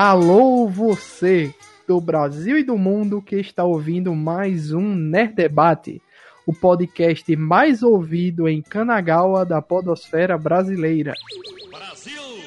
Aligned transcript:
Alô, 0.00 0.68
você 0.68 1.52
do 1.84 2.00
Brasil 2.00 2.56
e 2.56 2.62
do 2.62 2.78
mundo 2.78 3.20
que 3.20 3.34
está 3.34 3.64
ouvindo 3.64 4.14
mais 4.14 4.70
um 4.70 4.94
Nerd 4.94 5.34
Debate, 5.34 6.00
o 6.46 6.54
podcast 6.54 7.34
mais 7.34 7.82
ouvido 7.82 8.48
em 8.48 8.62
Kanagawa 8.62 9.44
da 9.44 9.60
podosfera 9.60 10.38
brasileira. 10.38 11.14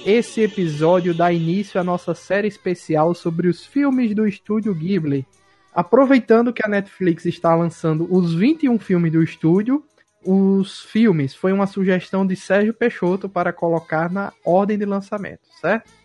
Esse 0.06 0.40
episódio 0.40 1.14
dá 1.14 1.30
início 1.34 1.78
à 1.78 1.84
nossa 1.84 2.16
série 2.16 2.48
especial 2.48 3.14
sobre 3.14 3.50
os 3.50 3.66
filmes 3.66 4.16
do 4.16 4.26
estúdio 4.26 4.74
Ghibli. 4.74 5.28
Aproveitando 5.76 6.54
que 6.54 6.66
a 6.66 6.70
Netflix 6.70 7.26
está 7.26 7.54
lançando 7.54 8.08
os 8.10 8.34
21 8.34 8.80
filmes 8.80 9.12
do 9.12 9.22
estúdio, 9.22 9.84
os 10.26 10.84
filmes 10.84 11.36
foi 11.36 11.52
uma 11.52 11.68
sugestão 11.68 12.26
de 12.26 12.38
Sérgio 12.38 12.74
Peixoto 12.74 13.28
para 13.28 13.52
colocar 13.52 14.10
na 14.10 14.32
ordem 14.46 14.78
de 14.78 14.86
lançamento, 14.86 15.42
certo? 15.60 16.01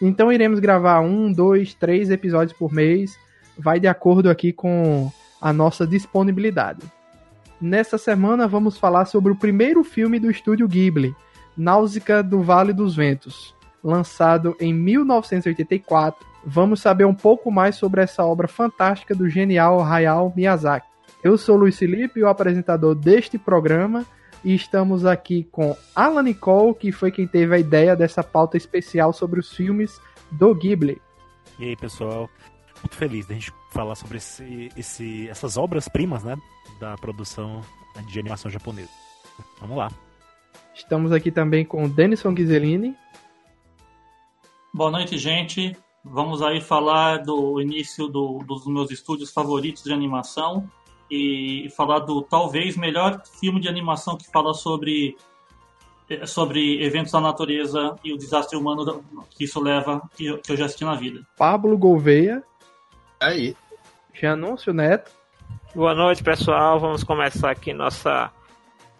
Então 0.00 0.32
iremos 0.32 0.60
gravar 0.60 1.00
um, 1.00 1.32
dois, 1.32 1.74
três 1.74 2.10
episódios 2.10 2.56
por 2.56 2.72
mês, 2.72 3.18
vai 3.58 3.80
de 3.80 3.88
acordo 3.88 4.28
aqui 4.28 4.52
com 4.52 5.10
a 5.40 5.52
nossa 5.52 5.86
disponibilidade. 5.86 6.80
Nessa 7.60 7.96
semana 7.96 8.46
vamos 8.46 8.76
falar 8.76 9.06
sobre 9.06 9.32
o 9.32 9.36
primeiro 9.36 9.82
filme 9.82 10.18
do 10.18 10.30
estúdio 10.30 10.68
Ghibli, 10.68 11.16
Náusea 11.56 12.22
do 12.22 12.42
Vale 12.42 12.74
dos 12.74 12.94
Ventos, 12.94 13.54
lançado 13.82 14.54
em 14.60 14.74
1984. 14.74 16.26
Vamos 16.44 16.82
saber 16.82 17.06
um 17.06 17.14
pouco 17.14 17.50
mais 17.50 17.76
sobre 17.76 18.02
essa 18.02 18.22
obra 18.24 18.46
fantástica 18.46 19.14
do 19.14 19.28
genial 19.28 19.82
Hayao 19.82 20.32
Miyazaki. 20.36 20.86
Eu 21.24 21.38
sou 21.38 21.56
Luiz 21.56 21.78
Felipe, 21.78 22.22
o 22.22 22.28
apresentador 22.28 22.94
deste 22.94 23.38
programa, 23.38 24.04
e 24.46 24.54
estamos 24.54 25.04
aqui 25.04 25.42
com 25.50 25.76
Alan 25.92 26.22
Nicole, 26.22 26.72
que 26.72 26.92
foi 26.92 27.10
quem 27.10 27.26
teve 27.26 27.52
a 27.52 27.58
ideia 27.58 27.96
dessa 27.96 28.22
pauta 28.22 28.56
especial 28.56 29.12
sobre 29.12 29.40
os 29.40 29.52
filmes 29.52 30.00
do 30.30 30.54
Ghibli. 30.54 31.02
E 31.58 31.64
aí, 31.64 31.76
pessoal? 31.76 32.30
Muito 32.80 32.94
feliz 32.94 33.26
de 33.26 33.32
a 33.32 33.34
gente 33.34 33.52
falar 33.72 33.96
sobre 33.96 34.18
esse, 34.18 34.70
esse, 34.76 35.28
essas 35.28 35.56
obras-primas, 35.56 36.22
né, 36.22 36.36
da 36.78 36.96
produção 36.96 37.60
de 38.06 38.20
animação 38.20 38.48
japonesa. 38.48 38.88
Vamos 39.60 39.76
lá. 39.76 39.90
Estamos 40.72 41.10
aqui 41.10 41.32
também 41.32 41.64
com 41.64 41.84
o 41.84 41.88
Denison 41.88 42.32
Ghiseline. 42.32 42.94
Boa 44.72 44.92
noite, 44.92 45.18
gente. 45.18 45.76
Vamos 46.04 46.40
aí 46.40 46.60
falar 46.60 47.24
do 47.24 47.60
início 47.60 48.06
do, 48.06 48.38
dos 48.46 48.64
meus 48.68 48.92
estúdios 48.92 49.32
favoritos 49.32 49.82
de 49.82 49.92
animação 49.92 50.70
e 51.10 51.68
falar 51.76 52.00
do 52.00 52.22
talvez 52.22 52.76
melhor 52.76 53.22
filme 53.40 53.60
de 53.60 53.68
animação 53.68 54.16
que 54.16 54.30
fala 54.30 54.52
sobre 54.54 55.16
sobre 56.24 56.84
eventos 56.84 57.10
da 57.10 57.20
natureza 57.20 57.96
e 58.04 58.12
o 58.12 58.16
desastre 58.16 58.56
humano 58.56 59.04
que 59.30 59.44
isso 59.44 59.60
leva, 59.60 60.00
que 60.16 60.26
eu, 60.26 60.38
que 60.38 60.52
eu 60.52 60.56
já 60.56 60.66
assisti 60.66 60.84
na 60.84 60.94
vida. 60.94 61.26
Pablo 61.36 61.76
Gouveia. 61.76 62.44
Aí. 63.20 63.56
Janúncio 64.14 64.72
Neto. 64.72 65.10
Boa 65.74 65.94
noite, 65.94 66.22
pessoal. 66.22 66.78
Vamos 66.78 67.02
começar 67.02 67.50
aqui 67.50 67.72
nossa 67.74 68.30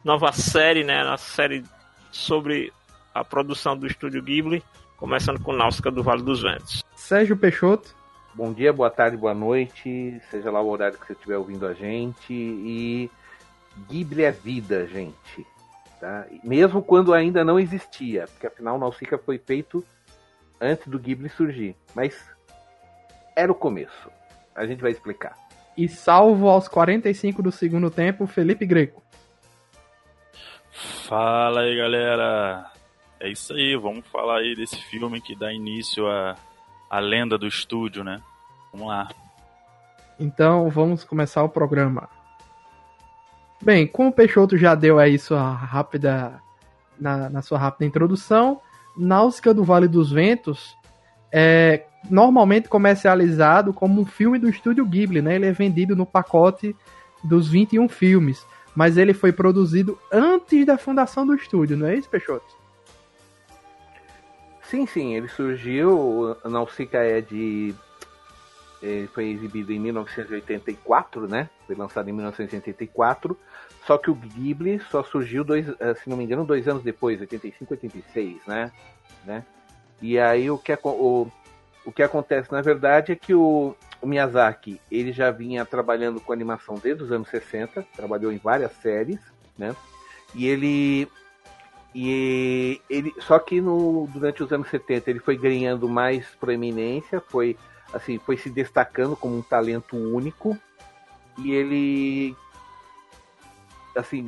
nova 0.04 0.30
série, 0.32 0.84
né? 0.84 1.04
Nossa 1.04 1.24
série 1.30 1.64
sobre 2.10 2.72
a 3.14 3.24
produção 3.24 3.76
do 3.76 3.86
estúdio 3.86 4.22
Ghibli, 4.22 4.62
começando 4.96 5.40
com 5.40 5.52
Náusica 5.52 5.90
do 5.90 6.02
Vale 6.02 6.22
dos 6.22 6.42
Ventos. 6.42 6.84
Sérgio 6.94 7.36
Peixoto. 7.36 7.95
Bom 8.36 8.52
dia, 8.52 8.70
boa 8.70 8.90
tarde, 8.90 9.16
boa 9.16 9.32
noite, 9.32 10.20
seja 10.30 10.50
lá 10.50 10.60
o 10.60 10.68
horário 10.68 10.98
que 10.98 11.06
você 11.06 11.14
estiver 11.14 11.38
ouvindo 11.38 11.66
a 11.66 11.72
gente. 11.72 12.34
E 12.34 13.10
Ghibli 13.88 14.24
é 14.24 14.30
vida, 14.30 14.86
gente. 14.86 15.46
Tá? 15.98 16.26
Mesmo 16.44 16.82
quando 16.82 17.14
ainda 17.14 17.42
não 17.42 17.58
existia, 17.58 18.26
porque 18.26 18.46
afinal 18.46 18.78
Nausicaa 18.78 19.16
foi 19.16 19.38
feito 19.38 19.82
antes 20.60 20.86
do 20.86 20.98
Ghibli 20.98 21.30
surgir. 21.30 21.74
Mas 21.94 22.30
era 23.34 23.50
o 23.50 23.54
começo. 23.54 24.10
A 24.54 24.66
gente 24.66 24.82
vai 24.82 24.90
explicar. 24.90 25.34
E 25.74 25.88
salvo 25.88 26.50
aos 26.50 26.68
45 26.68 27.42
do 27.42 27.50
segundo 27.50 27.90
tempo, 27.90 28.26
Felipe 28.26 28.66
Greco. 28.66 29.02
Fala 31.08 31.62
aí, 31.62 31.74
galera. 31.74 32.70
É 33.18 33.30
isso 33.30 33.54
aí, 33.54 33.74
vamos 33.76 34.06
falar 34.08 34.40
aí 34.40 34.54
desse 34.54 34.76
filme 34.76 35.22
que 35.22 35.34
dá 35.34 35.50
início 35.50 36.06
a 36.06 36.36
a 36.88 36.98
lenda 36.98 37.36
do 37.36 37.46
estúdio, 37.46 38.02
né? 38.04 38.20
Vamos 38.72 38.88
lá. 38.88 39.08
Então 40.18 40.68
vamos 40.70 41.04
começar 41.04 41.42
o 41.42 41.48
programa. 41.48 42.08
Bem, 43.62 43.86
como 43.86 44.10
o 44.10 44.12
Peixoto 44.12 44.56
já 44.56 44.74
deu 44.74 44.98
aí 44.98 45.18
sua 45.18 45.50
rápida 45.50 46.40
na, 46.98 47.28
na 47.28 47.42
sua 47.42 47.58
rápida 47.58 47.86
introdução, 47.86 48.60
Náusica 48.96 49.52
do 49.52 49.64
Vale 49.64 49.88
dos 49.88 50.10
Ventos 50.10 50.76
é 51.32 51.84
normalmente 52.08 52.68
comercializado 52.68 53.72
como 53.72 54.00
um 54.00 54.06
filme 54.06 54.38
do 54.38 54.48
estúdio 54.48 54.86
Ghibli, 54.86 55.20
né? 55.20 55.34
Ele 55.34 55.46
é 55.46 55.52
vendido 55.52 55.96
no 55.96 56.06
pacote 56.06 56.74
dos 57.22 57.48
21 57.48 57.88
filmes, 57.88 58.46
mas 58.74 58.96
ele 58.96 59.12
foi 59.12 59.32
produzido 59.32 59.98
antes 60.12 60.64
da 60.64 60.78
fundação 60.78 61.26
do 61.26 61.34
estúdio, 61.34 61.76
não 61.76 61.86
é 61.86 61.96
isso, 61.96 62.08
Peixoto? 62.08 62.46
Sim, 64.68 64.86
sim, 64.86 65.14
ele 65.14 65.28
surgiu. 65.28 66.36
Nausicaa 66.44 67.02
é 67.02 67.20
de. 67.20 67.74
Ele 68.82 69.06
foi 69.08 69.30
exibido 69.30 69.72
em 69.72 69.78
1984, 69.78 71.26
né? 71.26 71.48
Foi 71.66 71.74
lançado 71.74 72.08
em 72.08 72.12
1984. 72.12 73.36
Só 73.86 73.96
que 73.96 74.10
o 74.10 74.14
Ghibli 74.14 74.80
só 74.90 75.02
surgiu, 75.02 75.44
dois, 75.44 75.68
eh, 75.78 75.94
se 75.94 76.10
não 76.10 76.16
me 76.16 76.24
engano, 76.24 76.44
dois 76.44 76.66
anos 76.66 76.82
depois, 76.82 77.20
85, 77.20 77.74
86, 77.74 78.44
né? 78.46 78.72
né? 79.24 79.44
E 80.02 80.18
aí 80.18 80.50
o 80.50 80.58
que, 80.58 80.76
o, 80.82 81.28
o 81.84 81.92
que 81.92 82.02
acontece, 82.02 82.50
na 82.50 82.60
verdade, 82.60 83.12
é 83.12 83.16
que 83.16 83.32
o, 83.32 83.76
o 84.02 84.06
Miyazaki 84.06 84.80
ele 84.90 85.12
já 85.12 85.30
vinha 85.30 85.64
trabalhando 85.64 86.20
com 86.20 86.32
animação 86.32 86.74
desde 86.74 87.04
os 87.04 87.12
anos 87.12 87.28
60, 87.28 87.86
trabalhou 87.94 88.32
em 88.32 88.38
várias 88.38 88.72
séries, 88.72 89.20
né? 89.56 89.74
E 90.34 90.48
ele 90.48 91.08
e 91.98 92.82
ele, 92.90 93.14
só 93.20 93.38
que 93.38 93.58
no, 93.58 94.06
durante 94.12 94.42
os 94.42 94.52
anos 94.52 94.68
70 94.68 95.08
ele 95.08 95.18
foi 95.18 95.34
ganhando 95.34 95.88
mais 95.88 96.26
proeminência, 96.38 97.22
foi 97.26 97.56
assim, 97.90 98.18
foi 98.18 98.36
se 98.36 98.50
destacando 98.50 99.16
como 99.16 99.38
um 99.38 99.40
talento 99.40 99.96
único. 99.96 100.58
E 101.38 101.52
ele 101.52 102.36
assim, 103.96 104.26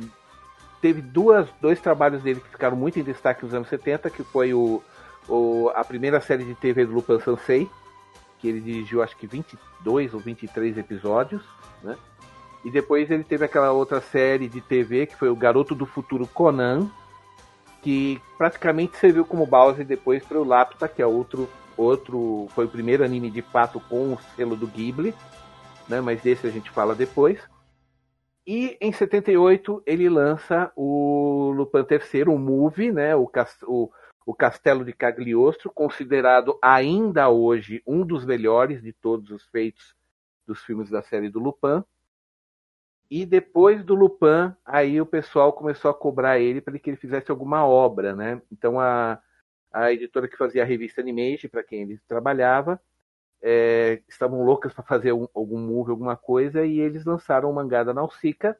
teve 0.81 0.99
duas, 0.99 1.47
dois 1.61 1.79
trabalhos 1.79 2.23
dele 2.23 2.39
que 2.39 2.49
ficaram 2.49 2.75
muito 2.75 2.99
em 2.99 3.03
destaque 3.03 3.45
nos 3.45 3.53
anos 3.53 3.69
70, 3.69 4.09
que 4.09 4.23
foi 4.23 4.51
o, 4.51 4.81
o 5.27 5.69
a 5.75 5.83
primeira 5.83 6.19
série 6.19 6.45
de 6.45 6.55
TV 6.55 6.87
do 6.87 6.93
Lupin 6.93 7.19
Sansei, 7.19 7.69
que 8.39 8.47
ele 8.47 8.61
dirigiu 8.61 9.03
acho 9.03 9.15
que 9.15 9.27
22 9.27 10.15
ou 10.15 10.19
23 10.19 10.75
episódios, 10.75 11.43
né? 11.83 11.95
E 12.65 12.71
depois 12.71 13.11
ele 13.11 13.23
teve 13.23 13.45
aquela 13.45 13.71
outra 13.71 14.01
série 14.01 14.49
de 14.49 14.59
TV 14.59 15.05
que 15.05 15.15
foi 15.15 15.29
o 15.29 15.35
Garoto 15.35 15.75
do 15.75 15.85
Futuro 15.85 16.25
Conan, 16.25 16.89
que 17.81 18.21
praticamente 18.37 18.97
serviu 18.97 19.25
como 19.25 19.45
base 19.45 19.83
depois 19.83 20.23
para 20.23 20.39
o 20.39 20.43
Laputa, 20.43 20.87
que 20.87 21.01
é 21.01 21.05
outro, 21.05 21.49
outro, 21.77 22.47
foi 22.49 22.65
o 22.65 22.69
primeiro 22.69 23.03
anime 23.03 23.29
de 23.29 23.41
fato 23.41 23.79
com 23.79 24.13
o 24.13 24.21
selo 24.35 24.55
do 24.55 24.67
Ghibli, 24.67 25.13
né, 25.87 26.01
mas 26.01 26.21
desse 26.21 26.45
a 26.45 26.49
gente 26.49 26.69
fala 26.69 26.93
depois. 26.93 27.39
E 28.45 28.77
em 28.81 28.91
78 28.91 29.83
ele 29.85 30.09
lança 30.09 30.71
o 30.75 31.51
Lupin 31.55 31.85
III, 31.89 32.23
o 32.23 32.37
movie, 32.37 32.91
né, 32.91 33.15
o, 33.15 33.29
o, 33.67 33.89
o 34.25 34.33
Castelo 34.33 34.83
de 34.83 34.93
Cagliostro, 34.93 35.71
considerado 35.71 36.57
ainda 36.61 37.29
hoje 37.29 37.81
um 37.85 38.05
dos 38.05 38.25
melhores 38.25 38.81
de 38.81 38.91
todos 38.91 39.29
os 39.29 39.45
feitos 39.45 39.95
dos 40.47 40.63
filmes 40.63 40.89
da 40.89 41.01
série 41.01 41.29
do 41.29 41.39
Lupin. 41.39 41.83
E 43.09 43.25
depois 43.25 43.83
do 43.83 43.95
Lupin, 43.95 44.53
aí 44.63 45.01
o 45.01 45.05
pessoal 45.05 45.51
começou 45.51 45.89
a 45.89 45.93
cobrar 45.93 46.39
ele 46.39 46.61
para 46.61 46.77
que 46.77 46.91
ele 46.91 46.97
fizesse 46.97 47.31
alguma 47.31 47.65
obra, 47.65 48.15
né? 48.15 48.41
Então 48.51 48.79
a, 48.79 49.19
a 49.73 49.91
editora 49.91 50.27
que 50.27 50.37
fazia 50.37 50.61
a 50.61 50.65
revista 50.65 51.01
Animation, 51.01 51.49
para 51.49 51.63
quem 51.63 51.81
ele 51.81 51.99
trabalhava, 52.07 52.79
é, 53.41 54.01
estavam 54.07 54.43
loucas 54.43 54.73
para 54.73 54.83
fazer 54.83 55.11
um, 55.13 55.27
algum 55.33 55.57
movie, 55.59 55.91
alguma 55.91 56.15
coisa, 56.15 56.65
e 56.65 56.79
eles 56.79 57.03
lançaram 57.03 57.49
o 57.49 57.53
mangá 57.53 57.83
da 57.83 57.93
Nausicaa, 57.93 58.55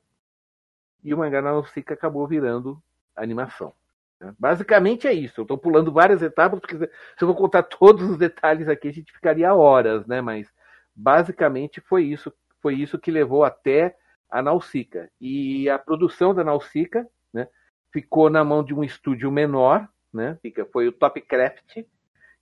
e 1.03 1.13
o 1.13 1.17
mangá 1.17 1.41
da 1.41 1.51
Nausicaa 1.51 1.93
acabou 1.93 2.27
virando 2.27 2.81
animação. 3.15 3.73
Né? 4.19 4.33
Basicamente 4.37 5.07
é 5.07 5.13
isso. 5.13 5.41
Eu 5.41 5.43
estou 5.43 5.57
pulando 5.57 5.91
várias 5.91 6.21
etapas, 6.21 6.59
porque 6.59 6.75
se 6.77 7.21
eu 7.21 7.27
vou 7.27 7.35
contar 7.35 7.63
todos 7.63 8.09
os 8.09 8.17
detalhes 8.17 8.67
aqui, 8.67 8.87
a 8.87 8.93
gente 8.93 9.13
ficaria 9.13 9.53
horas, 9.53 10.05
né? 10.07 10.21
Mas 10.21 10.51
basicamente 10.95 11.79
foi 11.81 12.03
isso, 12.03 12.33
foi 12.61 12.75
isso 12.75 12.99
que 12.99 13.11
levou 13.11 13.43
até 13.43 13.95
a 14.29 14.41
Nausicaa. 14.41 15.09
E 15.19 15.69
a 15.69 15.79
produção 15.79 16.33
da 16.33 16.43
Nausicaa 16.43 17.05
né, 17.33 17.47
ficou 17.91 18.29
na 18.29 18.43
mão 18.43 18.63
de 18.63 18.73
um 18.73 18.83
estúdio 18.83 19.31
menor, 19.31 19.87
né, 20.13 20.37
foi 20.71 20.87
o 20.87 20.91
Topcraft, 20.91 21.83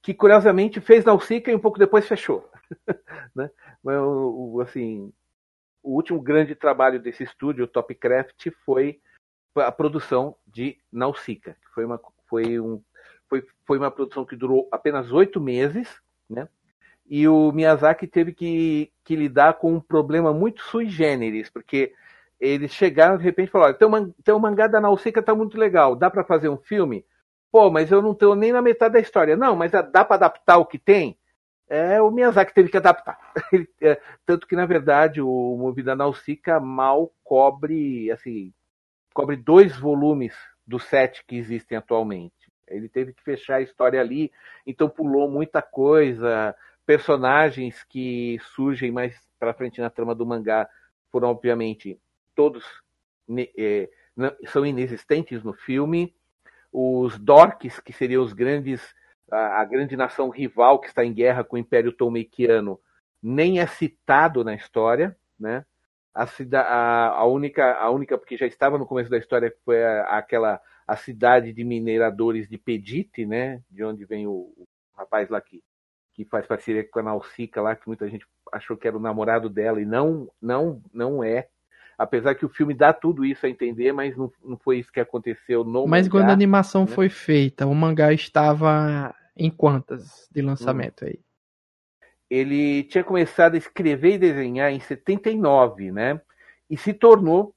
que 0.02 0.14
curiosamente 0.14 0.80
fez 0.80 1.06
Nausicaa 1.06 1.52
e 1.52 1.56
um 1.56 1.60
pouco 1.60 1.80
depois 1.80 2.08
fechou. 2.08 2.50
né? 3.36 3.50
Mas, 3.84 3.96
assim, 4.62 5.12
o 5.82 5.96
último 5.96 6.22
grande 6.22 6.56
trabalho 6.56 7.00
desse 7.00 7.24
estúdio, 7.24 7.66
o 7.66 7.68
Topcraft, 7.68 8.50
foi 8.66 9.00
a 9.56 9.72
produção 9.72 10.36
de 10.46 10.78
Nausicaa, 10.92 11.54
que 11.54 11.74
foi 11.74 11.86
uma, 11.86 12.00
foi, 12.28 12.60
um, 12.60 12.82
foi, 13.30 13.46
foi 13.66 13.78
uma 13.78 13.90
produção 13.90 14.26
que 14.26 14.36
durou 14.36 14.68
apenas 14.72 15.12
oito 15.12 15.42
meses, 15.42 16.00
né? 16.30 16.48
E 17.10 17.28
o 17.28 17.52
Miyazaki 17.52 18.06
teve 18.08 18.34
que, 18.34 18.92
que 19.04 19.16
lidar 19.16 19.54
com 19.54 19.74
um 19.74 19.80
problema 19.80 20.34
muito 20.34 20.62
sui 20.62 20.90
generis, 20.90 21.50
porque 21.50 21.94
eles 22.40 22.72
chegaram 22.72 23.18
de 23.18 23.24
repente 23.24 23.48
e 23.48 23.52
falaram: 23.52 23.74
tem 23.74 23.88
um, 23.88 24.12
tem 24.24 24.36
um 24.36 24.40
mangá 24.40 24.68
da 24.68 24.82
Nausicaa 24.82 25.24
tá 25.24 25.34
muito 25.34 25.58
legal, 25.58 25.96
dá 25.96 26.10
para 26.10 26.24
fazer 26.24 26.50
um 26.50 26.58
filme? 26.58 27.06
Pô, 27.52 27.70
mas 27.72 27.92
eu 27.92 28.02
não 28.02 28.14
tenho 28.14 28.36
nem 28.36 28.52
na 28.52 28.62
metade 28.62 28.94
da 28.94 29.00
história. 29.00 29.38
Não, 29.38 29.56
mas 29.56 29.72
dá 29.72 30.04
para 30.04 30.16
adaptar 30.16 30.58
o 30.58 30.66
que 30.66 30.78
tem? 30.78 31.18
É, 31.70 32.02
o 32.02 32.12
Miyazaki 32.12 32.54
teve 32.54 32.70
que 32.70 32.78
adaptar. 32.78 33.18
É, 33.82 34.00
tanto 34.26 34.48
que, 34.48 34.56
na 34.56 34.66
verdade, 34.66 35.22
o 35.22 35.56
Movie 35.58 35.84
da 35.84 35.96
Nausicaa 35.96 36.60
mal 36.60 37.14
cobre, 37.24 38.12
assim, 38.12 38.52
cobre 39.14 39.36
dois 39.36 39.78
volumes 39.78 40.34
dos 40.66 40.84
sete 40.86 41.24
que 41.26 41.38
existem 41.38 41.78
atualmente. 41.78 42.34
Ele 42.68 42.90
teve 42.90 43.14
que 43.14 43.24
fechar 43.24 43.58
a 43.58 43.62
história 43.62 44.02
ali, 44.02 44.32
então 44.66 44.90
pulou 44.90 45.30
muita 45.30 45.62
coisa. 45.62 46.56
Personagens 46.88 47.84
que 47.84 48.40
surgem 48.56 48.92
mais 48.92 49.14
para 49.38 49.54
frente 49.54 49.82
na 49.82 49.90
trama 49.90 50.16
do 50.16 50.26
mangá 50.26 50.70
foram, 51.12 51.28
obviamente, 51.28 52.00
todos 52.34 52.64
é, 53.58 53.90
são 54.46 54.66
inexistentes 54.66 55.44
no 55.44 55.52
filme. 55.52 56.16
Os 56.72 57.20
Dorks, 57.20 57.82
que 57.82 57.92
seriam 57.92 58.24
os 58.24 58.32
grandes, 58.32 58.96
a, 59.30 59.60
a 59.60 59.66
grande 59.66 59.98
nação 59.98 60.30
rival 60.30 60.80
que 60.80 60.88
está 60.88 61.04
em 61.04 61.14
guerra 61.14 61.44
com 61.44 61.58
o 61.58 61.60
Império 61.60 61.92
Tolmekiano, 61.92 62.80
nem 63.22 63.60
é 63.60 63.68
citado 63.68 64.42
na 64.42 64.56
história, 64.56 65.14
né? 65.38 65.66
A, 66.16 66.24
a, 66.24 67.10
a, 67.10 67.26
única, 67.26 67.76
a 67.76 67.90
única, 67.92 68.18
porque 68.18 68.38
já 68.38 68.48
estava 68.48 68.78
no 68.78 68.88
começo 68.88 69.10
da 69.10 69.18
história, 69.18 69.54
foi 69.66 69.84
a, 69.84 70.04
aquela 70.18 70.62
a 70.88 70.96
cidade 70.96 71.52
de 71.52 71.66
mineradores 71.66 72.48
de 72.48 72.58
Pedite, 72.58 73.26
né? 73.26 73.62
De 73.70 73.84
onde 73.84 74.06
vem 74.06 74.26
o, 74.26 74.32
o 74.32 74.68
rapaz 74.96 75.28
lá 75.30 75.42
que, 75.42 75.62
que 76.18 76.26
faz 76.26 76.48
parceria 76.48 76.84
com 76.84 76.98
a 76.98 77.04
Nausicaa 77.04 77.62
lá, 77.62 77.76
que 77.76 77.88
muita 77.88 78.10
gente 78.10 78.26
achou 78.52 78.76
que 78.76 78.88
era 78.88 78.98
o 78.98 79.00
namorado 79.00 79.50
dela 79.50 79.80
e 79.80 79.86
não, 79.86 80.28
não, 80.42 80.82
não 80.92 81.24
é 81.24 81.48
apesar 81.96 82.34
que 82.34 82.46
o 82.46 82.50
filme 82.50 82.74
dá 82.74 82.92
tudo 82.92 83.24
isso 83.24 83.46
a 83.46 83.50
entender, 83.50 83.92
mas 83.92 84.18
não, 84.18 84.32
não 84.44 84.58
foi 84.58 84.80
isso 84.80 84.92
que 84.92 85.00
aconteceu 85.00 85.64
no 85.64 85.88
Mas 85.88 86.08
mangá, 86.08 86.20
quando 86.20 86.30
a 86.30 86.34
animação 86.34 86.82
né? 86.82 86.88
foi 86.88 87.10
feita, 87.10 87.66
o 87.66 87.74
mangá 87.74 88.12
estava 88.14 89.16
em 89.36 89.50
quantas 89.50 90.28
de 90.32 90.42
lançamento 90.42 91.06
Hum. 91.06 91.08
aí? 91.08 91.20
Ele 92.30 92.84
tinha 92.84 93.04
começado 93.04 93.54
a 93.56 93.58
escrever 93.58 94.16
e 94.16 94.18
desenhar 94.18 94.72
em 94.72 94.80
79, 94.80 95.92
né? 95.92 96.20
E 96.70 96.76
se 96.76 96.94
tornou, 96.94 97.56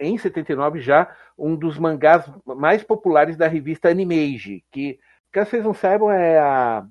em 0.00 0.18
79 0.18 0.80
já, 0.80 1.14
um 1.38 1.54
dos 1.54 1.78
mangás 1.78 2.28
mais 2.44 2.82
populares 2.82 3.36
da 3.36 3.46
revista 3.46 3.88
Animage, 3.88 4.64
que, 4.72 4.98
caso 5.30 5.50
vocês 5.50 5.64
não 5.64 5.72
saibam, 5.72 6.10
é 6.10 6.36
a, 6.38 6.84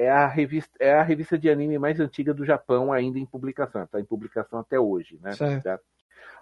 é 0.00 0.10
a, 0.10 0.26
revista, 0.26 0.74
é 0.80 0.94
a 0.94 1.02
revista 1.02 1.36
de 1.38 1.50
anime 1.50 1.78
mais 1.78 2.00
antiga 2.00 2.32
do 2.32 2.44
Japão, 2.44 2.92
ainda 2.92 3.18
em 3.18 3.26
publicação. 3.26 3.82
Está 3.84 4.00
em 4.00 4.04
publicação 4.04 4.58
até 4.58 4.80
hoje, 4.80 5.18
né? 5.22 5.32
Certo. 5.32 5.62
Tá? 5.62 5.78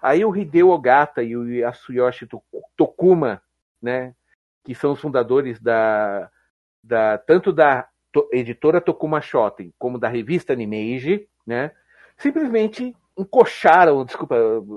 Aí 0.01 0.23
o 0.23 0.35
Hideo 0.35 0.69
Ogata 0.69 1.21
e 1.21 1.35
o 1.35 1.47
Yasuyoshi 1.51 2.25
Toku- 2.25 2.63
Tokuma, 2.77 3.41
né, 3.81 4.13
que 4.63 4.73
são 4.73 4.93
os 4.93 5.01
fundadores 5.01 5.59
da, 5.59 6.29
da 6.81 7.17
tanto 7.17 7.51
da 7.51 7.87
to- 8.11 8.29
editora 8.31 8.79
Tokuma 8.79 9.19
Shoten 9.19 9.73
como 9.77 9.97
da 9.99 10.07
revista 10.07 10.53
Animage, 10.53 11.27
né, 11.45 11.71
simplesmente 12.17 12.95
encoxaram, 13.17 14.05
desculpa, 14.05 14.35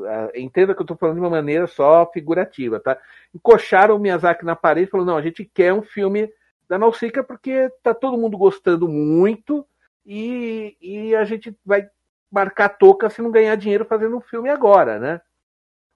ah, 0.09 0.31
entenda 0.35 0.75
que 0.75 0.81
eu 0.81 0.85
estou 0.85 0.97
falando 0.97 1.15
de 1.17 1.21
uma 1.21 1.31
maneira 1.31 1.69
só 1.69 2.11
figurativa, 2.13 2.81
tá? 2.81 2.99
Encoxaram 3.33 3.95
o 3.95 4.01
Miyazaki 4.01 4.45
na 4.45 4.57
parede 4.57 4.89
e 4.89 4.91
falaram, 4.91 5.13
não, 5.13 5.17
a 5.17 5.23
gente 5.23 5.45
quer 5.45 5.73
um 5.73 5.83
filme 5.83 6.29
da 6.73 6.79
Nausicaa 6.79 7.23
porque 7.23 7.69
tá 7.83 7.93
todo 7.93 8.17
mundo 8.17 8.39
gostando 8.39 8.89
muito 8.89 9.67
e, 10.07 10.75
e 10.81 11.15
a 11.15 11.23
gente 11.23 11.55
vai 11.63 11.87
marcar 12.31 12.71
toca 12.71 13.11
se 13.11 13.21
não 13.21 13.31
ganhar 13.31 13.55
dinheiro 13.57 13.85
fazendo 13.85 14.17
um 14.17 14.23
filme 14.23 14.49
agora, 14.49 14.99
né? 14.99 15.21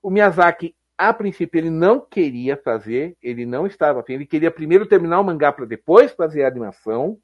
O 0.02 0.11
Miyazaki, 0.11 0.76
a 0.99 1.14
princípio, 1.14 1.58
ele 1.58 1.70
não 1.70 1.99
queria 1.99 2.58
fazer, 2.58 3.17
ele 3.23 3.46
não 3.46 3.67
estava 3.67 4.00
afim, 4.00 4.12
ele 4.12 4.26
queria 4.26 4.50
primeiro 4.50 4.84
terminar 4.84 5.19
o 5.19 5.25
mangá 5.25 5.50
para 5.50 5.64
depois 5.64 6.12
fazer 6.12 6.44
a 6.44 6.49
animação. 6.49 7.19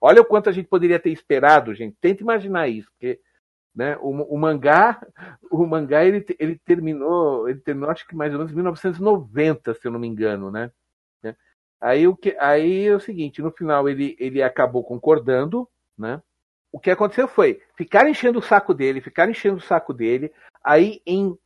Olha 0.00 0.22
o 0.22 0.24
quanto 0.24 0.48
a 0.48 0.52
gente 0.52 0.68
poderia 0.68 1.00
ter 1.00 1.10
esperado, 1.10 1.74
gente. 1.74 1.96
Tenta 2.00 2.22
imaginar 2.22 2.68
isso, 2.68 2.88
porque 2.92 3.18
né, 3.74 3.98
o, 4.00 4.10
o 4.10 4.38
mangá, 4.38 5.04
o 5.50 5.66
mangá 5.66 6.04
ele, 6.04 6.24
ele 6.38 6.60
terminou, 6.64 7.48
ele 7.48 7.58
terminou 7.58 7.90
acho 7.90 8.06
que 8.06 8.14
mais 8.14 8.32
ou 8.32 8.38
menos 8.38 8.52
em 8.52 8.54
1990, 8.54 9.74
se 9.74 9.84
eu 9.84 9.90
não 9.90 9.98
me 9.98 10.06
engano, 10.06 10.48
né? 10.48 10.70
Aí 11.80 12.06
o 12.08 12.16
que, 12.16 12.36
aí 12.38 12.86
é 12.86 12.94
o 12.94 13.00
seguinte, 13.00 13.42
no 13.42 13.50
final 13.50 13.88
ele, 13.88 14.16
ele 14.18 14.42
acabou 14.42 14.82
concordando, 14.82 15.68
né? 15.98 16.22
o 16.74 16.80
que 16.80 16.90
aconteceu 16.90 17.28
foi 17.28 17.60
ficar 17.76 18.08
enchendo 18.10 18.40
o 18.40 18.42
saco 18.42 18.74
dele, 18.74 19.00
ficar 19.00 19.30
enchendo 19.30 19.58
o 19.58 19.60
saco 19.60 19.94
dele. 19.94 20.32
Aí 20.62 21.00
em 21.06 21.38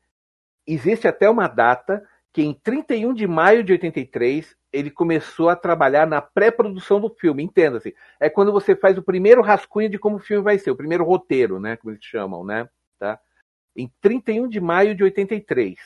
existe 0.67 1.07
até 1.07 1.29
uma 1.29 1.47
data 1.47 2.03
que 2.33 2.41
em 2.41 2.55
31 2.55 3.13
de 3.13 3.27
maio 3.27 3.63
de 3.63 3.73
83 3.73 4.57
ele 4.73 4.91
começou 4.91 5.51
a 5.51 5.57
trabalhar 5.57 6.07
na 6.07 6.23
pré-produção 6.23 6.99
do 6.99 7.11
filme. 7.11 7.43
Entenda-se, 7.43 7.95
é 8.19 8.31
quando 8.31 8.51
você 8.51 8.75
faz 8.75 8.97
o 8.97 9.03
primeiro 9.03 9.43
rascunho 9.43 9.91
de 9.91 9.99
como 9.99 10.17
o 10.17 10.21
filme 10.21 10.43
vai 10.43 10.59
ser, 10.59 10.71
o 10.71 10.77
primeiro 10.77 11.05
roteiro, 11.05 11.61
né, 11.61 11.77
como 11.77 11.93
eles 11.93 12.05
chamam, 12.05 12.43
né, 12.43 12.67
tá? 12.99 13.21
Em 13.77 13.93
31 14.01 14.49
de 14.49 14.61
maio 14.63 14.95
de 14.95 15.05
83. 15.05 15.79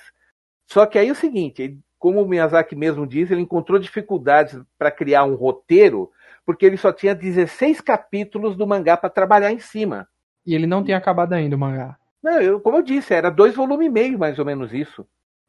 Só 0.69 0.87
que 0.87 1.01
aí 1.01 1.09
é 1.09 1.13
o 1.13 1.17
seguinte, 1.17 1.77
como 2.03 2.21
o 2.21 2.27
Miyazaki 2.27 2.75
mesmo 2.75 3.07
diz, 3.07 3.31
ele 3.31 3.43
encontrou 3.43 3.79
dificuldades 3.79 4.61
para 4.77 4.91
criar 4.91 5.23
um 5.23 5.37
roteiro 5.37 6.11
porque 6.45 6.67
ele 6.67 6.77
só 6.77 6.93
tinha 6.93 7.15
16 7.15 7.81
capítulos 7.81 8.57
do 8.57 8.67
mangá 8.67 8.97
para 8.97 9.09
trabalhar 9.09 9.53
em 9.53 9.61
cima. 9.61 10.09
E 10.45 10.53
ele 10.53 10.67
não 10.67 10.83
tinha 10.83 10.97
acabado 10.97 11.33
ainda 11.33 11.55
o 11.55 11.59
mangá. 11.59 11.97
Não, 12.21 12.41
eu, 12.41 12.59
como 12.59 12.79
eu 12.79 12.83
disse, 12.83 13.15
era 13.15 13.31
dois 13.31 13.55
volumes 13.55 13.87
e 13.87 13.89
meio, 13.91 14.19
mais 14.19 14.37
ou 14.41 14.45
menos 14.45 14.75
isso. 14.75 15.07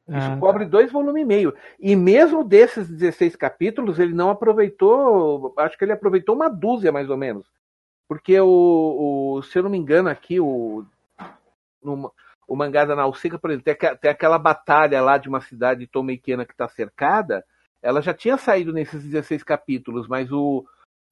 Isso 0.07 0.31
Ah, 0.31 0.37
cobre 0.37 0.65
dois 0.65 0.91
volumes 0.91 1.23
e 1.23 1.25
meio. 1.25 1.55
E 1.79 1.95
mesmo 1.95 2.43
desses 2.43 2.87
16 2.87 3.35
capítulos, 3.35 3.97
ele 3.97 4.13
não 4.13 4.29
aproveitou, 4.29 5.55
acho 5.57 5.75
que 5.75 5.83
ele 5.83 5.93
aproveitou 5.93 6.35
uma 6.35 6.49
dúzia, 6.49 6.91
mais 6.91 7.09
ou 7.09 7.17
menos. 7.17 7.47
Porque 8.07 8.39
o, 8.39 9.37
o 9.37 9.41
se 9.41 9.57
eu 9.57 9.63
não 9.63 9.71
me 9.71 9.77
engano 9.79 10.07
aqui, 10.07 10.39
o, 10.39 10.85
no, 11.83 12.13
o 12.53 12.55
mangá 12.55 12.85
da 12.85 12.95
Nausicaa, 12.95 13.39
por 13.39 13.49
exemplo, 13.49 13.65
tem, 13.65 13.95
tem 13.97 14.11
aquela 14.11 14.37
batalha 14.37 15.01
lá 15.01 15.17
de 15.17 15.27
uma 15.27 15.41
cidade 15.41 15.87
tomeikiana 15.87 16.45
que 16.45 16.51
está 16.51 16.69
cercada, 16.69 17.43
ela 17.81 17.99
já 17.99 18.13
tinha 18.13 18.37
saído 18.37 18.71
nesses 18.71 19.03
16 19.03 19.41
capítulos, 19.41 20.07
mas 20.07 20.31
o, 20.31 20.63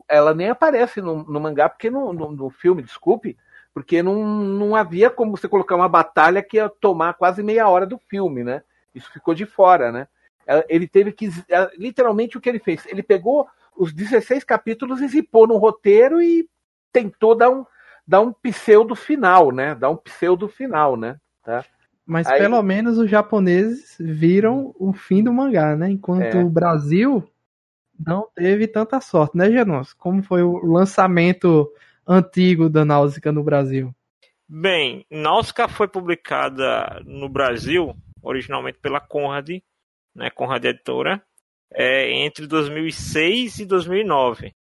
ela 0.07 0.35
nem 0.35 0.49
aparece 0.49 1.01
no, 1.01 1.23
no 1.23 1.39
mangá, 1.39 1.67
porque 1.67 1.89
no, 1.89 2.13
no, 2.13 2.31
no 2.31 2.49
filme, 2.51 2.83
desculpe, 2.83 3.35
porque 3.73 4.03
não, 4.03 4.23
não 4.23 4.75
havia 4.75 5.09
como 5.09 5.35
você 5.35 5.47
colocar 5.47 5.75
uma 5.75 5.89
batalha 5.89 6.43
que 6.43 6.57
ia 6.57 6.69
tomar 6.69 7.15
quase 7.15 7.41
meia 7.41 7.67
hora 7.67 7.87
do 7.87 7.97
filme, 7.97 8.43
né? 8.43 8.61
Isso 8.93 9.11
ficou 9.11 9.33
de 9.33 9.47
fora, 9.47 9.91
né? 9.91 10.07
Ele 10.69 10.87
teve 10.87 11.11
que. 11.11 11.27
Literalmente 11.75 12.37
o 12.37 12.41
que 12.41 12.49
ele 12.49 12.59
fez? 12.59 12.85
Ele 12.85 13.01
pegou 13.01 13.47
os 13.75 13.91
16 13.91 14.43
capítulos 14.43 15.01
e 15.01 15.07
zipou 15.07 15.47
no 15.47 15.57
roteiro 15.57 16.21
e 16.21 16.47
tentou 16.91 17.33
dar 17.33 17.49
um, 17.49 17.65
dar 18.05 18.21
um 18.21 18.31
pseudo 18.31 18.95
final, 18.95 19.51
né? 19.51 19.73
Dar 19.73 19.89
um 19.89 19.97
pseudo 19.97 20.47
final, 20.47 20.95
né? 20.95 21.17
Tá? 21.43 21.65
Mas 22.05 22.27
Aí- 22.27 22.39
pelo 22.39 22.61
menos 22.61 22.97
os 22.97 23.09
japoneses 23.09 23.95
viram 23.99 24.73
o 24.77 24.93
fim 24.93 25.23
do 25.23 25.31
mangá, 25.33 25.75
né? 25.75 25.89
Enquanto 25.89 26.37
É. 26.37 26.43
o 26.43 26.49
Brasil 26.49 27.23
não 28.05 28.27
teve 28.35 28.67
tanta 28.67 28.99
sorte, 28.99 29.37
né, 29.37 29.49
Genos? 29.51 29.93
Como 29.93 30.23
foi 30.23 30.41
o 30.41 30.65
lançamento 30.65 31.71
antigo 32.07 32.69
da 32.69 32.83
Náusica 32.83 33.31
no 33.31 33.43
Brasil? 33.43 33.93
Bem, 34.49 35.05
Náusicaa 35.09 35.69
foi 35.69 35.87
publicada 35.87 37.01
no 37.05 37.29
Brasil, 37.29 37.95
originalmente 38.21 38.79
pela 38.79 38.99
Conrad, 38.99 39.49
né, 40.13 40.29
Conrad 40.29 40.65
Editora, 40.65 41.21
é, 41.73 42.11
entre 42.25 42.45
2006 42.47 43.59
e 43.59 43.65
2009, 43.65 44.53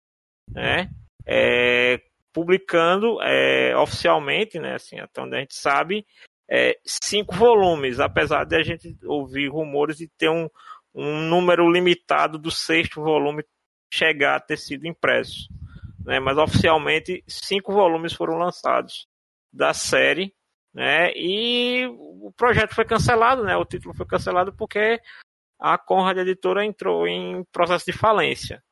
né, 0.49 0.89
é, 1.27 2.01
publicando 2.33 3.21
é, 3.23 3.77
oficialmente, 3.77 4.61
né, 4.61 4.75
assim, 4.75 5.01
até 5.01 5.21
onde 5.21 5.35
a 5.37 5.41
gente 5.41 5.55
sabe, 5.55 6.07
é, 6.50 6.78
cinco 6.85 7.35
volumes, 7.37 8.00
apesar 8.00 8.45
de 8.45 8.57
a 8.57 8.62
gente 8.62 8.97
ouvir 9.04 9.49
rumores 9.49 9.99
de 9.99 10.09
ter 10.09 10.28
um, 10.28 10.49
um 10.95 11.21
número 11.28 11.71
limitado 11.71 12.38
do 12.38 12.50
sexto 12.50 13.00
volume 13.00 13.45
chegar 13.92 14.37
a 14.37 14.40
ter 14.40 14.57
sido 14.57 14.87
impresso. 14.87 15.49
Né, 16.04 16.19
mas 16.19 16.38
oficialmente 16.38 17.23
cinco 17.28 17.73
volumes 17.73 18.14
foram 18.14 18.38
lançados 18.38 19.07
da 19.52 19.75
série, 19.75 20.35
né? 20.73 21.12
E 21.14 21.87
o 21.88 22.33
projeto 22.37 22.75
foi 22.75 22.87
cancelado, 22.87 23.45
né? 23.45 23.54
O 23.57 23.66
título 23.66 23.95
foi 23.95 24.07
cancelado 24.07 24.52
porque 24.52 24.99
a 25.59 25.76
Conrad 25.76 26.16
Editora 26.16 26.64
entrou 26.64 27.07
em 27.07 27.45
processo 27.52 27.85
de 27.85 27.92
falência, 27.92 28.62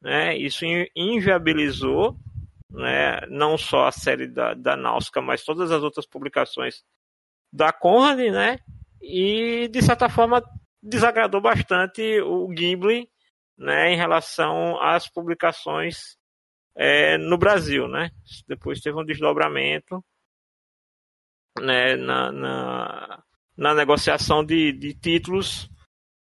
né? 0.00 0.36
Isso 0.36 0.64
in- 0.64 0.86
inviabilizou, 0.94 2.16
né? 2.70 3.22
Não 3.28 3.58
só 3.58 3.86
a 3.86 3.92
série 3.92 4.28
da, 4.28 4.54
da 4.54 4.76
Náusica, 4.76 5.20
mas 5.20 5.44
todas 5.44 5.72
as 5.72 5.82
outras 5.82 6.06
publicações 6.06 6.84
da 7.52 7.72
Conrad, 7.72 8.18
né? 8.30 8.58
E 9.00 9.68
de 9.68 9.82
certa 9.82 10.08
forma 10.08 10.42
desagradou 10.82 11.40
bastante 11.40 12.20
o 12.20 12.48
Ghibli, 12.48 13.08
né? 13.56 13.92
Em 13.92 13.96
relação 13.96 14.80
às 14.80 15.08
publicações 15.08 16.16
é, 16.76 17.18
no 17.18 17.36
Brasil, 17.36 17.88
né? 17.88 18.10
Depois 18.46 18.80
teve 18.80 18.98
um 18.98 19.04
desdobramento 19.04 20.04
né, 21.60 21.96
na, 21.96 22.30
na, 22.30 23.22
na 23.56 23.74
negociação 23.74 24.44
de, 24.44 24.72
de 24.72 24.94
títulos 24.94 25.68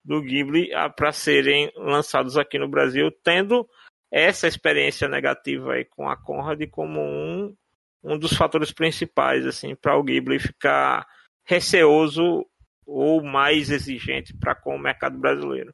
do 0.04 0.22
Ghibli 0.22 0.70
para 0.96 1.12
serem 1.12 1.72
lançados 1.76 2.38
aqui 2.38 2.58
no 2.58 2.68
Brasil, 2.68 3.12
tendo 3.24 3.68
essa 4.12 4.48
experiência 4.48 5.08
negativa 5.08 5.74
aí 5.74 5.86
com 5.86 6.10
a 6.10 6.18
Conrad 6.18 6.60
como 6.72 7.00
um, 7.00 7.56
um 8.04 8.18
dos 8.18 8.34
fatores 8.34 8.72
principais 8.72 9.46
assim 9.46 9.76
para 9.76 9.98
o 9.98 10.04
Ghibli 10.04 10.40
ficar 10.40 11.06
receoso 11.44 12.46
ou 12.86 13.24
mais 13.24 13.70
exigente 13.70 14.34
para 14.34 14.56
com 14.56 14.76
o 14.76 14.80
mercado 14.80 15.18
brasileiro. 15.18 15.74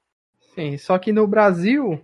Sim, 0.54 0.78
só 0.78 0.98
que 0.98 1.12
no 1.12 1.28
Brasil, 1.28 2.02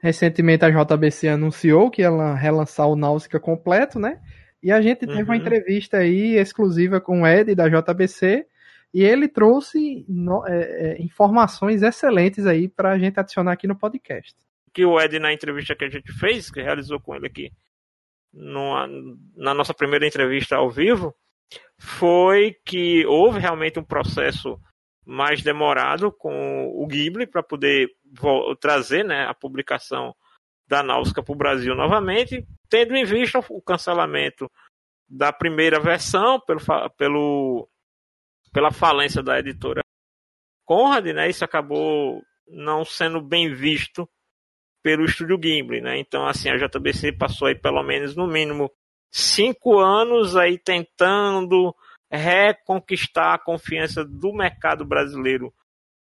recentemente 0.00 0.64
a 0.64 0.70
JBC 0.70 1.28
anunciou 1.28 1.90
que 1.90 2.02
ela 2.02 2.34
relançar 2.34 2.88
o 2.88 2.96
Náusica 2.96 3.40
completo, 3.40 3.98
né? 3.98 4.20
E 4.62 4.72
a 4.72 4.80
gente 4.80 5.00
teve 5.00 5.14
uhum. 5.14 5.24
uma 5.24 5.36
entrevista 5.36 5.98
aí 5.98 6.36
exclusiva 6.36 7.00
com 7.00 7.22
o 7.22 7.26
Ed 7.26 7.54
da 7.54 7.68
JBC 7.68 8.46
e 8.92 9.02
ele 9.02 9.28
trouxe 9.28 10.04
no, 10.08 10.46
é, 10.46 10.60
é, 10.60 11.02
informações 11.02 11.82
excelentes 11.82 12.46
aí 12.46 12.68
para 12.68 12.92
a 12.92 12.98
gente 12.98 13.20
adicionar 13.20 13.52
aqui 13.52 13.66
no 13.66 13.76
podcast. 13.76 14.34
Que 14.72 14.84
o 14.84 15.00
Ed, 15.00 15.18
na 15.18 15.32
entrevista 15.32 15.74
que 15.74 15.84
a 15.84 15.88
gente 15.88 16.12
fez, 16.12 16.50
que 16.50 16.62
realizou 16.62 17.00
com 17.00 17.14
ele 17.14 17.26
aqui 17.26 17.52
numa, 18.36 18.86
na 19.34 19.54
nossa 19.54 19.72
primeira 19.72 20.06
entrevista 20.06 20.56
ao 20.56 20.70
vivo, 20.70 21.14
foi 21.78 22.54
que 22.64 23.06
houve 23.06 23.38
realmente 23.38 23.78
um 23.78 23.84
processo 23.84 24.60
mais 25.04 25.42
demorado 25.42 26.12
com 26.12 26.66
o 26.68 26.86
Ghibli 26.86 27.26
para 27.26 27.42
poder 27.42 27.88
trazer 28.60 29.04
né, 29.04 29.24
a 29.26 29.34
publicação 29.34 30.14
da 30.68 30.82
Náusica 30.82 31.22
para 31.22 31.32
o 31.32 31.36
Brasil 31.36 31.74
novamente, 31.74 32.46
tendo 32.68 32.96
em 32.96 33.04
vista 33.04 33.38
o 33.48 33.62
cancelamento 33.62 34.50
da 35.08 35.32
primeira 35.32 35.78
versão 35.78 36.40
pelo, 36.40 36.60
pelo 36.96 37.68
pela 38.52 38.72
falência 38.72 39.22
da 39.22 39.38
editora 39.38 39.82
Conrad, 40.64 41.06
né, 41.06 41.28
isso 41.28 41.44
acabou 41.44 42.20
não 42.48 42.84
sendo 42.84 43.20
bem 43.20 43.54
visto 43.54 44.08
pelo 44.86 45.04
estúdio 45.04 45.36
Gimli, 45.42 45.80
né? 45.80 45.98
Então, 45.98 46.24
assim, 46.28 46.48
a 46.48 46.56
JBC 46.56 47.10
passou 47.10 47.48
aí 47.48 47.56
pelo 47.56 47.82
menos 47.82 48.14
no 48.14 48.24
mínimo 48.24 48.70
cinco 49.10 49.80
anos 49.80 50.36
aí 50.36 50.56
tentando 50.56 51.74
reconquistar 52.08 53.34
a 53.34 53.38
confiança 53.38 54.04
do 54.04 54.32
mercado 54.32 54.84
brasileiro 54.84 55.52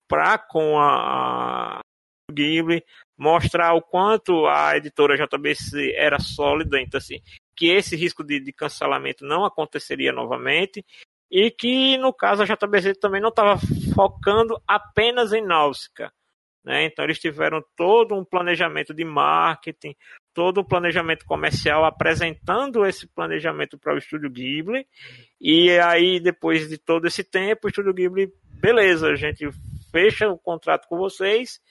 para 0.08 0.38
com 0.38 0.78
a, 0.78 1.80
a 1.80 1.80
Ghibli, 2.32 2.84
mostrar 3.18 3.74
o 3.74 3.82
quanto 3.82 4.46
a 4.46 4.78
editora 4.78 5.18
JBC 5.18 5.96
era 5.96 6.20
sólida, 6.20 6.80
então 6.80 7.00
assim, 7.00 7.24
que 7.56 7.72
esse 7.72 7.96
risco 7.96 8.24
de, 8.24 8.40
de 8.40 8.54
cancelamento 8.54 9.26
não 9.26 9.46
aconteceria 9.46 10.12
novamente 10.12 10.86
e 11.32 11.50
que 11.50 11.98
no 11.98 12.14
caso 12.14 12.44
a 12.44 12.46
JBC 12.46 12.94
também 13.00 13.20
não 13.20 13.30
estava 13.30 13.60
focando 13.96 14.62
apenas 14.68 15.34
em 15.34 15.44
Náusica. 15.44 16.14
Né? 16.66 16.86
Então 16.86 17.06
eles 17.06 17.20
tiveram 17.20 17.64
todo 17.76 18.16
um 18.16 18.26
planejamento 18.26 18.92
de 18.92 19.06
marketing, 19.06 19.96
todo 20.34 20.62
um 20.62 20.64
planejamento 20.64 21.24
comercial 21.24 21.86
apresentando 21.86 22.84
esse 22.86 23.08
planejamento 23.08 23.78
para 23.78 23.94
o 23.94 23.98
Estúdio 23.98 24.32
Ghibli. 24.32 24.88
E 25.40 25.70
aí, 25.78 26.20
depois 26.20 26.68
de 26.68 26.80
todo 26.80 27.06
esse 27.06 27.24
tempo, 27.24 27.68
o 27.68 27.70
Estúdio 27.70 27.94
Ghibli, 27.94 28.34
beleza, 28.60 29.10
a 29.10 29.16
gente 29.16 29.48
fecha 29.92 30.28
o 30.28 30.40
contrato 30.40 30.88
com 30.88 30.98
vocês, 30.98 31.62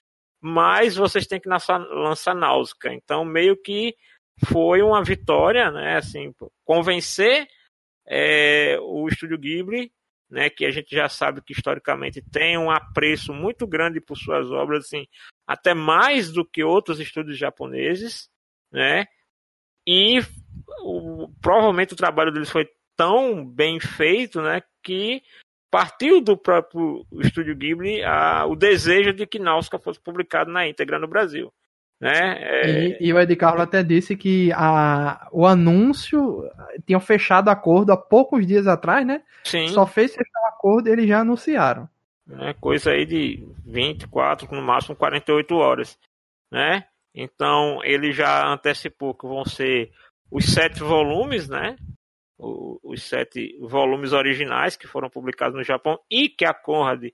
mas 0.41 0.95
vocês 0.95 1.27
têm 1.27 1.41
que 1.41 1.49
lançar, 1.49 1.79
lançar 1.79 2.35
Náusica. 2.35 2.95
Então, 2.95 3.25
meio 3.25 3.57
que 3.61 3.97
foi 4.47 4.81
uma 4.81 5.03
vitória, 5.03 5.73
né? 5.73 5.97
Assim, 5.97 6.33
convencer 6.65 7.49
é, 8.07 8.79
o 8.81 9.09
Estúdio 9.09 9.39
Ghibli, 9.39 9.91
né, 10.31 10.51
que 10.51 10.65
a 10.65 10.71
gente 10.71 10.95
já 10.95 11.09
sabe 11.09 11.43
que 11.43 11.53
historicamente 11.53 12.23
tem 12.23 12.59
um 12.59 12.71
apreço 12.71 13.33
muito 13.33 13.67
grande 13.67 14.01
por 14.01 14.17
suas 14.17 14.51
obras, 14.51 14.85
assim, 14.85 15.07
até 15.47 15.75
mais 15.75 16.33
do 16.33 16.45
que 16.45 16.65
outros 16.65 16.99
estúdios 17.01 17.39
japoneses, 17.39 18.29
né? 18.73 19.07
E 19.87 20.21
o, 20.83 21.29
provavelmente 21.41 21.93
o 21.93 21.97
trabalho 21.97 22.33
deles 22.33 22.51
foi 22.51 22.69
tão 22.97 23.45
bem 23.45 23.79
feito, 23.81 24.41
né, 24.41 24.63
que 24.83 25.23
partiu 25.71 26.21
do 26.21 26.37
próprio 26.37 27.05
Estúdio 27.21 27.57
Ghibli 27.57 28.03
a, 28.05 28.47
o 28.47 28.55
desejo 28.55 29.13
de 29.13 29.27
que 29.27 29.41
Náusea 29.41 29.79
fosse 29.79 30.01
publicado 30.01 30.51
na 30.51 30.69
íntegra 30.69 30.99
no 30.99 31.09
Brasil. 31.09 31.53
Né? 32.01 32.39
É... 32.41 32.69
E, 32.69 32.97
e, 33.01 33.13
o 33.13 33.19
Ed 33.19 33.35
Carlos 33.37 33.63
até 33.63 33.83
disse 33.83 34.17
que 34.17 34.53
a, 34.53 35.29
o 35.33 35.47
anúncio 35.47 36.45
tinham 36.87 37.01
fechado 37.01 37.49
acordo 37.49 37.93
há 37.93 37.97
poucos 37.97 38.47
dias 38.47 38.67
atrás, 38.67 39.07
né? 39.07 39.23
Sim. 39.45 39.69
Só 39.69 39.87
fez 39.87 40.15
fechar 40.15 40.41
o 40.45 40.49
acordo 40.49 40.89
e 40.89 40.93
eles 40.93 41.09
já 41.09 41.21
anunciaram. 41.21 41.89
É 42.41 42.55
coisa 42.55 42.91
aí 42.91 43.05
de 43.05 43.47
24, 43.67 44.53
no 44.55 44.63
máximo 44.63 44.97
48 44.97 45.55
horas, 45.55 45.99
né? 46.51 46.85
Então 47.15 47.81
ele 47.85 48.13
já 48.13 48.47
antecipou 48.47 49.15
que 49.15 49.27
vão 49.27 49.45
ser 49.45 49.93
os 50.31 50.47
sete 50.47 50.81
volumes, 50.81 51.49
né? 51.49 51.77
os 52.37 53.03
sete 53.03 53.57
volumes 53.61 54.13
originais 54.13 54.77
que 54.77 54.87
foram 54.87 55.09
publicados 55.09 55.57
no 55.57 55.63
Japão 55.63 55.99
e 56.11 56.29
que 56.29 56.45
a 56.45 56.53
Conrad 56.53 57.05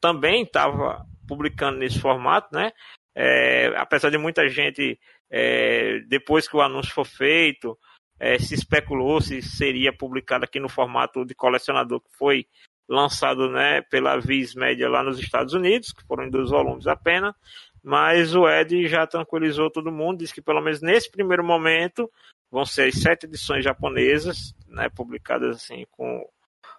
também 0.00 0.44
estava 0.44 1.04
publicando 1.26 1.78
nesse 1.78 1.98
formato, 1.98 2.54
né? 2.54 2.72
É, 3.14 3.72
apesar 3.76 4.10
de 4.10 4.18
muita 4.18 4.48
gente, 4.48 4.98
é, 5.30 6.00
depois 6.08 6.48
que 6.48 6.56
o 6.56 6.62
anúncio 6.62 6.92
for 6.92 7.04
feito, 7.04 7.76
é, 8.20 8.38
se 8.38 8.54
especulou 8.54 9.20
se 9.20 9.40
seria 9.40 9.92
publicado 9.96 10.44
aqui 10.44 10.60
no 10.60 10.68
formato 10.68 11.24
de 11.24 11.34
colecionador 11.34 12.00
que 12.00 12.10
foi 12.16 12.46
lançado 12.86 13.50
né, 13.50 13.80
pela 13.82 14.18
Viz 14.18 14.54
Media 14.54 14.88
lá 14.88 15.02
nos 15.02 15.18
Estados 15.18 15.54
Unidos, 15.54 15.92
que 15.92 16.04
foram 16.06 16.24
em 16.24 16.30
dois 16.30 16.50
volumes 16.50 16.86
apenas, 16.86 17.34
mas 17.82 18.34
o 18.34 18.48
Ed 18.48 18.86
já 18.88 19.06
tranquilizou 19.06 19.70
todo 19.70 19.92
mundo, 19.92 20.18
disse 20.18 20.34
que 20.34 20.42
pelo 20.42 20.60
menos 20.60 20.82
nesse 20.82 21.10
primeiro 21.10 21.44
momento 21.44 22.10
vão 22.50 22.64
ser 22.64 22.88
as 22.88 22.96
sete 22.96 23.26
edições 23.26 23.64
japonesas, 23.64 24.54
né, 24.66 24.88
publicadas 24.88 25.56
assim 25.56 25.86
com 25.92 26.28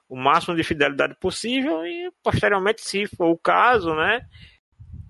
o 0.10 0.16
máximo 0.16 0.56
de 0.56 0.64
fidelidade 0.64 1.16
possível 1.20 1.86
e 1.86 2.12
posteriormente, 2.22 2.82
se 2.82 3.08
for 3.08 3.30
o 3.30 3.38
caso, 3.38 3.96
né, 3.96 4.22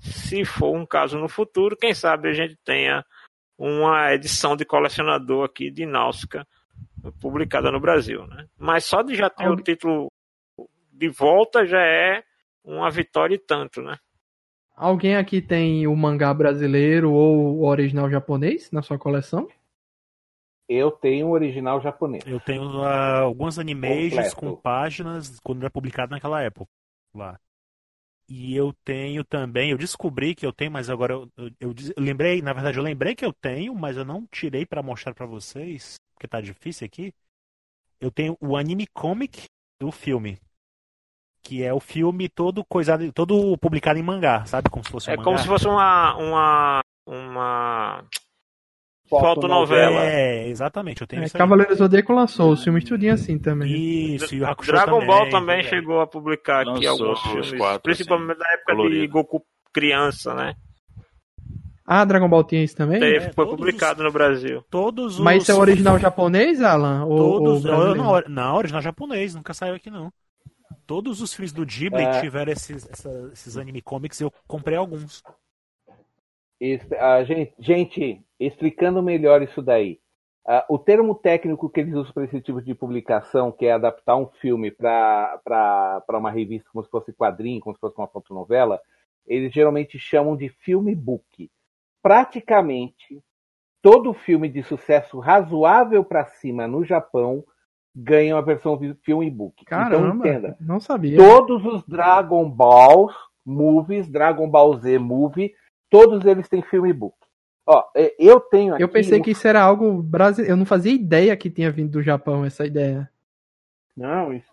se 0.01 0.43
for 0.43 0.75
um 0.75 0.85
caso 0.85 1.17
no 1.17 1.29
futuro, 1.29 1.77
quem 1.77 1.93
sabe 1.93 2.29
a 2.29 2.33
gente 2.33 2.57
tenha 2.65 3.05
uma 3.57 4.13
edição 4.13 4.55
de 4.55 4.65
colecionador 4.65 5.45
aqui 5.45 5.69
de 5.69 5.85
Náusica 5.85 6.47
publicada 7.19 7.71
no 7.71 7.79
Brasil, 7.79 8.25
né? 8.27 8.47
Mas 8.57 8.85
só 8.85 9.01
de 9.01 9.15
já 9.15 9.29
ter 9.29 9.47
o 9.47 9.55
título 9.55 10.11
de 10.91 11.09
volta 11.09 11.65
já 11.65 11.81
é 11.81 12.23
uma 12.63 12.89
vitória 12.89 13.35
e 13.35 13.39
tanto, 13.39 13.81
né? 13.81 13.97
Alguém 14.75 15.15
aqui 15.15 15.41
tem 15.41 15.85
o 15.85 15.95
mangá 15.95 16.33
brasileiro 16.33 17.11
ou 17.11 17.59
o 17.59 17.65
original 17.67 18.09
japonês 18.09 18.71
na 18.71 18.81
sua 18.81 18.97
coleção? 18.97 19.47
Eu 20.67 20.89
tenho 20.89 21.27
o 21.27 21.31
original 21.31 21.81
japonês. 21.81 22.23
Eu 22.25 22.39
tenho 22.39 22.63
uh, 22.63 23.23
alguns 23.23 23.59
animes 23.59 24.33
com 24.33 24.55
páginas 24.55 25.39
quando 25.43 25.61
era 25.61 25.69
publicado 25.69 26.11
naquela 26.11 26.41
época 26.41 26.71
lá. 27.13 27.37
E 28.33 28.55
eu 28.55 28.71
tenho 28.85 29.25
também, 29.25 29.71
eu 29.71 29.77
descobri 29.77 30.33
que 30.33 30.45
eu 30.45 30.53
tenho, 30.53 30.71
mas 30.71 30.89
agora 30.89 31.11
eu, 31.15 31.29
eu, 31.35 31.47
eu, 31.59 31.75
eu 31.97 32.01
lembrei, 32.01 32.41
na 32.41 32.53
verdade 32.53 32.77
eu 32.77 32.83
lembrei 32.83 33.13
que 33.13 33.25
eu 33.25 33.33
tenho, 33.33 33.75
mas 33.75 33.97
eu 33.97 34.05
não 34.05 34.25
tirei 34.31 34.65
para 34.65 34.81
mostrar 34.81 35.13
para 35.13 35.25
vocês, 35.25 35.95
porque 36.13 36.29
tá 36.29 36.39
difícil 36.39 36.85
aqui. 36.85 37.13
Eu 37.99 38.09
tenho 38.09 38.37
o 38.39 38.55
anime 38.55 38.87
comic 38.87 39.47
do 39.81 39.91
filme, 39.91 40.39
que 41.43 41.61
é 41.61 41.73
o 41.73 41.81
filme 41.81 42.29
todo 42.29 42.63
coisado, 42.63 43.11
todo 43.11 43.57
publicado 43.57 43.99
em 43.99 44.03
mangá, 44.03 44.45
sabe? 44.45 44.69
Como 44.69 44.85
se 44.85 44.91
fosse 44.91 45.09
um 45.09 45.13
É 45.13 45.17
mangá. 45.17 45.25
como 45.25 45.37
se 45.37 45.47
fosse 45.47 45.67
uma 45.67 46.15
uma 46.15 46.79
uma 47.05 48.05
fotonovela. 49.19 50.03
É, 50.03 50.47
exatamente, 50.47 51.01
eu 51.01 51.07
tenho 51.07 51.21
É, 51.21 51.25
isso 51.25 51.37
aí. 51.37 51.39
Cavaleiro 51.39 51.75
Zodíaco 51.75 52.13
lançou 52.13 52.51
os 52.51 52.63
filmes 52.63 52.83
tudinho 52.83 53.13
assim 53.13 53.37
também. 53.37 54.15
Isso, 54.15 54.33
e 54.35 54.41
o 54.41 54.47
Hakusho 54.47 54.71
Dragon 54.71 54.91
também, 54.99 55.07
Ball 55.07 55.29
também 55.29 55.59
é. 55.59 55.63
chegou 55.63 55.99
a 56.01 56.07
publicar 56.07 56.61
aqui 56.61 56.85
Lançou 56.87 56.89
alguns 57.07 57.19
os 57.25 57.31
filmes, 57.31 57.53
quatro, 57.53 57.81
principalmente 57.83 58.31
assim, 58.31 58.39
na 58.39 58.49
época 58.53 58.71
de 58.71 58.77
colorido. 58.77 59.13
Goku 59.13 59.45
criança, 59.73 60.33
né? 60.33 60.55
Ah, 61.85 62.05
Dragon 62.05 62.29
Ball 62.29 62.43
tinha 62.43 62.63
isso 62.63 62.75
também? 62.75 62.99
Teve, 62.99 63.25
É, 63.27 63.33
foi 63.33 63.45
publicado 63.45 64.01
no 64.03 64.11
Brasil. 64.11 64.63
Todos 64.69 65.15
os... 65.15 65.19
Mas 65.19 65.43
isso 65.43 65.51
é 65.51 65.55
o 65.55 65.59
original 65.59 65.99
japonês, 65.99 66.61
Alan? 66.61 67.03
Ou, 67.05 67.17
Todos, 67.17 67.65
ou 67.65 67.71
não, 67.71 67.95
não, 67.95 68.21
não, 68.29 68.55
original 68.55 68.81
japonês, 68.81 69.35
nunca 69.35 69.53
saiu 69.53 69.75
aqui 69.75 69.89
não. 69.89 70.11
Todos 70.87 71.21
os 71.21 71.33
filmes 71.33 71.51
do 71.51 71.65
Ghibli 71.65 72.03
É. 72.03 72.21
tiveram 72.21 72.51
esses, 72.51 72.87
essa- 72.89 73.29
esses 73.33 73.57
anime 73.57 73.81
comics, 73.81 74.21
eu 74.21 74.31
comprei 74.47 74.77
alguns. 74.77 75.21
Esse- 76.59 76.95
a 76.95 77.23
gente, 77.23 77.53
gente, 77.59 78.21
explicando 78.47 79.01
melhor 79.03 79.41
isso 79.41 79.61
daí. 79.61 79.99
Ah, 80.47 80.65
o 80.69 80.79
termo 80.79 81.13
técnico 81.13 81.69
que 81.69 81.79
eles 81.79 81.93
usam 81.93 82.11
para 82.13 82.25
esse 82.25 82.41
tipo 82.41 82.61
de 82.61 82.73
publicação, 82.73 83.51
que 83.51 83.67
é 83.67 83.71
adaptar 83.71 84.15
um 84.15 84.27
filme 84.27 84.71
para 84.71 86.03
uma 86.09 86.31
revista 86.31 86.69
como 86.71 86.83
se 86.83 86.89
fosse 86.89 87.13
quadrinho, 87.13 87.61
como 87.61 87.75
se 87.75 87.79
fosse 87.79 87.97
uma 87.97 88.07
fotonovela, 88.07 88.81
eles 89.27 89.53
geralmente 89.53 89.99
chamam 89.99 90.35
de 90.35 90.49
filme 90.49 90.95
book. 90.95 91.49
Praticamente 92.01 93.21
todo 93.81 94.13
filme 94.13 94.49
de 94.49 94.63
sucesso 94.63 95.19
razoável 95.19 96.03
para 96.03 96.25
cima 96.25 96.67
no 96.67 96.83
Japão 96.83 97.43
ganha 97.95 98.35
uma 98.35 98.41
versão 98.41 98.79
filme 99.03 99.29
book. 99.29 99.61
Então, 99.61 99.77
Caramba, 99.77 100.07
então 100.07 100.15
entenda. 100.17 100.57
Não 100.59 100.79
sabia. 100.79 101.17
Todos 101.17 101.65
os 101.65 101.83
Dragon 101.83 102.49
Balls 102.49 103.13
movies, 103.45 104.07
Dragon 104.07 104.49
Ball 104.49 104.77
Z 104.77 104.97
movie, 104.99 105.53
todos 105.89 106.25
eles 106.25 106.47
têm 106.47 106.61
filme 106.61 106.93
book. 106.93 107.15
Ó, 107.73 107.85
é, 107.95 108.13
eu 108.19 108.41
tenho 108.41 108.73
aqui 108.73 108.83
Eu 108.83 108.89
pensei 108.89 109.19
um... 109.19 109.21
que 109.21 109.31
isso 109.31 109.47
era 109.47 109.61
algo 109.61 110.03
brasileiro. 110.03 110.53
Eu 110.53 110.57
não 110.57 110.65
fazia 110.65 110.91
ideia 110.91 111.37
que 111.37 111.49
tinha 111.49 111.71
vindo 111.71 111.91
do 111.91 112.01
Japão 112.01 112.43
essa 112.43 112.65
ideia. 112.65 113.09
Não, 113.95 114.33
isso, 114.33 114.51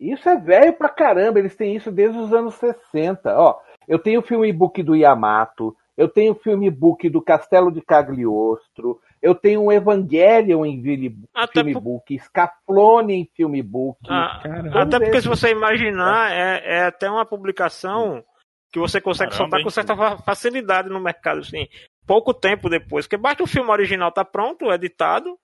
isso 0.00 0.28
é 0.28 0.36
velho 0.36 0.72
pra 0.72 0.88
caramba. 0.88 1.38
Eles 1.38 1.54
têm 1.54 1.76
isso 1.76 1.92
desde 1.92 2.18
os 2.18 2.32
anos 2.32 2.54
60. 2.56 3.32
Ó, 3.38 3.60
eu 3.86 3.96
tenho 3.96 4.18
o 4.18 4.24
filme 4.24 4.52
book 4.52 4.82
do 4.82 4.96
Yamato, 4.96 5.76
eu 5.96 6.08
tenho 6.08 6.32
o 6.32 6.36
filme 6.36 6.68
book 6.68 7.08
do 7.08 7.22
Castelo 7.22 7.70
de 7.70 7.80
Cagliostro, 7.80 8.98
eu 9.20 9.36
tenho 9.36 9.62
o 9.62 9.72
Evangelion 9.72 10.66
em 10.66 10.82
filme 10.82 11.74
book, 11.74 12.18
Scaflone 12.18 13.14
em 13.14 13.30
filme 13.36 13.62
book. 13.62 14.00
Ah, 14.08 14.42
até 14.74 14.98
porque 14.98 15.20
se 15.20 15.28
você 15.28 15.52
imaginar, 15.52 16.32
é, 16.32 16.78
é 16.78 16.84
até 16.86 17.08
uma 17.08 17.24
publicação 17.24 18.24
que 18.72 18.78
você 18.78 19.00
consegue 19.00 19.32
Caramba, 19.32 19.50
soltar 19.50 19.62
com 19.62 19.70
certa 19.70 20.16
facilidade 20.22 20.88
no 20.88 20.98
mercado, 20.98 21.40
assim, 21.40 21.68
pouco 22.06 22.32
tempo 22.32 22.70
depois. 22.70 23.06
Porque 23.06 23.18
basta 23.18 23.42
o 23.42 23.46
filme 23.46 23.70
original 23.70 24.10
tá 24.10 24.24
pronto, 24.24 24.72
editado, 24.72 25.38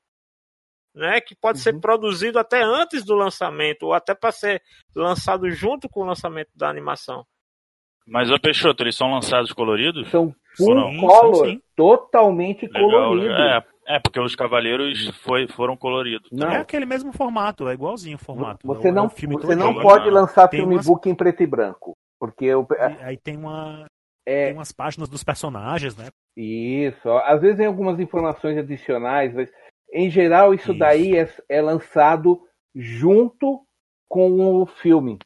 né, 0.95 1.21
que 1.21 1.37
pode 1.37 1.59
uhum. 1.59 1.63
ser 1.63 1.79
produzido 1.79 2.39
até 2.39 2.63
antes 2.63 3.05
do 3.05 3.15
lançamento, 3.15 3.85
ou 3.85 3.93
até 3.93 4.15
para 4.15 4.33
ser 4.33 4.63
lançado 4.97 5.49
junto 5.51 5.89
com 5.89 6.01
o 6.01 6.07
lançamento 6.07 6.51
da 6.57 6.71
animação. 6.71 7.25
Mas, 8.07 8.31
ô 8.31 8.41
Peixoto, 8.41 8.83
eles 8.83 8.97
são 8.97 9.13
lançados 9.13 9.53
coloridos? 9.53 10.09
São 10.09 10.35
full 10.57 10.67
foram, 10.67 10.97
color, 10.97 11.47
sim. 11.47 11.61
totalmente 11.77 12.67
Legal, 12.67 12.83
coloridos. 12.83 13.39
É, 13.39 13.65
é, 13.97 14.01
porque 14.01 14.19
os 14.19 14.35
Cavaleiros 14.35 15.09
foi, 15.23 15.47
foram 15.49 15.77
coloridos. 15.77 16.31
Não. 16.33 16.51
É 16.51 16.57
aquele 16.57 16.87
mesmo 16.87 17.13
formato, 17.13 17.69
é 17.69 17.75
igualzinho 17.75 18.17
o 18.17 18.19
formato. 18.19 18.67
Você 18.67 18.91
não, 18.91 19.05
é 19.05 19.09
você 19.09 19.55
não 19.55 19.75
pode 19.75 20.09
lançar 20.09 20.49
filme 20.49 20.77
umas... 20.77 20.87
book 20.87 21.07
em 21.07 21.15
preto 21.15 21.43
e 21.43 21.47
branco. 21.47 21.98
Porque 22.19 22.45
eu... 22.45 22.67
Aí 23.01 23.17
tem 23.17 23.37
uma... 23.37 23.87
É... 24.27 24.47
Tem 24.47 24.55
umas 24.55 24.73
páginas 24.73 25.09
dos 25.09 25.25
personagens, 25.25 25.97
né? 25.97 26.09
Isso. 26.37 27.11
Às 27.11 27.41
vezes 27.41 27.57
tem 27.57 27.67
algumas 27.67 27.99
informações 27.99 28.59
adicionais, 28.59 29.35
mas 29.35 29.51
em 29.93 30.11
geral 30.11 30.53
isso, 30.53 30.73
isso. 30.73 30.79
daí 30.79 31.17
é, 31.17 31.29
é 31.49 31.63
lançado 31.63 32.41
junto 32.75 33.65
com 34.09 34.61
o 34.63 34.67
filme. 34.67 35.19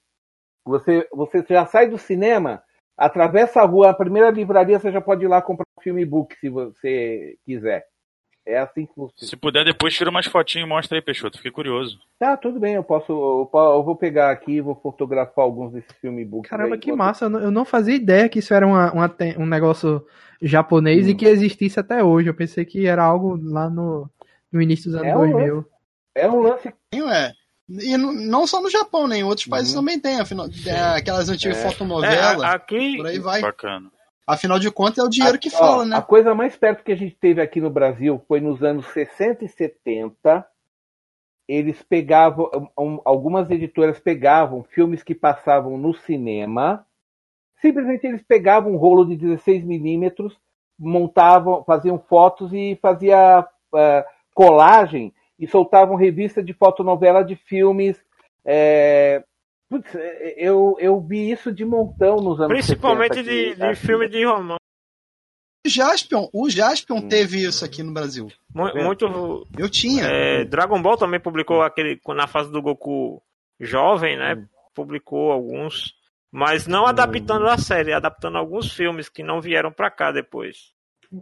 Você, 0.64 1.08
você 1.12 1.44
já 1.49 1.66
sai 1.66 1.88
do 1.88 1.99
cinema, 1.99 2.62
atravessa 2.96 3.61
a 3.61 3.66
rua, 3.66 3.90
a 3.90 3.94
primeira 3.94 4.30
livraria, 4.30 4.78
você 4.78 4.92
já 4.92 5.00
pode 5.00 5.25
ir 5.25 5.28
lá 5.28 5.42
comprar 5.42 5.66
um 5.78 5.82
filme 5.82 6.04
book 6.04 6.37
se 6.38 6.49
você 6.49 7.37
quiser. 7.44 7.87
É 8.44 8.58
assim 8.58 8.87
que 8.87 8.92
você. 8.96 9.25
Se 9.25 9.37
puder, 9.37 9.64
depois 9.64 9.94
tira 9.94 10.11
umas 10.11 10.26
fotinhas 10.26 10.66
e 10.66 10.68
mostra 10.68 10.99
aí, 10.99 11.02
Peixoto. 11.02 11.37
Fiquei 11.37 11.52
curioso. 11.52 11.99
Tá, 12.18 12.37
tudo 12.37 12.58
bem. 12.58 12.75
Eu 12.75 12.82
posso. 12.82 13.12
Eu 13.12 13.82
vou 13.84 13.94
pegar 13.94 14.30
aqui 14.30 14.61
vou 14.61 14.75
fotografar 14.75 15.44
alguns 15.44 15.72
desses 15.72 15.92
filme 16.00 16.25
books. 16.25 16.50
Caramba, 16.50 16.75
aí, 16.75 16.80
que 16.80 16.92
massa. 16.92 17.26
Eu 17.26 17.50
não 17.50 17.64
fazia 17.64 17.94
ideia 17.94 18.28
que 18.28 18.40
isso 18.40 18.52
era 18.52 18.66
uma, 18.66 18.92
uma 18.92 19.16
um 19.38 19.46
negócio 19.46 20.04
japonês 20.40 21.06
hum. 21.06 21.11
e 21.11 21.14
que 21.14 21.25
existisse 21.25 21.78
até 21.78 22.02
hoje. 22.02 22.28
Eu 22.28 22.34
pensei 22.34 22.64
que 22.64 22.86
era 22.86 23.04
algo 23.04 23.38
lá 23.40 23.71
no, 23.71 24.10
no 24.50 24.60
início 24.60 24.90
dos 24.90 25.00
anos 25.00 25.12
é 25.12 25.17
um 25.17 25.30
2000. 25.30 25.54
Lance, 25.54 25.69
é 26.14 26.28
um 26.28 26.40
lance. 26.40 26.69
É. 26.95 27.32
E 27.71 27.97
não 27.97 28.47
só 28.47 28.60
no 28.60 28.69
Japão, 28.69 29.06
né? 29.06 29.19
Em 29.19 29.25
outros 29.25 29.47
países 29.47 29.73
uhum. 29.73 29.80
também 29.80 30.00
tem, 30.00 30.21
afinal, 30.21 30.47
é, 30.67 30.99
aquelas 30.99 31.28
antigas 31.28 31.58
é. 31.58 31.71
fotonovelas. 31.71 32.43
É, 32.43 32.54
aqui, 32.54 32.97
por 32.97 33.06
aí 33.06 33.19
vai. 33.21 33.40
Bacana. 33.40 33.90
Afinal 34.26 34.58
de 34.58 34.71
contas, 34.71 34.99
é 34.99 35.02
o 35.02 35.11
dinheiro 35.11 35.37
a, 35.37 35.39
que 35.39 35.50
fala, 35.50 35.82
ó, 35.82 35.85
né? 35.85 35.97
A 35.97 36.02
coisa 36.02 36.35
mais 36.35 36.56
perto 36.56 36.85
que 36.85 36.93
a 36.93 36.97
gente 36.97 37.17
teve 37.17 37.41
aqui 37.41 37.61
no 37.61 37.71
Brasil 37.71 38.23
foi 38.28 38.41
nos 38.41 38.63
anos 38.63 38.87
60 38.89 39.45
e 39.45 39.49
70. 39.49 40.47
Eles 41.49 41.82
pegavam, 41.82 42.49
um, 42.78 43.00
algumas 43.04 43.50
editoras 43.50 43.99
pegavam 43.99 44.63
filmes 44.63 45.02
que 45.02 45.15
passavam 45.15 45.76
no 45.76 45.93
cinema, 45.93 46.87
simplesmente 47.56 48.06
eles 48.06 48.23
pegavam 48.23 48.73
um 48.73 48.76
rolo 48.76 49.04
de 49.04 49.17
16 49.17 49.65
milímetros, 49.65 50.39
montavam, 50.78 51.65
faziam 51.65 51.99
fotos 51.99 52.52
e 52.52 52.78
fazia 52.80 53.41
uh, 53.41 54.04
colagem 54.35 55.13
e 55.39 55.47
soltavam 55.47 55.97
revista 55.97 56.43
de 56.43 56.52
fotonovela 56.52 57.25
de 57.25 57.37
filmes. 57.37 58.00
É... 58.45 59.25
Putz, 59.73 59.91
eu, 60.37 60.76
eu 60.78 61.00
vi 61.00 61.30
isso 61.30 61.50
de 61.50 61.65
montão 61.65 62.17
nos 62.17 62.39
anos 62.39 62.52
Principalmente 62.52 63.15
70 63.15 63.30
de, 63.30 63.54
de 63.54 63.75
filme 63.75 64.06
de 64.06 64.23
romance. 64.23 64.61
O 65.67 65.71
Jaspion, 65.71 66.28
o 66.30 66.50
Jaspion 66.50 66.97
hum. 66.97 67.08
teve 67.08 67.43
isso 67.43 67.65
aqui 67.65 67.82
no 67.82 67.91
Brasil. 67.91 68.28
Muito. 68.54 69.47
Eu 69.56 69.71
tinha. 69.71 70.04
É, 70.04 70.45
Dragon 70.45 70.82
Ball 70.82 70.99
também 70.99 71.19
publicou 71.19 71.63
aquele. 71.63 71.99
Na 72.08 72.26
fase 72.26 72.52
do 72.52 72.61
Goku 72.61 73.23
jovem, 73.58 74.19
né? 74.19 74.35
Hum. 74.35 74.47
Publicou 74.75 75.32
alguns. 75.32 75.95
Mas 76.30 76.67
não 76.67 76.85
adaptando 76.85 77.49
a 77.49 77.56
série, 77.56 77.95
adaptando 77.95 78.37
alguns 78.37 78.71
filmes 78.75 79.08
que 79.08 79.23
não 79.23 79.41
vieram 79.41 79.73
para 79.73 79.91
cá 79.91 80.13
depois. 80.13 80.75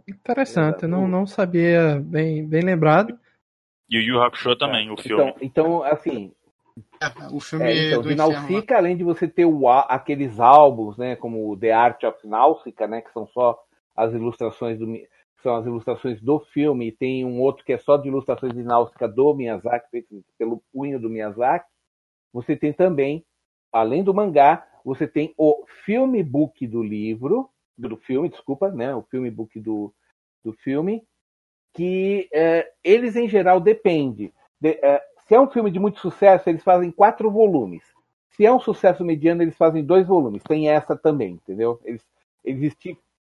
Interessante, 0.05 0.85
não, 0.87 1.07
não 1.07 1.25
sabia 1.25 2.01
bem, 2.03 2.45
bem 2.45 2.63
lembrado. 2.63 3.17
E 3.89 3.97
o 3.97 4.01
Yu 4.01 4.21
Hakusho 4.21 4.57
também, 4.57 4.91
o 4.91 4.97
filme. 4.97 5.33
Então, 5.39 5.41
então 5.41 5.83
assim. 5.83 6.33
É, 7.01 7.33
o 7.33 7.39
filme 7.39 7.65
é, 7.65 7.87
então, 7.87 8.01
do 8.01 8.15
Nausicaa, 8.15 8.77
além 8.77 8.95
de 8.95 9.03
você 9.03 9.27
ter 9.27 9.45
o, 9.45 9.67
aqueles 9.67 10.39
álbuns, 10.39 10.97
né, 10.97 11.15
como 11.15 11.57
The 11.57 11.71
Art 11.71 12.03
of 12.03 12.27
Nausicaa, 12.27 12.87
né, 12.87 13.01
que 13.01 13.11
são 13.11 13.27
só 13.27 13.57
as 13.95 14.13
ilustrações 14.13 14.77
do 14.79 14.87
são 15.41 15.55
as 15.55 15.65
ilustrações 15.65 16.21
do 16.21 16.39
filme, 16.39 16.87
e 16.87 16.91
tem 16.91 17.25
um 17.25 17.41
outro 17.41 17.65
que 17.65 17.73
é 17.73 17.77
só 17.77 17.97
de 17.97 18.07
ilustrações 18.07 18.53
de 18.53 18.63
Náusica 18.63 19.07
do 19.07 19.33
Miyazaki, 19.33 19.89
feito 19.89 20.23
pelo 20.37 20.61
punho 20.71 20.99
do 20.99 21.09
Miyazaki. 21.09 21.65
Você 22.31 22.55
tem 22.55 22.71
também, 22.71 23.25
além 23.71 24.03
do 24.03 24.13
mangá, 24.13 24.67
você 24.85 25.07
tem 25.07 25.33
o 25.37 25.65
filme 25.83 26.23
book 26.23 26.65
do 26.67 26.83
livro, 26.83 27.49
do 27.75 27.97
filme, 27.97 28.29
desculpa, 28.29 28.69
né, 28.69 28.93
o 28.93 29.01
filme 29.01 29.31
book 29.31 29.59
do, 29.59 29.91
do 30.43 30.53
filme, 30.53 31.03
que 31.73 32.29
é, 32.31 32.71
eles 32.83 33.15
em 33.15 33.27
geral 33.27 33.59
dependem. 33.59 34.31
De, 34.59 34.79
é, 34.83 35.01
se 35.31 35.35
é 35.35 35.39
um 35.39 35.49
filme 35.49 35.71
de 35.71 35.79
muito 35.79 35.97
sucesso, 36.01 36.49
eles 36.49 36.61
fazem 36.61 36.91
quatro 36.91 37.31
volumes. 37.31 37.81
Se 38.31 38.45
é 38.45 38.53
um 38.53 38.59
sucesso 38.59 39.01
mediano, 39.01 39.41
eles 39.41 39.55
fazem 39.55 39.81
dois 39.81 40.05
volumes. 40.05 40.43
Tem 40.43 40.67
essa 40.67 40.93
também, 40.93 41.35
entendeu? 41.35 41.79
Eles, 41.85 42.05
eles 42.43 42.75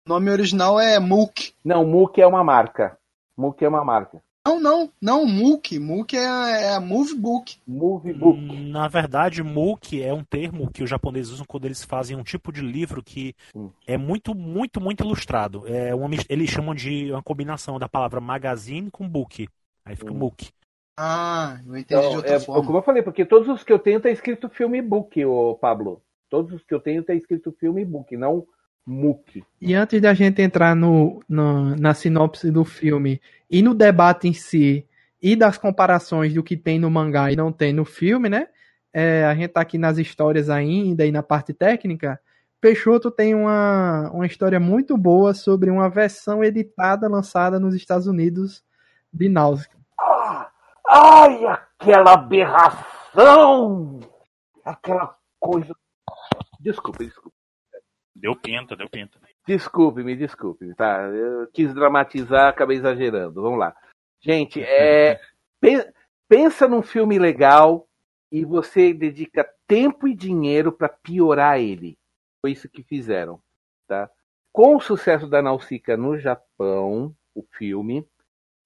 O 0.06 0.08
nome 0.08 0.30
original 0.30 0.78
é 0.78 1.00
Mook. 1.00 1.54
Não, 1.64 1.84
Mook 1.84 2.20
é 2.20 2.24
uma 2.24 2.44
marca. 2.44 2.96
Mook 3.37 3.64
é 3.64 3.68
uma 3.68 3.84
marca. 3.84 4.22
Não, 4.46 4.61
não, 4.61 4.92
não, 5.02 5.26
MOOC. 5.26 5.80
MOOC 5.80 6.16
é, 6.16 6.74
é 6.74 6.78
Movebook. 6.78 7.56
Movebook. 7.66 8.38
Hum, 8.38 8.68
na 8.68 8.87
verdade, 8.87 9.42
MOOC 9.42 10.00
é 10.00 10.14
um 10.14 10.22
termo 10.22 10.70
que 10.70 10.84
os 10.84 10.88
japoneses 10.88 11.32
usam 11.32 11.44
quando 11.46 11.64
eles 11.64 11.84
fazem 11.84 12.16
um 12.16 12.22
tipo 12.22 12.52
de 12.52 12.61
livro 12.61 13.02
que 13.02 13.34
hum. 13.52 13.70
é 13.84 13.98
muito, 13.98 14.37
muito, 14.37 14.80
muito 14.80 15.02
ilustrado. 15.02 15.64
É 15.66 15.92
uma, 15.96 16.08
eles 16.28 16.48
chamam 16.48 16.76
de 16.76 17.11
uma 17.11 17.24
combinação 17.24 17.76
da 17.76 17.88
palavra 17.88 18.20
magazine 18.20 18.88
com 18.88 19.08
book. 19.08 19.48
Aí 19.84 19.96
fica 19.96 20.12
hum. 20.12 20.18
MOOC. 20.18 20.52
Ah, 21.00 21.61
eu 21.64 21.76
entendi 21.76 22.00
então, 22.00 22.11
de 22.11 22.16
outra 22.16 22.34
é, 22.34 22.40
forma. 22.40 22.66
Como 22.66 22.78
eu 22.78 22.82
falei, 22.82 23.02
porque 23.04 23.24
todos 23.24 23.48
os 23.48 23.62
que 23.62 23.72
eu 23.72 23.78
tenho 23.78 24.00
tá 24.00 24.11
escrito 24.11 24.48
filme 24.48 24.82
book, 24.82 25.24
o 25.24 25.54
Pablo. 25.54 26.02
Todos 26.28 26.52
os 26.52 26.64
que 26.64 26.74
eu 26.74 26.80
tenho 26.80 27.04
tá 27.04 27.14
escrito 27.14 27.52
filme 27.52 27.84
book, 27.84 28.16
não 28.16 28.44
MOOC. 28.84 29.44
E 29.61 29.74
antes 29.74 30.00
da 30.00 30.12
gente 30.12 30.42
entrar 30.42 30.74
no, 30.74 31.22
no, 31.28 31.76
na 31.76 31.94
sinopse 31.94 32.50
do 32.50 32.64
filme 32.64 33.20
e 33.48 33.62
no 33.62 33.74
debate 33.74 34.26
em 34.26 34.32
si 34.32 34.84
e 35.22 35.37
das 35.37 35.56
comparações 35.56 36.34
do 36.34 36.42
que 36.42 36.56
tem 36.56 36.80
no 36.80 36.90
mangá 36.90 37.30
e 37.30 37.37
não 37.37 37.52
tem 37.52 37.72
no 37.72 37.84
filme, 37.84 38.28
né? 38.28 38.48
É, 38.92 39.24
a 39.24 39.34
gente 39.37 39.50
tá 39.50 39.61
aqui 39.61 39.78
nas 39.78 39.98
histórias 39.98 40.50
ainda 40.50 41.06
e 41.06 41.12
na 41.12 41.22
parte 41.22 41.52
técnica. 41.52 42.18
Peixoto 42.61 43.08
tem 43.08 43.37
uma, 43.37 44.11
uma 44.12 44.26
história 44.26 44.58
muito 44.58 44.96
boa 44.96 45.32
sobre 45.32 45.70
uma 45.70 45.88
versão 45.88 46.42
editada 46.42 47.06
lançada 47.08 47.61
nos 47.61 47.72
Estados 47.72 48.08
Unidos 48.08 48.64
de 49.12 49.28
Náusea. 49.28 49.70
Ah, 50.00 50.50
ai, 50.88 51.46
aquela 51.46 52.14
aberração! 52.14 54.01
Aquela 54.64 55.16
coisa. 55.38 55.74
Desculpa, 56.61 57.05
desculpa. 57.05 57.37
Deu 58.14 58.35
pinta, 58.35 58.74
deu 58.74 58.88
pinta. 58.88 59.18
Desculpe, 59.46 60.03
me 60.03 60.16
desculpe, 60.16 60.74
tá? 60.74 61.03
Eu 61.09 61.46
quis 61.53 61.72
dramatizar, 61.72 62.48
acabei 62.48 62.77
exagerando. 62.77 63.40
Vamos 63.40 63.59
lá. 63.59 63.74
Gente, 64.20 64.62
é, 64.62 65.20
pensa 66.29 66.66
num 66.66 66.83
filme 66.83 67.18
legal 67.18 67.88
e 68.31 68.44
você 68.44 68.92
dedica 68.92 69.48
tempo 69.66 70.09
e 70.09 70.14
dinheiro 70.14 70.72
para 70.72 70.88
piorar 70.88 71.59
ele. 71.59 71.96
Foi 72.40 72.53
isso 72.53 72.68
que 72.68 72.83
fizeram, 72.83 73.40
tá? 73.87 74.11
Com 74.53 74.77
o 74.77 74.81
sucesso 74.81 75.29
da 75.29 75.40
Nausicaa 75.40 75.96
no 75.96 76.18
Japão, 76.18 77.14
o 77.35 77.42
filme, 77.57 78.07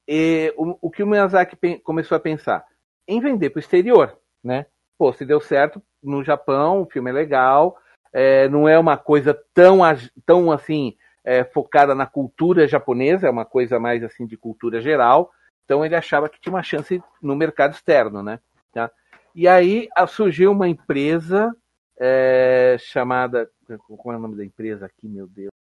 e, 0.07 0.53
o, 0.57 0.77
o 0.81 0.91
que 0.91 1.03
o 1.03 1.07
Miyazaki 1.07 1.57
começou 1.81 2.17
a 2.17 2.21
pensar? 2.21 2.65
Em 3.07 3.21
vender 3.21 3.51
para 3.51 3.59
o 3.59 3.61
exterior, 3.61 4.17
né? 4.43 4.67
Pô, 4.99 5.13
se 5.13 5.25
deu 5.25 5.41
certo 5.41 5.83
no 6.03 6.23
Japão, 6.23 6.83
o 6.83 6.91
filme 6.91 7.11
é 7.11 7.13
legal, 7.13 7.77
é, 8.13 8.49
não 8.49 8.69
é 8.69 8.79
uma 8.79 8.97
coisa 8.97 9.35
tão, 9.55 9.81
tão 10.27 10.53
assim 10.53 10.97
é, 11.25 11.45
focada 11.45 11.95
na 11.95 12.07
cultura 12.07 12.67
japonesa, 12.67 13.27
é 13.27 13.31
uma 13.31 13.45
coisa 13.45 13.79
mais 13.79 14.03
assim 14.03 14.27
de 14.27 14.37
cultura 14.37 14.81
geral. 14.81 15.33
Então 15.65 15.85
ele 15.85 15.95
achava 15.95 16.29
que 16.29 16.41
tinha 16.41 16.53
uma 16.53 16.63
chance 16.63 17.03
no 17.21 17.37
mercado 17.37 17.73
externo, 17.73 18.23
né? 18.23 18.41
Tá? 18.73 18.91
E 19.35 19.49
aí 19.49 19.89
surgiu 20.09 20.53
uma 20.53 20.69
empresa 20.69 21.55
é, 21.99 22.77
chamada. 22.79 23.51
Qual 23.87 24.15
é 24.15 24.19
o 24.19 24.21
nome 24.21 24.37
da 24.37 24.45
empresa 24.45 24.87
aqui, 24.87 25.09
meu 25.09 25.27
Deus? 25.27 25.53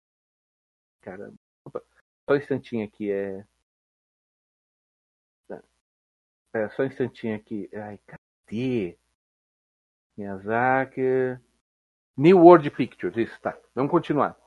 Caramba. 1.01 1.36
Só 1.71 2.34
um 2.34 2.36
instantinho 2.36 2.86
aqui. 2.86 3.12
É... 3.12 3.43
é 6.53 6.69
só 6.69 6.83
um 6.83 6.85
instantinho 6.85 7.35
aqui. 7.35 7.69
Ai, 7.73 7.99
cadê? 8.05 8.97
Miyazaki. 10.17 11.39
New 12.17 12.39
World 12.39 12.69
Pictures, 12.71 13.17
isso, 13.17 13.39
tá. 13.41 13.57
Vamos 13.73 13.91
continuar. 13.91 14.37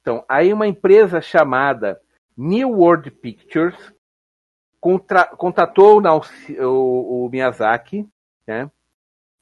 Então, 0.00 0.24
aí 0.28 0.52
uma 0.52 0.66
empresa 0.66 1.20
chamada 1.20 2.00
New 2.36 2.70
World 2.70 3.10
Pictures 3.10 3.76
contra, 4.80 5.24
contatou 5.24 6.00
o, 6.00 6.64
o, 6.64 7.26
o 7.26 7.28
Miyazaki, 7.28 8.08
né? 8.46 8.70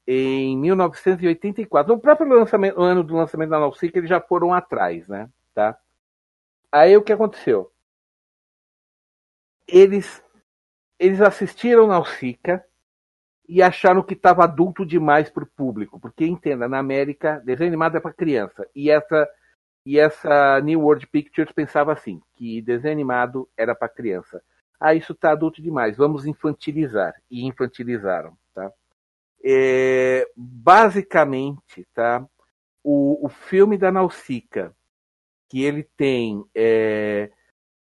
Em 0.05 0.57
1984, 0.57 1.93
no 1.93 1.99
próprio 1.99 2.27
lançamento, 2.29 2.81
ano 2.81 3.03
do 3.03 3.15
lançamento 3.15 3.49
da 3.49 3.59
Nausicaa, 3.59 3.99
eles 3.99 4.09
já 4.09 4.21
foram 4.21 4.53
atrás, 4.53 5.07
né? 5.07 5.29
Tá? 5.53 5.77
Aí 6.71 6.95
o 6.95 7.03
que 7.03 7.11
aconteceu? 7.11 7.71
Eles, 9.67 10.23
eles 10.99 11.21
assistiram 11.21 11.87
Nausicaa 11.87 12.63
e 13.47 13.61
acharam 13.61 14.03
que 14.03 14.13
estava 14.13 14.43
adulto 14.43 14.85
demais 14.85 15.29
para 15.29 15.43
o 15.43 15.47
público, 15.47 15.99
porque 15.99 16.25
entenda, 16.25 16.67
na 16.67 16.79
América 16.79 17.41
desenho 17.45 17.69
animado 17.69 17.97
é 17.97 17.99
para 17.99 18.13
criança 18.13 18.67
e 18.75 18.89
essa 18.89 19.27
e 19.85 19.97
essa 19.97 20.59
New 20.59 20.81
World 20.81 21.07
Pictures 21.07 21.51
pensava 21.53 21.93
assim, 21.93 22.21
que 22.35 22.61
desenho 22.61 22.91
animado 22.93 23.47
era 23.55 23.73
para 23.73 23.87
criança. 23.87 24.43
Ah, 24.77 24.93
isso 24.93 25.13
está 25.13 25.31
adulto 25.31 25.61
demais, 25.61 25.95
vamos 25.95 26.25
infantilizar 26.25 27.15
e 27.31 27.45
infantilizaram, 27.45 28.37
tá? 28.53 28.69
É, 29.41 30.29
basicamente, 30.35 31.87
tá? 31.93 32.25
O, 32.83 33.25
o 33.25 33.29
filme 33.29 33.77
da 33.77 33.89
Nausicaa 33.89 34.73
que 35.49 35.63
ele 35.63 35.83
tem 35.83 36.43
é, 36.53 37.31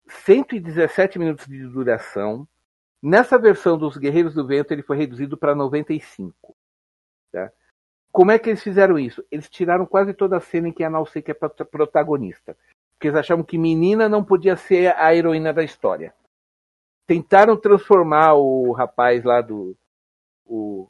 117 0.08 1.18
minutos 1.18 1.46
de 1.48 1.66
duração. 1.68 2.48
Nessa 3.06 3.38
versão 3.38 3.78
dos 3.78 3.98
Guerreiros 3.98 4.34
do 4.34 4.48
Vento, 4.48 4.72
ele 4.72 4.82
foi 4.82 4.98
reduzido 4.98 5.38
para 5.38 5.54
95. 5.54 6.56
Tá? 7.32 7.52
Como 8.12 8.32
é 8.32 8.40
que 8.40 8.50
eles 8.50 8.64
fizeram 8.64 8.98
isso? 8.98 9.24
Eles 9.30 9.48
tiraram 9.48 9.86
quase 9.86 10.12
toda 10.12 10.38
a 10.38 10.42
cena 10.42 10.70
em 10.70 10.74
que 10.74 10.84
a 10.84 10.90
Nausicaa 10.90 11.32
é 11.32 11.64
protagonista. 11.64 12.58
Porque 12.94 13.10
eles 13.10 13.20
achavam 13.20 13.44
que 13.44 13.60
menina 13.60 14.10
não 14.10 14.24
podia 14.24 14.56
ser 14.56 14.96
a 14.96 15.14
heroína 15.14 15.54
da 15.54 15.64
história. 15.64 16.16
Tentaram 17.06 17.56
transformar 17.56 18.34
o 18.34 18.72
rapaz 18.72 19.24
lá 19.24 19.40
do. 19.40 19.78
O, 20.44 20.90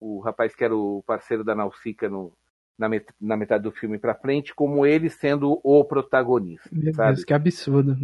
o 0.00 0.20
rapaz 0.20 0.54
que 0.54 0.64
era 0.64 0.74
o 0.74 1.02
parceiro 1.06 1.44
da 1.44 1.54
Nausicaa 1.54 2.08
no, 2.08 2.32
na, 2.78 2.88
met 2.88 3.12
na 3.20 3.36
metade 3.36 3.64
do 3.64 3.72
filme 3.72 3.98
para 3.98 4.14
frente 4.14 4.54
como 4.54 4.86
ele 4.86 5.10
sendo 5.10 5.60
o 5.62 5.84
protagonista. 5.84 6.70
Meu 6.72 6.94
sabe? 6.94 7.12
Deus, 7.12 7.24
que 7.26 7.34
absurdo. 7.34 7.94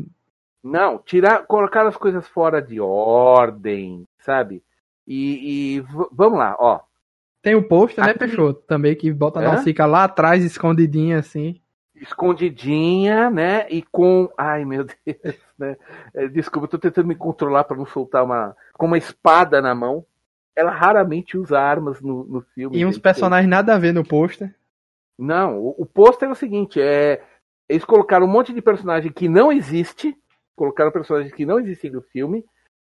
Não, 0.63 0.99
tirar, 0.99 1.45
colocar 1.47 1.87
as 1.87 1.97
coisas 1.97 2.27
fora 2.29 2.63
de 2.63 2.81
ordem, 2.81 4.07
sabe? 4.21 4.63
E, 5.07 5.77
e 5.77 5.81
vamos 6.13 6.39
lá, 6.39 6.57
ó. 6.59 6.81
Tem 7.43 7.57
o 7.57 7.67
pôster, 7.67 8.05
né, 8.05 8.15
Peixoto? 8.15 8.63
Também 8.63 8.95
que 8.95 9.13
bota 9.13 9.41
a 9.41 9.43
Nausicaa 9.43 9.87
lá 9.87 10.05
atrás, 10.05 10.45
escondidinha 10.45 11.19
assim. 11.19 11.61
Escondidinha, 11.97 13.29
né? 13.29 13.67
E 13.69 13.83
com. 13.83 14.31
Ai, 14.39 14.65
meu 14.65 14.85
Deus, 15.05 15.37
né? 15.59 15.77
É, 16.15 16.29
desculpa, 16.29 16.67
eu 16.67 16.71
tô 16.71 16.79
tentando 16.79 17.09
me 17.09 17.17
controlar 17.17 17.65
para 17.65 17.77
não 17.77 17.87
soltar 17.87 18.25
uma. 18.25 18.57
Com 18.75 18.87
uma 18.87 18.99
espada 18.99 19.61
na 19.61 19.75
mão. 19.75 20.07
Ela 20.55 20.71
raramente 20.71 21.37
usa 21.37 21.59
armas 21.59 22.01
no, 22.01 22.25
no 22.25 22.41
filme. 22.55 22.79
E 22.79 22.87
uns 22.87 22.99
personagens 22.99 23.49
nada 23.49 23.75
a 23.75 23.79
ver 23.79 23.93
no 23.93 24.07
pôster. 24.07 24.55
Não, 25.19 25.59
o, 25.59 25.75
o 25.79 25.87
pôster 25.87 26.29
é 26.29 26.33
o 26.33 26.37
seguinte, 26.37 26.81
é 26.81 27.23
eles 27.69 27.85
colocaram 27.87 28.27
um 28.27 28.31
monte 28.31 28.53
de 28.53 28.61
personagem 28.61 29.11
que 29.11 29.29
não 29.29 29.51
existe, 29.51 30.15
colocaram 30.57 30.91
personagens 30.91 31.35
que 31.35 31.47
não 31.47 31.59
existem 31.59 31.91
no 31.91 32.03
filme, 32.03 32.45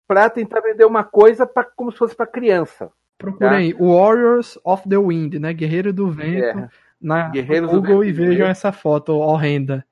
para 0.07 0.29
tentar 0.29 0.61
vender 0.61 0.85
uma 0.85 1.03
coisa 1.03 1.45
pra, 1.45 1.63
como 1.63 1.91
se 1.91 1.97
fosse 1.97 2.15
para 2.15 2.27
criança. 2.27 2.91
Procurem 3.17 3.71
tá? 3.71 3.83
Warriors 3.83 4.59
of 4.63 4.87
the 4.89 4.97
Wind, 4.97 5.35
né? 5.35 5.53
Guerreiro 5.53 5.93
do 5.93 6.09
Vento, 6.09 6.59
é. 6.59 6.69
na 6.99 7.29
Guerreiros 7.29 7.71
Google 7.71 8.03
e 8.03 8.11
vejam 8.11 8.47
essa 8.47 8.71
foto 8.71 9.13
horrenda. 9.13 9.85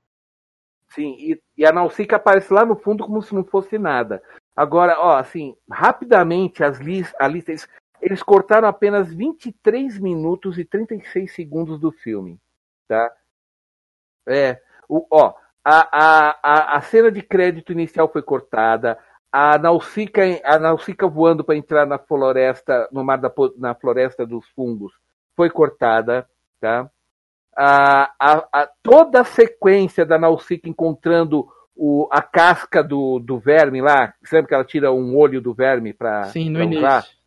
Sim, 0.90 1.16
e, 1.20 1.42
e 1.56 1.66
a 1.66 1.72
Nausicaa 1.72 2.18
aparece 2.18 2.52
lá 2.52 2.66
no 2.66 2.76
fundo 2.76 3.06
como 3.06 3.22
se 3.22 3.34
não 3.34 3.44
fosse 3.44 3.78
nada. 3.78 4.22
Agora, 4.56 5.00
ó, 5.00 5.18
assim, 5.18 5.56
rapidamente 5.72 6.64
as 6.64 6.80
lis 6.80 7.14
a 7.20 7.28
lista, 7.28 7.54
eles 8.02 8.24
cortaram 8.24 8.68
apenas 8.68 9.14
23 9.14 10.00
minutos 10.00 10.58
e 10.58 10.66
36 10.66 11.34
segundos 11.34 11.80
do 11.80 11.92
filme. 11.92 12.40
Tá? 12.88 13.10
É, 14.28 14.60
o, 14.88 15.06
ó, 15.12 15.34
a, 15.64 16.38
a, 16.44 16.78
a 16.78 16.82
cena 16.82 17.12
de 17.12 17.22
crédito 17.22 17.72
inicial 17.72 18.10
foi 18.12 18.22
cortada, 18.22 18.98
a 19.32 19.58
Nausicaa, 19.58 20.40
a 20.44 20.58
Nausicaa 20.58 21.08
voando 21.08 21.44
para 21.44 21.56
entrar 21.56 21.86
na 21.86 22.00
floresta, 22.00 22.88
no 22.92 23.04
mar 23.04 23.18
da 23.18 23.32
na 23.58 23.76
floresta 23.76 24.26
dos 24.26 24.48
fungos, 24.50 24.94
foi 25.36 25.50
cortada, 25.50 26.28
tá? 26.60 26.90
A, 27.56 28.12
a, 28.20 28.48
a, 28.54 28.70
toda 28.82 29.22
a 29.22 29.26
sequência 29.26 30.06
da 30.06 30.18
Nausicaa 30.18 30.70
encontrando 30.70 31.48
o, 31.76 32.08
a 32.12 32.22
casca 32.22 32.84
do, 32.84 33.20
do 33.20 33.40
verme 33.40 33.82
lá, 33.82 34.14
sempre 34.24 34.48
que 34.48 34.54
ela 34.54 34.66
tira 34.66 34.92
um 34.92 35.16
olho 35.18 35.42
do 35.42 35.54
verme 35.54 35.94
para 35.94 36.24
Sim, 36.26 36.50
no 36.50 36.62
início 36.62 37.20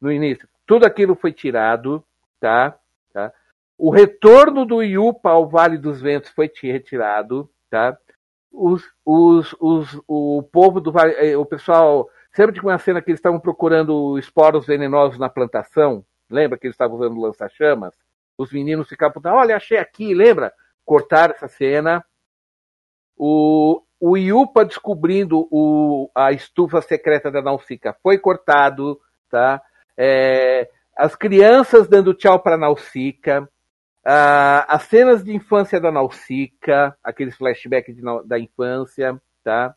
no 0.00 0.12
início. 0.12 0.48
Tudo 0.66 0.84
aquilo 0.84 1.14
foi 1.14 1.32
tirado, 1.32 2.04
tá? 2.40 2.78
tá? 3.12 3.32
O 3.78 3.90
retorno 3.90 4.64
do 4.64 4.82
Iupa 4.82 5.30
ao 5.30 5.48
Vale 5.48 5.78
dos 5.78 6.00
Ventos 6.00 6.30
foi 6.30 6.50
retirado, 6.62 7.48
tá? 7.70 7.96
Os, 8.52 8.82
os, 9.04 9.54
os, 9.60 10.00
o 10.06 10.42
povo 10.50 10.80
do 10.80 10.92
eh, 10.98 11.36
o 11.36 11.44
pessoal, 11.44 12.08
sempre 12.32 12.54
tinha 12.54 12.64
uma 12.64 12.78
cena 12.78 13.02
que 13.02 13.10
eles 13.10 13.18
estavam 13.18 13.38
procurando 13.38 14.18
esporos 14.18 14.66
venenosos 14.66 15.18
na 15.18 15.28
plantação, 15.28 16.04
lembra 16.30 16.58
que 16.58 16.66
eles 16.66 16.74
estavam 16.74 16.96
usando 16.96 17.20
lança-chamas? 17.20 17.94
Os 18.38 18.52
meninos 18.52 18.88
ficavam, 18.88 19.20
olha, 19.26 19.56
achei 19.56 19.78
aqui, 19.78 20.14
lembra? 20.14 20.52
Cortaram 20.84 21.34
essa 21.34 21.48
cena. 21.48 22.04
O, 23.16 23.82
o 23.98 24.16
Iupa 24.16 24.64
descobrindo 24.64 25.48
o, 25.50 26.10
a 26.14 26.32
estufa 26.32 26.82
secreta 26.82 27.30
da 27.30 27.40
Nausicaa 27.40 27.96
foi 28.02 28.18
cortado, 28.18 29.00
tá? 29.30 29.62
é, 29.96 30.68
as 30.96 31.16
crianças 31.16 31.88
dando 31.88 32.14
tchau 32.14 32.38
para 32.40 32.56
Nausicaa, 34.06 34.66
as 34.68 34.82
cenas 34.84 35.24
de 35.24 35.34
infância 35.34 35.80
da 35.80 35.90
Nausicaa, 35.90 36.96
aqueles 37.02 37.36
flashbacks 37.36 37.96
da 38.24 38.38
infância, 38.38 39.20
tá? 39.42 39.74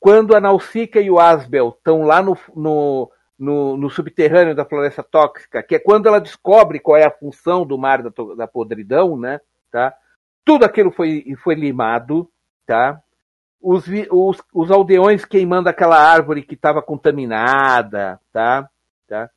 quando 0.00 0.34
a 0.34 0.40
Nausicaa 0.40 1.00
e 1.00 1.10
o 1.10 1.20
Asbel 1.20 1.74
estão 1.76 2.02
lá 2.02 2.22
no, 2.22 2.36
no, 2.56 3.10
no, 3.38 3.76
no, 3.76 3.90
subterrâneo 3.90 4.54
da 4.54 4.64
floresta 4.64 5.02
tóxica, 5.02 5.62
que 5.62 5.74
é 5.74 5.78
quando 5.78 6.06
ela 6.06 6.20
descobre 6.20 6.80
qual 6.80 6.96
é 6.96 7.04
a 7.04 7.10
função 7.10 7.66
do 7.66 7.76
mar 7.76 8.02
da, 8.02 8.10
da 8.36 8.46
podridão, 8.46 9.16
né? 9.18 9.40
Tá? 9.70 9.94
Tudo 10.44 10.64
aquilo 10.64 10.90
foi, 10.90 11.24
foi 11.42 11.54
limado, 11.54 12.28
tá? 12.66 13.00
os, 13.62 13.84
os, 14.10 14.42
os 14.52 14.70
aldeões 14.70 15.24
queimando 15.24 15.68
aquela 15.68 15.96
árvore 15.96 16.42
que 16.42 16.54
estava 16.54 16.82
contaminada, 16.82 18.20
tá? 18.32 18.68
tá? 19.06 19.30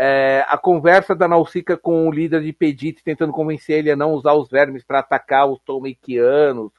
É, 0.00 0.44
a 0.46 0.56
conversa 0.56 1.14
da 1.14 1.26
Nausicaa 1.26 1.76
com 1.76 2.08
o 2.08 2.12
líder 2.12 2.42
de 2.42 2.52
Pedite 2.52 3.02
tentando 3.02 3.32
convencer 3.32 3.78
ele 3.78 3.90
a 3.90 3.96
não 3.96 4.12
usar 4.12 4.34
os 4.34 4.48
vermes 4.48 4.84
para 4.84 5.00
atacar 5.00 5.48
os 5.48 5.58
Tolmeikianos, 5.60 6.70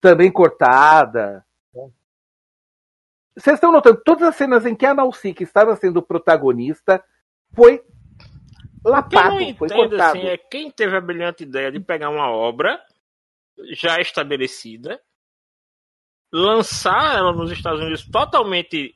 também 0.00 0.30
cortada. 0.30 1.44
Vocês 3.36 3.54
estão 3.54 3.72
notando, 3.72 4.00
todas 4.04 4.28
as 4.28 4.36
cenas 4.36 4.64
em 4.64 4.74
que 4.74 4.86
a 4.86 4.94
Nausicaa 4.94 5.42
estava 5.42 5.74
sendo 5.76 6.02
protagonista 6.02 7.04
foi 7.52 7.82
lapado, 8.84 9.38
quem 9.38 9.48
não 9.48 9.56
foi 9.56 9.68
cortado. 9.68 10.18
Assim, 10.18 10.26
é 10.26 10.36
quem 10.36 10.70
teve 10.70 10.96
a 10.96 11.00
brilhante 11.00 11.42
ideia 11.42 11.72
de 11.72 11.80
pegar 11.80 12.10
uma 12.10 12.30
obra 12.30 12.80
já 13.72 14.00
estabelecida 14.00 15.00
lançar 16.32 17.16
ela 17.16 17.32
nos 17.32 17.50
Estados 17.50 17.80
Unidos 17.80 18.06
totalmente 18.06 18.94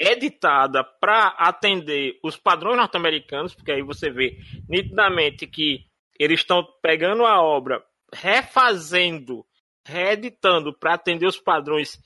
editada 0.00 0.82
para 0.82 1.28
atender 1.36 2.18
os 2.24 2.34
padrões 2.34 2.78
norte-americanos, 2.78 3.54
porque 3.54 3.70
aí 3.70 3.82
você 3.82 4.10
vê 4.10 4.38
nitidamente 4.66 5.46
que 5.46 5.84
eles 6.18 6.40
estão 6.40 6.66
pegando 6.80 7.26
a 7.26 7.42
obra, 7.42 7.84
refazendo, 8.12 9.44
reeditando 9.86 10.72
para 10.72 10.94
atender 10.94 11.26
os 11.26 11.38
padrões 11.38 12.00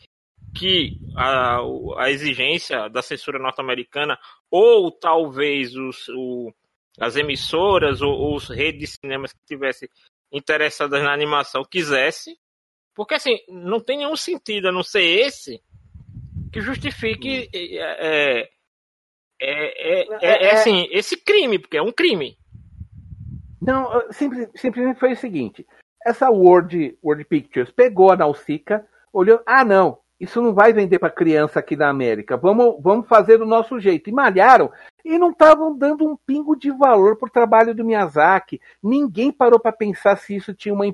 que 0.57 0.99
a, 1.17 1.61
a 1.99 2.11
exigência 2.11 2.89
da 2.89 3.01
censura 3.01 3.39
norte-americana 3.39 4.19
ou 4.51 4.91
talvez 4.91 5.77
os, 5.77 6.09
o, 6.09 6.53
as 6.99 7.17
emissoras 7.17 8.03
ou, 8.03 8.13
ou 8.13 8.37
as 8.37 8.49
redes 8.49 8.81
de 8.81 8.87
cinemas 8.99 9.33
que 9.33 9.45
tivessem 9.47 9.89
interessadas 10.33 11.01
na 11.03 11.13
animação 11.13 11.65
quisesse, 11.65 12.37
Porque 12.95 13.15
assim, 13.15 13.39
não 13.49 13.81
tem 13.81 13.99
nenhum 13.99 14.17
sentido 14.17 14.69
a 14.69 14.73
não 14.73 14.83
ser 14.83 15.03
esse 15.03 15.63
que 16.55 16.61
justifique 16.61 17.51
é, 17.53 18.39
é, 18.39 18.49
é, 19.43 20.17
é, 20.23 20.47
é 20.47 20.53
assim, 20.53 20.87
esse 20.93 21.17
crime, 21.17 21.59
porque 21.59 21.77
é 21.77 21.83
um 21.83 21.91
crime. 21.91 22.39
Não, 23.61 23.91
simples, 24.13 24.49
simplesmente 24.55 25.01
foi 25.01 25.15
o 25.15 25.17
seguinte: 25.17 25.67
essa 26.07 26.31
World, 26.31 26.97
World 27.03 27.25
Pictures 27.25 27.73
pegou 27.73 28.13
a 28.13 28.17
Nausicaa, 28.17 28.87
olhou, 29.13 29.41
ah 29.45 29.65
não, 29.65 29.99
isso 30.21 30.41
não 30.41 30.55
vai 30.55 30.73
vender 30.73 31.01
para 31.01 31.11
criança 31.11 31.59
aqui 31.59 31.75
na 31.75 31.89
América, 31.89 32.37
vamos, 32.37 32.77
vamos 32.81 33.09
fazer 33.09 33.39
do 33.39 33.47
nosso 33.47 33.81
jeito. 33.81 34.09
E 34.09 34.13
malharam 34.13 34.71
e 35.05 35.19
não 35.19 35.31
estavam 35.33 35.77
dando 35.77 36.07
um 36.07 36.17
pingo 36.17 36.55
de 36.55 36.71
valor 36.71 37.17
para 37.17 37.27
o 37.27 37.33
trabalho 37.33 37.75
do 37.75 37.85
Miyazaki. 37.85 38.61
Ninguém 38.81 39.33
parou 39.33 39.59
para 39.59 39.73
pensar 39.73 40.17
se 40.17 40.37
isso 40.37 40.55
tinha 40.55 40.73
uma 40.73 40.87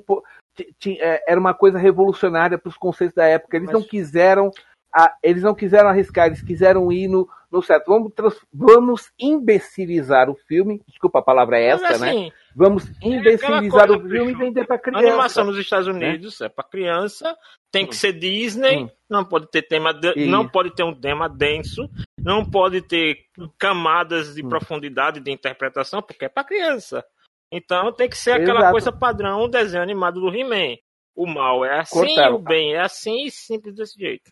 tinha, 0.79 0.97
é, 1.01 1.23
era 1.27 1.39
uma 1.39 1.53
coisa 1.53 1.77
revolucionária 1.77 2.57
para 2.57 2.69
os 2.69 2.77
conceitos 2.77 3.15
da 3.15 3.25
época. 3.25 3.57
Eles 3.57 3.67
Mas... 3.67 3.75
não 3.75 3.83
quiseram 3.83 4.51
a, 4.93 5.15
eles 5.23 5.43
não 5.43 5.55
quiseram 5.55 5.89
arriscar, 5.89 6.27
eles 6.27 6.41
quiseram 6.41 6.91
ir 6.91 7.07
no, 7.07 7.27
no 7.51 7.61
certo. 7.61 7.87
Vamos, 7.87 8.11
vamos 8.53 9.11
imbecilizar 9.19 10.29
o 10.29 10.35
filme. 10.35 10.81
Desculpa, 10.87 11.19
a 11.19 11.23
palavra 11.23 11.59
é 11.59 11.67
essa, 11.67 11.97
né? 11.97 12.09
assim, 12.09 12.25
né? 12.25 12.31
Vamos 12.55 12.89
é 13.01 13.07
imbecilizar 13.07 13.89
é 13.89 13.91
o 13.91 14.01
filme 14.01 14.31
e 14.31 14.35
vender 14.35 14.65
para 14.65 14.77
criança. 14.77 15.05
A 15.05 15.09
animação 15.09 15.45
nos 15.45 15.57
Estados 15.57 15.87
né? 15.87 15.93
Unidos 15.93 16.39
né? 16.39 16.47
é 16.47 16.49
para 16.49 16.63
criança, 16.63 17.35
tem 17.71 17.85
que 17.85 17.93
hum. 17.93 17.97
ser 17.97 18.13
Disney, 18.13 18.83
hum. 18.83 18.89
não 19.09 19.23
pode 19.23 19.49
ter 19.49 19.61
tema, 19.61 19.93
de, 19.93 20.25
não 20.27 20.47
pode 20.47 20.75
ter 20.75 20.83
um 20.83 20.93
tema 20.93 21.29
denso, 21.29 21.89
não 22.19 22.45
pode 22.45 22.81
ter 22.81 23.25
camadas 23.57 24.35
de 24.35 24.45
hum. 24.45 24.49
profundidade 24.49 25.19
de 25.19 25.31
interpretação, 25.31 26.01
porque 26.01 26.25
é 26.25 26.29
para 26.29 26.43
criança. 26.43 27.03
Então 27.51 27.91
tem 27.91 28.09
que 28.09 28.17
ser 28.17 28.31
aquela 28.31 28.59
Exato. 28.59 28.71
coisa 28.71 28.91
padrão, 28.91 29.43
um 29.43 29.49
desenho 29.49 29.83
animado 29.83 30.19
do 30.19 30.33
He-Man. 30.33 30.77
O 31.13 31.27
mal 31.27 31.65
é 31.65 31.79
assim, 31.79 32.17
o 32.31 32.39
bem 32.39 32.73
é 32.73 32.79
assim, 32.79 33.25
e 33.25 33.31
simples 33.31 33.75
desse 33.75 33.99
jeito. 33.99 34.31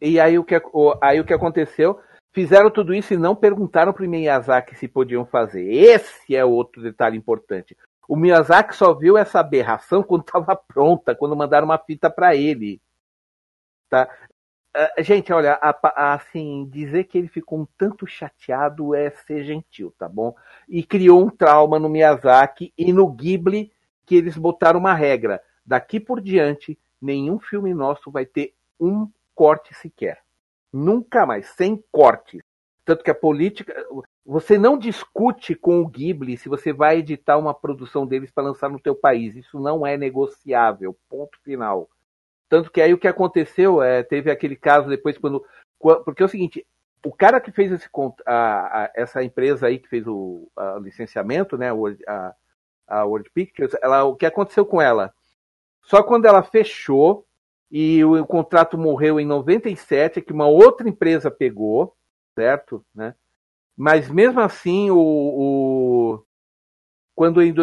E 0.00 0.20
aí 0.20 0.38
o 0.38 0.44
que, 0.44 0.60
aí 1.00 1.20
o 1.20 1.24
que 1.24 1.34
aconteceu? 1.34 1.98
Fizeram 2.32 2.70
tudo 2.70 2.92
isso 2.92 3.14
e 3.14 3.16
não 3.16 3.36
perguntaram 3.36 3.92
para 3.92 4.04
o 4.04 4.08
Miyazaki 4.08 4.74
se 4.74 4.88
podiam 4.88 5.24
fazer. 5.24 5.72
Esse 5.72 6.34
é 6.34 6.44
outro 6.44 6.82
detalhe 6.82 7.16
importante. 7.16 7.76
O 8.08 8.16
Miyazaki 8.16 8.74
só 8.74 8.92
viu 8.92 9.16
essa 9.16 9.40
aberração 9.40 10.02
quando 10.04 10.22
estava 10.22 10.56
pronta, 10.56 11.14
quando 11.14 11.36
mandaram 11.36 11.66
uma 11.66 11.78
fita 11.78 12.10
para 12.10 12.34
ele. 12.34 12.80
Tá? 13.88 14.08
Uh, 14.76 15.02
gente, 15.04 15.32
olha, 15.32 15.58
assim, 15.94 16.68
dizer 16.68 17.04
que 17.04 17.16
ele 17.16 17.28
ficou 17.28 17.60
um 17.60 17.66
tanto 17.78 18.06
chateado 18.06 18.92
é 18.92 19.10
ser 19.10 19.44
gentil, 19.44 19.94
tá 19.96 20.08
bom? 20.08 20.34
E 20.68 20.82
criou 20.82 21.24
um 21.24 21.30
trauma 21.30 21.78
no 21.78 21.88
Miyazaki 21.88 22.72
e 22.76 22.92
no 22.92 23.06
Ghibli 23.06 23.70
que 24.04 24.16
eles 24.16 24.36
botaram 24.36 24.80
uma 24.80 24.92
regra. 24.92 25.40
Daqui 25.64 26.00
por 26.00 26.20
diante, 26.20 26.76
nenhum 27.00 27.38
filme 27.38 27.72
nosso 27.72 28.10
vai 28.10 28.26
ter 28.26 28.52
um 28.80 29.08
corte 29.34 29.74
sequer. 29.74 30.18
Nunca 30.72 31.24
mais, 31.24 31.46
sem 31.50 31.82
cortes. 31.92 32.42
Tanto 32.84 33.02
que 33.02 33.10
a 33.10 33.14
política. 33.14 33.74
Você 34.26 34.58
não 34.58 34.78
discute 34.78 35.54
com 35.54 35.80
o 35.80 35.88
Ghibli 35.88 36.36
se 36.36 36.48
você 36.48 36.72
vai 36.72 36.98
editar 36.98 37.38
uma 37.38 37.54
produção 37.54 38.06
deles 38.06 38.30
para 38.30 38.44
lançar 38.44 38.68
no 38.68 38.80
teu 38.80 38.94
país. 38.94 39.36
Isso 39.36 39.58
não 39.58 39.86
é 39.86 39.96
negociável. 39.96 40.96
Ponto 41.08 41.38
final. 41.42 41.88
Tanto 42.48 42.70
que 42.70 42.80
aí 42.80 42.92
o 42.92 42.98
que 42.98 43.08
aconteceu 43.08 43.82
é, 43.82 44.02
teve 44.02 44.30
aquele 44.30 44.56
caso 44.56 44.88
depois 44.88 45.16
quando. 45.18 45.44
Porque 45.78 46.22
é 46.22 46.26
o 46.26 46.28
seguinte, 46.28 46.66
o 47.04 47.12
cara 47.12 47.40
que 47.40 47.52
fez 47.52 47.70
esse, 47.70 47.88
a, 48.26 48.84
a, 48.84 48.90
essa 48.94 49.22
empresa 49.22 49.66
aí 49.66 49.78
que 49.78 49.88
fez 49.88 50.06
o 50.06 50.50
licenciamento, 50.80 51.58
né, 51.58 51.68
a, 52.06 52.34
a 52.88 53.04
World 53.04 53.30
Pictures, 53.30 53.74
ela, 53.82 54.04
o 54.04 54.16
que 54.16 54.24
aconteceu 54.24 54.64
com 54.64 54.80
ela? 54.80 55.12
Só 55.82 56.02
quando 56.02 56.24
ela 56.24 56.42
fechou, 56.42 57.26
e 57.70 58.04
o, 58.04 58.20
o 58.20 58.26
contrato 58.26 58.78
morreu 58.78 59.18
em 59.18 59.26
97, 59.26 60.20
que 60.20 60.32
uma 60.32 60.46
outra 60.46 60.88
empresa 60.88 61.30
pegou, 61.30 61.96
certo? 62.34 62.84
Né? 62.94 63.14
Mas 63.76 64.10
mesmo 64.10 64.40
assim, 64.40 64.90
o, 64.90 64.98
o 64.98 66.24
quando 67.14 67.40
em, 67.42 67.54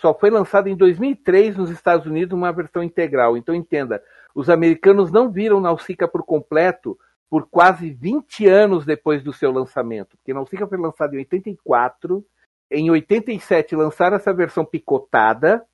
só 0.00 0.12
foi 0.12 0.30
lançado 0.30 0.68
em 0.68 0.76
2003 0.76 1.56
nos 1.56 1.70
Estados 1.70 2.06
Unidos 2.06 2.36
uma 2.36 2.52
versão 2.52 2.82
integral. 2.82 3.36
Então 3.36 3.54
entenda, 3.54 4.02
os 4.34 4.50
americanos 4.50 5.10
não 5.10 5.30
viram 5.30 5.60
Nausicaa 5.60 6.08
por 6.08 6.24
completo 6.24 6.98
por 7.30 7.46
quase 7.48 7.90
20 7.90 8.46
anos 8.46 8.84
depois 8.86 9.22
do 9.22 9.32
seu 9.32 9.52
lançamento, 9.52 10.16
porque 10.16 10.32
Nausicaa 10.32 10.66
foi 10.66 10.78
lançado 10.78 11.14
em 11.14 11.18
84, 11.18 12.24
em 12.70 12.90
87 12.90 13.76
lançaram 13.76 14.16
essa 14.16 14.32
versão 14.32 14.64
picotada 14.64 15.64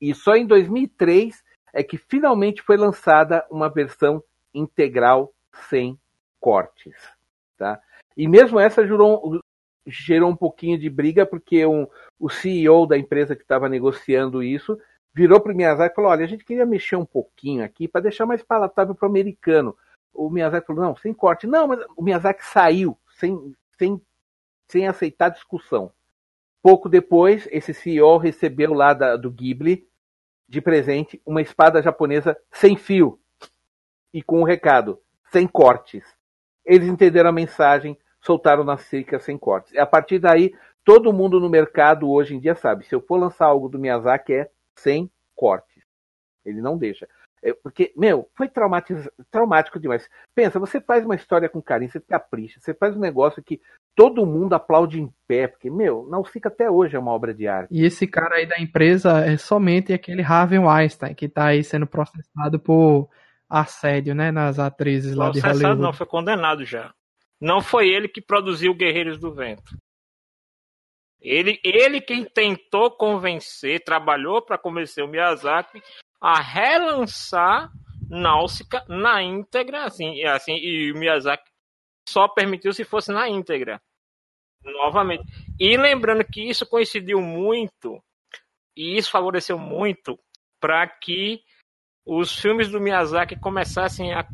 e 0.00 0.12
só 0.14 0.34
em 0.34 0.44
2003 0.46 1.42
é 1.72 1.82
que 1.82 1.96
finalmente 1.96 2.62
foi 2.62 2.76
lançada 2.76 3.44
uma 3.50 3.68
versão 3.68 4.22
integral 4.54 5.32
sem 5.68 5.98
cortes. 6.38 6.94
Tá? 7.56 7.80
E 8.16 8.28
mesmo 8.28 8.60
essa 8.60 8.86
gerou, 8.86 9.40
gerou 9.86 10.30
um 10.30 10.36
pouquinho 10.36 10.78
de 10.78 10.90
briga, 10.90 11.24
porque 11.24 11.64
um, 11.64 11.86
o 12.18 12.28
CEO 12.28 12.86
da 12.86 12.98
empresa 12.98 13.34
que 13.34 13.42
estava 13.42 13.68
negociando 13.68 14.42
isso 14.42 14.78
virou 15.14 15.40
para 15.40 15.52
o 15.52 15.56
Miyazaki 15.56 15.92
e 15.92 15.96
falou: 15.96 16.10
olha, 16.10 16.24
a 16.24 16.28
gente 16.28 16.44
queria 16.44 16.66
mexer 16.66 16.96
um 16.96 17.04
pouquinho 17.04 17.64
aqui 17.64 17.88
para 17.88 18.02
deixar 18.02 18.26
mais 18.26 18.42
palatável 18.42 18.94
para 18.94 19.06
o 19.06 19.10
americano. 19.10 19.76
O 20.12 20.28
Miyazaki 20.28 20.66
falou: 20.66 20.82
não, 20.82 20.96
sem 20.96 21.14
corte. 21.14 21.46
Não, 21.46 21.68
mas 21.68 21.80
o 21.96 22.02
Miyazaki 22.02 22.44
saiu 22.44 22.98
sem, 23.18 23.54
sem, 23.78 24.00
sem 24.68 24.86
aceitar 24.86 25.30
discussão. 25.30 25.90
Pouco 26.62 26.88
depois, 26.88 27.48
esse 27.50 27.74
CEO 27.74 28.18
recebeu 28.18 28.72
lá 28.72 28.94
da, 28.94 29.16
do 29.16 29.30
Ghibli 29.30 29.86
de 30.48 30.60
presente 30.60 31.20
uma 31.24 31.40
espada 31.40 31.82
japonesa 31.82 32.36
sem 32.50 32.76
fio 32.76 33.18
e 34.12 34.22
com 34.22 34.38
o 34.38 34.40
um 34.40 34.44
recado, 34.44 35.00
sem 35.30 35.46
cortes. 35.46 36.04
Eles 36.64 36.88
entenderam 36.88 37.30
a 37.30 37.32
mensagem, 37.32 37.98
soltaram 38.20 38.62
na 38.62 38.76
cerca 38.76 39.18
sem 39.18 39.38
cortes. 39.38 39.72
E 39.72 39.78
a 39.78 39.86
partir 39.86 40.18
daí, 40.18 40.54
todo 40.84 41.12
mundo 41.12 41.40
no 41.40 41.48
mercado 41.48 42.10
hoje 42.10 42.34
em 42.34 42.40
dia 42.40 42.54
sabe, 42.54 42.84
se 42.84 42.94
eu 42.94 43.00
for 43.00 43.16
lançar 43.16 43.46
algo 43.46 43.68
do 43.68 43.78
Miyazaki 43.78 44.34
é 44.34 44.50
sem 44.74 45.10
cortes. 45.34 45.82
Ele 46.44 46.60
não 46.60 46.76
deixa. 46.76 47.08
É, 47.42 47.52
porque, 47.52 47.92
meu, 47.96 48.30
foi 48.36 48.48
traumático 48.48 49.80
demais. 49.80 50.08
Pensa, 50.32 50.60
você 50.60 50.80
faz 50.80 51.04
uma 51.04 51.16
história 51.16 51.48
com 51.48 51.60
carinho, 51.60 51.90
você 51.90 51.98
capricha, 51.98 52.60
você 52.60 52.72
faz 52.72 52.96
um 52.96 53.00
negócio 53.00 53.42
que 53.42 53.60
todo 53.96 54.24
mundo 54.24 54.54
aplaude 54.54 55.00
em 55.00 55.12
pé, 55.26 55.48
porque, 55.48 55.68
meu, 55.68 56.06
Nausicaa 56.08 56.48
até 56.48 56.70
hoje 56.70 56.94
é 56.94 56.98
uma 56.98 57.10
obra 57.10 57.34
de 57.34 57.48
arte. 57.48 57.68
E 57.72 57.84
esse 57.84 58.06
cara 58.06 58.36
aí 58.36 58.46
da 58.46 58.60
empresa 58.60 59.24
é 59.26 59.36
somente 59.36 59.92
aquele 59.92 60.22
Harvey 60.22 60.58
Weinstein, 60.58 61.14
que 61.14 61.28
tá 61.28 61.46
aí 61.46 61.64
sendo 61.64 61.86
processado 61.86 62.60
por 62.60 63.08
assédio, 63.50 64.14
né, 64.14 64.30
nas 64.30 64.58
atrizes 64.58 65.14
lá 65.14 65.30
de 65.30 65.40
Hollywood. 65.40 65.80
não, 65.80 65.92
foi 65.92 66.06
condenado 66.06 66.64
já. 66.64 66.94
Não 67.40 67.60
foi 67.60 67.88
ele 67.88 68.06
que 68.06 68.22
produziu 68.22 68.72
Guerreiros 68.72 69.18
do 69.18 69.34
Vento. 69.34 69.76
Ele, 71.20 71.60
ele 71.62 72.00
quem 72.00 72.24
tentou 72.24 72.90
convencer, 72.90 73.82
trabalhou 73.84 74.40
para 74.40 74.56
convencer 74.56 75.04
o 75.04 75.08
Miyazaki 75.08 75.82
a 76.22 76.40
relançar 76.40 77.68
Náusica 78.08 78.84
na 78.88 79.20
íntegra, 79.20 79.84
assim, 79.84 80.22
assim, 80.22 80.54
e 80.54 80.92
Miyazaki 80.94 81.50
só 82.08 82.28
permitiu 82.28 82.72
se 82.72 82.84
fosse 82.84 83.10
na 83.10 83.28
íntegra. 83.28 83.82
Novamente. 84.62 85.24
E 85.58 85.76
lembrando 85.76 86.24
que 86.24 86.48
isso 86.48 86.64
coincidiu 86.64 87.20
muito, 87.20 88.00
e 88.76 88.96
isso 88.96 89.10
favoreceu 89.10 89.58
muito 89.58 90.16
para 90.60 90.86
que 90.86 91.42
os 92.06 92.38
filmes 92.38 92.70
do 92.70 92.80
Miyazaki 92.80 93.38
começassem 93.40 94.14
a 94.14 94.24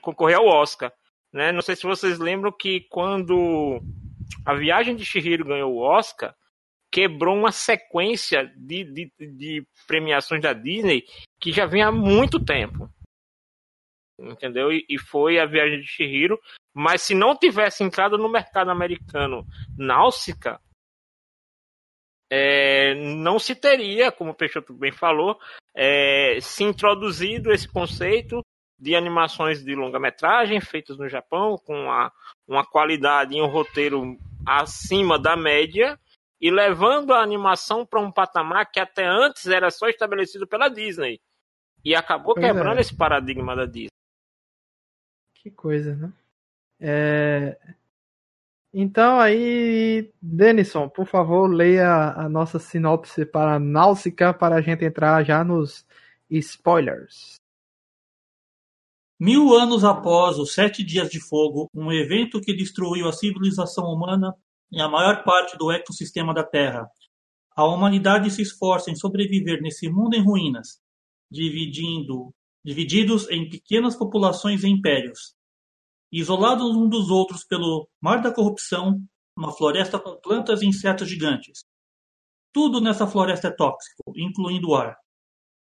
concorrer 0.00 0.38
ao 0.38 0.46
Oscar. 0.46 0.90
Né? 1.30 1.52
Não 1.52 1.60
sei 1.60 1.76
se 1.76 1.82
vocês 1.82 2.18
lembram 2.18 2.52
que 2.52 2.86
quando 2.88 3.80
a 4.46 4.54
Viagem 4.54 4.96
de 4.96 5.04
Shihiro 5.04 5.44
ganhou 5.44 5.74
o 5.74 5.80
Oscar, 5.80 6.34
quebrou 6.94 7.36
uma 7.36 7.50
sequência 7.50 8.46
de, 8.56 8.84
de, 8.84 9.12
de 9.18 9.66
premiações 9.84 10.40
da 10.40 10.52
Disney 10.52 11.02
que 11.40 11.50
já 11.50 11.66
vinha 11.66 11.88
há 11.88 11.92
muito 11.92 12.38
tempo 12.38 12.88
entendeu? 14.16 14.72
E, 14.72 14.86
e, 14.88 14.96
foi 14.96 15.40
a 15.40 15.44
viagem 15.44 15.80
de 15.80 15.86
Shihiro. 15.88 16.38
Mas 16.72 17.02
se 17.02 17.16
não 17.16 17.36
tivesse 17.36 17.82
entrado 17.82 18.16
no 18.16 18.28
mercado 18.28 18.70
americano 18.70 19.44
Náusica, 19.76 20.60
é, 22.30 22.94
não 22.94 23.40
se 23.40 23.56
teria, 23.56 24.12
como 24.12 24.30
o 24.30 24.34
Peixoto 24.34 24.72
bem 24.72 24.92
falou, 24.92 25.36
é, 25.74 26.38
se 26.40 26.62
introduzido 26.62 27.52
esse 27.52 27.68
conceito 27.68 28.40
de 28.78 28.94
animações 28.94 29.64
de 29.64 29.74
longa-metragem 29.74 30.60
feitas 30.60 30.96
no 30.96 31.08
Japão, 31.08 31.56
com 31.58 31.86
uma 32.46 32.64
qualidade 32.64 33.36
e 33.36 33.42
um 33.42 33.46
roteiro 33.46 34.16
acima 34.46 35.18
da 35.18 35.36
média, 35.36 35.98
e 36.44 36.50
levando 36.50 37.14
a 37.14 37.22
animação 37.22 37.86
para 37.86 37.98
um 37.98 38.12
patamar 38.12 38.70
que 38.70 38.78
até 38.78 39.06
antes 39.06 39.46
era 39.46 39.70
só 39.70 39.88
estabelecido 39.88 40.46
pela 40.46 40.68
Disney. 40.68 41.18
E 41.82 41.94
acabou 41.94 42.34
pois 42.34 42.44
quebrando 42.44 42.76
é. 42.76 42.80
esse 42.82 42.94
paradigma 42.94 43.56
da 43.56 43.64
Disney. 43.64 43.88
Que 45.36 45.50
coisa, 45.50 45.96
né? 45.96 46.12
É... 46.78 47.58
Então 48.74 49.18
aí, 49.18 50.12
Denison, 50.20 50.86
por 50.86 51.06
favor, 51.06 51.46
leia 51.46 52.12
a 52.12 52.28
nossa 52.28 52.58
sinopse 52.58 53.24
para 53.24 53.58
Náusica 53.58 54.34
para 54.34 54.56
a 54.56 54.60
gente 54.60 54.84
entrar 54.84 55.24
já 55.24 55.42
nos 55.42 55.86
spoilers. 56.28 57.36
Mil 59.18 59.54
anos 59.54 59.82
após 59.82 60.38
os 60.38 60.52
Sete 60.52 60.84
Dias 60.84 61.08
de 61.08 61.26
Fogo, 61.26 61.70
um 61.74 61.90
evento 61.90 62.38
que 62.38 62.54
destruiu 62.54 63.08
a 63.08 63.12
civilização 63.14 63.86
humana 63.86 64.34
e 64.70 64.80
a 64.80 64.88
maior 64.88 65.24
parte 65.24 65.56
do 65.56 65.70
ecossistema 65.70 66.34
da 66.34 66.44
Terra, 66.44 66.86
a 67.56 67.64
humanidade 67.64 68.30
se 68.30 68.42
esforça 68.42 68.90
em 68.90 68.96
sobreviver 68.96 69.60
nesse 69.62 69.88
mundo 69.88 70.14
em 70.14 70.22
ruínas, 70.22 70.80
dividindo, 71.30 72.34
divididos 72.64 73.30
em 73.30 73.48
pequenas 73.48 73.96
populações 73.96 74.64
e 74.64 74.68
impérios, 74.68 75.34
isolados 76.12 76.76
uns 76.76 76.90
dos 76.90 77.10
outros 77.10 77.44
pelo 77.44 77.88
mar 78.00 78.20
da 78.20 78.32
corrupção, 78.32 79.00
uma 79.36 79.52
floresta 79.52 79.98
com 79.98 80.20
plantas 80.20 80.62
e 80.62 80.66
insetos 80.66 81.08
gigantes. 81.08 81.64
Tudo 82.52 82.80
nessa 82.80 83.06
floresta 83.06 83.48
é 83.48 83.50
tóxico, 83.50 84.12
incluindo 84.16 84.70
o 84.70 84.74
ar. 84.74 84.96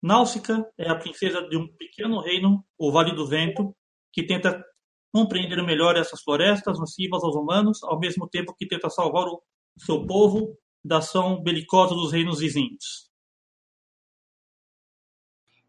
Náusica 0.02 0.66
é 0.78 0.90
a 0.90 0.96
princesa 0.96 1.48
de 1.48 1.58
um 1.58 1.68
pequeno 1.78 2.20
reino, 2.22 2.66
o 2.78 2.92
Vale 2.92 3.14
do 3.14 3.28
Vento, 3.28 3.76
que 4.12 4.24
tenta 4.26 4.62
compreender 5.12 5.62
melhor 5.64 5.98
essas 5.98 6.22
florestas 6.22 6.80
nocivas 6.80 7.24
aos 7.24 7.36
humanos, 7.36 7.84
ao 7.84 8.00
mesmo 8.00 8.28
tempo 8.28 8.56
que 8.58 8.68
tenta 8.68 8.90
salvar 8.90 9.28
o 9.28 9.42
seu 9.78 10.06
povo 10.06 10.58
da 10.84 10.98
ação 10.98 11.42
belicosa 11.42 11.94
dos 11.94 12.12
reinos 12.12 12.40
vizinhos. 12.40 13.10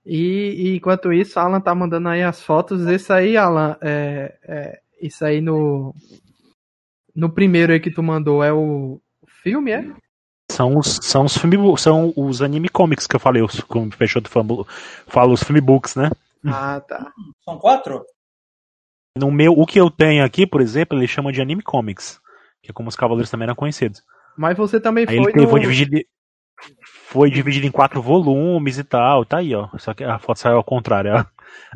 E, 0.04 0.54
e, 0.56 0.76
enquanto 0.76 1.12
isso, 1.12 1.38
Alan 1.38 1.60
tá 1.60 1.74
mandando 1.74 2.08
aí 2.08 2.22
as 2.22 2.42
fotos. 2.42 2.86
Esse 2.86 3.12
aí, 3.12 3.36
Alan, 3.36 3.76
é, 3.80 4.38
é, 4.42 4.80
isso 5.00 5.24
aí 5.24 5.40
no 5.40 5.94
no 7.14 7.30
primeiro 7.30 7.72
aí 7.72 7.80
que 7.80 7.90
tu 7.90 8.02
mandou 8.02 8.42
é 8.42 8.52
o 8.52 9.00
filme, 9.42 9.70
é? 9.70 9.84
São 10.50 10.76
os, 10.76 10.98
são 11.02 11.24
os 11.24 11.36
filme, 11.36 11.56
são 11.78 12.12
os 12.16 12.42
anime 12.42 12.68
comics 12.68 13.06
que 13.06 13.16
eu 13.16 13.20
falei, 13.20 13.42
os, 13.42 13.60
como 13.60 13.90
fechou 13.92 14.20
do 14.20 14.28
falo 15.06 15.32
os 15.32 15.42
filmbooks, 15.42 15.94
né? 15.94 16.10
Ah, 16.44 16.80
tá. 16.80 17.12
São 17.44 17.58
quatro? 17.58 18.04
No 19.16 19.30
meu, 19.30 19.52
o 19.52 19.66
que 19.66 19.78
eu 19.78 19.90
tenho 19.90 20.24
aqui, 20.24 20.46
por 20.46 20.60
exemplo, 20.60 20.98
ele 20.98 21.06
chama 21.06 21.32
de 21.32 21.40
anime 21.40 21.62
comics, 21.62 22.20
que 22.62 22.70
é 22.70 22.74
como 22.74 22.88
os 22.88 22.96
cavaleiros 22.96 23.30
também 23.30 23.44
eram 23.44 23.54
conhecidos. 23.54 24.02
Mas 24.36 24.56
você 24.56 24.80
também 24.80 25.04
aí 25.06 25.16
foi 25.16 25.32
ele 25.32 25.42
no... 25.42 25.48
foi 25.48 25.60
dividido 25.60 26.00
foi 27.06 27.30
dividido 27.30 27.66
em 27.66 27.70
quatro 27.70 28.00
volumes 28.00 28.78
e 28.78 28.84
tal, 28.84 29.24
tá 29.24 29.38
aí, 29.38 29.54
ó. 29.54 29.68
Só 29.78 29.92
que 29.92 30.04
a 30.04 30.18
foto 30.18 30.38
saiu 30.38 30.56
ao 30.56 30.64
contrário, 30.64 31.12
ó. 31.12 31.24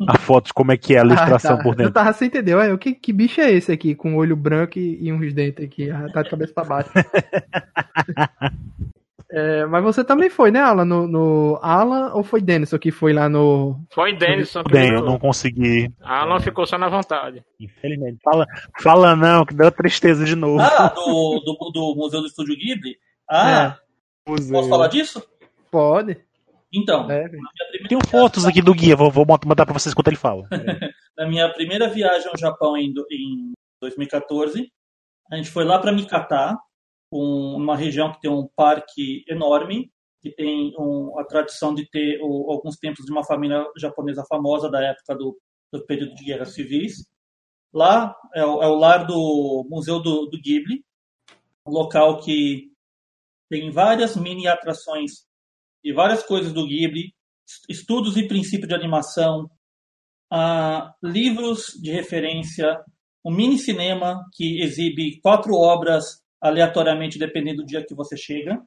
A 0.07 0.17
foto 0.17 0.47
de 0.47 0.53
como 0.53 0.71
é 0.71 0.77
que 0.77 0.95
é 0.95 0.99
a 0.99 1.03
ilustração 1.03 1.53
ah, 1.53 1.57
tá. 1.57 1.63
por 1.63 1.75
dentro. 1.75 1.89
Eu 1.89 1.93
tava 1.93 2.13
sem 2.13 2.27
entender, 2.27 2.55
ué, 2.55 2.73
o 2.73 2.77
que, 2.77 2.93
que 2.93 3.13
bicho 3.13 3.41
é 3.41 3.51
esse 3.51 3.71
aqui, 3.71 3.93
com 3.93 4.15
olho 4.15 4.35
branco 4.35 4.79
e, 4.79 5.05
e 5.05 5.13
uns 5.13 5.33
dentes 5.33 5.63
aqui, 5.63 5.91
ah, 5.91 6.07
tá 6.11 6.23
de 6.23 6.29
cabeça 6.29 6.53
pra 6.53 6.63
baixo. 6.63 6.89
É, 9.29 9.65
mas 9.65 9.83
você 9.83 10.05
também 10.05 10.29
foi, 10.29 10.51
né, 10.51 10.61
Alan? 10.61 10.85
No, 10.85 11.05
no 11.05 11.59
Alan 11.61 12.13
ou 12.13 12.23
foi 12.23 12.41
Denison 12.41 12.79
que 12.79 12.91
foi 12.91 13.11
lá 13.11 13.27
no. 13.27 13.77
Foi 13.93 14.15
Denison 14.15 14.63
que 14.63 14.71
Bem, 14.71 14.93
eu 14.93 15.03
não 15.03 15.19
consegui. 15.19 15.91
Alan 16.01 16.39
ficou 16.39 16.65
só 16.65 16.77
na 16.77 16.87
vontade. 16.87 17.43
Infelizmente. 17.59 18.19
Fala, 18.23 18.45
fala 18.81 19.15
não, 19.17 19.45
que 19.45 19.53
deu 19.53 19.69
tristeza 19.71 20.23
de 20.23 20.35
novo. 20.35 20.61
Ah, 20.61 20.87
do, 20.95 21.41
do, 21.43 21.71
do 21.71 21.95
Museu 21.95 22.21
do 22.21 22.27
Estúdio 22.27 22.55
Ghibli? 22.55 22.95
Ah, 23.29 23.75
É. 24.25 24.31
posso 24.33 24.69
falar 24.69 24.87
disso? 24.87 25.21
Pode. 25.69 26.17
Então, 26.73 27.09
É. 27.11 27.27
Tem 27.89 27.99
fotos 28.09 28.45
aqui 28.45 28.61
do 28.61 28.73
guia, 28.73 28.95
vou, 28.95 29.11
vou 29.11 29.25
mandar 29.45 29.65
pra 29.65 29.73
vocês 29.73 29.91
enquanto 29.91 30.07
ele 30.07 30.15
fala. 30.17 30.43
na 31.17 31.27
minha 31.27 31.49
primeira 31.53 31.89
viagem 31.89 32.29
ao 32.29 32.37
Japão 32.37 32.77
em, 32.77 32.93
em 33.11 33.51
2014, 33.81 34.69
a 35.31 35.35
gente 35.35 35.49
foi 35.49 35.65
lá 35.65 35.79
para 35.79 35.91
Mikata, 35.91 36.57
um, 37.11 37.55
uma 37.55 37.75
região 37.75 38.11
que 38.11 38.19
tem 38.21 38.31
um 38.31 38.47
parque 38.55 39.23
enorme, 39.27 39.91
que 40.21 40.31
tem 40.31 40.73
um- 40.77 41.17
a 41.19 41.23
tradição 41.25 41.73
de 41.73 41.87
ter 41.89 42.19
o- 42.21 42.51
alguns 42.51 42.75
templos 42.77 43.05
de 43.05 43.11
uma 43.11 43.23
família 43.23 43.65
japonesa 43.77 44.23
famosa 44.27 44.69
da 44.69 44.81
época 44.83 45.15
do, 45.15 45.37
do 45.71 45.85
período 45.85 46.15
de 46.15 46.25
guerras 46.25 46.53
civis. 46.53 47.05
Lá 47.73 48.15
é 48.33 48.43
o, 48.45 48.61
é 48.63 48.67
o 48.67 48.75
lar 48.75 49.05
do 49.05 49.65
Museu 49.69 50.01
do, 50.01 50.25
do 50.25 50.39
Ghibli, 50.41 50.83
um 51.65 51.71
local 51.71 52.19
que 52.21 52.71
tem 53.49 53.69
várias 53.71 54.15
mini 54.15 54.47
atrações 54.47 55.25
e 55.83 55.93
várias 55.93 56.23
coisas 56.23 56.51
do 56.51 56.65
Ghibli, 56.65 57.13
estudos 57.69 58.17
e 58.17 58.27
princípios 58.27 58.67
de 58.67 58.75
animação, 58.75 59.49
ah, 60.31 60.93
livros 61.01 61.67
de 61.81 61.91
referência, 61.91 62.83
um 63.23 63.31
mini 63.31 63.57
cinema 63.57 64.21
que 64.33 64.61
exibe 64.61 65.19
quatro 65.21 65.53
obras 65.53 66.21
aleatoriamente 66.41 67.19
dependendo 67.19 67.63
do 67.63 67.65
dia 67.65 67.85
que 67.85 67.95
você 67.95 68.15
chega. 68.15 68.61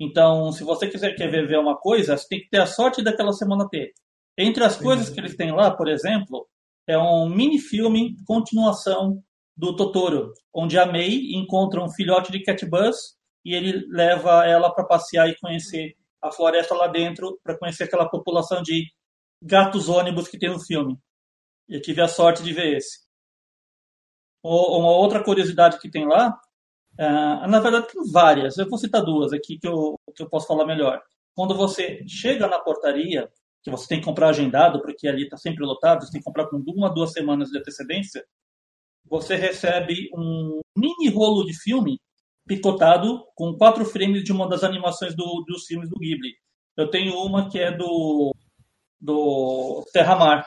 Então, 0.00 0.52
se 0.52 0.62
você 0.62 0.88
quiser 0.88 1.14
quer 1.14 1.28
ver, 1.28 1.58
uma 1.58 1.76
coisa, 1.76 2.16
você 2.16 2.26
tem 2.28 2.40
que 2.40 2.48
ter 2.48 2.60
a 2.60 2.66
sorte 2.66 3.02
daquela 3.02 3.32
semana 3.32 3.68
ter. 3.68 3.92
Entre 4.36 4.62
as 4.62 4.76
coisas 4.76 5.10
que 5.10 5.18
eles 5.18 5.34
têm 5.36 5.50
lá, 5.50 5.76
por 5.76 5.88
exemplo, 5.88 6.48
é 6.86 6.96
um 6.96 7.28
mini 7.28 7.58
filme 7.58 8.16
continuação 8.24 9.22
do 9.56 9.74
Totoro, 9.74 10.32
onde 10.54 10.78
a 10.78 10.86
Mei 10.86 11.32
encontra 11.34 11.82
um 11.82 11.90
filhote 11.90 12.30
de 12.30 12.42
cat 12.42 12.64
bus 12.66 13.16
e 13.44 13.54
ele 13.54 13.84
leva 13.90 14.46
ela 14.46 14.72
para 14.72 14.84
passear 14.84 15.28
e 15.28 15.36
conhecer 15.40 15.96
a 16.22 16.30
floresta 16.30 16.74
lá 16.74 16.86
dentro, 16.86 17.38
para 17.42 17.58
conhecer 17.58 17.84
aquela 17.84 18.08
população 18.08 18.62
de 18.62 18.84
gatos 19.42 19.88
ônibus 19.88 20.28
que 20.28 20.38
tem 20.38 20.50
no 20.50 20.60
filme. 20.64 20.96
Eu 21.68 21.82
tive 21.82 22.00
a 22.00 22.08
sorte 22.08 22.42
de 22.42 22.52
ver 22.52 22.76
esse. 22.76 23.00
Uma 24.42 24.92
outra 24.92 25.22
curiosidade 25.22 25.78
que 25.80 25.90
tem 25.90 26.06
lá, 26.06 26.38
ah, 26.98 27.46
na 27.48 27.60
verdade 27.60 27.88
tem 27.92 28.02
várias, 28.12 28.58
eu 28.58 28.68
vou 28.68 28.78
citar 28.78 29.04
duas 29.04 29.32
aqui 29.32 29.58
que 29.58 29.68
eu, 29.68 29.96
que 30.16 30.22
eu 30.22 30.28
posso 30.28 30.46
falar 30.46 30.66
melhor. 30.66 31.00
Quando 31.34 31.54
você 31.54 32.04
chega 32.08 32.46
na 32.48 32.58
portaria, 32.58 33.28
que 33.62 33.70
você 33.70 33.88
tem 33.88 33.98
que 34.00 34.04
comprar 34.06 34.30
agendado, 34.30 34.80
porque 34.82 35.08
ali 35.08 35.24
está 35.24 35.36
sempre 35.36 35.64
lotado, 35.64 36.04
você 36.04 36.12
tem 36.12 36.20
que 36.20 36.24
comprar 36.24 36.46
com 36.48 36.56
uma, 36.68 36.92
duas 36.92 37.12
semanas 37.12 37.48
de 37.50 37.58
antecedência, 37.58 38.24
você 39.08 39.36
recebe 39.36 40.10
um 40.14 40.60
mini 40.76 41.08
rolo 41.10 41.44
de 41.44 41.54
filme 41.60 41.98
picotado 42.46 43.24
com 43.34 43.54
quatro 43.56 43.84
frames 43.84 44.24
de 44.24 44.32
uma 44.32 44.48
das 44.48 44.64
animações 44.64 45.14
do- 45.14 45.44
dos 45.46 45.64
filmes 45.66 45.88
do 45.88 45.96
Ghibli. 45.98 46.32
Eu 46.76 46.90
tenho 46.90 47.14
uma 47.22 47.48
que 47.50 47.58
é 47.58 47.70
do, 47.76 48.34
do 49.00 49.84
Terra 49.92 50.16
Mar. 50.16 50.46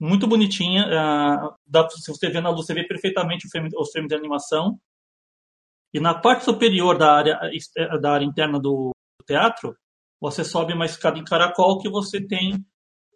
Muito 0.00 0.26
bonitinha. 0.26 0.86
ah, 0.90 1.54
dá, 1.66 1.88
se 1.90 2.10
você 2.10 2.28
vê 2.30 2.40
na 2.40 2.50
luz, 2.50 2.66
você 2.66 2.74
vê 2.74 2.84
perfeitamente 2.86 3.46
o 3.46 3.50
frame- 3.50 3.70
os 3.76 3.90
frames 3.92 4.08
de 4.08 4.14
animação. 4.16 4.78
E 5.92 6.00
na 6.00 6.14
parte 6.14 6.44
superior 6.44 6.96
da 6.96 7.12
área, 7.12 7.40
eh, 7.76 7.98
da 7.98 8.12
área 8.12 8.24
interna 8.24 8.58
do 8.58 8.92
teatro, 9.26 9.76
você 10.20 10.44
sobe 10.44 10.72
uma 10.72 10.86
escada 10.86 11.18
em 11.18 11.24
caracol 11.24 11.78
que 11.80 11.90
você 11.90 12.24
tem 12.24 12.64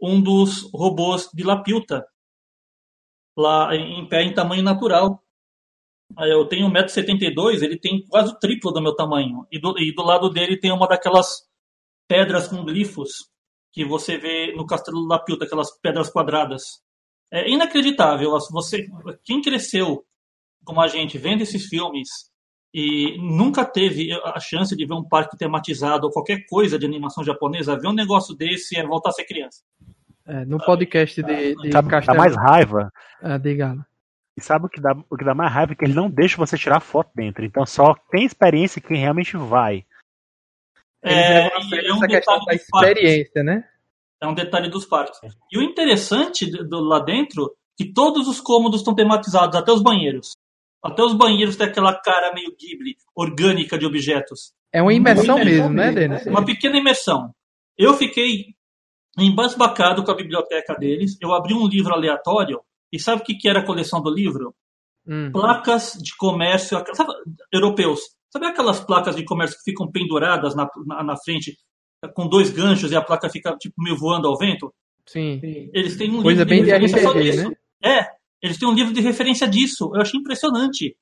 um 0.03 0.21
dos 0.21 0.71
robôs 0.73 1.29
de 1.33 1.43
Lapilta 1.43 2.05
lá 3.37 3.75
em 3.75 4.07
pé 4.09 4.23
em 4.23 4.35
tamanho 4.35 4.63
natural. 4.63 5.23
Eu 6.19 6.47
tenho 6.47 6.69
1,72m, 6.69 7.63
ele 7.63 7.79
tem 7.79 8.05
quase 8.07 8.33
o 8.33 8.39
triplo 8.39 8.73
do 8.73 8.81
meu 8.81 8.95
tamanho. 8.95 9.47
E 9.51 9.59
do, 9.59 9.79
e 9.79 9.95
do 9.95 10.03
lado 10.03 10.31
dele 10.31 10.59
tem 10.59 10.73
uma 10.73 10.87
daquelas 10.87 11.43
pedras 12.09 12.49
com 12.49 12.65
glifos 12.65 13.31
que 13.73 13.85
você 13.85 14.17
vê 14.17 14.55
no 14.55 14.67
Castelo 14.67 15.01
do 15.01 15.09
Lapilta, 15.09 15.45
aquelas 15.45 15.77
pedras 15.81 16.09
quadradas. 16.09 16.63
É 17.31 17.51
inacreditável. 17.51 18.31
Você, 18.53 18.87
quem 19.25 19.43
cresceu 19.43 20.07
como 20.65 20.81
a 20.81 20.89
gente 20.89 21.19
vendo 21.19 21.43
esses 21.43 21.67
filmes 21.67 22.09
e 22.75 23.17
nunca 23.19 23.65
teve 23.65 24.13
a 24.13 24.39
chance 24.41 24.77
de 24.77 24.85
ver 24.87 24.95
um 24.95 25.03
parque 25.09 25.37
tematizado 25.37 26.07
ou 26.07 26.13
qualquer 26.13 26.45
coisa 26.47 26.79
de 26.79 26.85
animação 26.87 27.25
japonesa, 27.25 27.79
ver 27.79 27.89
um 27.89 27.93
negócio 27.95 28.35
desse 28.35 28.77
é 28.79 28.87
voltar 28.87 29.11
a 29.11 29.13
ser 29.13 29.25
criança. 29.25 29.63
É, 30.27 30.45
no 30.45 30.59
podcast 30.59 31.23
de, 31.23 31.55
de 31.55 31.73
Sabe 31.73 31.89
o 31.89 32.01
que 32.01 32.07
dá 32.07 32.15
mais 32.15 32.35
raiva? 32.35 32.93
Ah, 33.23 33.39
diga, 33.39 33.71
Alan. 33.71 33.87
E 34.37 34.43
sabe 34.43 34.67
o 34.67 34.69
que, 34.69 34.81
dá, 34.81 34.95
o 35.09 35.17
que 35.17 35.25
dá 35.25 35.35
mais 35.35 35.51
raiva? 35.53 35.73
É 35.73 35.77
que 35.77 35.85
ele 35.85 35.95
não 35.95 36.11
deixa 36.11 36.37
você 36.37 36.59
tirar 36.59 36.81
foto 36.81 37.11
dentro. 37.15 37.45
Então 37.45 37.65
só 37.65 37.95
tem 38.11 38.25
experiência 38.25 38.83
quem 38.83 38.99
realmente 38.99 39.37
vai. 39.37 39.87
Eles 41.03 41.17
É, 41.17 41.47
é 41.47 41.93
um 41.93 41.97
essa 41.97 42.07
questão 42.07 42.39
detalhe 42.39 42.41
da 42.41 42.45
parques. 42.45 42.63
experiência, 42.63 43.43
né? 43.43 43.65
É 44.21 44.27
um 44.27 44.35
detalhe 44.35 44.69
dos 44.69 44.85
parques. 44.85 45.19
E 45.53 45.59
o 45.59 45.63
interessante 45.63 46.51
do, 46.51 46.69
do- 46.69 46.81
lá 46.81 46.99
dentro 46.99 47.55
que 47.77 47.93
todos 47.93 48.27
os 48.29 48.41
cômodos 48.41 48.81
estão 48.81 48.95
tematizados, 48.95 49.57
até 49.57 49.71
os 49.71 49.83
banheiros. 49.83 50.33
Até 50.87 51.03
os 51.03 51.15
banheiros 51.15 51.57
têm 51.57 51.67
aquela 51.67 51.95
cara 51.95 52.33
meio 52.33 52.55
Ghibli, 52.59 52.97
orgânica 53.15 53.79
de 53.79 53.87
objetos. 53.87 54.53
É 54.73 54.83
uma 54.83 54.93
imersão 54.93 55.37
Uma 55.37 55.45
mesmo, 55.45 55.67
imersão 55.67 55.73
né, 55.73 55.93
Denis? 55.93 56.27
Uma 56.27 56.45
pequena 56.45 56.77
imersão. 56.79 57.31
Eu 57.77 57.95
fiquei 57.95 58.55
embasbacado 59.19 60.05
com 60.05 60.11
a 60.11 60.17
biblioteca 60.17 60.75
deles. 60.75 61.17
Eu 61.21 61.33
abri 61.33 61.55
um 61.55 61.67
livro 61.67 61.95
aleatório 61.95 62.61
e 62.93 62.99
sabe 62.99 63.23
o 63.23 63.25
que, 63.25 63.35
que 63.35 63.49
era 63.49 63.61
a 63.61 63.67
coleção 63.67 64.03
do 64.03 64.11
livro? 64.11 64.55
Hum. 65.07 65.31
Placas 65.33 65.93
de 65.93 66.17
comércio 66.17 66.83
sabe, 66.95 67.13
europeus. 67.53 68.01
Sabe 68.31 68.47
aquelas 68.47 68.81
placas 68.81 69.17
de 69.17 69.25
comércio 69.25 69.57
que 69.59 69.71
ficam 69.71 69.91
penduradas 69.91 70.55
na, 70.55 70.69
na, 70.85 71.03
na 71.03 71.17
frente 71.17 71.57
com 72.15 72.29
dois 72.29 72.51
ganchos 72.51 72.93
e 72.93 72.97
a 72.97 73.03
placa 73.03 73.29
fica 73.31 73.57
tipo 73.57 73.75
meio 73.79 73.97
voando 73.97 74.29
ao 74.29 74.37
vento? 74.37 74.73
Sim. 75.07 75.41
Eles 75.73 75.97
têm 75.97 76.11
um 76.11 76.23
Coisa 76.23 76.45
livro 76.45 76.69
bem 76.69 76.81
de 76.81 76.89
só 76.89 77.11
RPG, 77.11 77.23
disso. 77.23 77.49
né? 77.49 77.57
É, 77.83 78.07
eles 78.47 78.59
têm 78.59 78.69
um 78.69 78.75
livro 78.75 78.93
de 78.93 79.01
referência 79.01 79.49
disso. 79.49 79.91
Eu 79.95 80.01
achei 80.01 80.19
impressionante. 80.19 80.97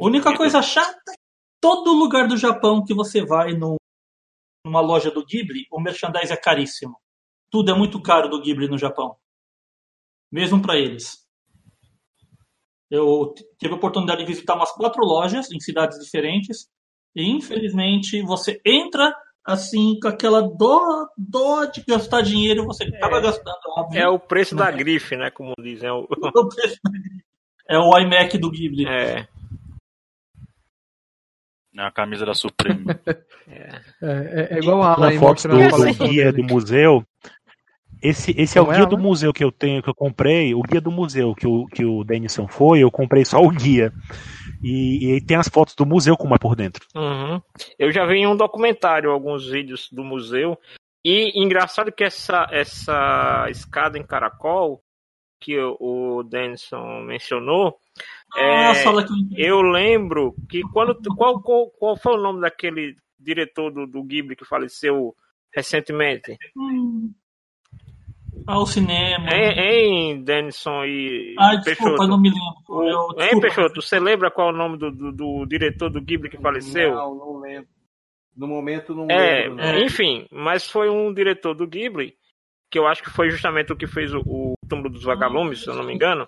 A 0.00 0.04
única 0.04 0.36
coisa 0.36 0.60
chata 0.60 0.98
é 1.10 1.12
que 1.12 1.18
todo 1.60 1.92
lugar 1.92 2.26
do 2.26 2.36
Japão 2.36 2.84
que 2.84 2.94
você 2.94 3.24
vai 3.24 3.52
no 3.52 3.76
numa 4.64 4.80
loja 4.80 5.10
do 5.10 5.24
Ghibli, 5.24 5.66
o 5.72 5.80
merchandise 5.80 6.32
é 6.32 6.36
caríssimo. 6.36 6.96
Tudo 7.50 7.72
é 7.72 7.74
muito 7.76 8.00
caro 8.00 8.28
do 8.28 8.40
Ghibli 8.40 8.68
no 8.68 8.78
Japão. 8.78 9.16
Mesmo 10.30 10.62
para 10.62 10.78
eles. 10.78 11.26
Eu 12.88 13.34
tive 13.58 13.74
a 13.74 13.76
oportunidade 13.76 14.20
de 14.20 14.26
visitar 14.26 14.54
umas 14.54 14.70
quatro 14.70 15.04
lojas 15.04 15.50
em 15.50 15.58
cidades 15.58 15.98
diferentes 15.98 16.70
e 17.14 17.28
infelizmente 17.28 18.22
você 18.22 18.60
entra 18.64 19.12
assim 19.44 19.98
com 20.00 20.08
aquela 20.08 20.42
dó, 20.42 21.08
dó 21.16 21.64
de 21.64 21.82
gastar 21.86 22.22
dinheiro, 22.22 22.64
você 22.64 22.84
acaba 22.84 23.18
é, 23.18 23.20
gastando. 23.22 23.56
Óbvio, 23.76 24.00
é 24.00 24.08
o 24.08 24.18
preço 24.18 24.54
da 24.54 24.70
grife, 24.70 25.16
né? 25.16 25.30
Como 25.30 25.52
dizem. 25.58 25.88
É 25.88 25.92
o, 25.92 26.06
é 27.68 27.78
o 27.78 27.98
iMac 27.98 28.38
do 28.38 28.50
Ghibli. 28.50 28.86
É. 28.86 29.26
É 31.74 31.82
a 31.82 31.90
camisa 31.90 32.26
da 32.26 32.34
Supreme. 32.34 32.84
é. 33.48 33.80
É, 34.02 34.48
é, 34.50 34.58
igual 34.58 34.82
a 34.82 34.92
Alan 34.92 35.18
foto 35.18 35.48
do, 35.48 35.56
guia 36.06 36.32
do 36.32 36.44
museu. 36.44 37.04
Esse, 38.02 38.34
esse 38.36 38.58
é 38.58 38.60
o 38.60 38.66
guia 38.66 38.84
do 38.84 38.98
museu 38.98 39.32
que 39.32 39.44
eu 39.44 39.52
tenho, 39.52 39.82
que 39.82 39.88
eu 39.88 39.94
comprei. 39.94 40.54
O 40.54 40.62
guia 40.62 40.80
do 40.80 40.90
museu 40.90 41.34
que 41.34 41.46
o, 41.46 41.66
que 41.66 41.84
o 41.84 42.04
Denison 42.04 42.46
foi, 42.48 42.80
eu 42.80 42.90
comprei 42.90 43.24
só 43.24 43.40
o 43.40 43.48
guia. 43.48 43.92
E, 44.62 45.16
e 45.16 45.20
tem 45.20 45.36
as 45.36 45.48
fotos 45.48 45.74
do 45.74 45.84
museu 45.84 46.16
como 46.16 46.34
é 46.34 46.38
por 46.38 46.54
dentro. 46.54 46.86
Uhum. 46.94 47.40
Eu 47.78 47.90
já 47.90 48.06
vi 48.06 48.18
em 48.18 48.26
um 48.26 48.36
documentário 48.36 49.10
alguns 49.10 49.48
vídeos 49.48 49.88
do 49.90 50.04
museu. 50.04 50.58
E 51.04 51.32
engraçado 51.42 51.90
que 51.90 52.04
essa, 52.04 52.46
essa 52.50 53.46
escada 53.50 53.98
em 53.98 54.06
caracol 54.06 54.82
que 55.40 55.58
o 55.58 56.22
Denison 56.22 57.02
mencionou, 57.02 57.76
ah, 58.34 58.72
é, 58.72 58.84
eu 59.36 59.60
lembro 59.60 60.34
que 60.48 60.62
quando 60.72 60.96
qual, 61.16 61.42
qual, 61.42 61.70
qual 61.70 61.96
foi 61.96 62.14
o 62.14 62.22
nome 62.22 62.40
daquele 62.40 62.96
diretor 63.18 63.72
do, 63.72 63.86
do 63.86 64.02
Ghibli 64.04 64.36
que 64.36 64.44
faleceu 64.44 65.14
recentemente? 65.52 66.38
Hum. 66.56 67.12
Ao 68.46 68.66
cinema. 68.66 69.28
Em, 69.30 70.22
Denison 70.22 70.84
e 70.84 71.34
ah, 71.38 71.50
Peixoto. 71.62 71.90
Desculpa, 71.90 72.06
não 72.06 72.20
me 72.20 72.30
lembro. 72.30 72.88
Eu, 72.88 73.22
hein, 73.22 73.40
Peixoto, 73.40 73.82
você 73.82 74.00
lembra 74.00 74.30
qual 74.30 74.48
é 74.48 74.52
o 74.52 74.56
nome 74.56 74.78
do, 74.78 74.90
do, 74.90 75.12
do, 75.12 75.46
diretor 75.46 75.90
do 75.90 76.00
Ghibli 76.00 76.30
que 76.30 76.38
faleceu? 76.38 76.94
Não, 76.94 77.14
não 77.14 77.40
lembro. 77.40 77.68
No 78.36 78.48
momento 78.48 78.94
não 78.94 79.06
é, 79.10 79.42
lembro. 79.42 79.56
Não. 79.56 79.78
Enfim, 79.80 80.26
mas 80.30 80.68
foi 80.68 80.88
um 80.88 81.12
diretor 81.12 81.54
do 81.54 81.66
Ghibli 81.66 82.16
que 82.72 82.78
eu 82.78 82.86
acho 82.86 83.02
que 83.02 83.10
foi 83.10 83.28
justamente 83.30 83.70
o 83.70 83.76
que 83.76 83.86
fez 83.86 84.14
o, 84.14 84.20
o 84.20 84.54
Túmulo 84.66 84.88
dos 84.88 85.04
Vagalumes, 85.04 85.62
se 85.62 85.68
eu 85.68 85.74
não 85.74 85.84
me 85.84 85.94
engano. 85.94 86.26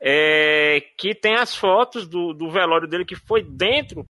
É, 0.00 0.80
que 0.96 1.12
tem 1.12 1.34
as 1.34 1.56
fotos 1.56 2.06
do, 2.06 2.32
do 2.32 2.48
velório 2.48 2.86
dele 2.86 3.04
que 3.04 3.16
foi 3.16 3.42
dentro 3.42 4.04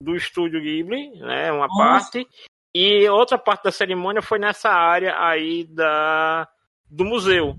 do 0.00 0.14
estúdio 0.14 0.62
Ghibli, 0.62 1.10
né, 1.18 1.50
uma 1.50 1.66
Nossa. 1.66 1.76
parte, 1.76 2.26
e 2.74 3.08
outra 3.08 3.38
parte 3.38 3.64
da 3.64 3.72
cerimônia 3.72 4.22
foi 4.22 4.38
nessa 4.38 4.70
área 4.70 5.14
aí 5.18 5.64
da, 5.64 6.48
do 6.88 7.04
museu, 7.04 7.56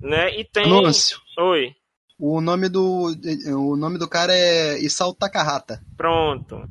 né? 0.00 0.38
E 0.38 0.44
tem. 0.44 0.66
Lúcio. 0.66 1.18
Oi. 1.38 1.74
O 2.18 2.40
nome 2.40 2.68
do 2.68 3.12
o 3.56 3.76
nome 3.76 3.98
do 3.98 4.08
cara 4.08 4.32
é 4.32 4.78
Isao 4.78 5.12
Takahata. 5.12 5.80
Pronto. 5.96 6.62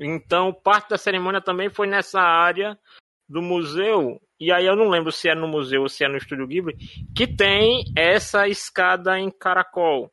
Então, 0.00 0.52
parte 0.52 0.90
da 0.90 0.96
cerimônia 0.96 1.40
também 1.40 1.68
foi 1.68 1.86
nessa 1.86 2.20
área 2.20 2.78
do 3.28 3.42
museu. 3.42 4.20
E 4.40 4.52
aí 4.52 4.64
eu 4.64 4.76
não 4.76 4.88
lembro 4.88 5.10
se 5.10 5.28
é 5.28 5.34
no 5.34 5.48
museu 5.48 5.82
ou 5.82 5.88
se 5.88 6.04
é 6.04 6.08
no 6.08 6.16
Estúdio 6.16 6.46
Ghibli, 6.46 6.76
que 7.14 7.26
tem 7.26 7.84
essa 7.96 8.46
escada 8.46 9.18
em 9.18 9.30
caracol. 9.30 10.10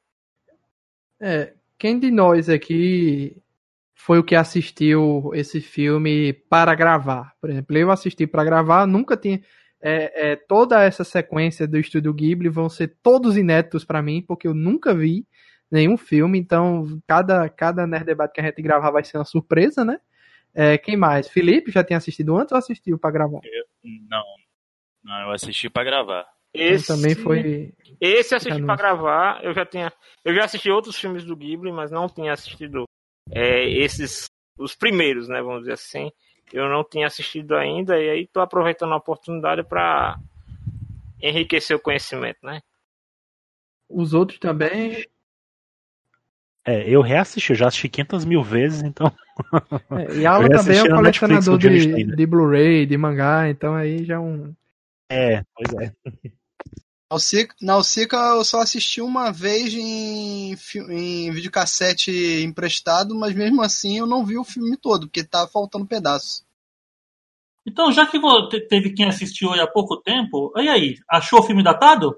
É, 1.22 1.54
quem 1.78 2.00
de 2.00 2.12
nós 2.12 2.50
aqui 2.50 3.42
foi 4.06 4.20
o 4.20 4.24
que 4.24 4.36
assistiu 4.36 5.32
esse 5.34 5.60
filme 5.60 6.32
para 6.32 6.76
gravar. 6.76 7.34
Por 7.42 7.50
exemplo, 7.50 7.76
eu 7.76 7.90
assisti 7.90 8.28
para 8.28 8.44
gravar, 8.44 8.86
nunca 8.86 9.18
tinha. 9.18 9.42
É, 9.82 10.32
é, 10.32 10.36
toda 10.36 10.84
essa 10.84 11.04
sequência 11.04 11.68
do 11.68 11.80
Estúdio 11.80 12.14
Ghibli 12.14 12.48
vão 12.48 12.70
ser 12.70 12.98
todos 13.02 13.36
inéditos 13.36 13.84
para 13.84 14.04
mim, 14.04 14.22
porque 14.22 14.48
eu 14.48 14.54
nunca 14.54 14.94
vi 14.94 15.26
nenhum 15.72 15.98
filme, 15.98 16.38
então 16.38 16.86
cada, 17.08 17.50
cada 17.50 17.88
Nerd 17.88 18.06
Debate 18.06 18.34
que 18.34 18.42
a 18.42 18.44
gente 18.44 18.62
gravar 18.62 18.92
vai 18.92 19.04
ser 19.04 19.18
uma 19.18 19.26
surpresa, 19.26 19.84
né? 19.84 20.00
É, 20.54 20.78
quem 20.78 20.96
mais? 20.96 21.28
Felipe 21.28 21.72
já 21.72 21.84
tinha 21.84 21.98
assistido 21.98 22.38
antes 22.38 22.52
ou 22.52 22.60
assistiu 22.60 23.00
para 23.00 23.10
gravar? 23.10 23.40
Eu, 23.44 23.64
não, 24.08 24.24
não, 25.04 25.22
eu 25.22 25.32
assisti 25.32 25.68
para 25.68 25.84
gravar. 25.84 26.28
Esse 26.54 26.88
também 26.88 27.16
foi. 27.16 27.74
Esse 28.00 28.36
assisti 28.36 28.62
para 28.62 28.76
gravar. 28.76 29.44
Eu 29.44 29.52
já 29.52 29.66
tinha, 29.66 29.92
eu 30.24 30.34
já 30.36 30.46
assisti 30.46 30.70
outros 30.70 30.96
filmes 30.96 31.26
do 31.26 31.36
Ghibli, 31.36 31.72
mas 31.72 31.90
não 31.90 32.08
tinha 32.08 32.34
assistido 32.34 32.86
é, 33.32 33.68
esses, 33.70 34.30
os 34.58 34.76
primeiros, 34.76 35.28
né, 35.28 35.42
vamos 35.42 35.62
dizer 35.62 35.74
assim, 35.74 36.12
eu 36.54 36.70
não 36.70 36.84
tinha 36.84 37.08
assistido 37.08 37.56
ainda 37.56 38.00
e 38.00 38.10
aí 38.10 38.24
estou 38.24 38.42
aproveitando 38.42 38.94
a 38.94 38.98
oportunidade 38.98 39.64
para 39.64 40.20
enriquecer 41.22 41.76
o 41.76 41.80
conhecimento, 41.80 42.38
né? 42.44 42.62
Os 43.90 44.14
outros 44.14 44.40
também. 44.40 45.06
É, 46.64 46.90
eu 46.90 47.02
reassisti, 47.02 47.52
eu 47.52 47.56
já 47.56 47.68
assisti 47.68 47.88
500 47.90 48.26
mil 48.26 48.44
vezes, 48.44 48.82
então. 48.82 49.12
É, 49.92 50.16
e 50.16 50.26
Alan 50.26 50.48
também 50.50 50.80
é 50.80 50.84
um 50.84 50.96
colecionador 50.96 51.58
de, 51.58 52.04
de 52.04 52.26
Blu-ray, 52.26 52.86
de 52.86 52.98
mangá, 52.98 53.50
então 53.50 53.76
aí 53.76 54.04
já 54.04 54.16
é 54.16 54.20
um. 54.20 54.54
É, 55.10 55.44
pois 55.54 55.74
é. 55.82 55.94
Nausicaa 57.62 58.36
eu 58.36 58.46
só 58.46 58.60
assisti 58.60 59.02
uma 59.02 59.32
vez 59.32 59.74
em, 59.74 60.56
em 60.90 61.32
videocassete 61.32 62.12
emprestado, 62.44 63.16
mas 63.16 63.34
mesmo 63.34 63.62
assim 63.62 63.98
eu 63.98 64.06
não 64.06 64.26
vi 64.26 64.38
o 64.38 64.44
filme 64.44 64.78
todo, 64.78 65.08
porque 65.08 65.24
tá 65.24 65.48
faltando 65.48 65.86
pedaços. 65.86 66.46
Então, 67.66 67.92
já 67.92 68.06
que 68.06 68.20
teve 68.68 68.94
quem 68.94 69.08
assistiu 69.08 69.54
há 69.54 69.68
pouco 69.68 69.98
tempo, 69.98 70.54
e 70.56 70.70
aí, 70.70 70.96
achou 71.10 71.40
o 71.40 71.44
filme 71.44 71.64
datado? 71.64 72.16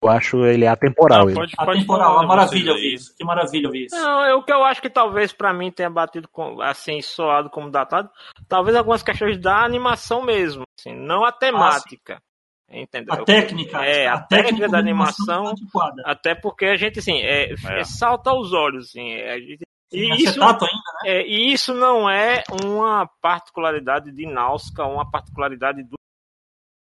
Eu 0.00 0.08
acho 0.08 0.44
ele 0.44 0.66
atemporal. 0.66 1.26
Não, 1.26 1.34
pode, 1.34 1.56
pode 1.56 1.78
atemporal, 1.78 2.14
falar, 2.14 2.26
maravilha 2.26 2.72
ouvir 2.72 2.94
isso. 2.94 3.14
Que 3.16 3.24
maravilha 3.24 3.66
ouvir 3.66 3.86
isso. 3.86 3.96
Não, 3.96 4.24
é 4.24 4.34
o 4.34 4.42
que 4.42 4.52
eu 4.52 4.64
acho 4.64 4.80
que 4.80 4.88
talvez 4.88 5.32
para 5.32 5.52
mim 5.52 5.72
tenha 5.72 5.90
batido 5.90 6.28
com, 6.28 6.60
assim, 6.62 7.00
soado 7.02 7.50
como 7.50 7.70
datado, 7.70 8.08
talvez 8.48 8.76
algumas 8.76 9.02
questões 9.02 9.38
da 9.38 9.64
animação 9.64 10.22
mesmo, 10.22 10.62
assim, 10.78 10.94
não 10.94 11.24
a 11.24 11.32
temática. 11.32 12.22
Ah, 12.70 12.78
entendeu? 12.78 13.14
A 13.14 13.24
técnica. 13.24 13.84
É, 13.84 14.06
a, 14.06 14.14
a 14.14 14.20
técnica, 14.20 14.50
técnica, 14.50 14.68
da 14.68 14.78
animação, 14.78 15.48
animação 15.48 15.92
até 16.04 16.34
porque 16.34 16.66
a 16.66 16.76
gente, 16.76 17.00
assim, 17.00 17.18
é, 17.18 17.52
é. 17.52 17.84
salta 17.84 18.30
aos 18.30 18.52
olhos, 18.52 18.90
assim, 18.90 19.10
é, 19.10 19.32
a 19.32 19.40
gente, 19.40 19.62
e 19.90 20.22
isso, 20.22 20.42
ainda, 20.42 20.58
né? 20.62 20.68
é, 21.06 21.26
e 21.26 21.52
isso 21.52 21.72
não 21.72 22.08
é 22.08 22.44
uma 22.62 23.08
particularidade 23.22 24.12
de 24.12 24.26
Nausicaa, 24.26 24.86
uma 24.86 25.10
particularidade 25.10 25.82
do. 25.82 25.96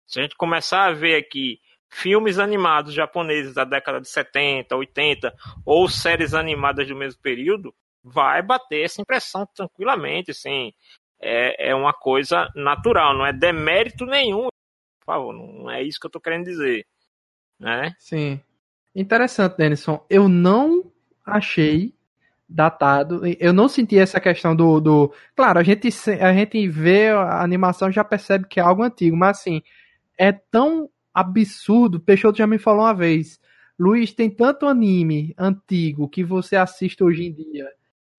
Se 0.06 0.20
a 0.20 0.22
gente 0.24 0.36
começar 0.36 0.86
a 0.86 0.93
ver 0.93 1.16
aqui 1.16 1.60
filmes 1.94 2.39
animados 2.39 2.94
japoneses 2.94 3.54
da 3.54 3.64
década 3.64 4.02
de 4.02 4.10
70, 4.10 4.76
80 4.76 5.34
ou 5.66 5.88
séries 5.88 6.34
animadas 6.34 6.88
do 6.88 6.96
mesmo 6.96 7.22
período, 7.22 7.74
vai 8.04 8.41
bater 8.41 8.84
essa 8.84 9.02
impressão 9.02 9.48
tranquilamente, 9.56 10.32
assim, 10.32 10.74
é, 11.22 11.70
é 11.70 11.76
uma 11.76 11.94
coisa 11.94 12.50
natural, 12.56 13.16
não 13.16 13.26
é 13.26 13.32
demérito 13.32 14.06
nenhum, 14.06 14.48
por 15.00 15.06
favor, 15.06 15.34
não 15.34 15.70
é 15.70 15.82
isso 15.82 16.00
que 16.00 16.06
eu 16.06 16.10
estou 16.10 16.22
querendo 16.22 16.46
dizer, 16.46 16.86
né? 17.60 17.94
Sim. 18.00 18.41
Interessante, 18.96 19.58
Denison. 19.58 20.06
Eu 20.10 20.28
não 20.30 20.91
achei 21.26 21.94
datado. 22.48 23.22
Eu 23.39 23.52
não 23.52 23.68
senti 23.68 23.98
essa 23.98 24.20
questão 24.20 24.56
do, 24.56 24.80
do. 24.80 25.14
Claro, 25.36 25.60
a 25.60 25.64
gente, 25.64 25.89
a 26.22 26.34
gente 26.34 26.68
vê 26.68 27.10
a 27.10 27.41
animação 27.41 27.91
já 27.91 28.04
percebe 28.04 28.48
que 28.48 28.60
é 28.60 28.64
algo 28.64 28.84
antigo, 28.84 29.18
mas 29.18 29.39
assim, 29.39 29.62
é 30.18 30.32
tão 30.32 30.89
absurdo. 31.14 31.99
Peixoto 31.99 32.38
já 32.38 32.47
me 32.47 32.57
falou 32.57 32.84
uma 32.84 32.93
vez. 32.93 33.39
Luiz, 33.78 34.14
tem 34.14 34.30
tanto 34.30 34.68
anime 34.68 35.34
antigo 35.38 36.07
que 36.07 36.24
você 36.24 36.55
assiste 36.55 37.03
hoje 37.03 37.26
em 37.26 37.34
dia 37.34 37.68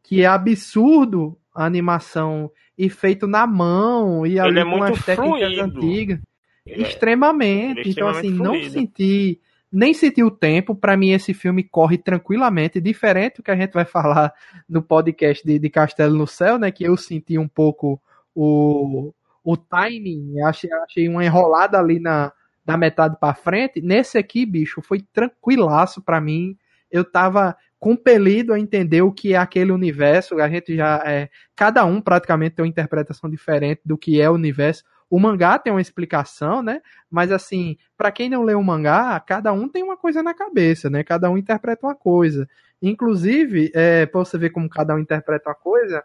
que 0.05 0.23
é 0.23 0.27
absurdo 0.27 1.37
a 1.53 1.65
animação 1.65 2.51
e 2.77 2.91
feito 2.91 3.27
na 3.27 3.47
mão 3.47 4.27
e 4.27 4.39
ali 4.39 4.61
é 4.61 4.65
com 4.65 4.83
as 4.83 5.05
técnicas 5.05 5.41
fluido. 5.41 5.63
antigas. 5.63 6.21
Ele 6.67 6.83
extremamente. 6.83 7.81
É, 7.81 7.91
então, 7.91 8.09
assim, 8.09 8.37
fluido. 8.37 8.45
não 8.45 8.71
senti. 8.71 9.41
Nem 9.73 9.93
senti 9.93 10.23
o 10.23 10.31
tempo. 10.31 10.75
Para 10.75 10.97
mim, 10.97 11.11
esse 11.11 11.35
filme 11.35 11.65
corre 11.65 11.99
tranquilamente. 11.99 12.81
Diferente 12.81 13.37
do 13.37 13.43
que 13.43 13.51
a 13.51 13.57
gente 13.57 13.73
vai 13.73 13.85
falar 13.85 14.33
no 14.69 14.83
podcast 14.83 15.45
de, 15.45 15.59
de 15.59 15.71
Castelo 15.71 16.17
no 16.17 16.27
Céu, 16.27 16.59
né? 16.59 16.71
Que 16.71 16.85
eu 16.85 16.97
senti 16.97 17.39
um 17.39 17.49
pouco 17.49 18.01
o, 18.35 19.13
o 19.43 19.57
timing. 19.57 20.41
Achei, 20.43 20.71
achei 20.73 21.09
uma 21.09 21.25
enrolada 21.25 21.79
ali 21.79 21.99
na, 21.99 22.33
da 22.65 22.77
metade 22.77 23.17
para 23.21 23.35
frente. 23.35 23.81
Nesse 23.81 24.17
aqui, 24.19 24.47
bicho, 24.47 24.81
foi 24.81 25.01
tranquilaço 25.13 26.03
para 26.03 26.21
mim. 26.21 26.57
Eu 26.91 27.05
tava 27.05 27.57
compelido 27.79 28.53
a 28.55 28.59
entender 28.59 29.03
o 29.03 29.13
que 29.13 29.35
é 29.35 29.37
aquele 29.37 29.71
universo. 29.71 30.41
A 30.41 30.49
gente 30.49 30.75
já 30.75 31.03
é, 31.05 31.29
cada 31.55 31.85
um 31.85 32.01
praticamente 32.01 32.57
tem 32.57 32.65
uma 32.65 32.69
interpretação 32.69 33.29
diferente 33.29 33.83
do 33.85 33.99
que 33.99 34.21
é 34.21 34.31
o 34.31 34.35
universo. 34.35 34.85
O 35.11 35.21
mangá 35.21 35.59
tem 35.59 35.73
uma 35.73 35.83
explicação, 35.83 36.63
né? 36.63 36.81
Mas 37.11 37.31
assim, 37.31 37.77
para 37.97 38.11
quem 38.11 38.31
não 38.31 38.43
lê 38.43 38.55
o 38.55 38.63
mangá, 38.63 39.21
cada 39.21 39.53
um 39.53 39.69
tem 39.69 39.83
uma 39.83 39.97
coisa 39.97 40.23
na 40.23 40.33
cabeça, 40.33 40.89
né? 40.89 41.05
Cada 41.05 41.31
um 41.31 41.37
interpreta 41.37 41.87
uma 41.87 41.95
coisa. 41.95 42.49
Inclusive, 42.81 43.71
é, 43.75 44.07
para 44.07 44.21
você 44.21 44.39
ver 44.39 44.51
como 44.51 44.69
cada 44.69 44.95
um 44.95 44.99
interpreta 44.99 45.51
uma 45.51 45.55
coisa, 45.55 46.03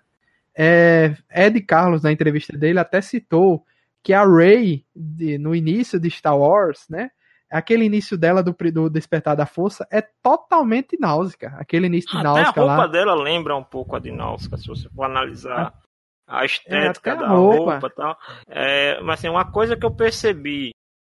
é, 0.53 1.15
Ed 1.33 1.61
Carlos, 1.61 2.03
na 2.03 2.11
entrevista 2.11 2.57
dele, 2.57 2.79
até 2.79 2.99
citou 2.99 3.65
que 4.03 4.13
a 4.13 4.25
Rey, 4.25 4.85
no 5.39 5.53
início 5.55 5.99
de 5.99 6.09
Star 6.09 6.37
Wars, 6.37 6.85
né? 6.89 7.11
Aquele 7.51 7.83
início 7.83 8.15
dela 8.15 8.43
do, 8.43 8.55
do 8.71 8.89
Despertar 8.91 9.35
da 9.35 9.45
Força 9.45 9.87
é 9.91 10.01
totalmente 10.21 10.95
náusica. 10.99 11.47
Aquele 11.57 11.87
início 11.87 12.15
de 12.15 12.23
náusica 12.23 12.49
Até 12.51 12.59
a 12.59 12.63
roupa 12.63 12.77
lá. 12.81 12.87
dela 12.87 13.15
lembra 13.15 13.55
um 13.55 13.63
pouco 13.63 13.95
a 13.95 13.99
de 13.99 14.11
náusica, 14.11 14.55
se 14.55 14.67
você 14.67 14.87
for 14.89 15.03
analisar 15.05 15.73
a 16.27 16.45
estética 16.45 17.09
É, 17.09 17.11
até 17.11 17.11
a 17.11 17.15
da 17.15 17.27
roupa, 17.29 17.71
roupa. 17.71 17.89
tal. 17.89 18.17
É, 18.47 19.01
mas 19.01 19.19
assim, 19.19 19.29
uma 19.29 19.51
coisa 19.51 19.75
que 19.75 19.83
eu 19.83 19.89
percebi, 19.89 20.69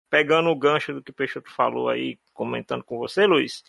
pegando 0.09 0.49
o 0.49 0.55
gancho 0.57 0.91
do 0.93 1.03
que 1.03 1.11
o 1.11 1.13
Peixoto 1.13 1.51
falou 1.51 1.87
aí, 1.87 2.17
comentando 2.33 2.83
com 2.83 2.97
você, 2.97 3.27
Luiz, 3.27 3.63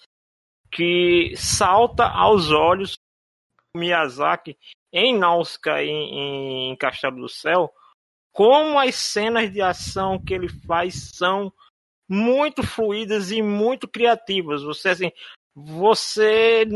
que 0.73 1.35
salta 1.37 2.07
aos 2.07 2.51
olhos 2.51 2.95
o 3.75 3.79
Miyazaki 3.79 4.57
em 4.91 5.19
Náusica 5.19 5.83
e 5.83 5.89
em, 5.91 6.71
em 6.73 6.77
Castelo 6.77 7.21
do 7.21 7.29
Céu, 7.29 7.71
como 8.35 8.79
as 8.81 8.97
cenas 8.97 9.51
de 9.51 9.63
ação 9.63 10.19
que 10.19 10.35
ele 10.35 10.49
faz 10.49 11.13
são 11.15 11.53
muito 12.09 12.65
fluídas 12.65 13.31
e 13.31 13.41
muito 13.41 13.87
criativas. 13.87 14.63
Você 14.63 14.89
assim, 14.89 15.13
você 15.55 16.67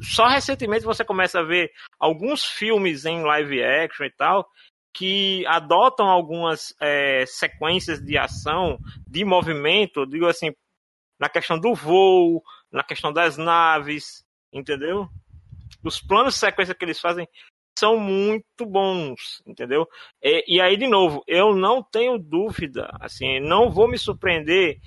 só 0.00 0.28
recentemente 0.28 0.84
você 0.84 1.04
começa 1.04 1.40
a 1.40 1.42
ver 1.42 1.72
alguns 1.98 2.44
filmes 2.44 3.04
em 3.04 3.22
live 3.22 3.62
action 3.62 4.06
e 4.06 4.10
tal 4.10 4.48
que 4.96 5.44
adotam 5.48 6.06
algumas 6.06 6.72
é, 6.80 7.26
sequências 7.26 8.00
de 8.00 8.16
ação, 8.16 8.78
de 9.04 9.24
movimento, 9.24 10.06
digo 10.06 10.26
assim, 10.26 10.54
na 11.18 11.28
questão 11.28 11.58
do 11.58 11.74
voo, 11.74 12.40
na 12.70 12.84
questão 12.84 13.12
das 13.12 13.36
naves, 13.36 14.24
entendeu? 14.52 15.08
Os 15.82 16.00
planos 16.00 16.34
de 16.34 16.40
sequência 16.40 16.72
que 16.72 16.84
eles 16.84 17.00
fazem 17.00 17.28
são 17.78 17.98
muito 17.98 18.64
bons, 18.64 19.42
entendeu? 19.46 19.88
E, 20.22 20.56
e 20.56 20.60
aí, 20.60 20.76
de 20.76 20.86
novo, 20.86 21.22
eu 21.26 21.54
não 21.54 21.82
tenho 21.82 22.18
dúvida, 22.18 22.90
assim, 23.00 23.40
não 23.40 23.70
vou 23.70 23.88
me 23.88 23.98
surpreender 23.98 24.78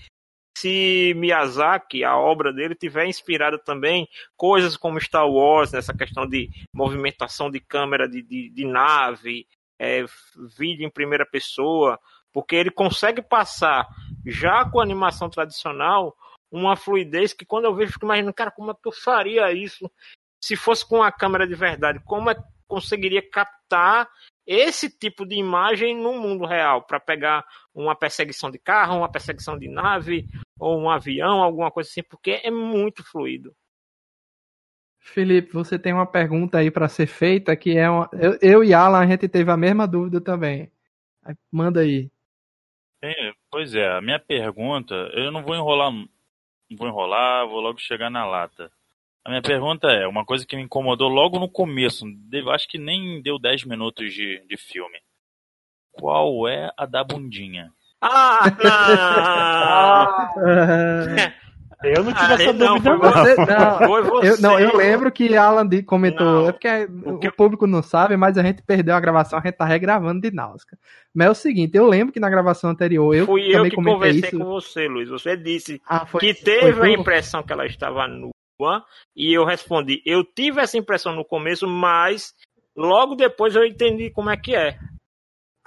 se 0.58 1.14
Miyazaki, 1.16 2.04
a 2.04 2.18
obra 2.18 2.52
dele, 2.52 2.74
tiver 2.74 3.06
inspirada 3.06 3.60
também 3.60 4.08
coisas 4.36 4.76
como 4.76 5.00
Star 5.00 5.30
Wars, 5.30 5.72
nessa 5.72 5.96
questão 5.96 6.26
de 6.28 6.50
movimentação 6.74 7.52
de 7.52 7.60
câmera 7.60 8.10
de, 8.10 8.24
de, 8.24 8.50
de 8.50 8.66
nave, 8.66 9.48
é, 9.80 10.04
vídeo 10.58 10.84
em 10.84 10.90
primeira 10.90 11.26
pessoa, 11.26 12.00
porque 12.34 12.56
ele 12.56 12.72
consegue 12.72 13.22
passar, 13.22 13.88
já 14.26 14.66
com 14.66 14.80
a 14.80 14.84
animação 14.84 15.30
tradicional, 15.30 16.16
uma 16.52 16.76
fluidez 16.76 17.34
que 17.34 17.46
quando 17.46 17.66
eu 17.66 17.76
vejo, 17.76 17.94
fico 17.94 18.06
imaginando, 18.06 18.34
cara, 18.34 18.50
como 18.50 18.72
é 18.72 18.74
que 18.74 18.88
eu 18.88 18.92
faria 18.92 19.52
isso 19.52 19.90
se 20.44 20.56
fosse 20.56 20.88
com 20.88 21.04
a 21.04 21.12
câmera 21.12 21.46
de 21.46 21.56
verdade? 21.56 22.00
Como 22.04 22.30
é 22.30 22.36
conseguiria 22.68 23.28
captar 23.28 24.10
esse 24.46 24.90
tipo 24.90 25.26
de 25.26 25.36
imagem 25.36 25.96
no 25.96 26.14
mundo 26.14 26.46
real, 26.46 26.82
para 26.82 27.00
pegar 27.00 27.46
uma 27.74 27.96
perseguição 27.96 28.50
de 28.50 28.58
carro, 28.58 28.98
uma 28.98 29.12
perseguição 29.12 29.58
de 29.58 29.68
nave, 29.68 30.26
ou 30.60 30.80
um 30.80 30.90
avião, 30.90 31.42
alguma 31.42 31.70
coisa 31.70 31.90
assim, 31.90 32.04
porque 32.04 32.40
é 32.44 32.50
muito 32.50 33.04
fluido. 33.04 33.54
Felipe, 35.00 35.54
você 35.54 35.80
tem 35.80 35.94
uma 35.94 36.06
pergunta 36.06 36.58
aí 36.58 36.70
para 36.70 36.88
ser 36.88 37.08
feita 37.08 37.56
que 37.56 37.78
é 37.78 37.90
uma... 37.90 38.10
eu, 38.14 38.38
eu 38.42 38.64
e 38.64 38.74
Alan 38.74 39.00
a 39.00 39.08
gente 39.08 39.28
teve 39.28 39.50
a 39.50 39.58
mesma 39.58 39.88
dúvida 39.88 40.20
também. 40.20 40.72
Manda 41.52 41.82
aí. 41.82 42.10
É, 43.02 43.32
pois 43.52 43.76
é, 43.76 43.88
a 43.90 44.02
minha 44.02 44.20
pergunta, 44.20 44.96
eu 45.14 45.32
não 45.32 45.44
vou 45.44 45.56
enrolar, 45.56 45.92
não 45.92 46.08
vou 46.72 46.88
enrolar, 46.88 47.48
vou 47.48 47.62
logo 47.62 47.80
chegar 47.80 48.10
na 48.10 48.26
lata. 48.26 48.72
A 49.28 49.30
minha 49.30 49.42
pergunta 49.42 49.88
é, 49.90 50.08
uma 50.08 50.24
coisa 50.24 50.46
que 50.48 50.56
me 50.56 50.62
incomodou 50.64 51.10
logo 51.10 51.38
no 51.38 51.50
começo, 51.50 52.06
eu 52.32 52.50
acho 52.50 52.66
que 52.66 52.78
nem 52.78 53.22
deu 53.22 53.38
10 53.38 53.66
minutos 53.66 54.14
de, 54.14 54.42
de 54.48 54.56
filme. 54.56 54.98
Qual 55.92 56.48
é 56.48 56.72
a 56.78 56.86
da 56.86 57.04
bundinha? 57.04 57.70
Ah, 58.02 58.44
Eu 61.84 62.04
não 62.04 62.12
tive 62.12 62.32
Ah, 62.32 62.34
essa 62.36 62.54
não, 62.54 62.80
dúvida, 62.80 62.98
foi 62.98 63.08
não. 63.08 63.12
Você- 63.14 63.36
não, 63.46 63.78
Foi 63.88 64.02
você. 64.04 64.30
eu, 64.32 64.42
não, 64.42 64.60
eu 64.60 64.76
lembro 64.78 65.12
que 65.12 65.36
Alan 65.38 65.70
comentou. 65.86 66.26
Não, 66.26 66.48
é 66.50 66.52
porque 66.52 66.88
porque- 67.04 67.28
o 67.28 67.32
público 67.36 67.68
não 67.68 67.84
sabe, 67.84 68.18
mas 68.18 68.36
a 68.36 68.42
gente 68.42 68.64
perdeu 68.64 68.96
a 68.96 69.00
gravação, 69.00 69.38
a 69.38 69.42
gente 69.44 69.54
tá 69.58 69.66
regravando 69.66 70.20
de 70.22 70.32
Náusea. 70.34 70.66
Mas 71.14 71.28
é 71.28 71.30
o 71.30 71.36
seguinte, 71.36 71.78
eu 71.78 71.86
lembro 71.86 72.12
que 72.12 72.20
na 72.20 72.32
gravação 72.32 72.72
anterior 72.72 73.14
eu 73.14 73.28
Fui 73.28 73.48
eu 73.50 73.58
também 73.58 73.70
que 73.70 73.76
comentei 73.76 73.94
conversei 73.96 74.30
isso. 74.30 74.40
com 74.40 74.46
você, 74.46 74.88
Luiz. 74.88 75.10
Você 75.10 75.38
disse 75.38 75.80
Ah, 75.88 76.04
foi, 76.08 76.20
que 76.22 76.34
foi 76.34 76.44
teve 76.44 76.80
a 76.80 76.96
tu? 76.96 77.02
impressão 77.02 77.44
que 77.44 77.54
ela 77.54 77.66
estava 77.68 78.08
nua 78.08 78.32
e 79.16 79.34
eu 79.34 79.46
respondi, 79.46 80.02
eu 80.06 80.24
tive 80.24 80.62
essa 80.62 80.78
impressão 80.78 81.14
no 81.16 81.24
começo, 81.26 81.68
mas 81.68 82.34
logo 82.76 83.16
depois 83.16 83.56
eu 83.56 83.66
entendi 83.66 84.10
como 84.10 84.30
é 84.30 84.38
que 84.38 84.56
é. 84.56 84.78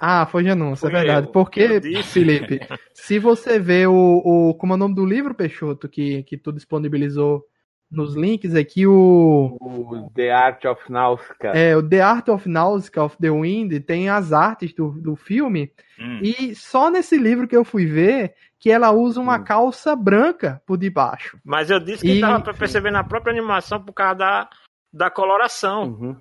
Ah, 0.03 0.25
foi 0.25 0.43
Janúncio, 0.43 0.87
é 0.87 0.91
verdade. 0.91 1.27
eu. 1.27 1.31
Porque, 1.31 1.61
Eu. 1.61 2.03
Felipe, 2.03 2.59
se 2.91 3.19
você 3.19 3.59
vê 3.59 3.85
o, 3.85 3.93
o. 3.93 4.55
Como 4.55 4.73
é 4.73 4.75
o 4.75 4.79
nome 4.79 4.95
do 4.95 5.05
livro, 5.05 5.35
Peixoto, 5.35 5.87
que, 5.87 6.23
que 6.23 6.35
tu 6.37 6.51
disponibilizou 6.51 7.45
nos 7.89 8.15
links 8.15 8.55
aqui, 8.55 8.87
o. 8.87 9.57
O 9.61 10.09
The 10.15 10.31
Art 10.31 10.65
of 10.65 10.91
Nausicaa. 10.91 11.51
É, 11.55 11.77
o 11.77 11.87
The 11.87 12.01
Art 12.01 12.29
of 12.29 12.49
Nausicaa 12.49 13.03
of 13.03 13.17
the 13.17 13.29
Wind 13.29 13.79
tem 13.85 14.09
as 14.09 14.33
artes 14.33 14.73
do, 14.73 14.89
do 14.89 15.15
filme. 15.15 15.71
Hum, 15.99 16.19
E 16.23 16.55
só 16.55 16.89
nesse 16.89 17.15
livro 17.15 17.47
que 17.47 17.55
eu 17.55 17.63
fui 17.63 17.85
ver 17.85 18.33
que 18.61 18.69
ela 18.69 18.91
usa 18.91 19.19
uma 19.19 19.37
Hum. 19.39 19.43
calça 19.43 19.95
branca 19.95 20.61
por 20.67 20.77
debaixo. 20.77 21.37
Mas 21.43 21.71
eu 21.71 21.79
disse 21.79 22.05
que 22.05 22.13
E- 22.13 22.21
dava 22.21 22.39
pra 22.39 22.53
perceber 22.53 22.91
na 22.91 23.03
própria 23.03 23.31
animação 23.31 23.83
por 23.83 23.91
causa 23.91 24.15
da, 24.19 24.49
da 24.93 25.09
coloração. 25.09 25.83
Uhum. 25.85 26.15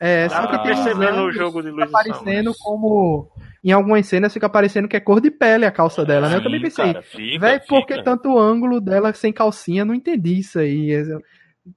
É, 0.00 0.28
só 0.28 0.46
que 0.46 0.74
no 0.94 1.02
ângulos 1.06 1.34
jogo 1.34 1.62
de 1.62 1.70
fica 1.70 1.84
luz 1.84 1.94
aparecendo 1.94 2.52
como. 2.60 3.30
Em 3.64 3.72
algumas 3.72 4.06
cenas 4.06 4.32
fica 4.32 4.48
parecendo 4.48 4.88
que 4.88 4.96
é 4.96 5.00
cor 5.00 5.20
de 5.20 5.30
pele 5.30 5.64
a 5.66 5.70
calça 5.70 6.04
dela, 6.04 6.28
né? 6.28 6.36
Eu 6.36 6.42
também 6.42 6.60
pensei. 6.60 6.94
Véi, 7.38 7.60
por 7.60 7.86
que 7.86 8.02
tanto 8.02 8.38
ângulo 8.38 8.80
dela 8.80 9.12
sem 9.12 9.32
calcinha? 9.32 9.84
Não 9.84 9.94
entendi 9.94 10.38
isso 10.38 10.58
aí. 10.58 10.90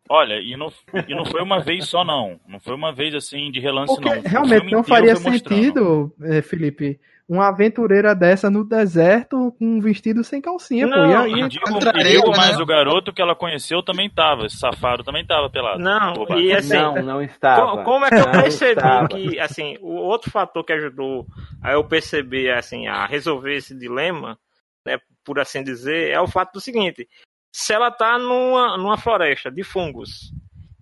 Olha, 0.09 0.35
e 0.35 0.55
não, 0.55 0.71
e 1.07 1.15
não 1.15 1.25
foi 1.25 1.41
uma 1.41 1.59
vez 1.61 1.85
só, 1.87 2.03
não. 2.05 2.39
Não 2.47 2.59
foi 2.59 2.75
uma 2.75 2.93
vez 2.93 3.15
assim 3.15 3.49
de 3.51 3.59
relance, 3.59 3.93
Porque 3.95 4.09
não. 4.09 4.19
O 4.19 4.21
realmente 4.27 4.71
não 4.71 4.83
faria 4.83 5.13
mostrando. 5.13 5.39
sentido, 5.39 6.15
eh, 6.21 6.41
Felipe, 6.41 6.99
uma 7.29 7.49
aventureira 7.49 8.15
dessa 8.15 8.49
no 8.49 8.63
deserto 8.65 9.51
com 9.59 9.63
um 9.65 9.79
vestido 9.79 10.23
sem 10.23 10.41
calcinha, 10.41 10.87
Não, 10.87 10.97
pô. 10.97 11.27
E 11.27 11.47
digo, 11.47 11.65
Contra 11.71 11.91
e 12.01 12.03
digo 12.03 12.27
ele, 12.29 12.35
mais, 12.37 12.57
né? 12.57 12.63
o 12.63 12.65
garoto 12.65 13.13
que 13.13 13.21
ela 13.21 13.35
conheceu 13.35 13.83
também 13.83 14.09
tava. 14.09 14.47
Esse 14.47 14.57
safado 14.57 15.03
também 15.03 15.23
tava 15.23 15.47
pelado. 15.47 15.77
Não, 15.79 16.25
e 16.39 16.51
assim, 16.51 16.73
não, 16.73 17.03
não 17.03 17.21
estava. 17.21 17.77
Co- 17.77 17.83
Como 17.83 18.05
é 18.05 18.09
que 18.09 18.15
eu 18.15 18.31
percebi 18.31 18.71
estava. 18.71 19.07
que, 19.09 19.39
assim, 19.39 19.77
o 19.79 19.93
outro 19.93 20.31
fator 20.31 20.63
que 20.63 20.73
ajudou 20.73 21.27
a 21.61 21.71
eu 21.73 21.83
perceber, 21.83 22.51
assim, 22.51 22.87
a 22.87 23.05
resolver 23.05 23.55
esse 23.55 23.77
dilema, 23.77 24.35
né, 24.83 24.97
por 25.23 25.39
assim 25.39 25.63
dizer, 25.63 26.09
é 26.09 26.19
o 26.19 26.27
fato 26.27 26.53
do 26.53 26.59
seguinte: 26.59 27.07
se 27.51 27.71
ela 27.73 27.91
tá 27.91 28.17
numa, 28.17 28.75
numa 28.75 28.97
floresta 28.97 29.51
de 29.51 29.63
fungos, 29.63 30.33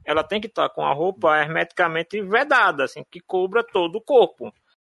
ela 0.06 0.24
tem 0.24 0.40
que 0.40 0.48
estar 0.48 0.70
com 0.70 0.86
a 0.86 0.94
roupa 0.94 1.38
hermeticamente 1.42 2.22
vedada, 2.22 2.86
assim, 2.86 3.04
que 3.12 3.20
cubra 3.20 3.66
todo 3.66 3.98
o 3.98 4.02
corpo. 4.02 4.54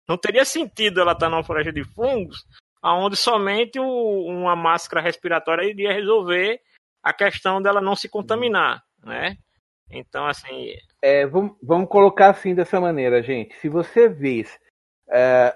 Não 0.08 0.16
teria 0.16 0.44
sentido 0.44 1.00
ela 1.00 1.12
estar 1.12 1.28
numa 1.28 1.44
floresta 1.44 1.72
de 1.72 1.84
fungos, 1.84 2.44
aonde 2.82 3.16
somente 3.16 3.78
o- 3.78 4.26
uma 4.26 4.56
máscara 4.56 5.00
respiratória 5.00 5.64
iria 5.68 5.92
resolver 5.92 6.60
a 7.02 7.12
questão 7.12 7.60
dela 7.62 7.80
não 7.80 7.96
se 7.96 8.08
contaminar, 8.08 8.82
né? 9.04 9.36
Então, 9.90 10.26
assim, 10.26 10.74
É, 11.02 11.26
vamos, 11.26 11.56
vamos 11.62 11.88
colocar 11.88 12.30
assim 12.30 12.54
dessa 12.54 12.80
maneira, 12.80 13.22
gente. 13.22 13.54
Se 13.58 13.68
você 13.68 14.08
vê, 14.08 14.44
é, 15.10 15.54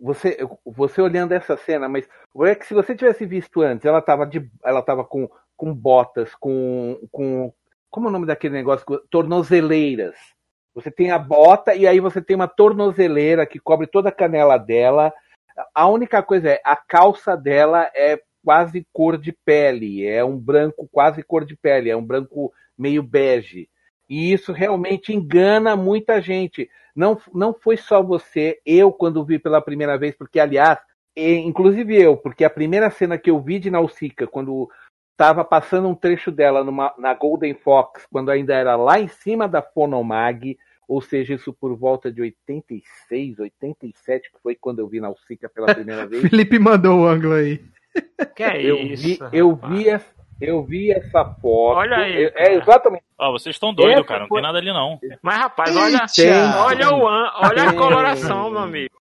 você, 0.00 0.38
você 0.64 1.00
olhando 1.00 1.32
essa 1.32 1.56
cena, 1.56 1.88
mas 1.88 2.08
é 2.44 2.54
que 2.54 2.66
se 2.66 2.74
você 2.74 2.94
tivesse 2.94 3.24
visto 3.24 3.62
antes, 3.62 3.84
ela 3.86 3.98
estava 4.00 4.26
de, 4.26 4.50
ela 4.64 4.82
tava 4.82 5.04
com, 5.04 5.28
com 5.56 5.72
botas, 5.74 6.34
com, 6.34 6.98
com, 7.10 7.52
como 7.88 8.06
é 8.06 8.10
o 8.10 8.12
nome 8.12 8.26
daquele 8.26 8.54
negócio? 8.54 8.84
Tornozeleiras. 9.10 10.16
Você 10.80 10.90
tem 10.90 11.10
a 11.10 11.18
bota 11.18 11.74
e 11.74 11.86
aí 11.86 12.00
você 12.00 12.22
tem 12.22 12.34
uma 12.34 12.48
tornozeleira 12.48 13.46
que 13.46 13.58
cobre 13.58 13.86
toda 13.86 14.08
a 14.08 14.12
canela 14.12 14.56
dela. 14.56 15.12
A 15.74 15.86
única 15.88 16.22
coisa 16.22 16.50
é 16.50 16.60
a 16.64 16.74
calça 16.74 17.36
dela 17.36 17.90
é 17.94 18.20
quase 18.44 18.86
cor 18.92 19.18
de 19.18 19.32
pele, 19.32 20.06
é 20.06 20.24
um 20.24 20.38
branco 20.38 20.88
quase 20.90 21.22
cor 21.22 21.44
de 21.44 21.56
pele, 21.56 21.90
é 21.90 21.96
um 21.96 22.04
branco 22.04 22.52
meio 22.76 23.02
bege. 23.02 23.68
E 24.08 24.32
isso 24.32 24.52
realmente 24.52 25.12
engana 25.12 25.76
muita 25.76 26.20
gente. 26.20 26.68
Não, 26.96 27.20
não 27.32 27.54
foi 27.54 27.76
só 27.76 28.02
você, 28.02 28.60
eu 28.64 28.90
quando 28.90 29.24
vi 29.24 29.38
pela 29.38 29.60
primeira 29.60 29.96
vez, 29.98 30.16
porque 30.16 30.40
aliás, 30.40 30.78
inclusive 31.16 31.94
eu, 32.00 32.16
porque 32.16 32.44
a 32.44 32.50
primeira 32.50 32.90
cena 32.90 33.18
que 33.18 33.30
eu 33.30 33.40
vi 33.40 33.58
de 33.58 33.70
Nausicaa, 33.70 34.26
quando 34.26 34.68
estava 35.12 35.44
passando 35.44 35.86
um 35.86 35.94
trecho 35.94 36.32
dela 36.32 36.64
numa, 36.64 36.94
na 36.96 37.12
Golden 37.12 37.54
Fox, 37.54 38.06
quando 38.10 38.30
ainda 38.30 38.54
era 38.54 38.74
lá 38.74 38.98
em 38.98 39.08
cima 39.08 39.46
da 39.46 39.60
Fonomag, 39.60 40.58
ou 40.92 41.00
seja, 41.00 41.34
isso 41.34 41.52
por 41.52 41.76
volta 41.76 42.10
de 42.10 42.20
86, 42.20 43.38
87, 43.38 44.30
que 44.32 44.38
foi 44.42 44.56
quando 44.56 44.80
eu 44.80 44.88
vi 44.88 45.00
Nausicaa 45.00 45.48
pela 45.48 45.72
primeira 45.72 46.04
vez. 46.06 46.22
Felipe 46.28 46.58
mandou 46.58 47.00
o 47.00 47.06
ângulo 47.06 47.34
aí. 47.34 47.60
que 48.34 48.42
é 48.42 48.60
Eu 48.62 48.76
isso? 48.78 49.02
vi, 49.02 49.18
eu 49.32 49.54
vi, 49.54 49.88
essa- 49.88 50.20
Eu 50.40 50.64
vi 50.64 50.90
essa 50.90 51.24
foto. 51.24 51.76
Olha 51.78 51.96
aí. 51.98 52.32
É, 52.34 52.54
exatamente. 52.54 53.04
Ó, 53.18 53.30
vocês 53.30 53.54
estão 53.54 53.72
doidos, 53.74 53.98
Essa 53.98 54.04
cara. 54.08 54.20
Não 54.20 54.28
foi- 54.28 54.38
tem 54.40 54.46
nada 54.46 54.58
ali, 54.58 54.72
não. 54.72 54.98
Mas, 55.22 55.36
rapaz, 55.38 55.76
olha, 55.76 56.06
Tem. 56.14 56.30
olha, 56.58 56.94
o 56.94 57.06
an, 57.06 57.30
olha 57.36 57.62
a 57.68 57.72
coloração, 57.74 58.50
meu 58.50 58.60
amigo. 58.60 58.94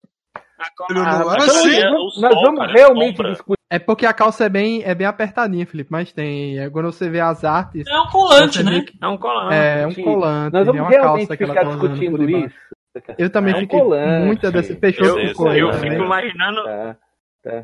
A 0.60 0.70
coloração. 0.76 1.34
então 1.36 1.46
assim. 1.46 1.76
é 1.80 1.90
nós 1.92 2.20
nós 2.20 2.34
sol, 2.34 2.42
vamos 2.44 2.60
cara, 2.60 2.72
é 2.72 2.76
realmente 2.76 3.24
discutir. 3.24 3.57
É 3.70 3.78
porque 3.78 4.06
a 4.06 4.14
calça 4.14 4.46
é 4.46 4.50
bem, 4.50 4.82
é 4.84 4.96
bem 4.96 5.06
apertadinha, 5.06 5.66
Felipe, 5.68 5.92
mas 5.92 6.14
tem. 6.14 6.58
é, 6.58 6.70
Quando 6.70 6.92
você 6.92 7.10
vê 7.10 7.20
as 7.20 7.44
artes. 7.44 7.86
É 7.88 8.00
um 8.00 8.08
colante, 8.08 8.64
né? 8.64 8.82
que 8.82 8.98
É 9.02 9.08
um 9.08 9.18
colante. 9.18 9.56
É 9.56 9.88
um 9.88 9.94
colante, 9.94 10.54
Nós 10.54 10.62
é 10.62 10.66
vamos 10.66 10.82
uma 10.82 10.90
realmente 10.90 11.28
calça 11.28 11.38
que 11.38 11.44
ela 11.44 11.54
ficar 11.54 11.66
tá 11.66 11.72
discutindo 11.72 12.30
isso. 12.30 12.56
Eu 13.18 13.30
também 13.30 13.54
É 13.54 13.58
um 13.58 13.60
fiquei 13.60 13.80
colante, 13.80 14.26
muita 14.26 14.52
dessa. 14.52 14.76
Fechou 14.76 15.20
Eu, 15.20 15.34
com 15.34 15.52
eu 15.54 15.68
né? 15.68 15.80
fico 15.80 16.04
imaginando. 16.04 16.64
Tá, 16.64 16.98
tá. 17.44 17.64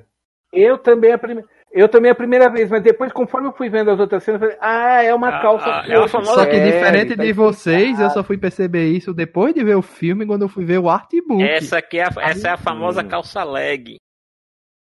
Eu 0.52 0.78
também 0.78 1.12
a 1.14 1.18
primeira. 1.18 1.50
Eu 1.72 1.90
também 1.90 2.12
a 2.12 2.16
primeira 2.16 2.50
vez, 2.52 2.70
mas 2.70 2.84
depois, 2.84 3.12
conforme 3.12 3.48
eu 3.48 3.52
fui 3.54 3.68
vendo 3.68 3.90
as 3.90 4.00
outras 4.00 4.24
cenas, 4.24 4.40
eu 4.40 4.48
falei, 4.50 4.62
ah, 4.62 5.02
é 5.02 5.12
uma 5.16 5.30
Ah, 5.30 5.42
calça. 5.42 5.66
ah, 5.68 5.86
é 5.88 6.08
Só 6.08 6.46
que 6.46 6.52
Segre, 6.52 6.72
diferente 6.72 7.16
tá 7.18 7.24
de 7.24 7.34
vocês, 7.34 8.00
eu 8.00 8.12
só 8.12 8.24
fui 8.24 8.38
perceber 8.38 8.92
isso 8.92 9.12
depois 9.12 9.56
de 9.56 9.64
ver 9.64 9.74
o 9.76 9.82
filme, 9.82 10.24
quando 10.24 10.44
eu 10.44 10.50
fui 10.50 10.66
ver 10.66 10.78
o 10.78 10.88
artbook. 10.88 11.42
Essa 11.42 11.80
aqui 11.80 11.98
é 11.98 12.04
a, 12.04 12.12
essa 12.22 12.50
é 12.50 12.52
a 12.52 12.58
famosa 12.58 13.02
Hum. 13.02 13.08
calça 13.08 13.44
leg. 13.44 13.96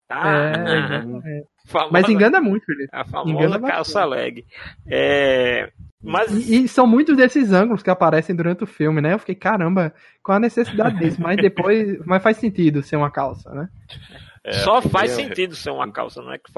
Tá? 0.07 0.23
É, 0.37 0.99
Uhum. 0.99 1.21
Famosa- 1.65 1.91
Mas 1.91 2.07
engana 2.09 2.39
muito, 2.39 2.65
Felipe. 2.65 2.87
A 2.93 3.01
engana 3.01 3.11
famosa 3.11 3.49
bastante. 3.49 3.71
calça 3.71 4.05
leg. 4.05 4.45
É, 4.89 5.69
mas 6.01 6.31
E, 6.49 6.63
e 6.63 6.67
são 6.67 6.87
muitos 6.87 7.17
desses 7.17 7.51
ângulos 7.51 7.83
que 7.83 7.89
aparecem 7.89 8.33
durante 8.35 8.63
o 8.63 8.67
filme, 8.67 9.01
né? 9.01 9.13
Eu 9.13 9.19
fiquei, 9.19 9.35
caramba, 9.35 9.93
qual 10.23 10.37
a 10.37 10.39
necessidade 10.39 10.97
disso? 10.99 11.21
Mas 11.21 11.35
depois, 11.37 11.99
mas 12.05 12.23
faz 12.23 12.37
sentido 12.37 12.81
ser 12.81 12.95
uma 12.95 13.11
calça, 13.11 13.51
né? 13.53 13.67
É, 14.45 14.53
só 14.53 14.81
faz 14.81 15.11
sentido 15.11 15.55
ser 15.55 15.71
uma 15.71 15.91
calça, 15.91 16.21
não 16.21 16.31
é 16.31 16.37
que 16.37 16.49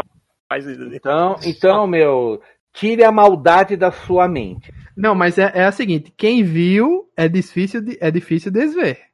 faz 0.47 0.65
isso. 0.67 0.83
Então, 0.93 1.35
então, 1.43 1.87
meu, 1.87 2.39
tire 2.71 3.03
a 3.03 3.11
maldade 3.11 3.75
da 3.75 3.91
sua 3.91 4.27
mente. 4.27 4.71
Não, 4.95 5.15
mas 5.15 5.39
é, 5.39 5.51
é 5.55 5.63
a 5.65 5.71
seguinte, 5.71 6.13
quem 6.15 6.43
viu 6.43 7.09
é 7.17 7.27
difícil, 7.27 7.81
de, 7.81 7.97
é 7.99 8.11
difícil 8.11 8.51
desver. 8.51 9.08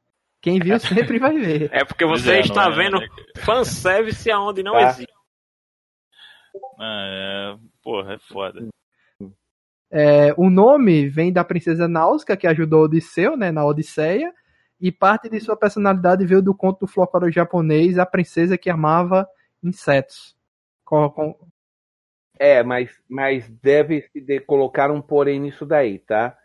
Quem 0.46 0.60
viu 0.60 0.78
sempre 0.78 1.18
vai 1.18 1.36
ver. 1.36 1.68
É 1.72 1.84
porque 1.84 2.06
você 2.06 2.34
é, 2.34 2.40
está 2.40 2.66
é, 2.66 2.70
vendo 2.70 3.00
né? 3.00 3.08
fanservice 3.38 4.30
aonde 4.30 4.62
não 4.62 4.74
Tá. 4.74 4.90
existe. 4.90 5.12
Ah, 6.78 7.06
é, 7.10 7.58
porra, 7.82 8.14
é 8.14 8.18
foda. 8.32 8.68
É, 9.90 10.32
o 10.36 10.48
nome 10.48 11.08
vem 11.08 11.32
da 11.32 11.42
princesa 11.42 11.88
Náusea, 11.88 12.36
que 12.36 12.46
ajudou 12.46 12.84
Odisseu, 12.84 13.36
né, 13.36 13.50
na 13.50 13.66
Odisseia, 13.66 14.32
e 14.80 14.92
parte 14.92 15.28
de 15.28 15.40
sua 15.40 15.56
personalidade 15.56 16.24
veio 16.24 16.40
do 16.40 16.54
conto 16.54 16.86
do 16.86 16.86
folclore 16.86 17.32
japonês, 17.32 17.98
a 17.98 18.06
princesa 18.06 18.56
que 18.56 18.70
amava 18.70 19.28
insetos. 19.60 20.36
Com- 20.84 21.10
com- 21.10 21.36
É, 22.38 22.62
mas, 22.62 23.02
mas 23.08 23.50
deve 23.60 24.02
se 24.12 24.20
de- 24.20 24.38
colocar 24.38 24.92
um 24.92 25.02
porém 25.02 25.40
nisso 25.40 25.66
daí, 25.66 25.98
tá? 25.98 26.38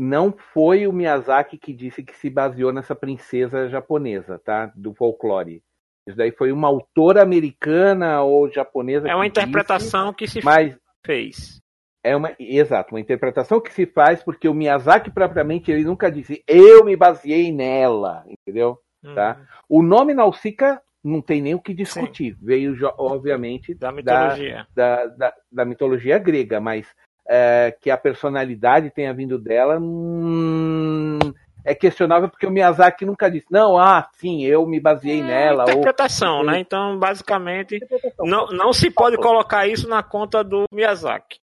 Não 0.00 0.32
foi 0.54 0.86
o 0.86 0.92
Miyazaki 0.92 1.58
que 1.58 1.72
disse 1.74 2.04
que 2.04 2.14
se 2.16 2.30
baseou 2.30 2.72
nessa 2.72 2.94
princesa 2.94 3.68
japonesa, 3.68 4.38
tá? 4.38 4.72
Do 4.76 4.94
folclore. 4.94 5.60
Isso 6.06 6.16
daí 6.16 6.30
foi 6.30 6.52
uma 6.52 6.68
autora 6.68 7.20
americana 7.22 8.22
ou 8.22 8.48
japonesa. 8.48 9.08
É 9.08 9.14
uma 9.14 9.24
que 9.24 9.30
disse, 9.32 9.40
interpretação 9.48 10.12
que 10.14 10.26
se 10.28 10.42
mas 10.44 10.78
fez. 11.04 11.60
é 12.04 12.14
uma, 12.16 12.32
exato, 12.38 12.94
uma 12.94 13.00
interpretação 13.00 13.60
que 13.60 13.72
se 13.72 13.86
faz 13.86 14.22
porque 14.22 14.48
o 14.48 14.54
Miyazaki 14.54 15.10
propriamente 15.10 15.70
ele 15.70 15.82
nunca 15.84 16.10
disse 16.10 16.42
eu 16.46 16.84
me 16.84 16.96
baseei 16.96 17.50
nela, 17.52 18.24
entendeu? 18.28 18.78
Tá. 19.14 19.36
Hum, 19.40 19.46
O 19.68 19.82
nome 19.82 20.14
Nausicaa 20.14 20.80
não 21.04 21.20
tem 21.20 21.40
nem 21.42 21.54
o 21.54 21.60
que 21.60 21.74
discutir. 21.74 22.36
Veio, 22.40 22.74
jo- 22.76 22.92
obviamente, 22.98 23.74
Da 23.74 23.92
mitologia. 23.92 24.66
da, 24.74 25.06
da, 25.06 25.34
da 25.52 25.64
mitologia 25.64 26.18
grega, 26.18 26.60
mas 26.60 26.86
é, 27.28 27.76
que 27.80 27.90
a 27.90 27.96
personalidade 27.96 28.90
tenha 28.90 29.12
vindo 29.12 29.38
dela 29.38 29.78
hum, 29.78 31.18
é 31.64 31.74
questionável 31.74 32.30
porque 32.30 32.46
o 32.46 32.50
Miyazaki 32.50 33.04
nunca 33.04 33.30
disse, 33.30 33.46
não, 33.50 33.78
ah, 33.78 34.08
sim, 34.14 34.42
eu 34.44 34.66
me 34.66 34.80
baseei 34.80 35.22
nela. 35.22 35.64
Ou... 35.64 35.70
interpretação, 35.70 36.42
né? 36.42 36.58
Então, 36.58 36.98
basicamente, 36.98 37.78
não, 38.18 38.46
não 38.46 38.72
se 38.72 38.90
pode 38.90 39.16
colocar 39.18 39.66
isso 39.66 39.86
na 39.88 40.02
conta 40.02 40.42
do 40.42 40.64
Miyazaki. 40.72 41.38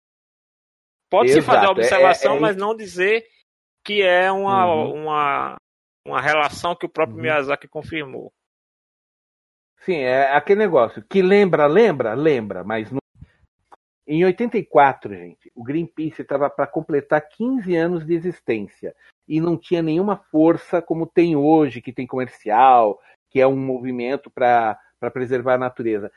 Pode-se 1.10 1.42
fazer 1.42 1.66
a 1.66 1.70
observação, 1.70 2.34
é- 2.34 2.36
é- 2.36 2.40
mas 2.40 2.56
não 2.56 2.74
dizer 2.74 3.24
que 3.84 4.02
é 4.02 4.32
uma, 4.32 4.66
Uhum. 4.66 5.02
uma, 5.02 5.56
uma 6.06 6.20
relação 6.20 6.74
que 6.74 6.86
o 6.86 6.88
próprio 6.88 7.16
Uhum. 7.16 7.22
Miyazaki 7.22 7.68
confirmou. 7.68 8.32
Sim, 9.80 9.98
é 9.98 10.34
aquele 10.34 10.60
negócio 10.60 11.04
que 11.06 11.20
lembra, 11.20 11.66
lembra, 11.66 12.14
lembra, 12.14 12.64
mas 12.64 12.90
não... 12.90 13.03
Em 14.06 14.24
84, 14.24 15.14
gente, 15.14 15.50
o 15.54 15.62
Greenpeace 15.64 16.22
estava 16.22 16.50
para 16.50 16.66
completar 16.66 17.22
15 17.26 17.74
anos 17.74 18.04
de 18.04 18.14
existência 18.14 18.94
e 19.26 19.40
não 19.40 19.56
tinha 19.56 19.82
nenhuma 19.82 20.16
força 20.30 20.82
como 20.82 21.06
tem 21.06 21.34
hoje, 21.36 21.80
que 21.80 21.92
tem 21.92 22.06
comercial, 22.06 23.00
que 23.30 23.40
é 23.40 23.46
um 23.46 23.56
movimento 23.56 24.30
para 24.30 24.78
preservar 25.12 25.54
a 25.54 25.58
natureza. 25.58 26.12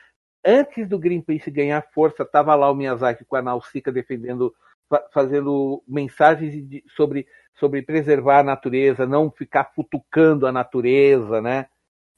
Antes 0.46 0.88
do 0.88 1.00
Greenpeace 1.00 1.50
ganhar 1.50 1.82
força, 1.94 2.24
estava 2.24 2.56
lá 2.56 2.70
o 2.70 2.76
Miyazaki 2.76 3.24
com 3.26 3.38
a 3.38 3.42
Nausicaa 3.42 3.92
defendendo, 3.92 4.54
fa- 4.90 5.06
fazendo 5.14 5.82
mensagens 5.88 6.54
de- 6.68 6.84
sobre, 6.96 7.26
sobre 7.56 7.82
preservar 7.82 8.40
a 8.40 8.44
natureza, 8.44 9.06
não 9.08 9.32
ficar 9.32 9.72
futucando 9.74 10.46
a 10.46 10.52
natureza, 10.52 11.42
né? 11.42 11.68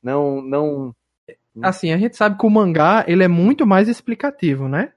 Não, 0.02 0.42
não 0.42 0.96
Assim, 1.62 1.92
a 1.92 1.98
gente 1.98 2.16
sabe 2.16 2.38
que 2.38 2.46
o 2.46 2.50
mangá, 2.50 3.04
ele 3.08 3.24
é 3.24 3.28
muito 3.28 3.68
mais 3.68 3.88
explicativo, 3.90 4.68
né? 4.68 4.94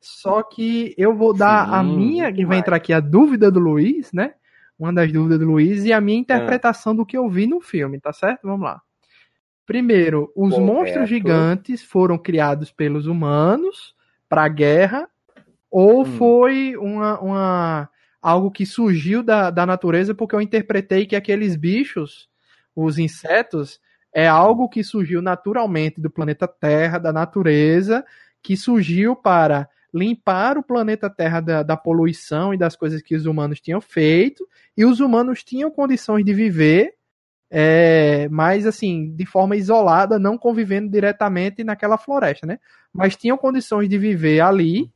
Só 0.00 0.42
que 0.42 0.94
eu 0.96 1.14
vou 1.14 1.34
dar 1.34 1.66
Sim, 1.66 1.74
a 1.74 1.82
minha, 1.82 2.32
que 2.32 2.46
vai 2.46 2.58
entrar 2.58 2.76
aqui 2.76 2.92
a 2.92 3.00
dúvida 3.00 3.50
do 3.50 3.60
Luiz, 3.60 4.12
né? 4.12 4.34
Uma 4.78 4.92
das 4.92 5.12
dúvidas 5.12 5.38
do 5.38 5.44
Luiz 5.44 5.84
e 5.84 5.92
a 5.92 6.00
minha 6.00 6.18
interpretação 6.18 6.96
do 6.96 7.04
que 7.04 7.16
eu 7.16 7.28
vi 7.28 7.46
no 7.46 7.60
filme, 7.60 8.00
tá 8.00 8.12
certo? 8.12 8.40
Vamos 8.44 8.62
lá. 8.62 8.80
Primeiro, 9.66 10.32
os 10.34 10.50
Correto. 10.50 10.66
monstros 10.66 11.08
gigantes 11.08 11.82
foram 11.82 12.18
criados 12.18 12.72
pelos 12.72 13.06
humanos 13.06 13.94
para 14.28 14.44
a 14.44 14.48
guerra 14.48 15.06
ou 15.70 16.00
Hum. 16.00 16.04
foi 16.16 16.76
uma, 16.76 17.20
uma 17.20 17.90
algo 18.20 18.50
que 18.50 18.66
surgiu 18.66 19.22
da, 19.22 19.50
da 19.50 19.64
natureza 19.64 20.14
porque 20.14 20.34
eu 20.34 20.40
interpretei 20.40 21.06
que 21.06 21.14
aqueles 21.14 21.56
bichos, 21.56 22.28
os 22.74 22.98
insetos, 22.98 23.80
é 24.12 24.26
algo 24.26 24.68
que 24.68 24.82
surgiu 24.82 25.22
naturalmente 25.22 26.00
do 26.00 26.10
planeta 26.10 26.48
Terra, 26.48 26.98
da 26.98 27.12
natureza, 27.12 28.04
que 28.42 28.56
surgiu 28.56 29.14
para 29.14 29.68
limpar 29.92 30.56
o 30.56 30.62
planeta 30.62 31.10
Terra 31.10 31.40
da, 31.40 31.62
da 31.62 31.76
poluição 31.76 32.54
e 32.54 32.56
das 32.58 32.76
coisas 32.76 33.02
que 33.02 33.14
os 33.14 33.26
humanos 33.26 33.60
tinham 33.60 33.80
feito, 33.80 34.46
e 34.76 34.84
os 34.84 35.00
humanos 35.00 35.42
tinham 35.42 35.70
condições 35.70 36.24
de 36.24 36.32
viver, 36.32 36.94
é, 37.50 38.28
mas 38.28 38.66
assim, 38.66 39.10
de 39.14 39.26
forma 39.26 39.56
isolada, 39.56 40.18
não 40.18 40.38
convivendo 40.38 40.88
diretamente 40.88 41.64
naquela 41.64 41.98
floresta, 41.98 42.46
né? 42.46 42.60
Mas 42.92 43.16
tinham 43.16 43.36
condições 43.36 43.88
de 43.88 43.98
viver 43.98 44.40
ali, 44.40 44.90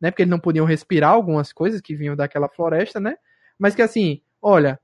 né? 0.00 0.10
Porque 0.10 0.22
eles 0.22 0.30
não 0.30 0.38
podiam 0.38 0.64
respirar 0.64 1.10
algumas 1.10 1.52
coisas 1.52 1.80
que 1.80 1.96
vinham 1.96 2.14
daquela 2.14 2.48
floresta, 2.48 3.00
né? 3.00 3.16
Mas 3.58 3.74
que 3.74 3.82
assim, 3.82 4.20
olha, 4.40 4.78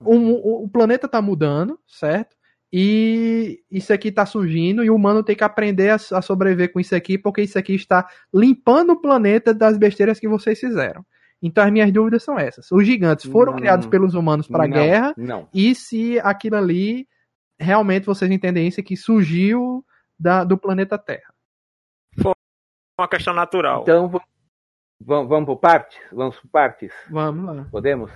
o, 0.00 0.14
o, 0.14 0.64
o 0.64 0.68
planeta 0.68 1.08
tá 1.08 1.22
mudando, 1.22 1.78
certo? 1.86 2.36
E 2.72 3.62
isso 3.70 3.92
aqui 3.92 4.08
está 4.08 4.26
surgindo 4.26 4.84
e 4.84 4.90
o 4.90 4.94
humano 4.94 5.22
tem 5.22 5.34
que 5.34 5.44
aprender 5.44 5.90
a, 5.90 5.94
a, 5.94 6.22
sobreviver 6.22 6.70
com 6.70 6.78
isso 6.78 6.94
aqui, 6.94 7.16
porque 7.16 7.42
isso 7.42 7.58
aqui 7.58 7.74
está 7.74 8.06
limpando 8.32 8.90
o 8.90 9.00
planeta 9.00 9.54
das 9.54 9.78
besteiras 9.78 10.20
que 10.20 10.28
vocês 10.28 10.60
fizeram. 10.60 11.04
Então 11.40 11.64
as 11.64 11.72
minhas 11.72 11.90
dúvidas 11.90 12.22
são 12.22 12.38
essas. 12.38 12.70
Os 12.70 12.84
gigantes 12.84 13.30
foram 13.30 13.52
Não. 13.52 13.58
criados 13.58 13.86
pelos 13.86 14.14
humanos 14.14 14.46
para 14.46 14.66
guerra, 14.66 15.14
Não. 15.16 15.48
e 15.54 15.74
se 15.74 16.20
aquilo 16.20 16.56
ali 16.56 17.08
realmente 17.58 18.04
vocês 18.04 18.30
entendem 18.30 18.68
isso 18.68 18.82
que 18.82 18.96
surgiu 18.96 19.84
da, 20.18 20.44
do 20.44 20.58
planeta 20.58 20.98
Terra. 20.98 21.32
Uma 22.98 23.08
questão 23.08 23.32
natural. 23.32 23.82
Então, 23.82 24.08
vamos, 25.00 25.28
vamos 25.28 25.46
por 25.46 25.56
partes? 25.56 25.98
Vamos 26.12 26.38
por 26.40 26.48
partes? 26.48 26.92
Vamos 27.08 27.56
lá. 27.56 27.66
Podemos? 27.70 28.10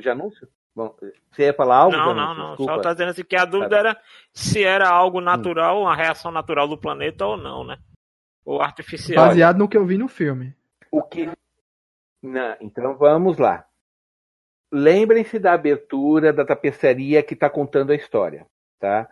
Já 0.00 0.12
anúncio? 0.12 0.48
Bom, 0.78 0.94
você 1.32 1.46
ia 1.46 1.52
falar 1.52 1.76
algo? 1.78 1.96
Não, 1.96 2.14
não, 2.14 2.34
não. 2.36 2.48
Desculpa. 2.50 2.74
Só 2.74 2.80
tá 2.80 2.92
dizendo 2.92 3.08
assim 3.08 3.24
que 3.24 3.34
a 3.34 3.44
dúvida 3.44 3.70
Tá. 3.70 3.78
era 3.78 4.00
se 4.32 4.62
era 4.62 4.88
algo 4.88 5.20
natural, 5.20 5.80
uma 5.80 5.96
reação 5.96 6.30
natural 6.30 6.68
do 6.68 6.78
planeta 6.78 7.26
ou 7.26 7.36
não, 7.36 7.64
né? 7.64 7.78
Ou 8.44 8.62
artificial. 8.62 9.26
Baseado 9.26 9.58
no 9.58 9.68
que 9.68 9.76
eu 9.76 9.84
vi 9.84 9.98
no 9.98 10.06
filme. 10.06 10.54
O 10.92 11.02
que... 11.02 11.28
Não, 12.22 12.56
então 12.60 12.96
vamos 12.96 13.38
lá. 13.38 13.66
Lembrem-se 14.70 15.40
da 15.40 15.52
abertura 15.52 16.32
da 16.32 16.44
tapeçaria 16.44 17.24
que 17.24 17.34
está 17.34 17.50
contando 17.50 17.90
a 17.90 17.96
história, 17.96 18.46
tá? 18.78 19.08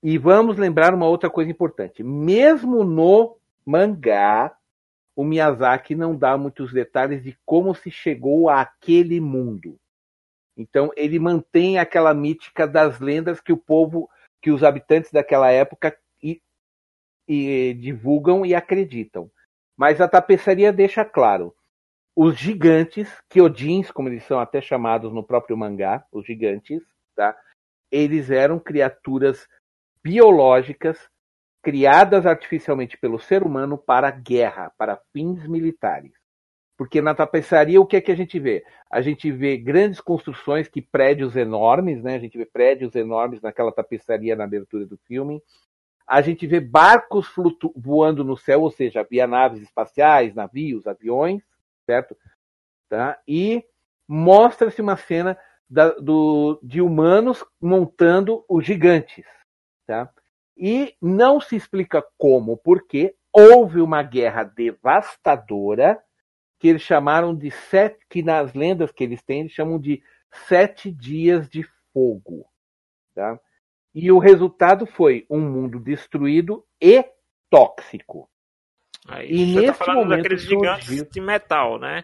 E 0.00 0.16
vamos 0.16 0.56
lembrar 0.56 0.94
uma 0.94 1.08
outra 1.08 1.28
coisa 1.28 1.50
importante. 1.50 2.04
Mesmo 2.04 2.84
no 2.84 3.36
mangá, 3.66 4.56
o 5.16 5.24
Miyazaki 5.24 5.96
não 5.96 6.14
dá 6.14 6.38
muitos 6.38 6.72
detalhes 6.72 7.20
de 7.24 7.36
como 7.44 7.74
se 7.74 7.90
chegou 7.90 8.48
àquele 8.48 9.20
mundo. 9.20 9.76
Então 10.56 10.90
ele 10.96 11.18
mantém 11.18 11.78
aquela 11.78 12.14
mítica 12.14 12.66
das 12.66 13.00
lendas 13.00 13.40
que 13.40 13.52
o 13.52 13.56
povo, 13.56 14.08
que 14.40 14.50
os 14.50 14.62
habitantes 14.62 15.10
daquela 15.10 15.50
época 15.50 15.96
e, 16.22 16.40
e 17.26 17.74
divulgam 17.74 18.44
e 18.46 18.54
acreditam. 18.54 19.30
Mas 19.76 20.00
a 20.00 20.08
tapeçaria 20.08 20.72
deixa 20.72 21.04
claro. 21.04 21.54
Os 22.16 22.38
gigantes, 22.38 23.12
Kyojins, 23.28 23.90
como 23.90 24.08
eles 24.08 24.22
são 24.24 24.38
até 24.38 24.60
chamados 24.60 25.12
no 25.12 25.24
próprio 25.24 25.56
mangá, 25.56 26.06
os 26.12 26.24
gigantes, 26.24 26.80
tá? 27.16 27.36
Eles 27.90 28.30
eram 28.30 28.60
criaturas 28.60 29.48
biológicas 30.02 31.10
criadas 31.60 32.26
artificialmente 32.26 32.96
pelo 32.98 33.18
ser 33.18 33.42
humano 33.42 33.78
para 33.78 34.10
guerra, 34.10 34.70
para 34.76 35.00
fins 35.12 35.48
militares. 35.48 36.12
Porque 36.76 37.00
na 37.00 37.14
tapeçaria 37.14 37.80
o 37.80 37.86
que 37.86 37.96
é 37.96 38.00
que 38.00 38.10
a 38.10 38.16
gente 38.16 38.38
vê? 38.38 38.64
A 38.90 39.00
gente 39.00 39.30
vê 39.30 39.56
grandes 39.56 40.00
construções, 40.00 40.68
que 40.68 40.82
prédios 40.82 41.36
enormes, 41.36 42.02
né? 42.02 42.16
A 42.16 42.18
gente 42.18 42.36
vê 42.36 42.44
prédios 42.44 42.94
enormes 42.94 43.40
naquela 43.40 43.70
tapeçaria 43.70 44.34
na 44.34 44.44
abertura 44.44 44.84
do 44.84 44.96
filme. 44.98 45.40
A 46.06 46.20
gente 46.20 46.46
vê 46.46 46.60
barcos 46.60 47.26
flutu 47.28 47.72
voando 47.76 48.24
no 48.24 48.36
céu, 48.36 48.62
ou 48.62 48.70
seja, 48.70 49.00
havia 49.00 49.26
naves 49.26 49.62
espaciais, 49.62 50.34
navios, 50.34 50.86
aviões, 50.86 51.42
certo? 51.86 52.16
Tá? 52.88 53.18
E 53.26 53.64
mostra-se 54.06 54.82
uma 54.82 54.96
cena 54.96 55.38
da, 55.70 55.90
do, 55.90 56.58
de 56.62 56.80
humanos 56.80 57.44
montando 57.60 58.44
os 58.48 58.64
gigantes, 58.64 59.24
tá? 59.86 60.10
E 60.56 60.94
não 61.00 61.40
se 61.40 61.56
explica 61.56 62.04
como, 62.18 62.56
porque 62.56 63.14
houve 63.32 63.80
uma 63.80 64.02
guerra 64.02 64.44
devastadora 64.44 66.00
que 66.64 66.68
eles 66.68 66.80
chamaram 66.80 67.36
de 67.36 67.50
sete, 67.50 67.98
que 68.08 68.22
nas 68.22 68.54
lendas 68.54 68.90
que 68.90 69.04
eles 69.04 69.22
têm, 69.22 69.40
eles 69.40 69.52
chamam 69.52 69.78
de 69.78 70.02
sete 70.48 70.90
dias 70.90 71.46
de 71.46 71.62
fogo. 71.92 72.46
Tá? 73.14 73.38
E 73.94 74.10
o 74.10 74.18
resultado 74.18 74.86
foi 74.86 75.26
um 75.28 75.40
mundo 75.40 75.78
destruído 75.78 76.64
e 76.80 77.04
tóxico. 77.50 78.30
Aí, 79.06 79.30
e 79.30 79.52
você 79.52 79.54
tá 79.54 79.60
nesse 79.60 79.78
tá 79.78 79.84
falando 79.84 80.04
momento 80.04 80.22
daqueles 80.22 80.42
gigantes 80.42 80.86
surgiu... 80.86 81.06
de 81.10 81.20
metal, 81.20 81.78
né? 81.78 82.02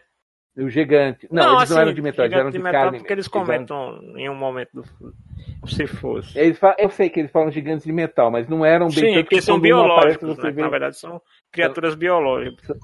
O 0.58 0.68
gigante. 0.68 1.26
Não, 1.30 1.42
não 1.42 1.50
eles 1.52 1.62
assim, 1.62 1.72
não 1.72 1.80
eram 1.80 1.94
de 1.94 2.02
metal, 2.02 2.24
eles 2.26 2.38
eram 2.38 2.50
de, 2.50 2.58
de 2.58 2.62
metal 2.62 2.82
carne. 2.82 2.98
Porque 2.98 3.12
eles 3.14 3.28
comentam 3.28 3.96
eram... 3.96 4.18
em 4.18 4.28
um 4.28 4.34
momento 4.34 4.70
do... 4.74 4.84
se 5.70 5.86
fosse. 5.86 6.38
Eles 6.38 6.58
falam... 6.58 6.76
Eu 6.78 6.90
sei 6.90 7.08
que 7.08 7.18
eles 7.18 7.32
falam 7.32 7.50
gigantes 7.50 7.86
de 7.86 7.92
metal, 7.92 8.30
mas 8.30 8.46
não 8.46 8.62
eram 8.62 8.88
bem. 8.88 9.14
Sim, 9.14 9.22
porque 9.22 9.40
são 9.40 9.58
biológicos, 9.58 10.36
né? 10.36 10.52
Na 10.52 10.68
verdade, 10.68 10.98
são 10.98 11.18
criaturas 11.50 11.94
biológicas. 11.94 12.76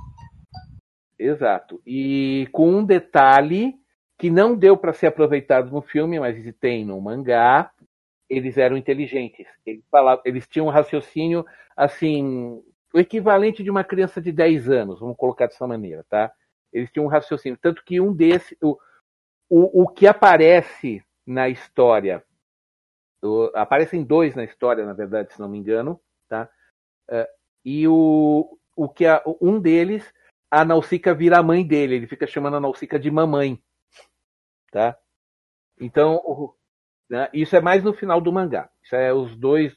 Exato. 1.19 1.81
E 1.87 2.49
com 2.53 2.69
um 2.69 2.85
detalhe 2.85 3.75
que 4.19 4.31
não 4.31 4.57
deu 4.57 4.77
para 4.77 4.93
ser 4.93 5.07
aproveitado 5.09 5.71
no 5.71 5.83
filme, 5.83 6.19
mas 6.19 6.37
tem 6.57 6.85
no 6.85 7.01
mangá, 7.01 7.71
eles 8.29 8.57
eram 8.57 8.77
inteligentes. 8.77 9.47
Eles, 9.65 9.85
falavam, 9.91 10.23
eles 10.25 10.47
tinham 10.47 10.67
um 10.67 10.71
raciocínio 10.71 11.45
assim, 11.77 12.63
o 12.95 12.99
equivalente 12.99 13.63
de 13.63 13.71
uma 13.71 13.85
criança 13.85 14.21
de 14.21 14.33
10 14.33 14.71
anos, 14.71 15.01
vamos 15.01 15.17
colocar 15.17 15.47
dessa 15.47 15.67
maneira, 15.67 16.05
tá? 16.09 16.33
Eles 16.73 16.91
tinham 16.91 17.07
um 17.07 17.11
raciocínio. 17.11 17.59
Tanto 17.61 17.85
que 17.85 18.01
um 18.01 18.13
desses, 18.13 18.57
o, 18.63 18.79
o, 19.49 19.83
o 19.83 19.89
que 19.89 20.07
aparece 20.07 21.03
na 21.27 21.49
história, 21.49 22.25
o, 23.23 23.51
aparecem 23.55 24.03
dois 24.03 24.35
na 24.35 24.45
história, 24.45 24.85
na 24.85 24.95
verdade, 24.95 25.33
se 25.33 25.41
não 25.41 25.49
me 25.49 25.59
engano, 25.59 26.01
tá? 26.29 26.49
Uh, 27.11 27.27
e 27.65 27.87
o, 27.87 28.59
o 28.75 28.89
que 28.89 29.07
a, 29.07 29.23
um 29.41 29.61
deles 29.61 30.11
a 30.51 30.65
Nausicaa 30.65 31.15
vira 31.15 31.39
a 31.39 31.43
mãe 31.43 31.67
dele. 31.67 31.97
Ele 31.97 32.07
fica 32.07 32.27
chamando 32.27 32.57
a 32.57 32.61
Nausicaa 32.61 32.99
de 32.99 33.11
mamãe. 33.11 33.61
Tá? 34.71 34.97
Então, 35.81 36.55
né, 37.09 37.29
isso 37.33 37.57
é 37.57 37.61
mais 37.61 37.83
no 37.83 37.93
final 37.93 38.21
do 38.21 38.33
mangá. 38.33 38.71
Isso 38.83 38.97
é 38.97 39.13
os 39.13 39.37
dois, 39.37 39.77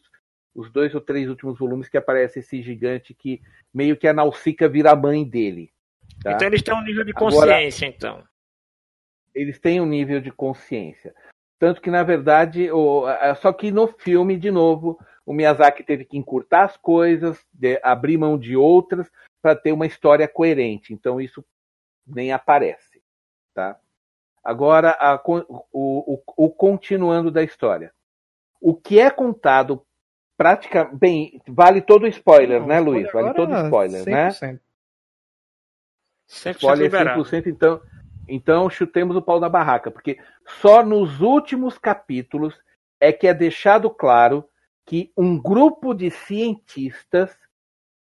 os 0.53 0.71
dois 0.71 0.93
ou 0.93 1.01
três 1.01 1.29
últimos 1.29 1.57
volumes 1.57 1.89
que 1.89 1.97
aparece 1.97 2.39
esse 2.39 2.61
gigante 2.61 3.13
que 3.13 3.41
meio 3.73 3.97
que 3.97 4.07
a 4.07 4.13
Nausicaa 4.13 4.67
vira 4.67 4.91
a 4.91 4.95
mãe 4.95 5.23
dele. 5.23 5.71
Tá? 6.23 6.33
Então 6.33 6.47
eles 6.47 6.61
têm 6.61 6.73
um 6.73 6.83
nível 6.83 7.03
de 7.03 7.13
consciência, 7.13 7.87
Agora, 7.87 7.97
então. 7.97 8.29
Eles 9.33 9.59
têm 9.59 9.79
um 9.79 9.85
nível 9.85 10.19
de 10.19 10.31
consciência. 10.31 11.13
Tanto 11.59 11.81
que, 11.81 11.91
na 11.91 12.03
verdade, 12.03 12.71
o, 12.71 13.05
só 13.41 13.51
que 13.51 13.69
no 13.69 13.87
filme, 13.87 14.37
de 14.37 14.49
novo, 14.49 14.97
o 15.25 15.33
Miyazaki 15.33 15.83
teve 15.83 16.05
que 16.05 16.17
encurtar 16.17 16.63
as 16.63 16.77
coisas, 16.77 17.45
de, 17.53 17.79
abrir 17.83 18.17
mão 18.17 18.37
de 18.37 18.55
outras, 18.55 19.11
para 19.41 19.55
ter 19.55 19.71
uma 19.71 19.85
história 19.85 20.27
coerente. 20.27 20.93
Então 20.93 21.19
isso 21.19 21.43
nem 22.05 22.31
aparece, 22.31 23.01
tá? 23.53 23.79
Agora, 24.43 24.97
a, 24.99 25.21
o, 25.25 26.13
o, 26.13 26.23
o, 26.37 26.49
continuando 26.49 27.29
da 27.29 27.43
história. 27.43 27.93
O 28.59 28.73
que 28.73 28.99
é 28.99 29.09
contado 29.09 29.85
praticamente. 30.37 30.95
Bem, 30.95 31.41
vale 31.47 31.81
todo 31.81 32.03
o 32.03 32.07
spoiler, 32.07 32.61
Não, 32.61 32.67
né, 32.67 32.79
Luiz? 32.79 33.11
Vale 33.11 33.33
todo 33.33 33.53
o 33.53 33.63
spoiler, 33.65 34.03
100%. 34.03 34.05
né? 34.05 34.59
100% 36.29 36.55
spoiler 36.55 36.91
100%, 36.91 37.47
então, 37.47 37.81
então 38.27 38.69
chutemos 38.69 39.15
o 39.15 39.21
pau 39.21 39.39
da 39.39 39.49
barraca, 39.49 39.89
porque 39.89 40.19
só 40.61 40.83
nos 40.83 41.19
últimos 41.21 41.77
capítulos 41.77 42.55
é 42.99 43.11
que 43.11 43.27
é 43.27 43.33
deixado 43.33 43.89
claro 43.89 44.47
que 44.85 45.11
um 45.17 45.39
grupo 45.41 45.93
de 45.93 46.09
cientistas 46.09 47.35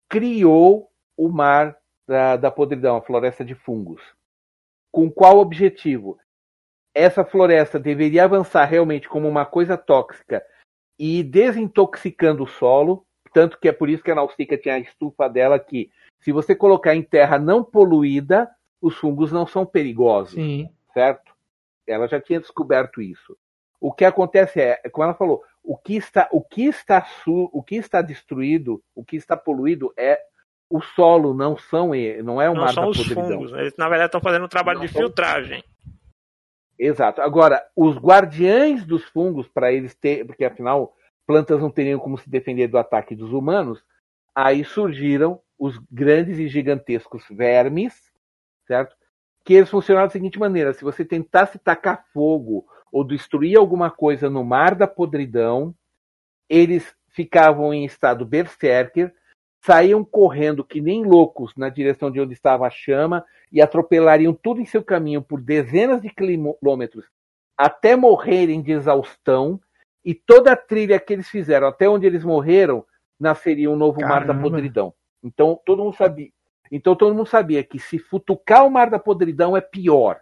criou 0.07 0.90
o 1.21 1.29
mar 1.29 1.77
da, 2.07 2.35
da 2.35 2.49
podridão, 2.49 2.97
a 2.97 3.01
floresta 3.01 3.45
de 3.45 3.53
fungos. 3.53 4.01
Com 4.91 5.09
qual 5.11 5.37
objetivo? 5.37 6.17
Essa 6.95 7.23
floresta 7.23 7.79
deveria 7.79 8.23
avançar 8.23 8.65
realmente 8.65 9.07
como 9.07 9.27
uma 9.27 9.45
coisa 9.45 9.77
tóxica 9.77 10.43
e 10.97 11.23
desintoxicando 11.23 12.43
o 12.43 12.47
solo, 12.47 13.05
tanto 13.33 13.59
que 13.59 13.69
é 13.69 13.71
por 13.71 13.87
isso 13.87 14.03
que 14.03 14.09
a 14.09 14.15
Nausicaa 14.15 14.57
tinha 14.57 14.75
a 14.75 14.79
estufa 14.79 15.29
dela 15.29 15.59
que, 15.59 15.91
se 16.19 16.31
você 16.31 16.55
colocar 16.55 16.95
em 16.95 17.03
terra 17.03 17.37
não 17.37 17.63
poluída, 17.63 18.49
os 18.81 18.97
fungos 18.97 19.31
não 19.31 19.45
são 19.45 19.63
perigosos, 19.63 20.33
Sim. 20.33 20.69
certo? 20.91 21.31
Ela 21.85 22.07
já 22.07 22.19
tinha 22.19 22.39
descoberto 22.39 22.99
isso. 22.99 23.37
O 23.79 23.93
que 23.93 24.05
acontece 24.05 24.59
é, 24.59 24.75
como 24.89 25.03
ela 25.03 25.13
falou, 25.13 25.43
o 25.63 25.77
que 25.77 25.95
está, 25.95 26.27
o 26.31 26.41
que 26.41 26.65
está, 26.65 27.07
o 27.27 27.61
que 27.61 27.75
está 27.75 28.01
destruído, 28.01 28.83
o 28.95 29.05
que 29.05 29.15
está 29.15 29.37
poluído 29.37 29.93
é 29.95 30.19
o 30.71 30.81
solo, 30.81 31.33
não 31.33 31.57
são 31.57 31.91
não 32.23 32.41
é 32.41 32.49
o 32.49 32.53
não 32.53 32.61
mar 32.61 32.73
são 32.73 32.83
da 32.83 32.89
os 32.89 32.97
podridão. 32.97 33.27
Fungos. 33.27 33.51
Eles 33.53 33.75
na 33.77 33.89
verdade 33.89 34.07
estão 34.07 34.21
fazendo 34.21 34.45
um 34.45 34.49
trabalho 34.49 34.79
não 34.79 34.85
de 34.85 34.91
são... 34.91 35.01
filtragem. 35.01 35.63
Exato. 36.79 37.21
Agora, 37.21 37.63
os 37.75 37.95
guardiães 37.97 38.85
dos 38.85 39.03
fungos 39.03 39.47
para 39.47 39.71
eles 39.71 39.93
ter, 39.93 40.25
porque 40.25 40.45
afinal 40.45 40.95
plantas 41.27 41.61
não 41.61 41.69
teriam 41.69 41.99
como 41.99 42.17
se 42.17 42.29
defender 42.29 42.67
do 42.67 42.77
ataque 42.77 43.15
dos 43.15 43.31
humanos, 43.31 43.83
aí 44.33 44.63
surgiram 44.63 45.39
os 45.59 45.77
grandes 45.91 46.39
e 46.39 46.47
gigantescos 46.47 47.23
vermes, 47.29 47.93
certo? 48.65 48.95
Que 49.45 49.53
eles 49.53 49.69
funcionaram 49.69 50.07
da 50.07 50.11
seguinte 50.11 50.39
maneira: 50.39 50.73
se 50.73 50.83
você 50.83 51.05
tentasse 51.05 51.59
tacar 51.59 52.05
fogo 52.13 52.65
ou 52.91 53.03
destruir 53.03 53.57
alguma 53.57 53.91
coisa 53.91 54.29
no 54.29 54.43
mar 54.43 54.73
da 54.73 54.87
podridão, 54.87 55.75
eles 56.49 56.95
ficavam 57.09 57.73
em 57.73 57.85
estado 57.85 58.25
berserker, 58.25 59.13
saíam 59.63 60.03
correndo 60.03 60.63
que 60.63 60.81
nem 60.81 61.03
loucos 61.03 61.55
na 61.55 61.69
direção 61.69 62.09
de 62.09 62.19
onde 62.19 62.33
estava 62.33 62.65
a 62.65 62.69
chama 62.69 63.23
e 63.51 63.61
atropelariam 63.61 64.33
tudo 64.33 64.59
em 64.59 64.65
seu 64.65 64.83
caminho 64.83 65.21
por 65.21 65.39
dezenas 65.39 66.01
de 66.01 66.09
quilômetros 66.09 67.05
até 67.55 67.95
morrerem 67.95 68.61
de 68.61 68.71
exaustão. 68.71 69.59
E 70.03 70.15
toda 70.15 70.53
a 70.53 70.57
trilha 70.57 70.99
que 70.99 71.13
eles 71.13 71.29
fizeram 71.29 71.67
até 71.67 71.87
onde 71.87 72.07
eles 72.07 72.23
morreram 72.23 72.83
nasceria 73.19 73.69
um 73.69 73.75
novo 73.75 73.99
Caramba. 73.99 74.15
mar 74.15 74.25
da 74.25 74.41
podridão. 74.41 74.93
Então 75.23 75.59
todo 75.63 75.83
mundo 75.83 75.95
sabia. 75.95 76.29
Então 76.71 76.95
todo 76.95 77.13
mundo 77.13 77.27
sabia 77.27 77.63
que 77.63 77.77
se 77.77 77.99
futucar 77.99 78.65
o 78.65 78.71
mar 78.71 78.89
da 78.89 78.97
podridão 78.97 79.55
é 79.55 79.61
pior, 79.61 80.19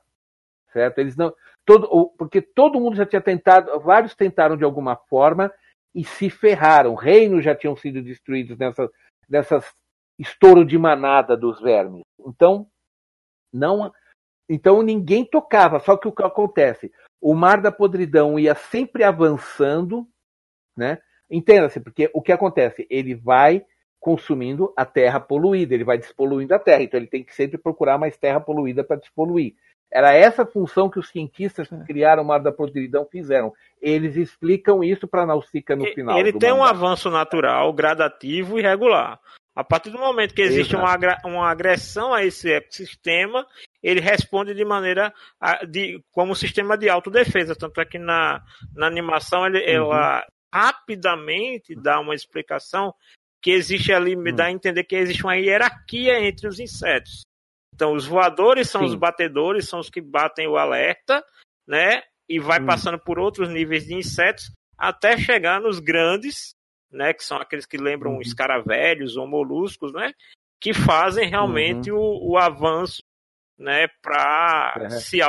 certo? 0.74 1.00
Eles 1.00 1.16
não, 1.16 1.34
todo, 1.66 2.12
porque 2.18 2.42
todo 2.42 2.80
mundo 2.80 2.98
já 2.98 3.06
tinha 3.06 3.22
tentado, 3.22 3.80
vários 3.80 4.16
tentaram 4.16 4.58
de 4.58 4.66
alguma 4.66 4.98
forma 4.98 5.50
e 5.96 6.04
se 6.04 6.30
ferraram. 6.30 6.96
Reinos 6.96 7.46
já 7.46 7.56
tinham 7.56 7.76
sido 7.76 8.02
destruídos 8.02 8.58
nessa, 8.58 8.90
dessas 9.30 9.66
estouro 10.18 10.66
de 10.66 10.78
manada 10.78 11.38
dos 11.38 11.62
vermes. 11.62 12.02
Então, 12.20 12.68
não, 13.54 13.92
então 14.50 14.82
ninguém 14.82 15.24
tocava. 15.24 15.80
Só 15.80 15.96
que 15.96 16.08
o 16.08 16.12
que 16.12 16.24
acontece? 16.24 16.92
O 17.22 17.34
mar 17.34 17.62
da 17.62 17.72
podridão 17.72 18.38
ia 18.38 18.56
sempre 18.56 19.04
avançando, 19.04 20.08
né? 20.76 21.00
Entenda-se, 21.30 21.80
porque 21.80 22.10
o 22.14 22.22
que 22.22 22.32
acontece? 22.32 22.88
Ele 22.90 23.14
vai 23.16 23.66
consumindo 24.00 24.74
a 24.76 24.86
terra 24.86 25.20
poluída, 25.20 25.74
ele 25.74 25.84
vai 25.84 25.98
despoluindo 25.98 26.56
a 26.56 26.60
terra, 26.60 26.84
então 26.84 26.98
ele 26.98 27.08
tem 27.08 27.24
que 27.24 27.36
sempre 27.36 27.58
procurar 27.58 27.98
mais 27.98 28.18
terra 28.18 28.40
poluída 28.40 28.84
para 28.84 28.96
despoluir. 28.96 29.56
Era 29.92 30.14
essa 30.14 30.46
função 30.46 30.90
que 30.90 31.00
os 31.00 31.10
cientistas 31.10 31.68
que 31.68 31.84
criaram 31.86 32.22
o 32.24 32.26
Mar 32.26 32.40
da 32.40 32.52
Podridão 32.52 33.06
fizeram. 33.06 33.52
Eles 33.82 34.16
explicam 34.16 34.84
isso 34.84 35.08
para 35.08 35.26
Nausicaa 35.26 35.76
no 35.76 35.86
final. 35.94 36.18
Ele 36.18 36.34
tem 36.34 36.54
um 36.54 36.64
avanço 36.64 37.10
natural, 37.10 37.74
gradativo 37.74 38.60
e 38.60 38.62
regular. 38.62 39.20
A 39.56 39.64
partir 39.64 39.90
do 39.90 39.98
momento 39.98 40.34
que 40.34 40.42
existe 40.42 40.76
uma, 40.76 40.96
uma 41.26 41.50
agressão 41.50 42.14
a 42.14 42.24
esse 42.24 42.52
ecossistema, 42.52 43.46
ele 43.82 44.00
responde 44.00 44.54
de 44.54 44.64
maneira 44.64 45.14
de, 45.68 46.02
como 46.12 46.36
sistema 46.36 46.78
de 46.78 46.88
autodefesa. 46.88 47.56
Tanto 47.56 47.82
é 47.82 47.86
que 47.86 47.98
na, 47.98 48.42
na 48.76 48.88
animação 48.88 49.46
ele, 49.46 49.60
uhum. 49.60 49.92
ela 49.92 50.26
rapidamente 50.54 51.76
dá 51.76 52.00
uma 52.00 52.16
explicação 52.16 52.94
que 53.42 53.52
existe 53.52 53.92
ali, 53.92 54.16
me 54.16 54.32
hum. 54.32 54.36
dá 54.36 54.46
a 54.46 54.52
entender 54.52 54.84
que 54.84 54.96
existe 54.96 55.24
uma 55.24 55.36
hierarquia 55.36 56.20
entre 56.20 56.48
os 56.48 56.60
insetos. 56.60 57.22
Então, 57.80 57.94
os 57.94 58.06
voadores 58.06 58.70
são 58.70 58.82
Sim. 58.82 58.88
os 58.88 58.96
batedores, 58.96 59.70
são 59.70 59.80
os 59.80 59.90
que 59.90 60.02
batem 60.02 60.50
o 60.50 60.58
alerta, 60.58 61.24
né? 61.66 62.02
E 62.28 62.38
vai 62.38 62.60
hum. 62.62 62.66
passando 62.66 63.00
por 63.00 63.18
outros 63.18 63.48
níveis 63.48 63.86
de 63.86 63.96
insetos 63.96 64.52
até 64.78 65.16
chegar 65.16 65.62
nos 65.62 65.80
grandes, 65.80 66.54
né? 66.92 67.14
Que 67.14 67.24
são 67.24 67.38
aqueles 67.38 67.66
que 67.66 67.78
lembram 67.78 68.16
uhum. 68.16 68.22
escaravelhos 68.22 69.16
ou 69.16 69.26
moluscos, 69.26 69.94
né? 69.94 70.12
Que 70.60 70.74
fazem 70.74 71.30
realmente 71.30 71.90
uhum. 71.90 71.98
o, 71.98 72.32
o, 72.32 72.38
avanço, 72.38 73.02
né? 73.58 73.88
Para 74.04 74.74
é. 74.82 74.90
se 74.90 75.20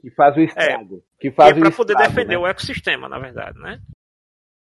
que 0.00 0.10
faz 0.12 0.36
o 0.36 0.40
estrago. 0.40 1.02
É, 1.18 1.20
que 1.20 1.32
faz 1.32 1.56
é 1.56 1.58
para 1.58 1.72
poder 1.72 1.96
defender 1.96 2.36
né? 2.36 2.38
o 2.38 2.46
ecossistema, 2.46 3.08
na 3.08 3.18
verdade, 3.18 3.58
né? 3.58 3.80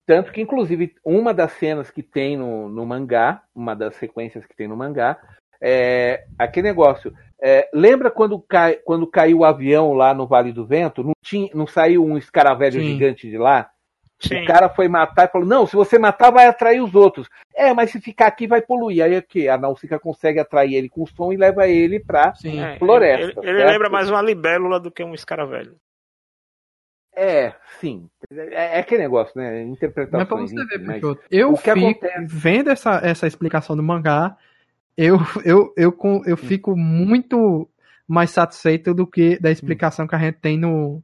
Tanto 0.06 0.32
que, 0.32 0.42
inclusive, 0.42 0.94
uma 1.04 1.34
das 1.34 1.54
cenas 1.54 1.90
que 1.90 2.04
tem 2.04 2.38
no, 2.38 2.70
no 2.70 2.86
mangá, 2.86 3.42
uma 3.56 3.76
das 3.76 3.96
sequências 3.96 4.46
que 4.46 4.56
tem 4.56 4.68
no 4.68 4.78
mangá, 4.78 5.20
é 5.62 6.26
aquele 6.38 6.68
negócio. 6.68 7.14
É, 7.42 7.70
lembra 7.74 8.10
quando, 8.10 8.40
cai, 8.40 8.76
quando 8.76 9.06
caiu 9.06 9.40
o 9.40 9.46
avião 9.46 9.94
lá 9.94 10.14
no 10.14 10.26
Vale 10.26 10.54
do 10.54 10.66
Vento? 10.66 11.04
Não, 11.04 11.14
tinha, 11.22 11.50
não 11.54 11.68
saiu 11.68 12.06
um 12.06 12.18
escaravelho 12.18 12.80
Sim. 12.80 12.88
gigante 12.88 13.30
de 13.30 13.38
lá? 13.38 13.70
Sim. 14.20 14.44
O 14.44 14.46
cara 14.46 14.70
foi 14.70 14.88
matar 14.88 15.28
e 15.28 15.32
falou: 15.32 15.46
Não, 15.46 15.68
se 15.68 15.76
você 15.76 16.00
matar, 16.00 16.32
vai 16.32 16.48
atrair 16.48 16.82
os 16.82 16.96
outros. 16.96 17.28
É, 17.54 17.74
mas 17.74 17.92
se 17.92 18.00
ficar 18.00 18.28
aqui, 18.28 18.48
vai 18.48 18.62
poluir. 18.62 19.04
Aí 19.04 19.16
é 19.16 19.22
que 19.22 19.50
a 19.50 19.58
Nausicaa 19.58 20.00
consegue 20.00 20.40
atrair 20.40 20.76
ele 20.76 20.88
com 20.88 21.06
som 21.06 21.34
e 21.34 21.38
leva 21.38 21.68
ele 21.68 22.00
pra 22.00 22.34
Sim. 22.34 22.62
floresta. 22.80 23.42
Ele, 23.42 23.50
ele 23.50 23.66
lembra 23.66 23.90
mais 23.90 24.10
uma 24.10 24.22
libélula 24.22 24.80
do 24.80 24.90
que 24.90 25.04
um 25.04 25.14
escaravelho. 25.14 25.76
É, 27.16 27.54
sim. 27.80 28.10
É, 28.32 28.78
é 28.78 28.80
aquele 28.80 29.04
negócio, 29.04 29.34
né? 29.36 29.62
Interpretação. 29.64 30.20
Mas 30.20 30.28
pra 30.28 30.38
você 30.38 30.78
ver, 30.78 30.86
mas 30.86 31.02
eu 31.30 31.56
fico, 31.56 31.72
acontece... 31.72 32.26
vendo 32.28 32.70
essa, 32.72 33.02
essa 33.04 33.28
explicação 33.28 33.76
do 33.76 33.84
mangá, 33.84 34.36
eu, 34.98 35.18
eu, 35.44 35.74
eu, 35.76 35.98
eu, 35.98 36.22
eu 36.26 36.38
fico 36.38 36.76
muito 36.76 37.70
mais 38.08 38.32
satisfeito 38.32 38.94
do 38.94 39.08
que 39.08 39.40
da 39.40 39.52
explicação 39.52 40.08
que 40.08 40.16
a 40.16 40.20
gente 40.20 40.40
tem 40.40 40.58
no. 40.58 41.04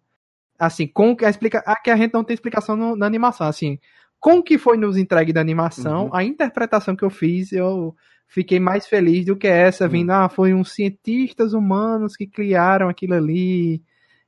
Assim, 0.58 0.88
com 0.88 1.16
que 1.16 1.26
a 1.26 1.30
explica, 1.30 1.64
a 1.66 1.76
que 1.80 1.90
a 1.90 1.96
gente 1.96 2.14
não 2.14 2.24
tem 2.24 2.34
explicação 2.34 2.76
no, 2.76 2.96
na 2.96 3.06
animação. 3.06 3.48
Assim, 3.48 3.80
com 4.20 4.40
o 4.40 4.44
que 4.44 4.58
foi 4.58 4.78
nos 4.78 4.98
entregue 4.98 5.32
da 5.32 5.42
animação, 5.42 6.06
uhum. 6.06 6.16
a 6.16 6.24
interpretação 6.24 6.96
que 6.96 7.04
eu 7.04 7.10
fiz, 7.10 7.52
eu 7.54 7.96
fiquei 8.28 8.60
mais 8.60 8.86
feliz 8.88 9.26
do 9.26 9.36
que 9.36 9.48
essa, 9.48 9.86
uhum. 9.86 9.90
vindo, 9.90 10.12
ah, 10.12 10.30
foi 10.30 10.54
uns 10.54 10.74
cientistas 10.74 11.54
humanos 11.54 12.16
que 12.16 12.28
criaram 12.28 12.90
aquilo 12.90 13.16
ali 13.16 13.82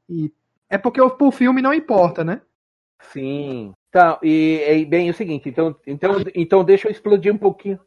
e 0.10 0.32
é 0.70 0.78
porque 0.78 1.02
o 1.02 1.32
filme 1.32 1.62
não 1.62 1.74
importa, 1.74 2.24
né? 2.24 2.42
Sim. 3.12 3.74
Tá, 3.92 4.18
e, 4.24 4.64
e 4.70 4.86
bem, 4.86 5.10
é 5.10 5.12
o 5.12 5.14
seguinte, 5.14 5.50
então, 5.50 5.76
então, 5.86 6.12
então 6.34 6.64
deixa 6.64 6.88
eu 6.88 6.92
explodir 6.92 7.34
um 7.34 7.38
pouquinho. 7.38 7.78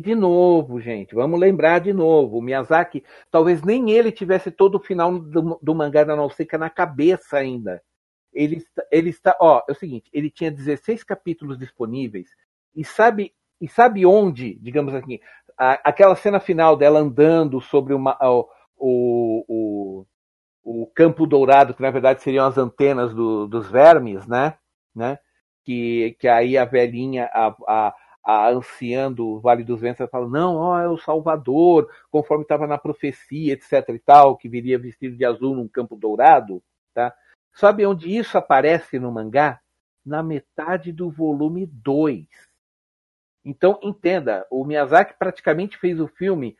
De 0.00 0.14
novo, 0.14 0.80
gente, 0.80 1.14
vamos 1.14 1.40
lembrar 1.40 1.80
de 1.80 1.92
novo. 1.92 2.38
O 2.38 2.42
Miyazaki, 2.42 3.02
talvez 3.30 3.62
nem 3.62 3.90
ele 3.90 4.12
tivesse 4.12 4.50
todo 4.50 4.76
o 4.76 4.80
final 4.80 5.18
do, 5.18 5.58
do 5.60 5.74
mangá 5.74 6.04
da 6.04 6.14
Nausicaa 6.14 6.58
na 6.58 6.70
cabeça 6.70 7.38
ainda. 7.38 7.82
Ele, 8.32 8.64
ele 8.90 9.10
está, 9.10 9.36
ó, 9.40 9.62
é 9.68 9.72
o 9.72 9.74
seguinte, 9.74 10.10
ele 10.12 10.30
tinha 10.30 10.50
16 10.50 11.02
capítulos 11.02 11.58
disponíveis 11.58 12.28
e 12.74 12.84
sabe 12.84 13.32
e 13.58 13.66
sabe 13.66 14.04
onde, 14.04 14.54
digamos 14.60 14.94
assim, 14.94 15.18
a, 15.58 15.72
aquela 15.88 16.14
cena 16.14 16.38
final 16.38 16.76
dela 16.76 17.00
andando 17.00 17.58
sobre 17.60 17.94
uma, 17.94 18.18
o, 18.20 18.46
o, 18.76 19.44
o 19.48 20.06
o 20.66 20.84
campo 20.84 21.28
dourado, 21.28 21.72
que 21.72 21.80
na 21.80 21.92
verdade 21.92 22.20
seriam 22.20 22.44
as 22.44 22.58
antenas 22.58 23.14
do, 23.14 23.46
dos 23.46 23.70
vermes, 23.70 24.26
né? 24.26 24.54
né? 24.92 25.16
Que, 25.64 26.16
que 26.18 26.26
aí 26.26 26.58
a 26.58 26.64
velhinha, 26.64 27.30
a, 27.32 27.54
a, 27.68 27.94
a 28.26 28.50
anciã 28.50 29.12
do 29.12 29.38
Vale 29.38 29.62
dos 29.62 29.80
Ventos, 29.80 30.10
fala: 30.10 30.28
não, 30.28 30.56
ó, 30.56 30.80
é 30.80 30.88
o 30.88 30.98
Salvador, 30.98 31.88
conforme 32.10 32.42
estava 32.42 32.66
na 32.66 32.76
profecia, 32.76 33.52
etc 33.52 33.88
e 33.90 34.00
tal, 34.00 34.36
que 34.36 34.48
viria 34.48 34.76
vestido 34.76 35.16
de 35.16 35.24
azul 35.24 35.54
num 35.54 35.68
campo 35.68 35.94
dourado, 35.94 36.60
tá? 36.92 37.14
Sabe 37.54 37.86
onde 37.86 38.14
isso 38.14 38.36
aparece 38.36 38.98
no 38.98 39.12
mangá? 39.12 39.60
Na 40.04 40.24
metade 40.24 40.92
do 40.92 41.08
volume 41.08 41.66
2. 41.66 42.26
Então, 43.44 43.78
entenda, 43.80 44.44
o 44.50 44.64
Miyazaki 44.64 45.14
praticamente 45.16 45.78
fez 45.78 46.00
o 46.00 46.08
filme 46.08 46.56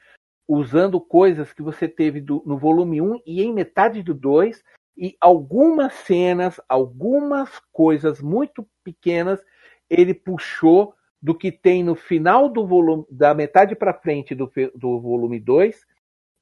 usando 0.49 1.01
coisas 1.01 1.53
que 1.53 1.63
você 1.63 1.89
teve 1.89 2.21
do, 2.21 2.43
no 2.47 2.57
volume 2.57 3.01
1 3.01 3.23
e 3.27 3.43
em 3.43 3.53
metade 3.53 4.05
do 4.05 4.15
2, 4.15 4.63
e 4.97 5.17
algumas 5.21 5.93
cenas, 5.93 6.61
algumas 6.69 7.61
coisas 7.73 8.21
muito 8.21 8.67
pequenas, 8.85 9.45
ele 9.91 10.15
puxou 10.15 10.95
do 11.21 11.35
que 11.35 11.51
tem 11.51 11.83
no 11.83 11.95
final 11.95 12.49
do 12.49 12.67
volume, 12.67 13.05
da 13.11 13.35
metade 13.35 13.75
para 13.75 13.95
frente 13.95 14.35
do, 14.35 14.51
do 14.75 15.01
volume 15.01 15.41
2 15.41 15.85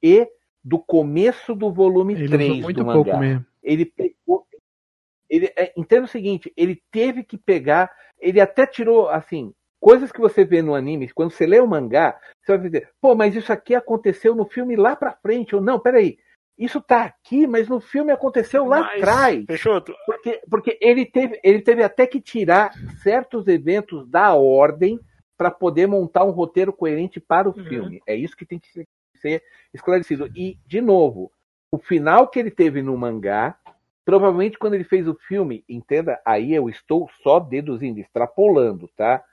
e 0.01 0.27
do 0.63 0.79
começo 0.79 1.55
do 1.55 1.71
volume 1.71 2.13
ele 2.13 2.29
3 2.29 2.61
muito 2.61 2.77
do 2.77 2.85
mangá. 2.85 3.03
Pouco 3.03 3.19
mesmo. 3.19 3.45
Ele 3.63 3.85
pegou. 3.85 4.45
Ele, 5.29 5.51
é, 5.55 5.73
entenda 5.75 6.05
o 6.05 6.09
seguinte, 6.09 6.53
ele 6.55 6.81
teve 6.91 7.23
que 7.23 7.37
pegar, 7.37 7.91
ele 8.19 8.39
até 8.39 8.67
tirou, 8.67 9.09
assim, 9.09 9.53
coisas 9.79 10.11
que 10.11 10.19
você 10.19 10.45
vê 10.45 10.61
no 10.61 10.75
anime, 10.75 11.09
quando 11.09 11.31
você 11.31 11.45
lê 11.45 11.59
o 11.59 11.67
mangá, 11.67 12.19
você 12.41 12.57
vai 12.57 12.67
dizer, 12.67 12.89
pô, 13.01 13.15
mas 13.15 13.35
isso 13.35 13.51
aqui 13.51 13.73
aconteceu 13.73 14.35
no 14.35 14.45
filme 14.45 14.75
lá 14.75 14.95
pra 14.95 15.13
frente, 15.13 15.55
ou 15.55 15.61
não, 15.61 15.79
peraí, 15.79 16.17
isso 16.57 16.81
tá 16.81 17.03
aqui, 17.03 17.45
mas 17.45 17.67
no 17.67 17.79
filme 17.79 18.11
aconteceu 18.11 18.65
lá 18.65 18.81
mas, 18.81 19.01
atrás. 19.01 19.45
Peixoto. 19.45 19.93
Porque, 20.05 20.41
porque 20.49 20.77
ele, 20.81 21.05
teve, 21.05 21.39
ele 21.43 21.61
teve 21.61 21.83
até 21.83 22.07
que 22.07 22.21
tirar 22.21 22.73
certos 23.01 23.47
eventos 23.47 24.07
da 24.07 24.33
ordem 24.33 24.99
para 25.37 25.51
poder 25.51 25.87
montar 25.87 26.23
um 26.23 26.31
roteiro 26.31 26.71
coerente 26.71 27.19
para 27.19 27.49
o 27.49 27.57
uhum. 27.57 27.65
filme. 27.65 28.01
É 28.07 28.15
isso 28.15 28.37
que 28.37 28.45
tem 28.45 28.59
que 28.59 28.85
ser 29.17 29.43
esclarecido. 29.73 30.29
E, 30.35 30.57
de 30.65 30.79
novo, 30.79 31.31
o 31.71 31.77
final 31.77 32.27
que 32.29 32.39
ele 32.39 32.51
teve 32.51 32.81
no 32.81 32.97
mangá, 32.97 33.57
provavelmente 34.05 34.57
quando 34.57 34.75
ele 34.75 34.85
fez 34.85 35.07
o 35.07 35.15
filme, 35.27 35.63
entenda, 35.67 36.21
aí 36.25 36.53
eu 36.53 36.69
estou 36.69 37.09
só 37.21 37.39
deduzindo, 37.39 37.99
extrapolando, 37.99 38.87
tá? 38.95 39.23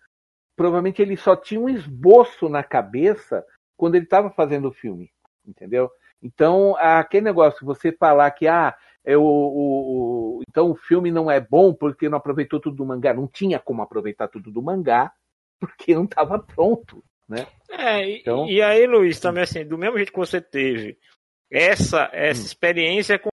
provavelmente 0.56 1.00
ele 1.02 1.16
só 1.16 1.34
tinha 1.34 1.60
um 1.60 1.68
esboço 1.68 2.48
na 2.48 2.62
cabeça 2.62 3.44
quando 3.76 3.96
ele 3.96 4.04
estava 4.04 4.30
fazendo 4.30 4.68
o 4.68 4.72
filme, 4.72 5.10
entendeu? 5.44 5.90
Então, 6.22 6.76
aquele 6.76 7.24
negócio, 7.24 7.66
você 7.66 7.90
falar 7.90 8.30
que 8.30 8.46
ah, 8.46 8.74
é 9.04 9.16
o, 9.16 9.22
o, 9.22 10.38
o, 10.38 10.42
então 10.48 10.70
o 10.70 10.76
filme 10.76 11.10
não 11.10 11.30
é 11.30 11.40
bom 11.40 11.74
porque 11.74 12.08
não 12.08 12.18
aproveitou 12.18 12.60
tudo 12.60 12.76
do 12.76 12.86
mangá, 12.86 13.12
não 13.12 13.26
tinha 13.26 13.58
como 13.58 13.82
aproveitar 13.82 14.28
tudo 14.28 14.50
do 14.50 14.62
mangá 14.62 15.12
porque 15.58 15.94
não 15.94 16.04
estava 16.04 16.38
pronto, 16.38 17.04
né? 17.28 17.46
É, 17.70 18.18
então... 18.18 18.46
e 18.48 18.62
aí, 18.62 18.86
Luiz, 18.86 19.18
também 19.18 19.42
assim, 19.42 19.64
do 19.64 19.78
mesmo 19.78 19.96
jeito 19.96 20.12
que 20.12 20.18
você 20.18 20.40
teve 20.40 20.98
essa 21.50 22.08
essa 22.12 22.42
hum. 22.42 22.44
experiência 22.44 23.18
com... 23.18 23.28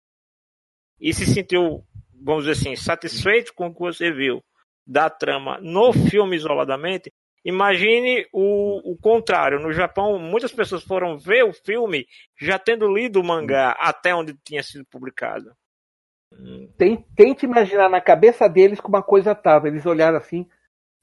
e 1.00 1.14
se 1.14 1.26
sentiu, 1.26 1.84
vamos 2.14 2.46
dizer 2.46 2.60
assim, 2.60 2.76
satisfeito 2.76 3.54
com 3.54 3.68
o 3.68 3.74
que 3.74 3.80
você 3.80 4.12
viu 4.12 4.44
da 4.86 5.10
trama 5.10 5.60
no 5.62 5.92
filme 5.92 6.36
isoladamente, 6.36 7.12
imagine 7.46 8.28
o, 8.34 8.92
o 8.92 8.98
contrário. 8.98 9.60
No 9.60 9.72
Japão, 9.72 10.18
muitas 10.20 10.52
pessoas 10.52 10.84
foram 10.84 11.18
ver 11.18 11.44
o 11.44 11.54
filme 11.54 12.08
já 12.38 12.60
tendo 12.60 12.92
lido 12.92 13.22
o 13.22 13.24
mangá 13.24 13.72
até 13.80 14.14
onde 14.14 14.34
tinha 14.44 14.64
sido 14.64 14.84
publicado. 14.86 15.56
Tente 17.16 17.46
imaginar 17.46 17.90
na 17.90 18.02
cabeça 18.02 18.50
deles 18.50 18.82
como 18.82 18.98
a 18.98 19.04
coisa 19.04 19.32
estava. 19.32 19.68
Eles 19.68 19.86
olharam 19.86 20.18
assim, 20.18 20.46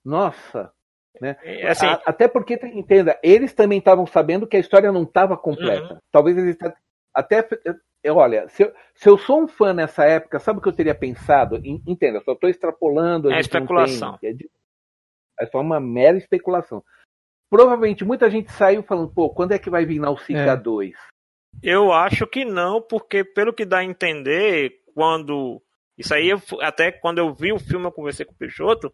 nossa. 0.04 0.70
Né? 1.20 1.36
É, 1.42 1.68
assim, 1.68 1.86
a, 1.86 2.02
até 2.04 2.26
porque, 2.26 2.54
entenda, 2.74 3.18
eles 3.22 3.54
também 3.54 3.78
estavam 3.78 4.06
sabendo 4.06 4.46
que 4.46 4.56
a 4.56 4.60
história 4.60 4.90
não 4.90 5.04
estava 5.04 5.36
completa. 5.36 5.94
Uhum. 5.94 6.00
Talvez 6.10 6.36
eles 6.36 6.58
até 7.14 7.46
eu, 8.02 8.16
olha, 8.16 8.48
se 8.48 8.64
eu, 8.64 8.72
se 8.94 9.08
eu 9.08 9.16
sou 9.16 9.42
um 9.42 9.48
fã 9.48 9.72
nessa 9.72 10.04
época, 10.04 10.40
sabe 10.40 10.58
o 10.58 10.62
que 10.62 10.68
eu 10.68 10.72
teria 10.72 10.94
pensado? 10.94 11.60
Entenda, 11.86 12.20
só 12.20 12.32
estou 12.32 12.50
extrapolando. 12.50 13.30
É 13.30 13.38
especulação. 13.38 14.18
Tem, 14.18 14.30
é, 14.30 14.34
é, 15.40 15.46
só 15.46 15.60
uma 15.60 15.80
mera 15.80 16.16
especulação. 16.16 16.82
Provavelmente 17.50 18.04
muita 18.04 18.30
gente 18.30 18.50
saiu 18.52 18.82
falando, 18.82 19.12
pô, 19.12 19.28
quando 19.30 19.52
é 19.52 19.58
que 19.58 19.70
vai 19.70 19.84
vir 19.84 20.00
Nausicaa 20.00 20.52
é. 20.52 20.56
2? 20.56 20.94
Eu 21.62 21.92
acho 21.92 22.26
que 22.26 22.44
não, 22.44 22.80
porque 22.80 23.22
pelo 23.24 23.52
que 23.52 23.64
dá 23.64 23.78
a 23.78 23.84
entender, 23.84 24.80
quando. 24.94 25.62
Isso 25.98 26.14
aí, 26.14 26.30
até 26.62 26.90
quando 26.90 27.18
eu 27.18 27.34
vi 27.34 27.52
o 27.52 27.58
filme, 27.58 27.86
eu 27.86 27.92
conversei 27.92 28.24
com 28.24 28.32
o 28.32 28.36
Peixoto, 28.36 28.90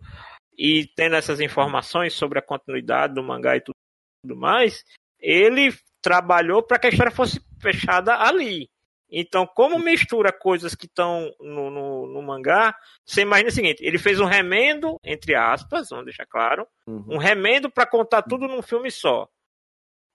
e 0.58 0.86
tendo 0.96 1.14
essas 1.14 1.40
informações 1.40 2.12
sobre 2.12 2.40
a 2.40 2.42
continuidade 2.42 3.14
do 3.14 3.22
mangá 3.22 3.56
e 3.56 3.60
tudo 3.60 4.36
mais, 4.36 4.84
ele 5.20 5.72
trabalhou 6.02 6.62
para 6.62 6.78
que 6.78 6.88
a 6.88 6.90
história 6.90 7.12
fosse 7.12 7.40
fechada 7.60 8.16
ali. 8.16 8.68
Então, 9.10 9.46
como 9.46 9.78
mistura 9.78 10.32
coisas 10.32 10.74
que 10.74 10.86
estão 10.86 11.32
no, 11.40 11.70
no, 11.70 12.06
no, 12.06 12.22
mangá, 12.22 12.74
você 13.04 13.22
imagina 13.22 13.48
o 13.48 13.52
seguinte: 13.52 13.84
ele 13.84 13.98
fez 13.98 14.20
um 14.20 14.26
remendo, 14.26 14.98
entre 15.02 15.34
aspas, 15.34 15.88
vamos 15.90 16.04
deixar 16.04 16.26
claro, 16.26 16.66
uhum. 16.86 17.04
um 17.08 17.18
remendo 17.18 17.70
para 17.70 17.86
contar 17.86 18.22
tudo 18.22 18.46
num 18.46 18.62
filme 18.62 18.90
só. 18.90 19.28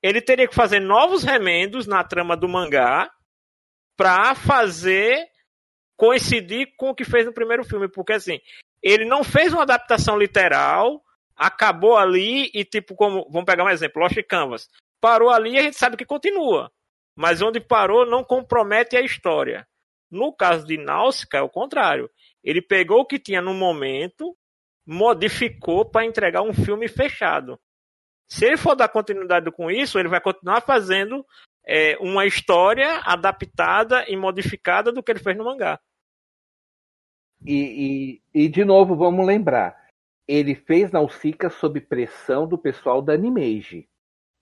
Ele 0.02 0.22
teria 0.22 0.48
que 0.48 0.56
fazer 0.56 0.80
novos 0.80 1.24
remendos 1.24 1.88
na 1.88 2.04
trama 2.04 2.36
do 2.36 2.48
mangá 2.48 3.10
para 3.98 4.36
fazer 4.36 5.26
coincidir 5.96 6.74
com 6.78 6.90
o 6.90 6.96
que 6.96 7.06
fez 7.06 7.26
no 7.26 7.34
primeiro 7.34 7.64
filme, 7.64 7.88
porque 7.88 8.14
assim, 8.14 8.40
ele 8.82 9.06
não 9.06 9.24
fez 9.24 9.54
uma 9.54 9.64
adaptação 9.64 10.18
literal 10.18 11.02
acabou 11.36 11.98
ali 11.98 12.50
e, 12.54 12.64
tipo, 12.64 12.96
como. 12.96 13.28
Vamos 13.30 13.46
pegar 13.46 13.64
um 13.64 13.70
exemplo, 13.70 14.02
Lost 14.02 14.18
Canvas. 14.28 14.70
Parou 15.02 15.30
ali 15.30 15.52
e 15.52 15.58
a 15.58 15.62
gente 15.62 15.78
sabe 15.78 15.98
que 15.98 16.06
continua. 16.06 16.72
Mas 17.16 17.42
onde 17.42 17.60
parou 17.60 18.06
não 18.06 18.24
compromete 18.24 18.96
a 18.96 19.02
história. 19.02 19.68
No 20.10 20.32
caso 20.34 20.66
de 20.66 20.78
Náusica, 20.78 21.38
é 21.38 21.42
o 21.42 21.50
contrário. 21.50 22.10
Ele 22.44 22.62
pegou 22.62 23.02
o 23.02 23.06
que 23.06 23.20
tinha 23.20 23.42
no 23.42 23.54
momento, 23.54 24.36
modificou 24.86 25.86
para 25.90 26.06
entregar 26.06 26.42
um 26.42 26.54
filme 26.54 26.88
fechado. 26.88 27.60
Se 28.28 28.46
ele 28.46 28.58
for 28.58 28.76
dar 28.76 28.90
continuidade 28.90 29.52
com 29.52 29.70
isso, 29.70 30.00
ele 30.00 30.10
vai 30.10 30.22
continuar 30.22 30.62
fazendo 30.62 31.26
é, 31.66 31.98
uma 31.98 32.26
história 32.26 33.00
adaptada 33.04 34.06
e 34.08 34.16
modificada 34.16 34.92
do 34.92 35.02
que 35.02 35.12
ele 35.12 35.20
fez 35.20 35.38
no 35.38 35.46
mangá. 35.46 35.80
E, 37.46 38.22
e, 38.34 38.46
e 38.46 38.50
de 38.50 38.64
novo, 38.64 38.96
vamos 38.96 39.26
lembrar. 39.26 39.84
Ele 40.28 40.56
fez 40.56 40.92
Nausicaa 40.92 41.50
sob 41.50 41.82
pressão 41.82 42.48
do 42.48 42.58
pessoal 42.58 43.02
da 43.02 43.14
Animage. 43.14 43.88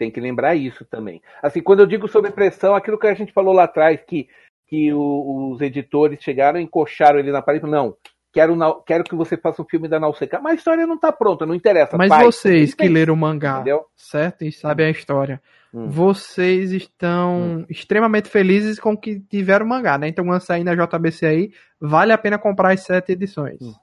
Tem 0.01 0.09
que 0.09 0.19
lembrar 0.19 0.55
isso 0.55 0.83
também. 0.83 1.21
Assim, 1.43 1.61
quando 1.61 1.81
eu 1.81 1.85
digo 1.85 2.07
sob 2.07 2.31
pressão, 2.31 2.73
aquilo 2.73 2.97
que 2.97 3.05
a 3.05 3.13
gente 3.13 3.31
falou 3.31 3.53
lá 3.53 3.65
atrás, 3.65 4.01
que, 4.01 4.27
que 4.67 4.91
o, 4.91 5.51
os 5.51 5.61
editores 5.61 6.17
chegaram 6.23 6.59
e 6.59 6.63
encoxaram 6.63 7.19
ele 7.19 7.31
na 7.31 7.39
parede. 7.39 7.67
Não, 7.67 7.95
quero, 8.33 8.81
quero 8.81 9.03
que 9.03 9.13
você 9.13 9.37
faça 9.37 9.61
um 9.61 9.65
filme 9.65 9.87
da 9.87 9.99
Nausicaa. 9.99 10.41
Mas 10.41 10.53
a 10.53 10.55
história 10.55 10.87
não 10.87 10.95
está 10.95 11.11
pronta, 11.11 11.45
não 11.45 11.53
interessa. 11.53 11.99
Mas 11.99 12.09
pai, 12.09 12.23
vocês 12.25 12.73
que 12.73 12.89
leram 12.89 13.13
o 13.13 13.17
mangá, 13.17 13.57
entendeu? 13.57 13.85
certo? 13.95 14.43
E 14.43 14.51
sabem 14.51 14.87
a 14.87 14.89
história. 14.89 15.39
Hum. 15.71 15.87
Vocês 15.87 16.71
estão 16.71 17.59
hum. 17.59 17.65
extremamente 17.69 18.27
felizes 18.27 18.79
com 18.79 18.97
que 18.97 19.19
tiveram 19.19 19.67
o 19.67 19.69
mangá, 19.69 19.99
né? 19.99 20.07
Então, 20.07 20.25
quando 20.25 20.41
sair 20.41 20.63
na 20.63 20.73
JBC 20.73 21.27
aí, 21.27 21.51
vale 21.79 22.11
a 22.11 22.17
pena 22.17 22.39
comprar 22.39 22.73
as 22.73 22.81
sete 22.81 23.11
edições. 23.11 23.61
Hum. 23.61 23.75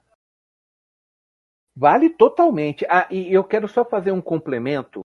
Vale 1.77 2.09
totalmente. 2.09 2.85
Ah, 2.89 3.07
e 3.09 3.33
eu 3.33 3.41
quero 3.41 3.69
só 3.69 3.85
fazer 3.85 4.11
um 4.11 4.19
complemento. 4.19 4.99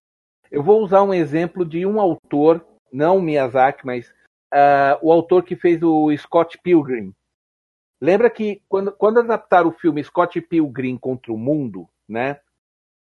Eu 0.51 0.63
vou 0.63 0.81
usar 0.81 1.03
um 1.03 1.13
exemplo 1.13 1.65
de 1.65 1.85
um 1.85 1.99
autor, 1.99 2.65
não 2.91 3.21
Miyazaki, 3.21 3.85
mas 3.85 4.09
uh, 4.53 4.97
o 5.01 5.11
autor 5.11 5.43
que 5.43 5.55
fez 5.55 5.81
o 5.83 6.15
Scott 6.17 6.57
Pilgrim. 6.61 7.13
Lembra 8.01 8.29
que 8.29 8.61
quando, 8.67 8.91
quando 8.91 9.19
adaptaram 9.19 9.69
o 9.69 9.73
filme 9.73 10.03
Scott 10.03 10.39
Pilgrim 10.41 10.97
contra 10.97 11.31
o 11.31 11.37
Mundo, 11.37 11.87
né? 12.07 12.39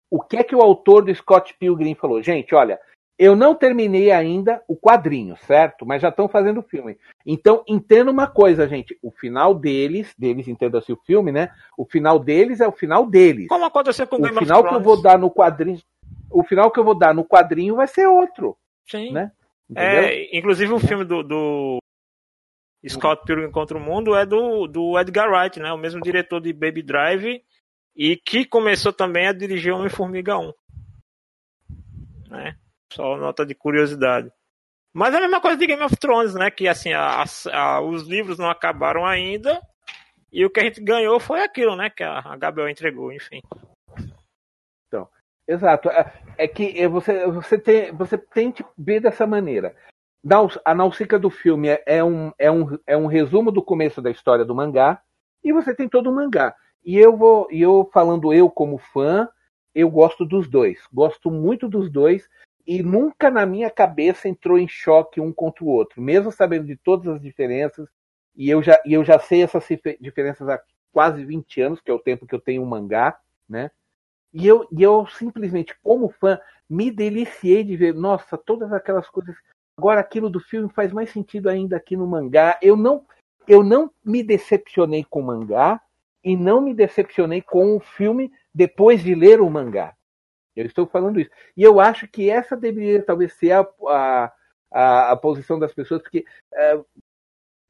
O 0.10 0.22
que 0.22 0.38
é 0.38 0.44
que 0.44 0.56
o 0.56 0.62
autor 0.62 1.06
do 1.06 1.16
Scott 1.16 1.56
Pilgrim 1.58 1.96
falou? 1.96 2.22
Gente, 2.22 2.54
olha, 2.54 2.80
eu 3.18 3.36
não 3.36 3.54
terminei 3.54 4.12
ainda 4.12 4.64
o 4.68 4.76
quadrinho, 4.76 5.38
certo? 5.46 5.86
Mas 5.86 6.02
já 6.02 6.10
estão 6.10 6.28
fazendo 6.28 6.60
o 6.60 6.64
filme. 6.64 6.98
Então, 7.24 7.64
entenda 7.68 8.10
uma 8.10 8.28
coisa, 8.28 8.68
gente. 8.68 8.98
O 9.02 9.12
final 9.12 9.54
deles, 9.54 10.12
deles, 10.18 10.48
entenda-se 10.48 10.92
o 10.92 11.00
filme, 11.06 11.32
né? 11.32 11.52
O 11.78 11.86
final 11.86 12.18
deles 12.18 12.60
é 12.60 12.68
o 12.68 12.72
final 12.72 13.06
deles. 13.06 13.48
Como 13.48 13.64
aconteceu 13.64 14.08
com 14.08 14.16
o 14.16 14.26
O 14.26 14.40
final 14.40 14.68
que 14.68 14.74
eu 14.74 14.82
vou 14.82 15.00
dar 15.00 15.20
no 15.20 15.30
quadrinho. 15.30 15.80
O 16.32 16.44
final 16.44 16.72
que 16.72 16.80
eu 16.80 16.84
vou 16.84 16.98
dar 16.98 17.14
no 17.14 17.26
quadrinho 17.26 17.76
vai 17.76 17.88
ser 17.88 18.08
outro. 18.08 18.58
Sim. 18.90 19.12
Né? 19.12 19.32
É, 19.76 20.38
inclusive 20.38 20.74
o 20.74 20.80
filme 20.80 21.06
do, 21.06 21.24
do 21.24 21.78
Scott 22.88 23.24
Pilgrim 23.26 23.52
contra 23.52 23.78
o 23.78 23.82
Mundo 23.82 24.16
é 24.16 24.26
do, 24.26 24.68
do 24.68 25.00
Edgar 25.00 25.32
Wright, 25.32 25.60
né? 25.60 25.72
O 25.72 25.78
mesmo 25.78 26.02
diretor 26.02 26.42
de 26.42 26.52
Baby 26.52 26.82
Drive 26.82 27.44
e 27.96 28.18
que 28.18 28.46
começou 28.46 28.92
também 28.92 29.28
a 29.28 29.34
dirigir 29.34 29.74
Homem-Formiga 29.74 30.38
1. 30.38 30.54
Né? 32.30 32.56
Só 32.92 33.18
nota 33.18 33.46
de 33.46 33.54
curiosidade. 33.54 34.32
Mas 34.94 35.14
é 35.14 35.18
a 35.18 35.22
mesma 35.22 35.40
coisa 35.40 35.58
de 35.58 35.68
Game 35.68 35.84
of 35.84 35.96
Thrones, 35.96 36.34
né? 36.34 36.52
Que 36.52 36.68
assim, 36.68 36.92
a, 36.92 37.24
a, 37.54 37.82
os 37.82 38.04
livros 38.04 38.38
não 38.38 38.50
acabaram 38.50 39.06
ainda. 39.06 39.62
E 40.32 40.46
o 40.46 40.50
que 40.50 40.60
a 40.60 40.64
gente 40.64 40.82
ganhou 40.82 41.20
foi 41.20 41.42
aquilo, 41.44 41.76
né? 41.76 41.90
Que 41.90 42.04
a, 42.04 42.20
a 42.20 42.36
Gabriel 42.36 42.70
entregou, 42.70 43.12
enfim. 43.12 43.42
Exato. 45.52 45.90
É, 45.90 46.14
é 46.38 46.48
que 46.48 46.88
você, 46.88 47.28
você, 47.28 47.58
tem, 47.58 47.92
você 47.92 48.18
tem 48.18 48.52
que 48.52 48.64
ver 48.78 49.02
dessa 49.02 49.28
maneira. 49.28 49.76
A 50.64 50.74
Nausicaa 50.74 51.20
do 51.20 51.30
filme 51.30 51.68
é, 51.68 51.84
é 51.86 52.04
um, 52.04 52.32
é, 52.40 52.50
um, 52.50 52.80
é 52.88 52.96
um 52.96 53.06
resumo 53.08 53.52
do 53.52 53.62
começo 53.62 54.02
da 54.02 54.10
história 54.10 54.46
do 54.46 54.56
mangá. 54.56 55.02
E 55.44 55.52
você 55.52 55.76
tem 55.76 55.90
todo 55.90 56.10
o 56.10 56.16
mangá. 56.16 56.56
E 56.86 56.98
eu 56.98 57.18
vou, 57.18 57.48
e 57.52 57.62
eu 57.62 57.90
falando 57.94 58.34
eu 58.34 58.50
como 58.50 58.78
fã, 58.78 59.28
eu 59.76 59.90
gosto 59.90 60.26
dos 60.26 60.48
dois. 60.48 60.80
Gosto 60.94 61.30
muito 61.30 61.68
dos 61.68 61.92
dois 61.92 62.30
e 62.66 62.82
nunca 62.82 63.30
na 63.30 63.46
minha 63.46 63.70
cabeça 63.70 64.30
entrou 64.30 64.58
em 64.58 64.68
choque 64.68 65.20
um 65.20 65.34
contra 65.34 65.66
o 65.66 65.68
outro, 65.68 66.02
mesmo 66.02 66.32
sabendo 66.32 66.66
de 66.66 66.78
todas 66.78 67.08
as 67.08 67.22
diferenças, 67.22 67.90
e 68.36 68.50
eu 68.50 68.62
já, 68.62 68.80
e 68.86 68.94
eu 68.94 69.04
já 69.04 69.20
sei 69.20 69.44
essas 69.44 69.68
diferenças 70.00 70.48
há 70.48 70.62
quase 70.94 71.26
20 71.26 71.62
anos, 71.62 71.82
que 71.82 71.92
é 71.92 71.94
o 71.94 72.00
tempo 72.00 72.26
que 72.26 72.34
eu 72.34 72.40
tenho 72.40 72.62
um 72.62 72.66
mangá, 72.66 73.18
né? 73.50 73.72
E 74.34 74.48
eu, 74.48 74.68
e 74.72 74.82
eu 74.82 75.06
simplesmente, 75.08 75.76
como 75.84 76.10
fã, 76.10 76.40
me 76.70 76.90
deliciei 76.90 77.64
de 77.64 77.76
ver, 77.76 77.94
nossa, 77.94 78.38
todas 78.38 78.72
aquelas 78.72 79.10
coisas. 79.10 79.36
Agora 79.78 80.00
aquilo 80.00 80.30
do 80.30 80.40
filme 80.40 80.72
faz 80.74 80.94
mais 80.94 81.10
sentido 81.10 81.50
ainda 81.50 81.76
aqui 81.76 81.98
no 81.98 82.08
mangá. 82.08 82.58
Eu 82.62 82.78
não, 82.78 83.06
eu 83.48 83.64
não 83.64 83.92
me 84.04 84.24
decepcionei 84.24 85.04
com 85.04 85.22
o 85.22 85.26
mangá 85.26 85.82
e 86.24 86.38
não 86.38 86.62
me 86.62 86.74
decepcionei 86.74 87.42
com 87.42 87.76
o 87.76 87.80
filme 87.80 88.32
depois 88.54 89.04
de 89.04 89.16
ler 89.16 89.42
o 89.42 89.50
mangá. 89.50 89.96
Eu 90.56 90.66
estou 90.66 90.86
falando 90.86 91.20
isso. 91.20 91.32
E 91.56 91.64
eu 91.64 91.80
acho 91.80 92.08
que 92.08 92.30
essa 92.30 92.56
deveria 92.56 93.04
talvez 93.04 93.34
ser 93.34 93.52
a, 93.52 93.68
a, 93.88 94.34
a, 94.72 95.12
a 95.12 95.18
posição 95.18 95.58
das 95.58 95.74
pessoas, 95.74 96.02
porque 96.02 96.26
é, 96.54 96.80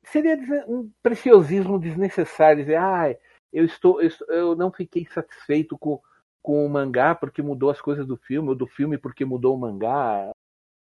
seria 0.04 0.38
um 0.68 0.92
preciosismo 1.02 1.80
desnecessário 1.80 2.64
dizer, 2.64 2.78
ah, 2.78 3.16
eu, 3.54 3.66
estou, 3.66 4.02
eu, 4.02 4.10
eu 4.30 4.56
não 4.56 4.72
fiquei 4.72 5.06
satisfeito 5.06 5.78
com, 5.78 6.02
com 6.42 6.66
o 6.66 6.70
mangá 6.70 7.16
porque 7.16 7.42
mudou 7.42 7.70
as 7.70 7.82
coisas 7.82 8.06
do 8.06 8.18
filme, 8.18 8.50
ou 8.50 8.56
do 8.56 8.68
filme 8.68 8.98
porque 8.98 9.26
mudou 9.26 9.56
o 9.56 9.60
mangá. 9.60 10.32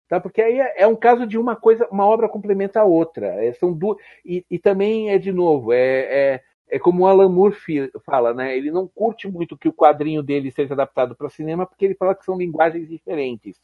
Tá? 0.09 0.20
Porque 0.20 0.40
aí 0.42 0.61
é, 0.61 0.82
é 0.82 0.86
um 0.86 0.97
caso 0.97 1.26
de 1.26 1.38
uma 1.38 1.57
coisa, 1.57 1.88
uma 1.90 2.07
obra 2.07 2.28
complementa 2.28 2.80
a 2.80 2.84
outra. 2.84 3.26
É, 3.44 3.53
são 3.55 3.72
duas, 3.72 3.99
e, 4.24 4.44
e 4.51 4.59
também 4.59 5.11
é 5.11 5.18
de 5.18 5.32
novo, 5.32 5.72
é, 5.72 6.34
é 6.34 6.42
é 6.68 6.78
como 6.78 7.05
o 7.05 7.07
Alan 7.07 7.28
Moore 7.28 7.57
fala, 8.05 8.34
né? 8.34 8.57
Ele 8.57 8.70
não 8.70 8.88
curte 8.88 9.28
muito 9.28 9.57
que 9.57 9.68
o 9.68 9.72
quadrinho 9.72 10.22
dele 10.22 10.51
seja 10.51 10.74
adaptado 10.74 11.14
para 11.14 11.28
cinema 11.28 11.66
porque 11.66 11.84
ele 11.84 11.94
fala 11.94 12.14
que 12.14 12.24
são 12.24 12.36
linguagens 12.36 12.88
diferentes. 12.88 13.57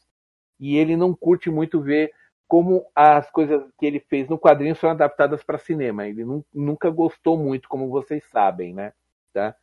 E 0.59 0.77
ele 0.77 0.95
não 0.95 1.13
curte 1.13 1.49
muito 1.49 1.81
ver 1.81 2.13
como 2.47 2.85
as 2.95 3.29
coisas 3.29 3.61
que 3.77 3.85
ele 3.85 3.99
fez 3.99 4.29
no 4.29 4.39
quadrinho 4.39 4.75
são 4.75 4.89
adaptadas 4.89 5.43
para 5.43 5.57
cinema. 5.57 6.07
Ele 6.07 6.23
nunca 6.53 6.89
gostou 6.89 7.37
muito, 7.37 7.67
como 7.67 7.89
vocês 7.89 8.23
sabem, 8.29 8.73
né? 8.73 8.93
Tá? 9.33 9.55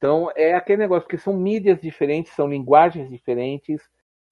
Então 0.00 0.32
é 0.34 0.54
aquele 0.54 0.78
negócio 0.78 1.06
que 1.06 1.18
são 1.18 1.36
mídias 1.36 1.78
diferentes, 1.78 2.32
são 2.32 2.48
linguagens 2.48 3.10
diferentes 3.10 3.82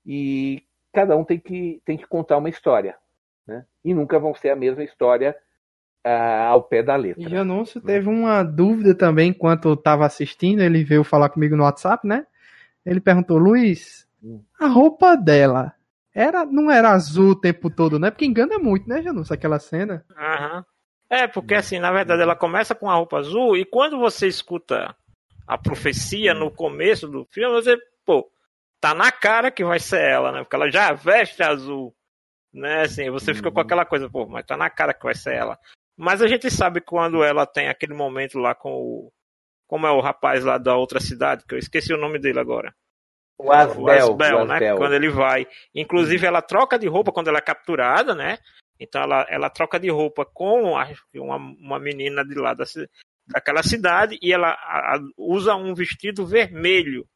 e 0.04 0.62
cada 0.94 1.14
um 1.14 1.22
tem 1.22 1.38
que, 1.38 1.82
tem 1.84 1.98
que 1.98 2.06
contar 2.06 2.38
uma 2.38 2.48
história, 2.48 2.96
né? 3.46 3.66
E 3.84 3.92
nunca 3.92 4.18
vão 4.18 4.34
ser 4.34 4.48
a 4.48 4.56
mesma 4.56 4.82
história 4.82 5.36
ao 6.48 6.62
pé 6.62 6.82
da 6.82 6.96
letra. 6.96 7.22
E 7.22 7.36
Anúncio 7.36 7.82
teve 7.82 8.08
uma 8.08 8.42
dúvida 8.42 8.94
também 8.94 9.28
enquanto 9.28 9.74
estava 9.74 10.06
assistindo, 10.06 10.62
ele 10.62 10.82
veio 10.82 11.04
falar 11.04 11.28
comigo 11.28 11.54
no 11.54 11.64
WhatsApp, 11.64 12.06
né? 12.06 12.26
Ele 12.86 12.98
perguntou, 12.98 13.36
Luiz, 13.36 14.08
hum. 14.24 14.40
a 14.58 14.68
roupa 14.68 15.16
dela 15.16 15.74
era, 16.14 16.46
não 16.46 16.70
era 16.70 16.92
azul 16.92 17.32
o 17.32 17.38
tempo 17.38 17.68
todo, 17.68 17.98
né? 17.98 18.10
Porque 18.10 18.24
engana 18.24 18.58
muito, 18.58 18.88
né, 18.88 19.02
Janúncio, 19.02 19.34
aquela 19.34 19.58
cena. 19.58 20.02
Aham. 20.16 20.64
É, 21.10 21.26
porque 21.26 21.54
assim, 21.54 21.78
na 21.78 21.92
verdade, 21.92 22.22
ela 22.22 22.36
começa 22.36 22.74
com 22.74 22.88
a 22.88 22.94
roupa 22.94 23.18
azul 23.18 23.54
e 23.54 23.66
quando 23.66 23.98
você 23.98 24.26
escuta 24.26 24.94
a 25.48 25.56
profecia 25.56 26.34
no 26.34 26.50
começo 26.50 27.08
do 27.08 27.24
filme, 27.24 27.54
você, 27.54 27.74
pô, 28.04 28.30
tá 28.78 28.92
na 28.92 29.10
cara 29.10 29.50
que 29.50 29.64
vai 29.64 29.80
ser 29.80 30.02
ela, 30.02 30.30
né? 30.30 30.40
Porque 30.40 30.54
ela 30.54 30.70
já 30.70 30.92
veste 30.92 31.42
azul, 31.42 31.94
né? 32.52 32.82
Assim, 32.82 33.10
você 33.10 33.32
fica 33.32 33.50
com 33.50 33.58
uhum. 33.58 33.64
aquela 33.64 33.86
coisa, 33.86 34.10
pô, 34.10 34.26
mas 34.26 34.44
tá 34.44 34.58
na 34.58 34.68
cara 34.68 34.92
que 34.92 35.02
vai 35.02 35.14
ser 35.14 35.34
ela. 35.34 35.58
Mas 35.96 36.20
a 36.20 36.28
gente 36.28 36.50
sabe 36.50 36.82
quando 36.82 37.24
ela 37.24 37.46
tem 37.46 37.68
aquele 37.68 37.94
momento 37.94 38.38
lá 38.38 38.54
com 38.54 38.70
o. 38.70 39.12
Como 39.66 39.86
é 39.86 39.90
o 39.90 40.00
rapaz 40.00 40.44
lá 40.44 40.58
da 40.58 40.76
outra 40.76 41.00
cidade, 41.00 41.44
que 41.46 41.54
eu 41.54 41.58
esqueci 41.58 41.94
o 41.94 41.98
nome 41.98 42.18
dele 42.18 42.38
agora. 42.38 42.74
O 43.38 43.50
Asbel, 43.50 43.82
o 43.82 43.90
Asbel, 43.90 44.44
né? 44.44 44.54
Asbel. 44.54 44.76
Quando 44.76 44.94
ele 44.94 45.08
vai. 45.08 45.46
Inclusive, 45.74 46.26
ela 46.26 46.42
troca 46.42 46.78
de 46.78 46.86
roupa 46.86 47.10
quando 47.10 47.28
ela 47.28 47.38
é 47.38 47.42
capturada, 47.42 48.14
né? 48.14 48.38
Então 48.78 49.02
ela, 49.02 49.26
ela 49.30 49.50
troca 49.50 49.80
de 49.80 49.90
roupa 49.90 50.26
com 50.26 50.74
uma, 50.74 51.36
uma 51.36 51.78
menina 51.78 52.24
de 52.24 52.34
lá 52.34 52.54
da, 52.54 52.64
daquela 53.28 53.62
cidade 53.62 54.18
e 54.22 54.32
ela 54.32 54.50
a, 54.50 54.98
usa 55.16 55.54
um 55.54 55.74
vestido 55.74 56.26
vermelho, 56.26 57.06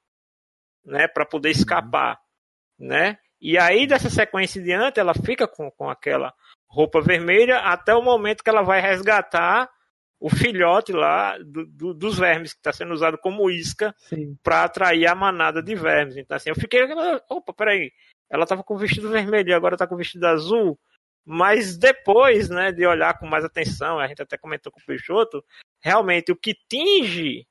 né? 0.85 1.09
Para 1.09 1.27
poder 1.27 1.51
escapar, 1.51 2.19
né? 2.79 3.19
E 3.41 3.59
aí, 3.59 3.87
dessa 3.87 4.09
sequência 4.09 4.61
em 4.61 4.63
diante, 4.65 5.01
ela 5.01 5.15
fica 5.15 5.49
com, 5.49 5.71
com 5.71 5.91
aquela 5.91 6.33
roupa 6.69 7.01
vermelha 7.01 7.59
até 7.59 7.95
o 7.95 8.03
momento 8.03 8.43
que 8.43 8.49
ela 8.49 8.63
vai 8.63 8.81
resgatar 8.81 9.69
o 10.23 10.31
filhote 10.31 10.93
lá 10.93 11.37
do, 11.39 11.67
do, 11.67 11.93
dos 11.93 12.17
vermes, 12.17 12.53
que 12.53 12.61
está 12.61 12.73
sendo 12.73 12.95
usado 12.95 13.19
como 13.19 13.51
isca 13.51 13.93
para 14.43 14.63
atrair 14.63 15.09
a 15.09 15.15
manada 15.17 15.61
de 15.61 15.75
vermes. 15.75 16.17
Então, 16.17 16.37
assim, 16.37 16.51
eu 16.51 16.55
fiquei. 16.55 16.81
Opa, 17.29 17.53
peraí. 17.53 17.91
Ela 18.31 18.45
estava 18.45 18.63
com 18.63 18.75
o 18.75 18.79
vestido 18.79 19.11
vermelho 19.11 19.49
e 19.49 19.53
agora 19.53 19.75
está 19.75 19.87
com 19.87 19.97
vestido 19.97 20.25
azul. 20.25 20.79
Mas 21.25 21.77
depois, 21.77 22.49
né, 22.49 22.73
de 22.73 22.87
olhar 22.87 23.19
com 23.19 23.27
mais 23.27 23.45
atenção, 23.45 23.99
a 23.99 24.07
gente 24.07 24.23
até 24.23 24.37
comentou 24.37 24.73
com 24.73 24.81
o 24.81 24.85
Peixoto, 24.85 25.45
realmente 25.81 26.33
o 26.33 26.37
que 26.37 26.55
tinge 26.69 27.47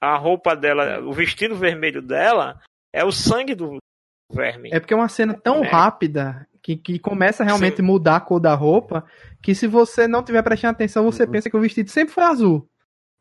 a 0.00 0.16
roupa 0.16 0.54
dela, 0.54 1.00
o 1.00 1.12
vestido 1.12 1.56
vermelho 1.56 2.00
dela, 2.00 2.60
é 2.92 3.04
o 3.04 3.10
sangue 3.10 3.54
do 3.54 3.78
verme. 4.30 4.70
É 4.72 4.78
porque 4.78 4.94
é 4.94 4.96
uma 4.96 5.08
cena 5.08 5.34
tão 5.34 5.64
é. 5.64 5.68
rápida 5.68 6.46
que, 6.62 6.76
que 6.76 6.98
começa 6.98 7.42
a 7.42 7.46
realmente 7.46 7.76
Sim. 7.76 7.82
mudar 7.82 8.16
a 8.16 8.20
cor 8.20 8.40
da 8.40 8.54
roupa 8.54 9.04
que 9.42 9.54
se 9.54 9.66
você 9.66 10.06
não 10.06 10.22
tiver 10.22 10.42
prestando 10.42 10.72
atenção, 10.72 11.04
você 11.04 11.24
uhum. 11.24 11.30
pensa 11.30 11.50
que 11.50 11.56
o 11.56 11.60
vestido 11.60 11.90
sempre 11.90 12.14
foi 12.14 12.24
azul. 12.24 12.68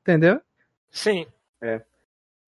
Entendeu? 0.01 0.39
Sim. 0.91 1.25
É. 1.61 1.81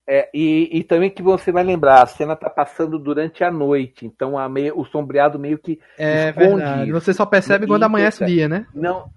É, 0.08 0.30
e, 0.32 0.70
e, 0.72 0.84
também 0.84 1.10
que 1.10 1.24
você 1.24 1.52
vai 1.52 1.64
lembrar, 1.64 2.04
a 2.04 2.06
cena 2.06 2.36
tá 2.36 2.48
passando 2.48 3.00
durante 3.00 3.44
a 3.44 3.50
noite, 3.50 4.06
então 4.06 4.38
a 4.38 4.48
meio, 4.48 4.80
o 4.80 4.86
sombreado 4.86 5.40
meio 5.40 5.58
que 5.58 5.80
é 5.98 6.30
esconde. 6.30 6.58
Verdade. 6.58 6.92
Você 6.92 7.12
só 7.12 7.26
percebe 7.26 7.66
quando 7.66 7.84
amanhece 7.84 8.24
o 8.24 8.28
dia, 8.28 8.48
né? 8.48 8.68
Não. 8.72 9.10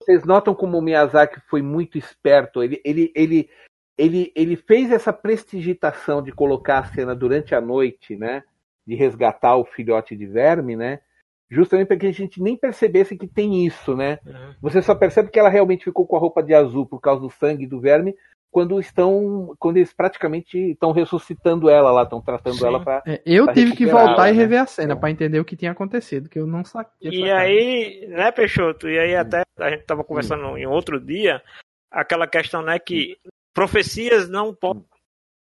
Vocês 0.00 0.24
notam 0.24 0.54
como 0.54 0.78
o 0.78 0.82
Miyazaki 0.82 1.40
foi 1.48 1.60
muito 1.60 1.98
esperto. 1.98 2.62
Ele, 2.62 2.80
ele, 2.84 3.12
ele, 3.16 3.50
ele, 3.98 4.32
ele 4.34 4.56
fez 4.56 4.92
essa 4.92 5.12
prestigitação 5.12 6.22
de 6.22 6.30
colocar 6.30 6.78
a 6.78 6.84
cena 6.84 7.14
durante 7.14 7.52
a 7.52 7.60
noite, 7.60 8.16
né? 8.16 8.44
De 8.86 8.94
resgatar 8.94 9.56
o 9.56 9.64
filhote 9.64 10.16
de 10.16 10.24
verme, 10.24 10.76
né? 10.76 11.00
Justamente 11.50 11.88
para 11.88 11.96
que 11.96 12.06
a 12.06 12.12
gente 12.12 12.40
nem 12.40 12.56
percebesse 12.56 13.16
que 13.16 13.26
tem 13.26 13.66
isso, 13.66 13.96
né? 13.96 14.20
Uhum. 14.24 14.54
Você 14.62 14.80
só 14.82 14.94
percebe 14.94 15.30
que 15.30 15.38
ela 15.38 15.48
realmente 15.48 15.84
ficou 15.84 16.06
com 16.06 16.16
a 16.16 16.20
roupa 16.20 16.42
de 16.42 16.54
azul 16.54 16.86
por 16.86 17.00
causa 17.00 17.20
do 17.20 17.30
sangue 17.30 17.66
do 17.66 17.80
verme 17.80 18.14
quando 18.50 18.78
estão 18.80 19.54
quando 19.58 19.76
eles 19.76 19.92
praticamente 19.92 20.58
estão 20.70 20.92
ressuscitando 20.92 21.68
ela 21.68 21.90
lá, 21.90 22.02
estão 22.02 22.20
tratando 22.20 22.56
Sim. 22.56 22.66
ela 22.66 22.80
para 22.82 23.02
é, 23.06 23.22
Eu 23.24 23.44
pra 23.44 23.54
tive 23.54 23.76
que 23.76 23.86
voltar 23.86 24.12
ela, 24.12 24.30
e 24.30 24.32
né? 24.32 24.38
rever 24.38 24.58
né? 24.58 24.64
a 24.64 24.66
cena 24.66 24.96
para 24.96 25.10
entender 25.10 25.38
o 25.38 25.44
que 25.44 25.56
tinha 25.56 25.72
acontecido, 25.72 26.28
que 26.28 26.38
eu 26.38 26.46
não 26.46 26.64
sabia. 26.64 26.90
E 27.00 27.30
aí, 27.30 28.06
né, 28.08 28.32
Peixoto? 28.32 28.88
E 28.88 28.98
aí 28.98 29.14
até 29.14 29.42
a 29.58 29.70
gente 29.70 29.80
estava 29.80 30.02
conversando 30.02 30.46
hum. 30.46 30.58
em 30.58 30.66
outro 30.66 31.00
dia, 31.00 31.42
aquela 31.90 32.26
questão, 32.26 32.62
né, 32.62 32.78
que 32.78 33.16
profecias 33.54 34.28
não 34.28 34.54
po 34.54 34.84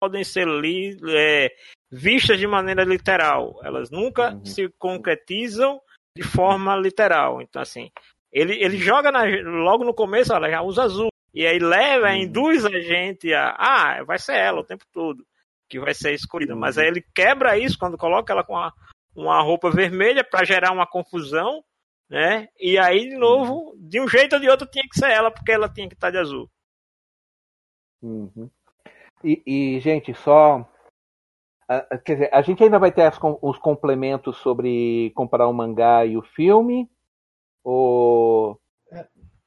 podem 0.00 0.24
ser 0.24 0.48
li, 0.48 0.98
é, 1.16 1.48
vistas 1.88 2.36
de 2.36 2.46
maneira 2.46 2.82
literal. 2.82 3.60
Elas 3.62 3.88
nunca 3.88 4.34
uhum. 4.34 4.44
se 4.44 4.68
concretizam 4.76 5.80
de 6.16 6.24
forma 6.24 6.74
literal. 6.74 7.40
Então, 7.40 7.62
assim, 7.62 7.88
ele, 8.32 8.54
ele 8.54 8.78
joga 8.78 9.12
na, 9.12 9.22
logo 9.24 9.84
no 9.84 9.94
começo, 9.94 10.32
ela 10.32 10.50
já 10.50 10.60
usa 10.60 10.82
azul. 10.82 11.11
E 11.34 11.46
aí 11.46 11.58
leva, 11.58 12.08
uhum. 12.08 12.16
induz 12.16 12.64
a 12.64 12.80
gente 12.80 13.32
a. 13.32 13.54
Ah, 13.58 14.04
vai 14.04 14.18
ser 14.18 14.36
ela 14.36 14.60
o 14.60 14.64
tempo 14.64 14.84
todo. 14.92 15.24
Que 15.68 15.80
vai 15.80 15.94
ser 15.94 16.12
escolhida. 16.12 16.54
Uhum. 16.54 16.60
Mas 16.60 16.76
aí 16.76 16.86
ele 16.86 17.04
quebra 17.14 17.58
isso 17.58 17.78
quando 17.78 17.96
coloca 17.96 18.32
ela 18.32 18.44
com 18.44 18.52
uma, 18.52 18.72
uma 19.16 19.42
roupa 19.42 19.70
vermelha 19.70 20.22
para 20.22 20.44
gerar 20.44 20.72
uma 20.72 20.86
confusão. 20.86 21.64
Né? 22.10 22.48
E 22.60 22.78
aí, 22.78 23.08
de 23.08 23.16
novo, 23.16 23.70
uhum. 23.70 23.76
de 23.78 23.98
um 23.98 24.06
jeito 24.06 24.34
ou 24.34 24.40
de 24.40 24.48
outro 24.48 24.66
tinha 24.66 24.84
que 24.86 24.98
ser 24.98 25.10
ela, 25.10 25.30
porque 25.30 25.50
ela 25.50 25.68
tinha 25.68 25.88
que 25.88 25.94
estar 25.94 26.10
de 26.10 26.18
azul. 26.18 26.50
Uhum. 28.02 28.50
E, 29.24 29.42
e, 29.46 29.80
gente, 29.80 30.12
só. 30.12 30.68
quer 32.04 32.14
dizer, 32.14 32.30
a 32.30 32.42
gente 32.42 32.62
ainda 32.62 32.78
vai 32.78 32.92
ter 32.92 33.02
as, 33.02 33.18
os 33.40 33.58
complementos 33.58 34.36
sobre 34.38 35.10
comparar 35.14 35.48
o 35.48 35.54
mangá 35.54 36.04
e 36.04 36.18
o 36.18 36.22
filme? 36.22 36.90
Ou 37.64 38.60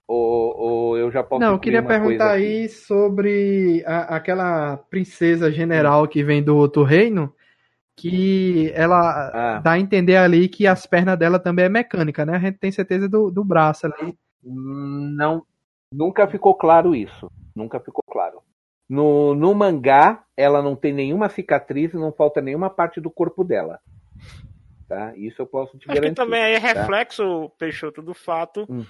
ou, 0.08 0.58
ou 0.58 0.98
eu 0.98 1.12
já 1.12 1.24
posso. 1.24 1.42
Não, 1.42 1.54
eu 1.54 1.60
queria 1.60 1.84
perguntar 1.84 2.32
aí 2.32 2.70
sobre 2.70 3.84
a, 3.86 4.16
aquela 4.16 4.78
princesa 4.78 5.52
general 5.52 6.08
que 6.08 6.24
vem 6.24 6.44
do 6.44 6.56
outro 6.56 6.84
reino, 6.84 7.34
que 7.96 8.72
ela 8.76 9.00
ah. 9.34 9.60
dá 9.60 9.72
a 9.72 9.80
entender 9.80 10.18
ali 10.18 10.48
que 10.48 10.68
as 10.68 10.86
pernas 10.86 11.18
dela 11.18 11.40
também 11.40 11.66
é 11.66 11.70
mecânica, 11.70 12.26
né? 12.26 12.36
A 12.36 12.40
gente 12.40 12.58
tem 12.58 12.72
certeza 12.72 13.10
do, 13.10 13.32
do 13.32 13.44
braço 13.44 13.88
ali. 13.88 14.16
Não, 14.44 15.44
nunca 15.92 16.28
ficou 16.28 16.54
claro 16.54 16.96
isso. 16.96 17.32
Nunca 17.56 17.80
ficou 17.80 18.04
claro. 18.08 18.42
No, 18.88 19.34
no 19.34 19.56
mangá, 19.56 20.24
ela 20.38 20.62
não 20.62 20.76
tem 20.76 20.94
nenhuma 20.94 21.30
cicatriz 21.30 21.94
e 21.94 21.98
não 21.98 22.12
falta 22.12 22.42
nenhuma 22.42 22.70
parte 22.70 23.02
do 23.02 23.10
corpo 23.10 23.44
dela. 23.44 23.80
Tá? 24.88 25.18
Isso 25.18 25.42
eu 25.42 25.48
posso 25.48 25.76
te 25.80 25.90
Acho 25.90 26.00
garantir. 26.00 26.10
que 26.10 26.16
também 26.16 26.44
é 26.44 26.60
tá? 26.60 26.68
reflexo, 26.68 27.50
Peixoto, 27.58 28.04
do 28.04 28.14
fato 28.14 28.68
hum 28.70 28.86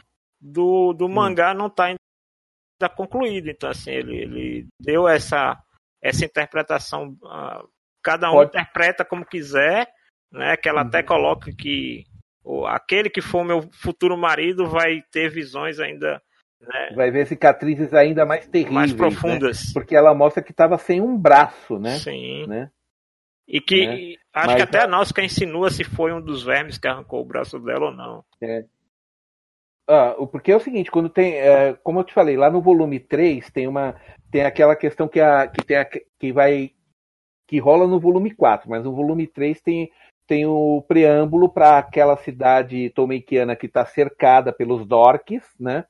do, 0.45 0.93
do 0.93 1.05
hum. 1.05 1.09
mangá 1.09 1.53
não 1.53 1.67
está 1.67 1.85
ainda 1.85 2.95
concluído. 2.95 3.49
Então, 3.49 3.69
assim, 3.69 3.91
ele, 3.91 4.15
ele 4.15 4.67
deu 4.79 5.07
essa, 5.07 5.57
essa 6.01 6.23
interpretação. 6.23 7.09
Uh, 7.23 7.67
cada 8.03 8.29
um 8.29 8.35
Pode. 8.35 8.49
interpreta 8.49 9.03
como 9.03 9.25
quiser, 9.25 9.87
né? 10.31 10.55
Que 10.55 10.69
ela 10.69 10.81
uhum. 10.81 10.87
até 10.87 11.01
coloca 11.01 11.51
que 11.57 12.03
o, 12.43 12.67
aquele 12.67 13.09
que 13.09 13.21
for 13.21 13.43
meu 13.43 13.67
futuro 13.73 14.15
marido 14.15 14.67
vai 14.67 15.01
ter 15.11 15.29
visões 15.29 15.79
ainda. 15.79 16.21
Né? 16.61 16.93
Vai 16.95 17.09
ver 17.09 17.25
cicatrizes 17.25 17.93
ainda 17.93 18.25
mais 18.25 18.47
terríveis. 18.47 18.75
Mais 18.75 18.91
né? 18.91 18.97
profundas. 18.97 19.65
Né? 19.65 19.71
Porque 19.73 19.95
ela 19.95 20.13
mostra 20.13 20.43
que 20.43 20.51
estava 20.51 20.77
sem 20.77 21.01
um 21.01 21.17
braço, 21.17 21.79
né? 21.79 21.97
Sim. 21.97 22.45
Né? 22.47 22.69
E 23.47 23.59
que 23.59 23.85
né? 23.85 24.15
acho 24.33 24.47
Mas, 24.47 24.55
que 24.55 24.61
até 24.61 24.83
a 24.83 24.87
Náusica 24.87 25.23
insinua 25.23 25.69
se 25.69 25.83
foi 25.83 26.11
um 26.13 26.21
dos 26.21 26.43
vermes 26.43 26.77
que 26.77 26.87
arrancou 26.87 27.21
o 27.21 27.25
braço 27.25 27.59
dela 27.59 27.87
ou 27.87 27.91
não. 27.91 28.23
É. 28.41 28.65
Ah, 29.87 30.15
porque 30.31 30.51
é 30.51 30.55
o 30.55 30.59
seguinte, 30.59 30.89
quando 30.89 31.09
tem, 31.09 31.35
é, 31.35 31.73
como 31.83 31.99
eu 31.99 32.03
te 32.03 32.13
falei, 32.13 32.35
lá 32.35 32.49
no 32.49 32.61
volume 32.61 32.99
3 32.99 33.49
tem 33.51 33.67
uma 33.67 33.95
tem 34.31 34.43
aquela 34.43 34.75
questão 34.75 35.07
que 35.07 35.19
a 35.19 35.47
que 35.47 35.63
tem 35.63 35.77
a, 35.77 35.85
que 35.85 36.31
vai 36.31 36.71
que 37.47 37.59
rola 37.59 37.87
no 37.87 37.99
volume 37.99 38.31
4, 38.33 38.69
mas 38.69 38.83
no 38.83 38.93
volume 38.93 39.27
3 39.27 39.61
tem 39.61 39.91
tem 40.27 40.45
o 40.45 40.83
preâmbulo 40.87 41.49
para 41.49 41.77
aquela 41.77 42.17
cidade 42.17 42.89
tomeikiana 42.91 43.55
que 43.55 43.67
está 43.67 43.85
cercada 43.85 44.51
pelos 44.51 44.85
Dorks, 44.85 45.43
né? 45.59 45.85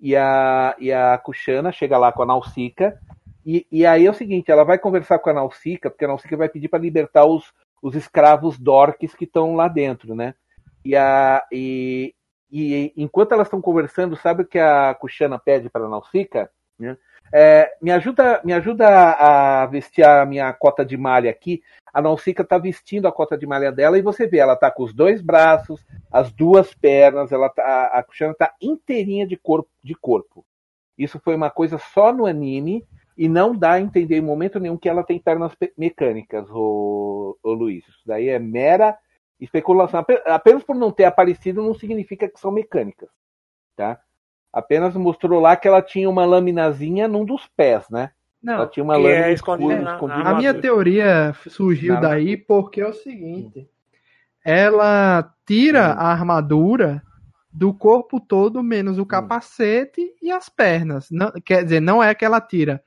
E 0.00 0.14
a, 0.16 0.76
e 0.78 0.92
a 0.92 1.18
Kushana 1.18 1.72
chega 1.72 1.98
lá 1.98 2.12
com 2.12 2.22
a 2.22 2.26
Nausicaa. 2.26 2.96
E, 3.44 3.66
e 3.70 3.84
aí 3.84 4.06
é 4.06 4.10
o 4.10 4.14
seguinte, 4.14 4.50
ela 4.50 4.64
vai 4.64 4.78
conversar 4.78 5.18
com 5.18 5.30
a 5.30 5.34
Nausicaa, 5.34 5.90
porque 5.90 6.04
a 6.04 6.08
Nausicaa 6.08 6.36
vai 6.36 6.48
pedir 6.48 6.68
para 6.68 6.78
libertar 6.78 7.26
os, 7.26 7.52
os 7.82 7.94
escravos 7.94 8.58
Dorks 8.58 9.14
que 9.14 9.24
estão 9.24 9.54
lá 9.56 9.68
dentro, 9.68 10.14
né? 10.14 10.34
E, 10.84 10.94
a, 10.94 11.44
e, 11.50 12.14
e 12.56 12.92
enquanto 12.96 13.32
elas 13.32 13.48
estão 13.48 13.60
conversando, 13.60 14.14
sabe 14.14 14.42
o 14.42 14.46
que 14.46 14.60
a 14.60 14.94
Kushana 14.94 15.40
pede 15.40 15.68
para 15.68 15.86
a 15.86 15.88
Nausicaa? 15.88 16.48
Né? 16.78 16.96
É, 17.32 17.76
me 17.82 17.90
ajuda, 17.90 18.40
me 18.44 18.52
ajuda 18.52 18.86
a 18.86 19.66
vestir 19.66 20.04
a 20.04 20.24
minha 20.24 20.52
cota 20.52 20.84
de 20.84 20.96
malha 20.96 21.28
aqui. 21.28 21.60
A 21.92 22.00
Nausicaa 22.00 22.44
está 22.44 22.56
vestindo 22.56 23.08
a 23.08 23.12
cota 23.12 23.36
de 23.36 23.44
malha 23.44 23.72
dela 23.72 23.98
e 23.98 24.02
você 24.02 24.28
vê, 24.28 24.38
ela 24.38 24.52
está 24.52 24.70
com 24.70 24.84
os 24.84 24.94
dois 24.94 25.20
braços, 25.20 25.84
as 26.12 26.30
duas 26.30 26.72
pernas, 26.72 27.32
ela 27.32 27.48
tá, 27.48 27.90
a 27.92 28.00
Kushana 28.04 28.30
está 28.30 28.54
inteirinha 28.62 29.26
de 29.26 29.36
corpo, 29.36 29.68
de 29.82 29.96
corpo. 29.96 30.46
Isso 30.96 31.18
foi 31.18 31.34
uma 31.34 31.50
coisa 31.50 31.76
só 31.76 32.12
no 32.12 32.24
anime 32.24 32.86
e 33.18 33.28
não 33.28 33.52
dá 33.52 33.72
a 33.72 33.80
entender 33.80 34.18
em 34.18 34.20
momento 34.20 34.60
nenhum 34.60 34.76
que 34.76 34.88
ela 34.88 35.02
tem 35.02 35.18
pernas 35.18 35.50
mecânicas, 35.76 36.48
o, 36.50 37.36
o 37.42 37.52
Luiz. 37.52 37.84
Isso 37.88 38.02
daí 38.06 38.28
é 38.28 38.38
mera 38.38 38.96
especulação. 39.40 40.04
Apenas 40.26 40.62
por 40.62 40.76
não 40.76 40.90
ter 40.90 41.04
aparecido 41.04 41.62
não 41.62 41.74
significa 41.74 42.28
que 42.28 42.38
são 42.38 42.50
mecânicas, 42.50 43.08
tá? 43.76 44.00
Apenas 44.52 44.94
mostrou 44.94 45.40
lá 45.40 45.56
que 45.56 45.66
ela 45.66 45.82
tinha 45.82 46.08
uma 46.08 46.24
laminazinha 46.24 47.08
num 47.08 47.24
dos 47.24 47.46
pés, 47.56 47.88
né? 47.90 48.10
Não, 48.42 48.54
ela 48.54 48.66
tinha 48.66 48.84
uma 48.84 48.94
é 48.94 48.98
lâmina 48.98 49.26
é 49.26 49.32
escondida. 49.32 49.80
Na, 49.80 49.94
escondida 49.94 50.28
a 50.28 50.34
minha 50.34 50.54
teoria 50.54 51.34
surgiu 51.48 52.00
daí 52.00 52.36
porque 52.36 52.80
é 52.80 52.86
o 52.86 52.92
seguinte: 52.92 53.68
ela 54.44 55.34
tira 55.46 55.86
a 55.86 56.12
armadura 56.12 57.02
do 57.50 57.72
corpo 57.72 58.20
todo 58.20 58.62
menos 58.62 58.98
o 58.98 59.06
capacete 59.06 60.12
e 60.20 60.30
as 60.30 60.48
pernas. 60.48 61.08
Não, 61.10 61.32
quer 61.44 61.64
dizer, 61.64 61.80
não 61.80 62.02
é 62.02 62.14
que 62.14 62.24
ela 62.24 62.40
tira, 62.40 62.82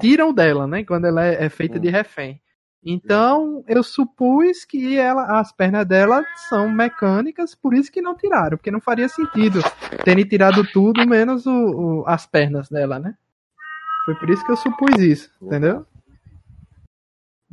tiram 0.00 0.32
dela, 0.32 0.66
né? 0.66 0.84
Quando 0.84 1.06
ela 1.06 1.26
é, 1.26 1.44
é 1.44 1.48
feita 1.48 1.78
de 1.78 1.90
refém. 1.90 2.40
Então, 2.84 3.62
eu 3.68 3.82
supus 3.82 4.64
que 4.64 4.98
ela, 4.98 5.38
as 5.38 5.52
pernas 5.52 5.86
dela 5.86 6.24
são 6.48 6.68
mecânicas, 6.68 7.54
por 7.54 7.74
isso 7.74 7.92
que 7.92 8.02
não 8.02 8.16
tiraram, 8.16 8.56
porque 8.56 8.72
não 8.72 8.80
faria 8.80 9.08
sentido 9.08 9.60
terem 10.04 10.24
tirado 10.24 10.66
tudo 10.72 11.06
menos 11.06 11.46
o, 11.46 11.52
o, 11.52 12.04
as 12.08 12.26
pernas 12.26 12.68
dela, 12.68 12.98
né? 12.98 13.14
Foi 14.04 14.16
por 14.16 14.28
isso 14.28 14.44
que 14.44 14.50
eu 14.50 14.56
supus 14.56 14.98
isso, 14.98 15.30
entendeu? 15.40 15.86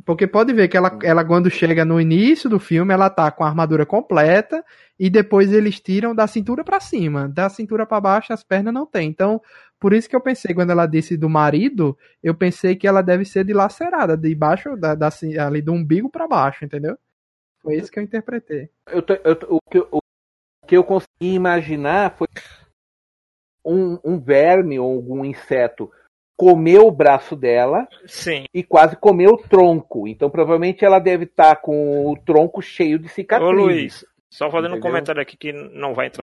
Porque 0.04 0.26
pode 0.26 0.52
ver 0.52 0.66
que 0.66 0.76
ela, 0.76 0.98
ela, 1.04 1.24
quando 1.24 1.48
chega 1.48 1.84
no 1.84 2.00
início 2.00 2.50
do 2.50 2.58
filme, 2.58 2.92
ela 2.92 3.08
tá 3.08 3.30
com 3.30 3.44
a 3.44 3.46
armadura 3.46 3.86
completa 3.86 4.64
e 4.98 5.08
depois 5.08 5.52
eles 5.52 5.78
tiram 5.78 6.12
da 6.12 6.26
cintura 6.26 6.64
para 6.64 6.80
cima. 6.80 7.28
Da 7.28 7.48
cintura 7.48 7.86
para 7.86 8.00
baixo 8.00 8.32
as 8.32 8.42
pernas 8.42 8.74
não 8.74 8.86
tem. 8.86 9.08
Então, 9.08 9.40
por 9.80 9.94
isso 9.94 10.08
que 10.08 10.14
eu 10.14 10.20
pensei, 10.20 10.54
quando 10.54 10.70
ela 10.70 10.86
disse 10.86 11.16
do 11.16 11.28
marido, 11.28 11.96
eu 12.22 12.34
pensei 12.34 12.76
que 12.76 12.86
ela 12.86 13.02
deve 13.02 13.24
ser 13.24 13.44
dilacerada, 13.44 14.14
de 14.14 14.34
baixo, 14.34 14.76
da, 14.76 14.94
da 14.94 15.08
ali 15.44 15.62
do 15.62 15.72
umbigo 15.72 16.10
para 16.10 16.28
baixo, 16.28 16.64
entendeu? 16.66 16.98
Foi 17.62 17.76
isso 17.76 17.90
que 17.90 17.98
eu 17.98 18.02
interpretei. 18.02 18.68
Eu, 18.86 19.02
eu, 19.24 19.56
o, 19.56 19.58
que, 19.70 19.78
o 19.78 19.98
que 20.66 20.76
eu 20.76 20.84
consegui 20.84 21.34
imaginar 21.34 22.14
foi 22.16 22.28
um, 23.64 23.98
um 24.04 24.20
verme 24.20 24.78
ou 24.78 24.92
algum 24.92 25.24
inseto 25.24 25.90
comeu 26.36 26.86
o 26.86 26.90
braço 26.90 27.36
dela 27.36 27.86
Sim. 28.06 28.44
e 28.54 28.62
quase 28.62 28.96
comeu 28.96 29.32
o 29.32 29.38
tronco. 29.38 30.08
Então 30.08 30.30
provavelmente 30.30 30.84
ela 30.84 30.98
deve 30.98 31.24
estar 31.24 31.54
tá 31.54 31.60
com 31.60 32.10
o 32.10 32.16
tronco 32.16 32.62
cheio 32.62 32.98
de 32.98 33.08
cicatrizes. 33.08 33.54
Ô 33.54 33.66
Luiz, 33.66 34.06
só 34.32 34.50
fazendo 34.50 34.72
Entendeu? 34.72 34.78
um 34.78 34.80
comentário 34.80 35.20
aqui 35.20 35.36
que 35.36 35.52
não 35.52 35.92
vai 35.92 36.06
entrar 36.06 36.22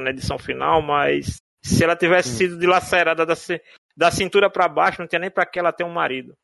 na 0.00 0.10
edição 0.10 0.38
final, 0.38 0.80
mas 0.80 1.38
se 1.62 1.84
ela 1.84 1.96
tivesse 1.96 2.30
sido 2.30 2.58
dilacerada 2.58 3.24
da, 3.26 3.34
da 3.96 4.10
cintura 4.10 4.50
para 4.50 4.68
baixo, 4.68 5.00
não 5.00 5.08
tinha 5.08 5.20
nem 5.20 5.30
para 5.30 5.46
que 5.46 5.58
ela 5.58 5.72
ter 5.72 5.84
um 5.84 5.92
marido. 5.92 6.34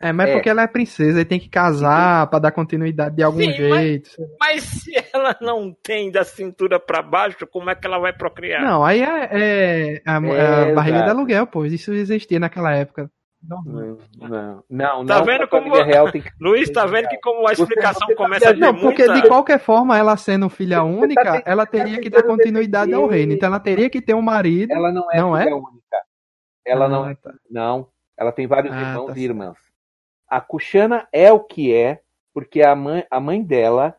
É, 0.00 0.12
mas 0.12 0.30
é. 0.30 0.32
porque 0.34 0.48
ela 0.48 0.62
é 0.62 0.68
princesa 0.68 1.20
e 1.20 1.24
tem 1.24 1.40
que 1.40 1.48
casar 1.48 2.28
para 2.28 2.38
dar 2.38 2.52
continuidade 2.52 3.16
de 3.16 3.22
algum 3.22 3.40
Sim, 3.40 3.52
jeito. 3.52 4.10
Mas, 4.38 4.38
mas, 4.38 4.64
se 4.64 4.92
ela 5.12 5.36
não 5.40 5.74
tem 5.82 6.10
da 6.10 6.22
cintura 6.22 6.78
para 6.78 7.02
baixo, 7.02 7.46
como 7.50 7.68
é 7.68 7.74
que 7.74 7.84
ela 7.84 7.98
vai 7.98 8.12
procriar? 8.12 8.62
Não, 8.62 8.84
aí 8.84 9.02
é, 9.02 9.28
é 9.32 10.02
a, 10.06 10.24
é, 10.24 10.70
a 10.70 10.74
barriga 10.74 11.02
de 11.02 11.10
aluguel, 11.10 11.48
pô. 11.48 11.64
Isso 11.64 11.92
existia 11.92 12.38
naquela 12.38 12.72
época. 12.72 13.10
Não, 13.42 13.62
não, 13.62 14.64
não. 14.68 15.06
Tá 15.06 15.20
vendo 15.22 15.46
como. 15.46 15.72
Real 15.72 16.10
tem 16.10 16.20
que... 16.20 16.30
Luiz, 16.40 16.68
tá 16.70 16.84
vendo 16.86 17.08
que 17.08 17.18
como 17.18 17.46
a 17.46 17.52
explicação 17.52 18.06
você, 18.06 18.12
você 18.12 18.16
começa 18.16 18.50
a 18.50 18.52
Não, 18.52 18.74
porque 18.74 19.06
muita... 19.06 19.22
de 19.22 19.28
qualquer 19.28 19.60
forma, 19.60 19.96
ela 19.96 20.16
sendo 20.16 20.48
filha 20.48 20.82
única, 20.82 21.40
tá 21.40 21.42
ela 21.46 21.64
teria 21.64 22.00
que 22.00 22.10
dar 22.10 22.24
continuidade 22.24 22.92
ao 22.92 23.06
reino. 23.06 23.32
Então 23.32 23.46
ela 23.46 23.60
teria 23.60 23.88
que 23.88 24.02
ter 24.02 24.14
um 24.14 24.22
marido. 24.22 24.72
Ela 24.72 24.90
não 24.90 25.10
é 25.12 25.20
não 25.20 25.36
filha 25.36 25.50
é? 25.50 25.54
única. 25.54 25.96
Ela 26.66 26.84
ah, 26.86 26.88
não. 26.88 27.14
Tá. 27.14 27.34
Não. 27.48 27.88
Ela 28.16 28.32
tem 28.32 28.46
vários 28.46 28.72
ah, 28.74 28.80
irmãos 28.80 29.06
tá 29.06 29.18
e 29.18 29.24
irmãs. 29.24 29.56
A 30.28 30.40
Kushana 30.40 31.08
é 31.12 31.32
o 31.32 31.40
que 31.40 31.72
é, 31.72 32.00
porque 32.34 32.60
a 32.62 32.74
mãe, 32.74 33.06
a 33.08 33.20
mãe 33.20 33.42
dela 33.42 33.94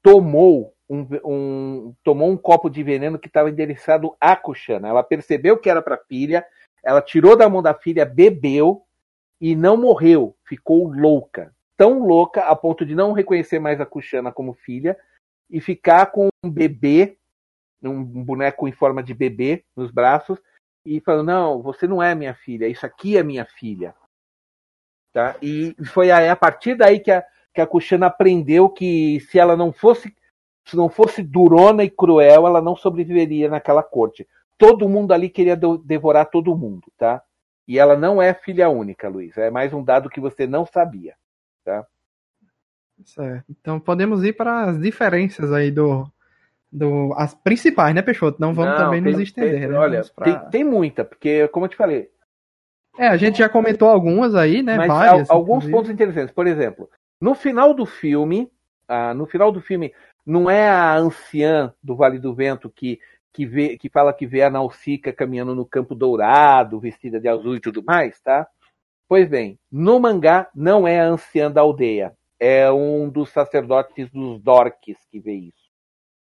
tomou 0.00 0.72
um, 0.88 1.06
um, 1.24 1.94
tomou 2.04 2.30
um 2.30 2.36
copo 2.36 2.70
de 2.70 2.82
veneno 2.84 3.18
que 3.18 3.26
estava 3.26 3.50
endereçado 3.50 4.16
a 4.20 4.36
Kushana. 4.36 4.88
Ela 4.88 5.02
percebeu 5.02 5.58
que 5.58 5.68
era 5.68 5.82
para 5.82 5.98
filha 5.98 6.46
ela 6.86 7.02
tirou 7.02 7.36
da 7.36 7.48
mão 7.48 7.60
da 7.60 7.74
filha, 7.74 8.06
bebeu 8.06 8.86
e 9.40 9.56
não 9.56 9.76
morreu. 9.76 10.36
Ficou 10.44 10.86
louca. 10.88 11.52
Tão 11.76 12.06
louca 12.06 12.42
a 12.42 12.54
ponto 12.54 12.86
de 12.86 12.94
não 12.94 13.12
reconhecer 13.12 13.58
mais 13.58 13.80
a 13.80 13.84
Kushana 13.84 14.30
como 14.30 14.54
filha 14.54 14.96
e 15.50 15.60
ficar 15.60 16.06
com 16.06 16.28
um 16.44 16.48
bebê, 16.48 17.18
um 17.82 18.04
boneco 18.04 18.68
em 18.68 18.72
forma 18.72 19.02
de 19.02 19.12
bebê 19.12 19.64
nos 19.74 19.90
braços 19.90 20.38
e 20.84 21.00
falando: 21.00 21.26
Não, 21.26 21.60
você 21.60 21.88
não 21.88 22.00
é 22.00 22.14
minha 22.14 22.34
filha, 22.34 22.68
isso 22.68 22.86
aqui 22.86 23.18
é 23.18 23.22
minha 23.24 23.44
filha. 23.44 23.92
Tá? 25.12 25.34
E 25.42 25.74
foi 25.86 26.12
a, 26.12 26.36
partir 26.36 26.76
daí 26.76 27.00
que 27.00 27.10
a, 27.10 27.24
que 27.52 27.60
a 27.60 27.66
Kushana 27.66 28.06
aprendeu 28.06 28.68
que 28.68 29.18
se 29.28 29.40
ela 29.40 29.56
não 29.56 29.72
fosse 29.72 30.14
se 30.64 30.76
não 30.76 30.88
fosse 30.88 31.22
durona 31.22 31.82
e 31.82 31.90
cruel, 31.90 32.46
ela 32.46 32.60
não 32.60 32.76
sobreviveria 32.76 33.48
naquela 33.48 33.82
corte 33.82 34.26
todo 34.58 34.88
mundo 34.88 35.12
ali 35.12 35.28
queria 35.28 35.58
devorar 35.84 36.26
todo 36.26 36.56
mundo, 36.56 36.90
tá? 36.96 37.22
E 37.66 37.78
ela 37.78 37.96
não 37.96 38.22
é 38.22 38.32
filha 38.32 38.68
única, 38.68 39.08
Luiz. 39.08 39.36
É 39.36 39.50
mais 39.50 39.72
um 39.72 39.82
dado 39.82 40.08
que 40.08 40.20
você 40.20 40.46
não 40.46 40.64
sabia, 40.64 41.14
tá? 41.64 41.84
Certo. 43.04 43.44
Então 43.50 43.78
podemos 43.78 44.24
ir 44.24 44.32
para 44.34 44.64
as 44.64 44.80
diferenças 44.80 45.52
aí 45.52 45.70
do, 45.70 46.10
do 46.72 47.12
as 47.16 47.34
principais, 47.34 47.94
né, 47.94 48.02
Peixoto? 48.02 48.40
Não 48.40 48.54
vamos 48.54 48.72
não, 48.72 48.86
também 48.86 49.02
tem, 49.02 49.12
nos 49.12 49.20
estender, 49.20 49.60
tem, 49.60 49.68
né? 49.68 49.78
Olha, 49.78 50.04
pra... 50.14 50.24
tem, 50.24 50.50
tem, 50.50 50.64
muita, 50.64 51.04
porque 51.04 51.48
como 51.48 51.66
eu 51.66 51.70
te 51.70 51.76
falei. 51.76 52.08
É, 52.98 53.08
a 53.08 53.16
gente 53.16 53.38
já 53.38 53.48
comentou 53.48 53.88
algumas 53.88 54.34
aí, 54.34 54.62
né? 54.62 54.76
Mas 54.76 54.88
Várias, 54.88 55.30
alguns 55.30 55.64
inclusive. 55.64 55.72
pontos 55.72 55.90
interessantes. 55.90 56.34
Por 56.34 56.46
exemplo, 56.46 56.88
no 57.20 57.34
final 57.34 57.74
do 57.74 57.84
filme, 57.84 58.50
ah, 58.88 59.12
no 59.12 59.26
final 59.26 59.52
do 59.52 59.60
filme, 59.60 59.92
não 60.24 60.48
é 60.48 60.68
a 60.68 60.96
anciã 60.96 61.74
do 61.82 61.94
Vale 61.94 62.18
do 62.18 62.34
Vento 62.34 62.70
que 62.70 62.98
que, 63.36 63.44
vê, 63.44 63.76
que 63.76 63.90
fala 63.90 64.14
que 64.14 64.26
vê 64.26 64.42
a 64.42 64.48
Nausicaa 64.48 65.12
caminhando 65.12 65.54
no 65.54 65.66
campo 65.66 65.94
dourado, 65.94 66.80
vestida 66.80 67.20
de 67.20 67.28
azul 67.28 67.54
e 67.54 67.60
tudo 67.60 67.84
mais, 67.84 68.18
tá? 68.22 68.48
Pois 69.06 69.28
bem, 69.28 69.58
no 69.70 70.00
mangá 70.00 70.48
não 70.54 70.88
é 70.88 70.98
a 70.98 71.06
anciã 71.06 71.50
da 71.50 71.60
aldeia, 71.60 72.16
é 72.40 72.72
um 72.72 73.10
dos 73.10 73.28
sacerdotes 73.28 74.10
dos 74.10 74.40
Dorques 74.40 74.96
que 75.10 75.20
vê 75.20 75.34
isso. 75.34 75.66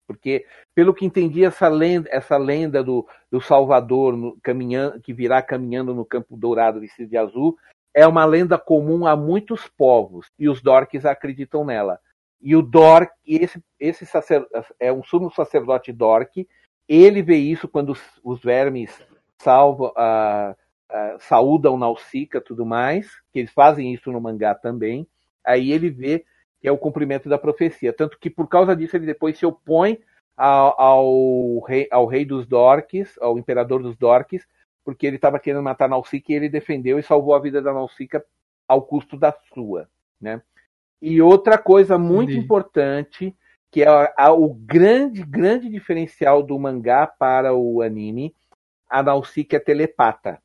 Porque, 0.06 0.46
pelo 0.76 0.94
que 0.94 1.04
entendi, 1.04 1.44
essa 1.44 1.66
lenda, 1.66 2.08
essa 2.12 2.36
lenda 2.36 2.84
do, 2.84 3.04
do 3.30 3.40
Salvador 3.40 4.16
no, 4.16 4.38
caminhando, 4.40 5.00
que 5.00 5.12
virá 5.12 5.42
caminhando 5.42 5.92
no 5.92 6.04
campo 6.04 6.36
dourado 6.36 6.80
vestido 6.80 7.10
de 7.10 7.16
azul 7.16 7.58
é 7.94 8.06
uma 8.06 8.24
lenda 8.24 8.56
comum 8.56 9.06
a 9.06 9.16
muitos 9.16 9.68
povos, 9.68 10.30
e 10.38 10.48
os 10.48 10.62
Dorques 10.62 11.04
acreditam 11.04 11.64
nela. 11.64 11.98
E 12.40 12.56
o 12.56 12.62
Dork, 12.62 13.12
esse, 13.26 13.62
esse 13.78 14.06
sacer, 14.06 14.46
é 14.80 14.92
um 14.92 15.04
sumo 15.04 15.30
sacerdote 15.30 15.92
Dork, 15.92 16.48
ele 16.88 17.22
vê 17.22 17.36
isso 17.36 17.68
quando 17.68 17.90
os, 17.90 18.00
os 18.22 18.40
vermes 18.42 18.90
salvam, 19.38 19.88
uh, 19.88 20.52
uh, 20.52 21.18
saúdam 21.20 21.78
Nausicaa 21.78 22.38
e 22.38 22.44
tudo 22.44 22.64
mais, 22.66 23.08
que 23.32 23.40
eles 23.40 23.52
fazem 23.52 23.92
isso 23.92 24.10
no 24.12 24.20
mangá 24.20 24.54
também. 24.54 25.06
Aí 25.44 25.72
ele 25.72 25.90
vê 25.90 26.24
que 26.60 26.68
é 26.68 26.72
o 26.72 26.78
cumprimento 26.78 27.28
da 27.28 27.38
profecia. 27.38 27.92
Tanto 27.92 28.18
que 28.18 28.30
por 28.30 28.48
causa 28.48 28.76
disso 28.76 28.96
ele 28.96 29.06
depois 29.06 29.36
se 29.36 29.44
opõe 29.44 29.98
ao, 30.36 30.80
ao, 30.80 31.60
rei, 31.60 31.88
ao 31.90 32.06
rei 32.06 32.24
dos 32.24 32.46
Dorques, 32.46 33.18
ao 33.20 33.38
imperador 33.38 33.82
dos 33.82 33.96
Dorques, 33.96 34.46
porque 34.84 35.06
ele 35.06 35.16
estava 35.16 35.38
querendo 35.38 35.62
matar 35.62 35.88
Nausicaa 35.88 36.32
e 36.32 36.36
ele 36.36 36.48
defendeu 36.48 36.98
e 36.98 37.02
salvou 37.02 37.34
a 37.34 37.40
vida 37.40 37.60
da 37.60 37.72
Nausicaa 37.72 38.22
ao 38.68 38.82
custo 38.82 39.16
da 39.16 39.32
sua. 39.52 39.88
Né? 40.20 40.40
E 41.00 41.20
outra 41.20 41.58
coisa 41.58 41.98
muito 41.98 42.30
Entendi. 42.30 42.44
importante 42.44 43.36
que 43.72 43.82
é 43.82 43.86
a, 44.18 44.30
o 44.30 44.52
grande, 44.52 45.24
grande 45.24 45.70
diferencial 45.70 46.42
do 46.42 46.58
mangá 46.58 47.06
para 47.06 47.54
o 47.54 47.80
anime. 47.80 48.34
A 48.88 49.02
Nausicaa 49.02 49.56
é 49.56 49.60
telepata. 49.60 50.38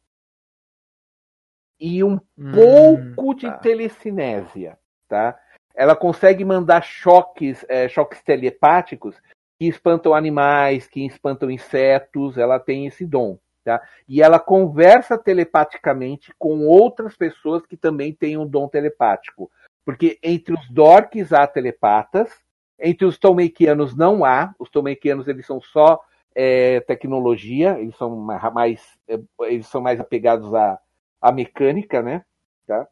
E 1.78 2.02
um 2.06 2.20
hum, 2.38 2.52
pouco 2.54 3.36
de 3.36 3.48
tá. 3.48 3.58
telecinésia, 3.58 4.80
tá? 5.10 5.38
Ela 5.76 5.94
consegue 5.94 6.46
mandar 6.46 6.82
choques, 6.82 7.66
é, 7.68 7.90
choques 7.90 8.24
telepáticos 8.24 9.16
que 9.60 9.68
espantam 9.68 10.16
animais, 10.16 10.88
que 10.88 11.06
espantam 11.06 11.52
insetos, 11.52 12.38
ela 12.38 12.60
tem 12.60 12.88
esse 12.88 13.06
dom. 13.06 13.38
Tá? 13.64 13.82
E 14.08 14.22
ela 14.22 14.40
conversa 14.40 15.18
telepaticamente 15.18 16.34
com 16.40 16.66
outras 16.66 17.18
pessoas 17.18 17.66
que 17.66 17.76
também 17.76 18.14
têm 18.14 18.38
um 18.38 18.48
dom 18.48 18.70
telepático. 18.70 19.52
Porque 19.84 20.18
entre 20.24 20.54
os 20.54 20.70
dorks 20.70 21.34
há 21.34 21.46
telepatas, 21.46 22.47
entre 22.80 23.06
os 23.06 23.18
Tolmeikianos 23.18 23.96
não 23.96 24.24
há. 24.24 24.54
Os 24.60 24.70
Tolmeikianos 24.70 25.28
eles 25.28 25.46
são 25.46 25.60
só 25.62 26.02
é, 26.36 26.80
tecnologia, 26.82 27.80
eles 27.80 27.96
são 27.96 28.16
mais, 28.16 28.98
é, 29.08 29.20
eles 29.42 29.68
são 29.68 29.82
mais 29.82 30.00
apegados 30.00 30.54
à, 30.54 30.80
à 31.22 31.32
mecânica, 31.32 32.02
né? 32.02 32.24
Tá? 32.66 32.88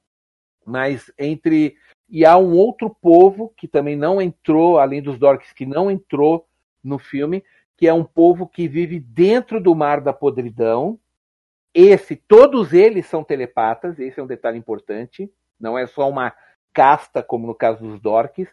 Mas 0.66 1.12
entre 1.20 1.76
e 2.10 2.24
há 2.26 2.38
um 2.38 2.54
outro 2.54 2.90
povo 2.90 3.52
que 3.58 3.68
também 3.68 3.96
não 3.96 4.22
entrou, 4.22 4.80
além 4.80 5.02
dos 5.02 5.18
Dorks 5.18 5.52
que 5.54 5.66
não 5.66 5.90
entrou 5.90 6.48
no 6.84 7.00
filme, 7.00 7.44
que 7.76 7.88
é 7.88 7.94
um 7.94 8.04
povo 8.04 8.48
que 8.48 8.68
vive 8.68 9.00
dentro 9.00 9.60
do 9.60 9.76
mar 9.76 10.02
da 10.02 10.14
podridão. 10.14 11.00
Esse, 11.74 12.16
todos 12.16 12.74
eles 12.74 13.06
são 13.08 13.24
telepatas, 13.24 14.00
esse 14.00 14.20
é 14.20 14.24
um 14.24 14.28
detalhe 14.28 14.58
importante. 14.58 15.30
Não 15.60 15.78
é 15.78 15.88
só 15.88 16.08
uma 16.10 16.34
casta 16.72 17.24
como 17.24 17.48
no 17.48 17.56
caso 17.56 17.86
dos 17.86 18.00
Dorks 18.00 18.48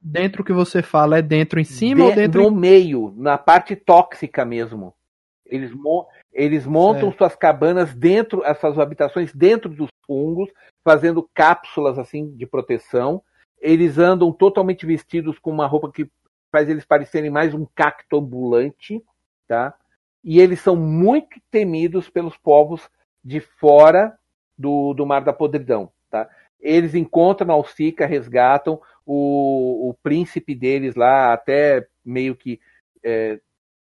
Dentro 0.00 0.42
que 0.42 0.52
você 0.52 0.82
fala 0.82 1.18
é 1.18 1.22
dentro 1.22 1.60
em 1.60 1.64
cima 1.64 2.04
de, 2.04 2.08
ou 2.08 2.14
dentro? 2.14 2.42
No 2.42 2.48
em... 2.48 2.60
meio, 2.60 3.14
na 3.16 3.36
parte 3.36 3.76
tóxica 3.76 4.44
mesmo. 4.44 4.94
Eles, 5.44 5.72
mo 5.72 6.06
eles 6.32 6.64
montam 6.64 7.08
certo. 7.08 7.18
suas 7.18 7.36
cabanas 7.36 7.94
dentro, 7.94 8.42
essas 8.44 8.78
habitações 8.78 9.34
dentro 9.34 9.68
dos 9.68 9.90
fungos, 10.06 10.48
fazendo 10.84 11.28
cápsulas 11.34 11.98
assim 11.98 12.30
de 12.34 12.46
proteção. 12.46 13.22
Eles 13.60 13.98
andam 13.98 14.32
totalmente 14.32 14.86
vestidos 14.86 15.38
com 15.38 15.50
uma 15.50 15.66
roupa 15.66 15.90
que 15.92 16.08
faz 16.50 16.68
eles 16.68 16.84
parecerem 16.84 17.30
mais 17.30 17.52
um 17.52 17.66
cacto 17.74 18.16
ambulante, 18.16 19.02
tá? 19.46 19.74
E 20.22 20.40
eles 20.40 20.60
são 20.60 20.76
muito 20.76 21.40
temidos 21.50 22.08
pelos 22.08 22.36
povos 22.36 22.88
de 23.22 23.40
fora 23.40 24.16
do, 24.56 24.94
do 24.94 25.04
Mar 25.04 25.22
da 25.22 25.32
Podridão, 25.32 25.90
tá? 26.10 26.28
Eles 26.60 26.94
encontram 26.94 27.50
a 27.50 27.54
Alcica, 27.54 28.06
resgatam, 28.06 28.80
o, 29.12 29.90
o 29.90 29.94
príncipe 30.04 30.54
deles 30.54 30.94
lá 30.94 31.32
até 31.32 31.84
meio 32.04 32.36
que 32.36 32.60
é, 33.02 33.40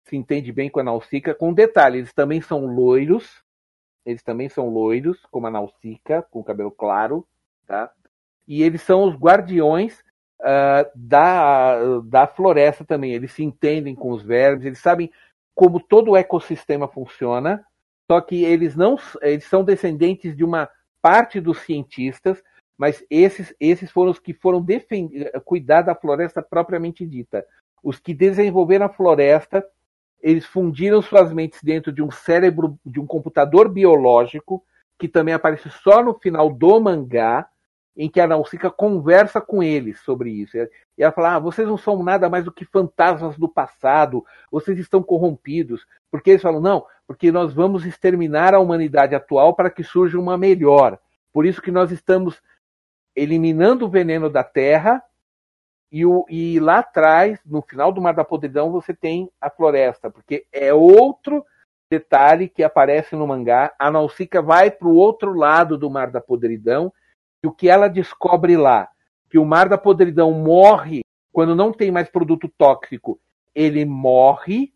se 0.02 0.16
entende 0.16 0.50
bem 0.50 0.68
com 0.68 0.80
a 0.80 0.82
Nausicaa. 0.82 1.32
Com 1.32 1.54
detalhe, 1.54 1.98
eles 1.98 2.12
também 2.12 2.40
são 2.40 2.66
loiros, 2.66 3.40
eles 4.04 4.20
também 4.24 4.48
são 4.48 4.68
loiros, 4.68 5.24
como 5.30 5.46
a 5.46 5.50
Nausicaa, 5.50 6.22
com 6.22 6.42
cabelo 6.42 6.72
claro, 6.72 7.24
tá? 7.68 7.92
E 8.48 8.64
eles 8.64 8.82
são 8.82 9.04
os 9.04 9.14
guardiões 9.14 10.00
uh, 10.40 10.90
da, 10.92 12.00
da 12.00 12.26
floresta 12.26 12.84
também. 12.84 13.12
Eles 13.12 13.30
se 13.30 13.44
entendem 13.44 13.94
com 13.94 14.10
os 14.10 14.24
vermes, 14.24 14.64
eles 14.64 14.80
sabem 14.80 15.08
como 15.54 15.78
todo 15.78 16.10
o 16.10 16.16
ecossistema 16.16 16.88
funciona, 16.88 17.64
só 18.10 18.20
que 18.20 18.42
eles 18.42 18.74
não 18.74 18.96
eles 19.20 19.44
são 19.44 19.62
descendentes 19.62 20.36
de 20.36 20.42
uma 20.42 20.68
parte 21.00 21.40
dos 21.40 21.60
cientistas 21.60 22.42
mas 22.76 23.04
esses, 23.10 23.54
esses 23.60 23.90
foram 23.90 24.10
os 24.10 24.18
que 24.18 24.32
foram 24.32 24.64
cuidar 25.44 25.82
da 25.82 25.94
floresta 25.94 26.42
propriamente 26.42 27.06
dita. 27.06 27.44
Os 27.82 27.98
que 27.98 28.14
desenvolveram 28.14 28.86
a 28.86 28.88
floresta, 28.88 29.64
eles 30.20 30.46
fundiram 30.46 31.02
suas 31.02 31.32
mentes 31.32 31.62
dentro 31.62 31.92
de 31.92 32.02
um 32.02 32.10
cérebro, 32.10 32.78
de 32.84 33.00
um 33.00 33.06
computador 33.06 33.68
biológico, 33.68 34.64
que 34.98 35.08
também 35.08 35.34
aparece 35.34 35.68
só 35.68 36.02
no 36.02 36.14
final 36.14 36.48
do 36.48 36.80
mangá, 36.80 37.48
em 37.96 38.08
que 38.08 38.20
a 38.20 38.26
Nausicaa 38.26 38.70
conversa 38.70 39.40
com 39.40 39.62
eles 39.62 40.00
sobre 40.00 40.30
isso. 40.30 40.56
E 40.56 40.68
ela 40.98 41.12
fala: 41.12 41.34
ah, 41.34 41.38
vocês 41.38 41.66
não 41.66 41.76
são 41.76 42.02
nada 42.02 42.28
mais 42.28 42.44
do 42.44 42.52
que 42.52 42.64
fantasmas 42.64 43.36
do 43.36 43.48
passado, 43.48 44.24
vocês 44.50 44.78
estão 44.78 45.02
corrompidos. 45.02 45.84
Porque 46.10 46.30
eles 46.30 46.42
falam: 46.42 46.60
não, 46.60 46.86
porque 47.06 47.30
nós 47.30 47.52
vamos 47.52 47.84
exterminar 47.84 48.54
a 48.54 48.60
humanidade 48.60 49.14
atual 49.14 49.54
para 49.54 49.70
que 49.70 49.84
surja 49.84 50.18
uma 50.18 50.38
melhor. 50.38 50.98
Por 51.32 51.46
isso 51.46 51.60
que 51.60 51.70
nós 51.70 51.90
estamos 51.90 52.40
eliminando 53.14 53.86
o 53.86 53.88
veneno 53.88 54.30
da 54.30 54.42
terra 54.42 55.02
e, 55.90 56.06
o, 56.06 56.24
e 56.28 56.58
lá 56.58 56.78
atrás, 56.78 57.38
no 57.44 57.60
final 57.60 57.92
do 57.92 58.00
Mar 58.00 58.14
da 58.14 58.24
Podridão, 58.24 58.72
você 58.72 58.94
tem 58.94 59.30
a 59.40 59.50
floresta, 59.50 60.10
porque 60.10 60.46
é 60.50 60.72
outro 60.72 61.44
detalhe 61.90 62.48
que 62.48 62.62
aparece 62.62 63.14
no 63.14 63.26
mangá. 63.26 63.70
A 63.78 63.90
Nausicaa 63.90 64.40
vai 64.40 64.70
para 64.70 64.88
o 64.88 64.94
outro 64.94 65.34
lado 65.34 65.76
do 65.76 65.90
Mar 65.90 66.10
da 66.10 66.22
Podridão 66.22 66.90
e 67.44 67.46
o 67.46 67.52
que 67.52 67.68
ela 67.68 67.88
descobre 67.88 68.56
lá? 68.56 68.88
Que 69.28 69.38
o 69.38 69.44
Mar 69.44 69.68
da 69.68 69.76
Podridão 69.76 70.32
morre 70.32 71.02
quando 71.30 71.54
não 71.54 71.70
tem 71.70 71.90
mais 71.90 72.08
produto 72.08 72.50
tóxico. 72.56 73.20
Ele 73.54 73.84
morre 73.84 74.72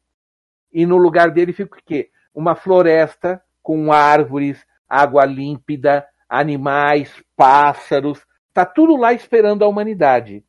e 0.71 0.85
no 0.85 0.99
lugar 0.99 1.31
dele 1.31 1.55
fica 1.55 1.79
o 1.79 1.83
quê? 1.83 2.11
Uma 2.35 2.55
floresta 2.55 3.43
com 3.63 3.91
árvores, 3.91 4.67
água 4.87 5.25
límpida, 5.25 6.07
animais, 6.29 7.13
pássaros. 7.37 8.25
Tá 8.53 8.65
tudo 8.65 8.97
lá 8.97 9.13
esperando 9.13 9.65
a 9.65 9.69
humanidade. 9.69 10.45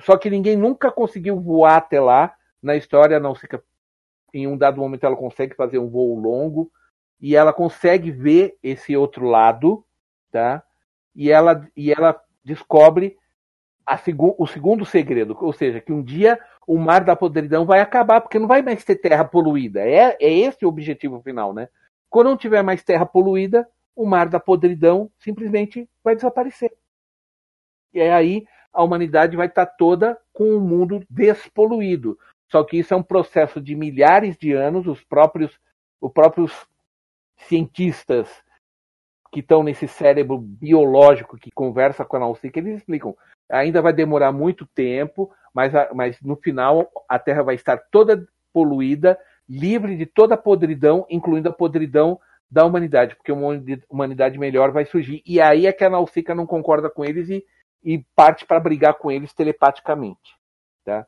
Só 0.00 0.16
que 0.16 0.30
ninguém 0.30 0.56
nunca 0.56 0.90
conseguiu 0.90 1.40
voar 1.40 1.76
até 1.76 2.00
lá. 2.00 2.34
Na 2.62 2.76
história, 2.76 3.20
não 3.20 3.34
fica. 3.34 3.62
Em 4.32 4.46
um 4.46 4.56
dado 4.56 4.80
momento, 4.80 5.04
ela 5.04 5.16
consegue 5.16 5.54
fazer 5.54 5.78
um 5.78 5.88
voo 5.88 6.18
longo 6.18 6.70
e 7.20 7.34
ela 7.34 7.52
consegue 7.52 8.10
ver 8.10 8.56
esse 8.62 8.96
outro 8.96 9.26
lado, 9.26 9.84
tá? 10.30 10.62
E 11.14 11.30
ela, 11.30 11.66
e 11.74 11.90
ela 11.90 12.20
descobre 12.44 13.16
segu, 14.04 14.34
o 14.38 14.46
segundo 14.46 14.84
segredo, 14.84 15.36
ou 15.40 15.52
seja, 15.52 15.80
que 15.80 15.92
um 15.92 16.02
dia 16.02 16.38
o 16.66 16.76
mar 16.76 17.04
da 17.04 17.14
podridão 17.14 17.64
vai 17.64 17.80
acabar, 17.80 18.20
porque 18.20 18.38
não 18.38 18.48
vai 18.48 18.60
mais 18.60 18.84
ter 18.84 18.96
terra 18.96 19.24
poluída. 19.24 19.80
É, 19.80 20.16
é 20.20 20.30
esse 20.30 20.64
o 20.64 20.68
objetivo 20.68 21.20
final, 21.22 21.54
né? 21.54 21.68
Quando 22.10 22.30
não 22.30 22.36
tiver 22.36 22.62
mais 22.62 22.82
terra 22.82 23.06
poluída, 23.06 23.66
o 23.96 24.06
mar 24.06 24.28
da 24.28 24.38
podridão 24.38 25.10
simplesmente 25.18 25.88
vai 26.04 26.14
desaparecer. 26.14 26.70
E 27.94 28.00
aí 28.02 28.46
a 28.72 28.82
humanidade 28.82 29.36
vai 29.36 29.46
estar 29.46 29.64
toda 29.64 30.20
com 30.34 30.54
o 30.54 30.60
mundo 30.60 31.02
despoluído. 31.08 32.18
Só 32.48 32.62
que 32.62 32.78
isso 32.78 32.92
é 32.92 32.96
um 32.96 33.02
processo 33.02 33.60
de 33.60 33.74
milhares 33.74 34.36
de 34.36 34.52
anos, 34.52 34.86
os 34.86 35.02
próprios, 35.02 35.58
os 36.00 36.12
próprios 36.12 36.52
cientistas 37.38 38.28
que 39.32 39.40
estão 39.40 39.62
nesse 39.62 39.88
cérebro 39.88 40.38
biológico 40.38 41.38
que 41.38 41.50
conversa 41.50 42.04
com 42.04 42.16
a 42.16 42.20
Nausicaa, 42.20 42.60
eles 42.60 42.78
explicam. 42.78 43.16
Ainda 43.50 43.80
vai 43.80 43.92
demorar 43.92 44.30
muito 44.30 44.66
tempo, 44.66 45.32
mas, 45.54 45.72
mas 45.94 46.20
no 46.20 46.36
final 46.36 46.88
a 47.08 47.18
Terra 47.18 47.42
vai 47.42 47.54
estar 47.54 47.78
toda 47.90 48.26
poluída, 48.52 49.18
livre 49.48 49.96
de 49.96 50.06
toda 50.06 50.34
a 50.34 50.38
podridão, 50.38 51.06
incluindo 51.08 51.48
a 51.48 51.52
podridão 51.52 52.20
da 52.50 52.64
humanidade, 52.64 53.16
porque 53.16 53.32
uma 53.32 53.60
humanidade 53.88 54.38
melhor 54.38 54.70
vai 54.70 54.84
surgir. 54.84 55.22
E 55.26 55.40
aí 55.40 55.66
é 55.66 55.72
que 55.72 55.84
a 55.84 55.90
Nausicaa 55.90 56.34
não 56.34 56.46
concorda 56.46 56.88
com 56.88 57.04
eles 57.04 57.28
e 57.28 57.44
e 57.86 58.04
parte 58.16 58.44
para 58.44 58.58
brigar 58.58 58.94
com 58.94 59.12
eles 59.12 59.32
telepaticamente. 59.32 60.36
Tá? 60.84 61.06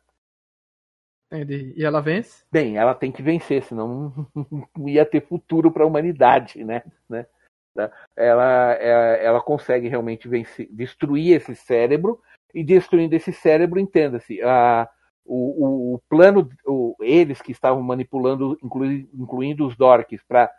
E 1.32 1.84
ela 1.84 2.00
vence? 2.00 2.44
Bem, 2.52 2.78
ela 2.78 2.94
tem 2.94 3.10
que 3.10 3.20
vencer, 3.20 3.64
senão 3.64 4.28
não 4.76 4.88
ia 4.88 5.04
ter 5.04 5.26
futuro 5.26 5.72
para 5.72 5.82
a 5.82 5.86
humanidade, 5.86 6.62
né? 6.64 6.84
né? 7.08 7.26
Tá? 7.74 7.90
Ela, 8.16 8.74
é, 8.74 9.26
ela 9.26 9.42
consegue 9.42 9.88
realmente 9.88 10.28
vencer, 10.28 10.68
destruir 10.70 11.34
esse 11.34 11.56
cérebro 11.56 12.20
e 12.54 12.62
destruindo 12.62 13.14
esse 13.14 13.32
cérebro, 13.32 13.80
entenda-se, 13.80 14.40
a, 14.40 14.88
o, 15.24 15.94
o, 15.94 16.00
plano, 16.08 16.48
o, 16.64 16.94
eles 17.00 17.42
que 17.42 17.50
estavam 17.50 17.82
manipulando, 17.82 18.56
inclui, 18.62 19.10
incluindo 19.12 19.66
os 19.66 19.76
Dorks, 19.76 20.22
para 20.26 20.50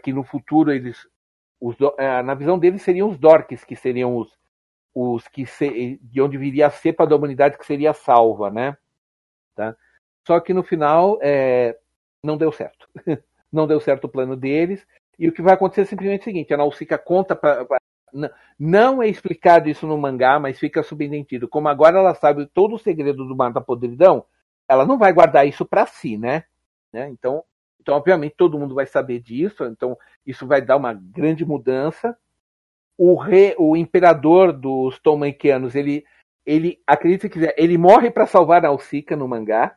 que 0.00 0.12
no 0.12 0.24
futuro 0.24 0.72
eles, 0.72 1.06
os, 1.60 1.76
é, 1.98 2.22
na 2.22 2.34
visão 2.34 2.58
deles 2.58 2.82
seriam 2.82 3.08
os 3.08 3.18
Dorks 3.18 3.64
que 3.64 3.76
seriam 3.76 4.16
os, 4.16 4.36
os 4.94 5.26
que 5.28 5.46
se, 5.46 5.98
de 6.02 6.20
onde 6.20 6.38
viria 6.38 6.66
a 6.66 6.70
cepa 6.70 7.06
da 7.06 7.16
humanidade 7.16 7.58
que 7.58 7.66
seria 7.66 7.92
salva, 7.92 8.50
né? 8.50 8.76
Tá? 9.54 9.76
Só 10.26 10.38
que 10.40 10.54
no 10.54 10.62
final 10.62 11.18
é, 11.20 11.76
não 12.22 12.36
deu 12.36 12.52
certo. 12.52 12.88
não 13.52 13.66
deu 13.66 13.80
certo 13.80 14.04
o 14.04 14.08
plano 14.08 14.36
deles. 14.36 14.86
E 15.18 15.28
o 15.28 15.32
que 15.32 15.42
vai 15.42 15.54
acontecer 15.54 15.82
é 15.82 15.84
simplesmente 15.84 16.22
o 16.22 16.24
seguinte: 16.24 16.54
a 16.54 16.56
Nausicaa 16.56 16.98
conta 16.98 17.36
para. 17.36 17.66
Não 18.58 19.02
é 19.02 19.08
explicado 19.08 19.70
isso 19.70 19.86
no 19.86 19.96
mangá, 19.96 20.38
mas 20.38 20.58
fica 20.58 20.82
subentendido. 20.82 21.48
Como 21.48 21.68
agora 21.68 21.98
ela 21.98 22.14
sabe 22.14 22.46
todo 22.46 22.74
o 22.74 22.78
segredo 22.78 23.24
do 23.24 23.34
Mar 23.34 23.52
da 23.52 23.60
Podridão, 23.60 24.26
ela 24.68 24.84
não 24.84 24.98
vai 24.98 25.14
guardar 25.14 25.46
isso 25.46 25.64
para 25.64 25.86
si, 25.86 26.18
né? 26.18 26.44
né? 26.92 27.08
Então, 27.08 27.42
então, 27.82 27.94
obviamente, 27.94 28.34
todo 28.36 28.58
mundo 28.58 28.74
vai 28.74 28.86
saber 28.86 29.20
disso. 29.20 29.64
Então, 29.64 29.98
isso 30.24 30.46
vai 30.46 30.62
dar 30.62 30.76
uma 30.76 30.94
grande 30.94 31.44
mudança 31.44 32.16
o 33.04 33.16
rei, 33.16 33.54
o 33.58 33.76
imperador 33.76 34.52
dos 34.52 34.98
Tolmaquianos, 35.00 35.74
ele, 35.74 36.04
ele 36.44 36.80
acredita 36.86 37.28
que 37.28 37.34
quiser, 37.34 37.54
ele 37.56 37.76
morre 37.78 38.10
para 38.10 38.26
salvar 38.26 38.62
Nausicaa 38.62 39.16
no 39.16 39.26
mangá. 39.26 39.76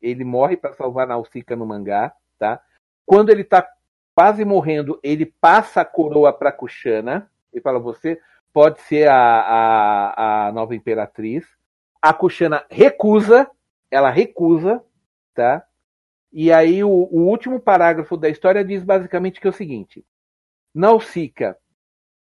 Ele 0.00 0.24
morre 0.24 0.56
para 0.56 0.72
salvar 0.72 1.06
Nausicaa 1.06 1.56
no 1.56 1.66
mangá, 1.66 2.14
tá? 2.38 2.62
Quando 3.04 3.30
ele 3.30 3.42
está 3.42 3.68
quase 4.14 4.44
morrendo, 4.44 4.98
ele 5.02 5.26
passa 5.26 5.80
a 5.80 5.84
coroa 5.84 6.32
para 6.32 6.52
Kushana. 6.52 7.30
Ele 7.52 7.62
fala: 7.62 7.78
"Você 7.78 8.18
pode 8.52 8.80
ser 8.80 9.08
a, 9.08 9.16
a, 9.16 10.46
a 10.48 10.52
nova 10.52 10.74
imperatriz". 10.74 11.46
A 12.00 12.12
Kushana 12.12 12.64
recusa, 12.70 13.50
ela 13.90 14.10
recusa, 14.10 14.82
tá? 15.34 15.66
E 16.36 16.52
aí 16.52 16.82
o, 16.82 16.90
o 16.90 17.28
último 17.28 17.60
parágrafo 17.60 18.16
da 18.16 18.28
história 18.28 18.64
diz 18.64 18.82
basicamente 18.82 19.40
que 19.40 19.46
é 19.46 19.50
o 19.50 19.52
seguinte: 19.52 20.04
Nausicaa 20.74 21.56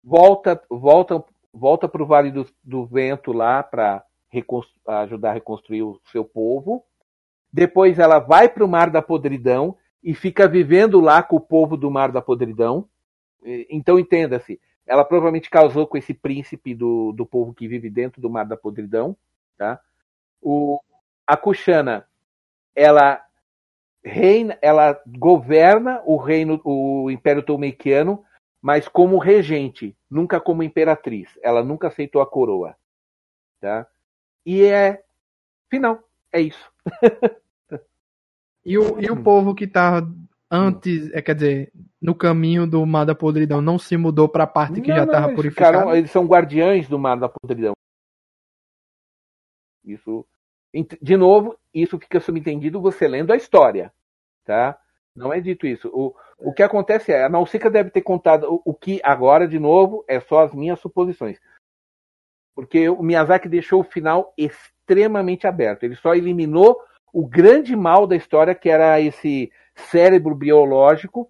volta 0.02 0.60
volta 0.68 1.24
volta 1.54 1.88
para 1.88 2.02
o 2.02 2.06
Vale 2.06 2.32
do, 2.32 2.44
do 2.64 2.84
Vento 2.84 3.30
lá 3.30 3.62
para 3.62 4.04
ajudar 5.04 5.30
a 5.30 5.34
reconstruir 5.34 5.82
o 5.82 6.00
seu 6.10 6.24
povo. 6.24 6.84
Depois 7.52 8.00
ela 8.00 8.18
vai 8.18 8.48
para 8.48 8.64
o 8.64 8.68
Mar 8.68 8.90
da 8.90 9.00
Podridão 9.00 9.76
e 10.02 10.14
fica 10.14 10.48
vivendo 10.48 10.98
lá 10.98 11.22
com 11.22 11.36
o 11.36 11.40
povo 11.40 11.76
do 11.76 11.88
Mar 11.88 12.10
da 12.10 12.20
Podridão. 12.20 12.88
Então 13.70 14.00
entenda-se, 14.00 14.60
ela 14.84 15.04
provavelmente 15.04 15.48
casou 15.48 15.86
com 15.86 15.96
esse 15.96 16.12
príncipe 16.12 16.74
do, 16.74 17.12
do 17.12 17.24
povo 17.24 17.54
que 17.54 17.68
vive 17.68 17.88
dentro 17.88 18.20
do 18.20 18.30
Mar 18.30 18.46
da 18.46 18.56
Podridão. 18.56 19.16
Tá? 19.56 19.78
O, 20.40 20.80
a 21.24 21.36
Kushana, 21.36 22.04
ela 22.74 23.22
reina, 24.04 24.58
ela 24.60 25.00
governa 25.18 26.02
o 26.04 26.16
reino, 26.16 26.60
o 26.64 27.10
Império 27.10 27.42
Tolmequiano 27.42 28.24
mas 28.62 28.86
como 28.86 29.18
regente, 29.18 29.96
nunca 30.08 30.40
como 30.40 30.62
imperatriz. 30.62 31.36
Ela 31.42 31.64
nunca 31.64 31.88
aceitou 31.88 32.22
a 32.22 32.26
coroa. 32.26 32.76
Tá? 33.60 33.88
E 34.46 34.62
é. 34.62 35.02
Final. 35.68 36.00
É 36.32 36.40
isso. 36.40 36.72
e, 38.64 38.78
o, 38.78 39.00
e 39.00 39.10
o 39.10 39.20
povo 39.20 39.52
que 39.52 39.66
tá 39.66 40.06
antes, 40.48 41.12
é, 41.12 41.20
quer 41.20 41.34
dizer, 41.34 41.72
no 42.00 42.14
caminho 42.14 42.64
do 42.64 42.86
Mar 42.86 43.04
da 43.04 43.16
Podridão, 43.16 43.60
não 43.60 43.78
se 43.78 43.96
mudou 43.96 44.28
para 44.28 44.44
a 44.44 44.46
parte 44.46 44.80
que 44.80 44.90
não, 44.90 44.96
já 44.96 45.04
estava 45.04 45.34
purificada? 45.34 45.78
Ficaram, 45.78 45.96
eles 45.96 46.10
são 46.10 46.24
guardiães 46.24 46.88
do 46.88 46.98
Mar 46.98 47.18
da 47.18 47.28
Podridão. 47.28 47.72
Isso. 49.84 50.24
De 51.00 51.16
novo, 51.16 51.58
isso 51.72 51.98
fica 51.98 52.20
subentendido 52.20 52.80
você 52.80 53.06
lendo 53.06 53.32
a 53.32 53.36
história. 53.36 53.92
Tá? 54.44 54.78
Não 55.14 55.32
é 55.32 55.40
dito 55.40 55.66
isso. 55.66 55.88
O, 55.92 56.14
o 56.38 56.52
que 56.52 56.62
acontece 56.62 57.12
é, 57.12 57.24
a 57.24 57.28
Nausicaa 57.28 57.70
deve 57.70 57.90
ter 57.90 58.02
contado 58.02 58.44
o, 58.44 58.62
o, 58.64 58.74
que 58.74 59.00
agora, 59.04 59.46
de 59.46 59.58
novo, 59.58 60.04
é 60.08 60.18
só 60.20 60.40
as 60.40 60.54
minhas 60.54 60.80
suposições. 60.80 61.38
Porque 62.54 62.88
o 62.88 63.02
Miyazaki 63.02 63.48
deixou 63.48 63.80
o 63.80 63.84
final 63.84 64.32
extremamente 64.36 65.46
aberto. 65.46 65.84
Ele 65.84 65.96
só 65.96 66.14
eliminou 66.14 66.78
o 67.12 67.26
grande 67.26 67.76
mal 67.76 68.06
da 68.06 68.16
história, 68.16 68.54
que 68.54 68.70
era 68.70 69.00
esse 69.00 69.52
cérebro 69.74 70.34
biológico 70.34 71.28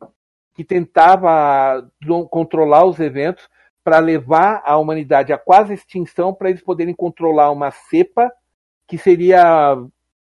que 0.55 0.65
tentava 0.65 1.89
controlar 2.31 2.85
os 2.85 3.01
eventos 3.01 3.49
para 3.83 3.99
levar 3.99 4.63
a 4.65 4.77
humanidade 4.77 5.33
à 5.33 5.39
quase 5.39 5.75
extinção 5.75 6.33
para 6.33 6.51
eles 6.51 6.63
poderem 6.63 6.95
controlar 6.95 7.51
uma 7.51 7.71
cepa 7.71 8.33
que 8.93 8.99
seria, 8.99 9.75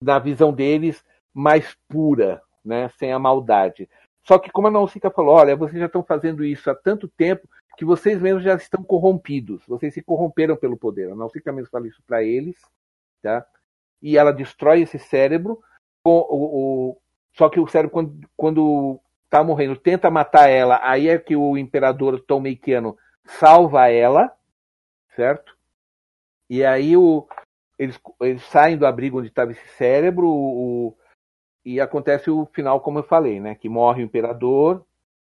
na 0.01 0.21
visão 0.21 0.53
deles, 0.53 1.05
mais 1.35 1.77
pura, 1.89 2.41
né, 2.65 2.89
sem 3.01 3.13
a 3.13 3.19
maldade. 3.19 3.91
Só 4.23 4.39
que 4.39 4.49
como 4.49 4.69
a 4.69 4.71
Nausicaa 4.71 5.11
falou, 5.11 5.35
olha, 5.35 5.57
vocês 5.57 5.81
já 5.81 5.87
estão 5.87 6.05
fazendo 6.05 6.45
isso 6.45 6.71
há 6.71 6.75
tanto 6.77 7.09
tempo 7.09 7.49
que 7.77 7.85
vocês 7.85 8.23
mesmos 8.23 8.45
já 8.45 8.55
estão 8.55 8.85
corrompidos. 8.85 9.67
Vocês 9.67 9.93
se 9.93 10.01
corromperam 10.01 10.57
pelo 10.57 10.77
poder. 10.77 11.11
A 11.11 11.17
Nausicaa 11.17 11.53
mesmo 11.53 11.69
fala 11.69 11.89
isso 11.89 12.01
para 12.07 12.23
eles, 12.23 12.57
tá? 13.21 13.45
E 14.01 14.17
ela 14.17 14.33
destrói 14.33 14.83
esse 14.83 15.01
cérebro. 15.01 15.61
O, 16.05 16.13
o... 16.13 16.97
Só 17.33 17.49
que 17.49 17.59
o 17.59 17.67
cérebro, 17.67 17.91
quando, 17.91 18.21
quando 18.37 19.01
tá 19.29 19.43
morrendo, 19.43 19.75
tenta 19.75 20.13
matar 20.13 20.49
ela. 20.49 20.79
Aí 20.81 21.09
é 21.09 21.19
que 21.19 21.35
o 21.35 21.59
imperador 21.59 22.21
Tomeikiano 22.21 22.97
salva 23.25 23.91
ela, 23.91 24.33
certo? 25.17 25.57
E 26.49 26.65
aí 26.65 26.97
o, 26.97 27.27
eles, 27.79 27.99
eles 28.21 28.43
saem 28.45 28.77
do 28.77 28.87
abrigo 28.87 29.19
onde 29.19 29.29
estava 29.29 29.53
esse 29.53 29.69
cérebro. 29.77 30.29
O, 30.29 30.97
e 31.65 31.81
acontece 31.81 32.31
o 32.31 32.47
final, 32.53 32.81
como 32.81 32.99
eu 32.99 33.03
falei, 33.03 33.41
né? 33.41 33.55
Que 33.55 33.69
morre 33.69 34.03
o 34.03 34.05
imperador. 34.07 34.85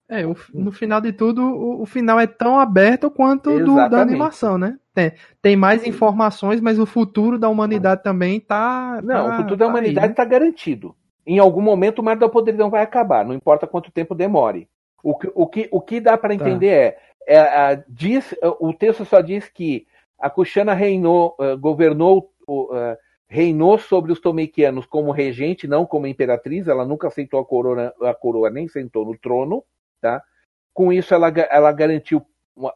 É, 0.09 0.27
o, 0.27 0.37
no 0.53 0.73
final 0.73 1.01
de 1.01 1.13
tudo, 1.13 1.43
o, 1.43 1.83
o, 1.83 1.87
final 1.87 2.19
é 2.19 2.27
tão 2.27 2.59
aberto 2.59 3.11
quanto 3.11 3.59
do, 3.65 3.77
da 3.89 4.01
animação, 4.01 4.59
né? 4.59 4.79
Tem, 4.95 5.13
tem 5.41 5.57
mais 5.57 5.87
informações, 5.87 6.61
mas 6.61 6.79
o 6.79 6.85
futuro 6.85 7.39
da 7.39 7.49
humanidade 7.49 8.03
também 8.03 8.39
tá. 8.39 9.01
Não, 9.03 9.29
tá, 9.29 9.35
o 9.35 9.37
futuro 9.39 9.57
da 9.57 9.67
humanidade 9.67 10.13
está 10.13 10.25
né? 10.25 10.31
garantido. 10.31 10.95
Em 11.25 11.39
algum 11.39 11.63
momento 11.63 12.01
o 12.01 12.03
Mar 12.03 12.17
da 12.17 12.29
Podridão 12.29 12.69
vai 12.69 12.83
acabar, 12.83 13.25
não 13.25 13.35
importa 13.35 13.67
quanto 13.67 13.93
tempo 13.93 14.15
demore. 14.15 14.69
O 15.03 15.17
que, 15.17 15.31
o 15.35 15.47
que, 15.47 15.69
o 15.71 15.81
que 15.81 16.01
dá 16.01 16.19
para 16.19 16.31
tá. 16.31 16.35
entender 16.35 16.93
tá. 16.93 16.99
é, 17.27 17.37
é 17.73 17.85
diz, 17.89 18.35
o 18.61 18.73
texto 18.73 19.05
só 19.05 19.21
diz 19.21 19.49
que 19.49 19.87
a 20.19 20.29
Kushana 20.31 20.75
reinou, 20.75 21.35
uh, 21.41 21.59
governou, 21.59 22.32
uh, 22.53 22.97
reinou 23.29 23.79
sobre 23.79 24.13
os 24.13 24.21
Tomequianos 24.21 24.87
como 24.87 25.11
regente, 25.11 25.67
não 25.67 25.87
como 25.87 26.07
imperatriz. 26.07 26.69
Ela 26.69 26.85
nunca 26.85 27.09
aceitou 27.09 27.41
a 27.41 27.45
coroa, 27.45 27.95
a 28.03 28.15
coroa 28.15 28.51
nem 28.51 28.69
sentou 28.69 29.05
no 29.05 29.17
trono. 29.17 29.65
Tá? 30.01 30.23
Com 30.75 30.93
isso, 30.93 31.15
ela, 31.15 31.29
ela 31.29 31.73
garantiu 31.73 32.25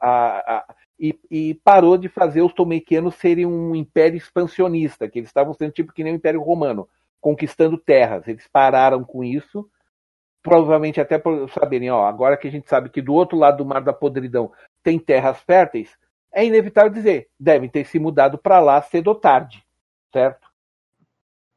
a, 0.00 0.56
a 0.56 0.74
e, 0.98 1.18
e, 1.30 1.54
parou 1.62 1.98
de 1.98 2.08
fazer 2.08 2.40
os 2.40 2.54
Tomequianos 2.54 3.16
serem 3.16 3.44
um 3.44 3.74
império 3.74 4.16
expansionista, 4.16 5.08
que 5.08 5.18
eles 5.18 5.28
estavam 5.28 5.52
sendo 5.52 5.72
tipo 5.72 5.92
que 5.92 6.02
nem 6.02 6.14
o 6.14 6.16
Império 6.16 6.40
Romano, 6.40 6.88
conquistando 7.20 7.76
terras. 7.76 8.26
Eles 8.26 8.48
pararam 8.48 9.04
com 9.04 9.22
isso, 9.22 9.68
provavelmente 10.42 11.00
até 11.00 11.18
por 11.18 11.50
saberem, 11.50 11.90
ó, 11.90 12.06
agora 12.06 12.36
que 12.36 12.48
a 12.48 12.50
gente 12.50 12.68
sabe 12.68 12.88
que 12.88 13.02
do 13.02 13.12
outro 13.12 13.36
lado 13.36 13.58
do 13.58 13.66
Mar 13.66 13.82
da 13.82 13.92
Podridão 13.92 14.50
tem 14.82 14.98
terras 14.98 15.38
férteis, 15.42 15.90
é 16.32 16.44
inevitável 16.44 16.90
dizer, 16.90 17.28
devem 17.38 17.68
ter 17.68 17.84
se 17.84 17.98
mudado 17.98 18.38
para 18.38 18.60
lá 18.60 18.80
cedo 18.80 19.08
ou 19.08 19.14
tarde, 19.14 19.65
certo? 20.16 20.48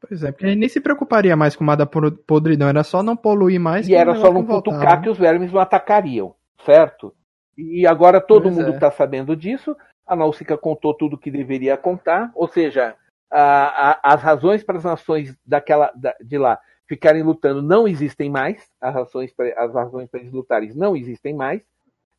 Pois 0.01 0.21
é, 0.21 0.31
porque 0.31 0.45
a 0.45 0.49
gente 0.49 0.59
nem 0.59 0.69
se 0.69 0.81
preocuparia 0.81 1.35
mais 1.35 1.55
com 1.55 1.63
o 1.63 1.67
Mar 1.67 1.77
da 1.77 1.85
Podridão, 1.85 2.67
era 2.67 2.83
só 2.83 3.01
não 3.01 3.15
poluir 3.15 3.59
mais. 3.59 3.87
E 3.87 3.95
era 3.95 4.15
só 4.15 4.33
não 4.33 4.45
cutucar 4.45 5.01
que 5.01 5.09
os 5.09 5.17
vermes 5.17 5.51
não 5.51 5.61
atacariam, 5.61 6.35
certo? 6.65 7.15
E 7.57 7.87
agora 7.87 8.19
todo 8.19 8.43
pois 8.43 8.55
mundo 8.55 8.71
está 8.71 8.87
é. 8.87 8.91
sabendo 8.91 9.35
disso, 9.35 9.75
a 10.05 10.15
Nausicaa 10.15 10.57
contou 10.57 10.93
tudo 10.93 11.17
que 11.17 11.31
deveria 11.31 11.77
contar, 11.77 12.31
ou 12.35 12.47
seja, 12.49 12.95
a, 13.31 13.91
a, 13.91 14.13
as 14.13 14.21
razões 14.21 14.63
para 14.63 14.77
as 14.77 14.83
nações 14.83 15.37
daquela, 15.45 15.91
da, 15.95 16.13
de 16.21 16.37
lá 16.37 16.59
ficarem 16.87 17.23
lutando 17.23 17.61
não 17.61 17.87
existem 17.87 18.29
mais, 18.29 18.69
as 18.81 18.93
razões 18.93 19.31
para, 19.31 19.53
as 19.57 19.73
razões 19.73 20.09
para 20.09 20.19
eles 20.19 20.33
lutarem 20.33 20.73
não 20.73 20.97
existem 20.97 21.33
mais, 21.33 21.61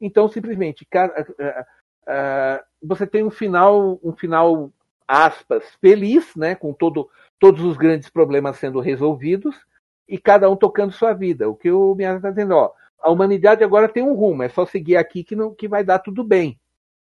então 0.00 0.28
simplesmente 0.28 0.86
uh, 0.94 2.64
você 2.82 3.06
tem 3.06 3.24
um 3.24 3.30
final, 3.30 3.98
um 4.02 4.12
final 4.12 4.70
aspas 5.10 5.64
feliz, 5.80 6.36
né, 6.36 6.54
com 6.54 6.72
todo, 6.72 7.10
todos 7.40 7.64
os 7.64 7.76
grandes 7.76 8.08
problemas 8.08 8.58
sendo 8.58 8.78
resolvidos 8.78 9.56
e 10.08 10.16
cada 10.16 10.48
um 10.48 10.54
tocando 10.54 10.92
sua 10.92 11.12
vida. 11.12 11.48
O 11.50 11.56
que 11.56 11.68
o 11.68 11.96
Miyazaki 11.96 12.18
está 12.18 12.30
dizendo, 12.30 12.54
ó, 12.54 12.72
a 13.00 13.10
humanidade 13.10 13.64
agora 13.64 13.88
tem 13.88 14.04
um 14.04 14.14
rumo, 14.14 14.44
é 14.44 14.48
só 14.48 14.64
seguir 14.64 14.96
aqui 14.96 15.24
que, 15.24 15.34
não, 15.34 15.52
que 15.52 15.66
vai 15.66 15.82
dar 15.82 15.98
tudo 15.98 16.22
bem, 16.22 16.60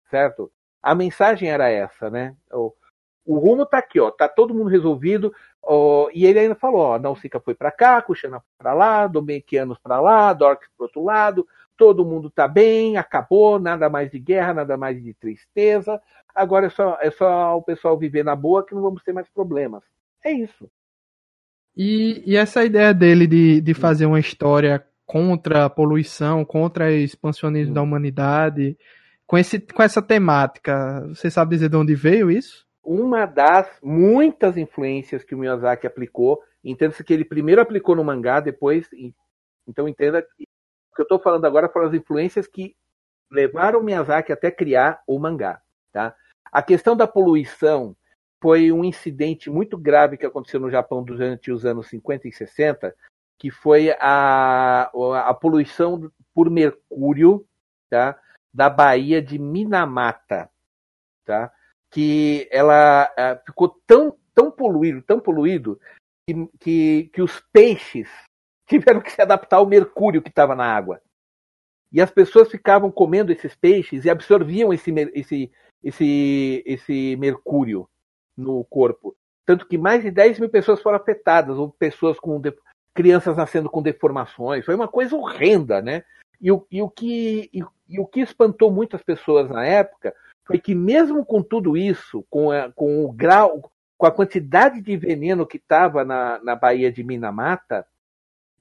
certo? 0.10 0.50
A 0.82 0.96
mensagem 0.96 1.50
era 1.50 1.70
essa, 1.70 2.10
né? 2.10 2.34
O, 2.50 2.74
o 3.26 3.38
rumo 3.40 3.64
está 3.64 3.80
aqui, 3.80 4.00
ó, 4.00 4.10
tá 4.10 4.30
todo 4.30 4.54
mundo 4.54 4.70
resolvido. 4.70 5.34
Ó, 5.62 6.10
e 6.14 6.26
ele 6.26 6.40
ainda 6.40 6.56
falou, 6.56 6.80
ó, 6.80 7.00
Nausicaa 7.00 7.42
foi 7.42 7.56
para 7.56 7.72
cá, 7.72 8.02
Kushana 8.02 8.42
para 8.58 8.74
lá, 8.74 9.06
Domequianos 9.06 9.78
para 9.80 10.00
lá, 10.00 10.32
Dorks 10.32 10.70
para 10.78 10.86
outro 10.86 11.04
lado, 11.04 11.46
todo 11.78 12.06
mundo 12.06 12.28
está 12.28 12.48
bem, 12.48 12.98
acabou, 12.98 13.60
nada 13.60 13.90
mais 13.90 14.12
de 14.12 14.20
guerra, 14.20 14.56
nada 14.56 14.76
mais 14.76 15.02
de 15.02 15.14
tristeza. 15.14 16.02
Agora 16.34 16.68
é 16.68 16.70
só, 16.70 16.98
é 17.02 17.12
só 17.12 17.56
o 17.56 17.62
pessoal 17.62 17.98
viver 17.98 18.24
na 18.24 18.36
boa 18.36 18.66
que 18.66 18.76
não 18.76 18.82
vamos 18.82 19.04
ter 19.04 19.14
mais 19.14 19.30
problemas. 19.30 19.84
É 20.24 20.32
isso. 20.32 20.70
E, 21.76 22.24
e 22.26 22.36
essa 22.36 22.66
ideia 22.66 22.94
dele 22.94 23.28
de, 23.28 23.62
de 23.62 23.74
fazer 23.74 24.08
uma 24.08 24.20
história 24.20 24.84
contra 25.06 25.66
a 25.66 25.70
poluição, 25.70 26.44
contra 26.44 26.86
o 26.86 26.90
expansionismo 26.90 27.74
da 27.74 27.82
humanidade, 27.82 28.78
com, 29.28 29.38
esse, 29.38 29.60
com 29.60 29.84
essa 29.84 30.02
temática, 30.02 31.06
você 31.08 31.30
sabe 31.30 31.56
dizer 31.56 31.70
de 31.70 31.78
onde 31.78 31.94
veio 31.94 32.32
isso? 32.32 32.66
Uma 32.84 33.26
das 33.26 33.70
muitas 33.84 34.58
influências 34.58 35.24
que 35.24 35.36
o 35.36 35.38
Miyazaki 35.38 35.86
aplicou, 35.86 36.42
entenda-se 36.64 37.04
que 37.04 37.14
ele 37.14 37.26
primeiro 37.26 37.62
aplicou 37.62 37.96
no 37.96 38.04
mangá, 38.04 38.40
depois. 38.40 38.90
Então 39.68 39.88
entenda 39.88 40.26
que 40.98 41.02
eu 41.02 41.06
estou 41.06 41.20
falando 41.20 41.46
agora 41.46 41.70
foram 41.70 41.88
as 41.88 41.94
influências 41.94 42.48
que 42.48 42.76
levaram 43.32 43.84
Miyazaki 43.84 44.34
até 44.34 44.50
criar 44.50 45.02
o 45.08 45.20
mangá. 45.20 45.62
Tá? 45.94 46.16
A 46.52 46.62
questão 46.62 46.98
da 46.98 47.08
poluição 47.08 47.96
foi 48.42 48.72
um 48.72 48.84
incidente 48.84 49.50
muito 49.50 49.78
grave 49.78 50.18
que 50.18 50.26
aconteceu 50.26 50.60
no 50.60 50.72
Japão 50.72 51.04
durante 51.04 51.52
os 51.52 51.66
anos 51.66 51.88
50 51.88 52.28
e 52.28 52.32
60, 52.32 52.96
que 53.38 53.52
foi 53.52 53.92
a, 54.00 54.90
a 55.26 55.34
poluição 55.34 56.12
por 56.34 56.50
mercúrio 56.50 57.46
tá? 57.90 58.20
da 58.52 58.70
Baía 58.70 59.22
de 59.22 59.38
Minamata. 59.38 60.50
Tá? 61.24 61.52
Que 61.92 62.48
ela 62.52 63.06
uh, 63.06 63.46
ficou 63.46 63.70
tão, 63.86 64.18
tão 64.34 64.50
poluído, 64.50 65.02
tão 65.04 65.20
poluído, 65.20 65.80
que, 66.28 66.50
que, 66.60 67.10
que 67.14 67.22
os 67.22 67.40
peixes 67.54 68.10
tiveram 68.70 69.02
que 69.02 69.12
se 69.12 69.22
adaptar 69.22 69.58
ao 69.58 69.66
mercúrio 69.66 70.22
que 70.22 70.30
estava 70.30 70.56
na 70.56 70.66
água. 70.66 71.02
E 71.92 72.02
as 72.02 72.12
pessoas 72.12 72.52
ficavam 72.52 72.92
comendo 72.92 73.32
esses 73.32 73.56
peixes 73.56 74.04
e 74.04 74.10
absorviam 74.10 74.74
esse, 74.74 74.94
esse, 75.14 75.52
esse, 75.84 76.64
esse 76.66 77.16
mercúrio 77.16 77.90
no 78.36 78.64
corpo. 78.66 79.16
Tanto 79.46 79.66
que 79.66 79.78
mais 79.78 80.04
de 80.04 80.12
10 80.12 80.40
mil 80.40 80.50
pessoas 80.50 80.82
foram 80.82 80.98
afetadas, 80.98 81.58
ou 81.58 81.70
pessoas 81.70 82.20
com 82.20 82.42
crianças 82.94 83.38
nascendo 83.38 83.70
com 83.70 83.82
deformações. 83.82 84.66
Foi 84.66 84.76
uma 84.76 84.88
coisa 84.88 85.16
horrenda, 85.16 85.82
né? 85.82 86.04
E 86.42 86.52
o, 86.52 86.68
e 86.70 86.82
o, 86.82 86.90
que, 86.90 87.50
e, 87.54 87.64
e 87.88 88.00
o 88.00 88.06
que 88.06 88.20
espantou 88.20 88.70
muitas 88.70 89.02
pessoas 89.02 89.50
na 89.50 89.66
época 89.66 90.14
foi 90.46 90.60
que 90.60 90.76
mesmo 90.76 91.26
com 91.26 91.42
tudo 91.42 91.78
isso, 91.78 92.26
com, 92.30 92.52
a, 92.52 92.72
com 92.74 93.06
o 93.06 93.12
grau, 93.12 93.72
com 93.98 94.06
a 94.06 94.12
quantidade 94.12 94.82
de 94.82 94.96
veneno 94.98 95.48
que 95.48 95.58
estava 95.58 96.04
na, 96.04 96.40
na 96.44 96.56
Baía 96.56 96.92
de 96.92 97.04
Minamata, 97.04 97.86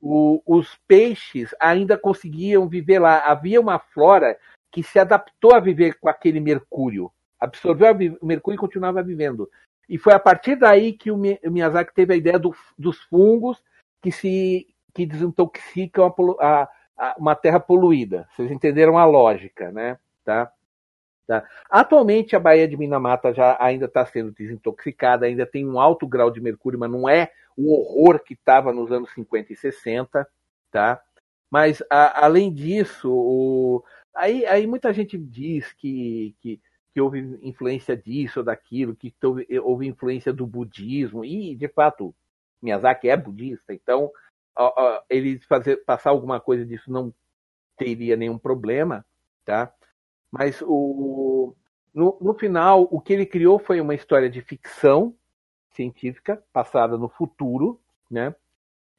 o, 0.07 0.43
os 0.47 0.79
peixes 0.87 1.55
ainda 1.61 1.99
conseguiam 1.99 2.69
viver 2.69 2.99
lá. 2.99 3.19
Havia 3.21 3.61
uma 3.61 3.79
flora 3.79 4.39
que 4.71 4.83
se 4.83 4.99
adaptou 4.99 5.55
a 5.55 5.61
viver 5.61 5.99
com 5.99 6.09
aquele 6.09 6.41
mercúrio, 6.41 7.11
absorveu 7.41 7.93
o 8.21 8.27
mercúrio 8.27 8.57
e 8.57 8.61
continuava 8.61 9.03
vivendo. 9.03 9.51
E 9.89 9.99
foi 9.99 10.13
a 10.13 10.19
partir 10.19 10.57
daí 10.57 10.93
que 10.93 11.11
o 11.11 11.17
Miyazaki 11.17 11.95
teve 11.95 12.15
a 12.15 12.17
ideia 12.17 12.39
do, 12.39 12.55
dos 12.79 13.01
fungos 13.05 13.63
que 14.03 14.11
se 14.11 14.67
que 14.93 15.05
desintoxicam 15.05 16.07
a, 16.41 16.47
a, 16.47 16.69
a, 16.97 17.17
uma 17.19 17.35
terra 17.35 17.61
poluída. 17.61 18.27
Vocês 18.31 18.51
entenderam 18.51 18.97
a 18.97 19.05
lógica, 19.05 19.71
né? 19.71 19.99
Tá? 20.25 20.51
Tá? 21.27 21.45
Atualmente 21.69 22.37
a 22.37 22.41
Baía 22.41 22.69
de 22.69 22.77
Minamata 22.77 23.35
já 23.35 23.57
ainda 23.61 23.87
está 23.87 24.07
sendo 24.07 24.31
desintoxicada, 24.31 25.27
ainda 25.27 25.45
tem 25.45 25.67
um 25.67 25.81
alto 25.81 26.07
grau 26.07 26.31
de 26.31 26.41
mercúrio, 26.41 26.79
mas 26.79 26.91
não 26.91 27.09
é 27.09 27.33
o 27.57 27.73
horror 27.73 28.21
que 28.21 28.35
estava 28.35 28.73
nos 28.73 28.93
anos 28.93 29.13
50 29.13 29.53
e 29.53 29.57
60, 29.57 30.27
tá? 30.71 31.03
Mas 31.51 31.83
a, 31.91 32.25
além 32.25 32.53
disso, 32.53 33.11
o, 33.11 33.85
aí, 34.15 34.47
aí 34.47 34.67
muita 34.69 34.93
gente 34.93 35.19
diz 35.19 35.73
que, 35.73 36.37
que, 36.41 36.61
que, 36.95 37.01
houve 37.01 37.19
influência 37.43 37.97
disso 37.97 38.41
ou 38.41 38.45
daquilo, 38.45 38.95
que 38.95 39.13
houve, 39.25 39.47
houve 39.61 39.87
influência 39.89 40.33
do 40.33 40.47
budismo, 40.47 41.25
e 41.25 41.57
de 41.57 41.67
fato 41.69 42.15
Miyazaki 42.63 43.09
é 43.09 43.17
budista, 43.17 43.75
então 43.75 44.13
ó, 44.57 44.73
ó, 44.77 45.03
ele 45.11 45.41
fazer, 45.41 45.79
passar 45.85 46.11
alguma 46.11 46.41
coisa 46.41 46.65
disso 46.65 46.91
não 46.91 47.13
teria 47.77 48.17
nenhum 48.17 48.39
problema, 48.39 49.05
tá? 49.45 49.73
Mas 50.39 50.63
o, 50.63 51.55
no, 51.95 52.17
no 52.21 52.35
final, 52.35 52.87
o 52.91 53.01
que 53.01 53.13
ele 53.13 53.27
criou 53.27 53.59
foi 53.59 53.81
uma 53.81 53.95
história 53.95 54.29
de 54.29 54.41
ficção 54.43 55.15
científica 55.73 56.43
passada 56.53 56.97
no 56.97 57.09
futuro, 57.09 57.81
né? 58.11 58.35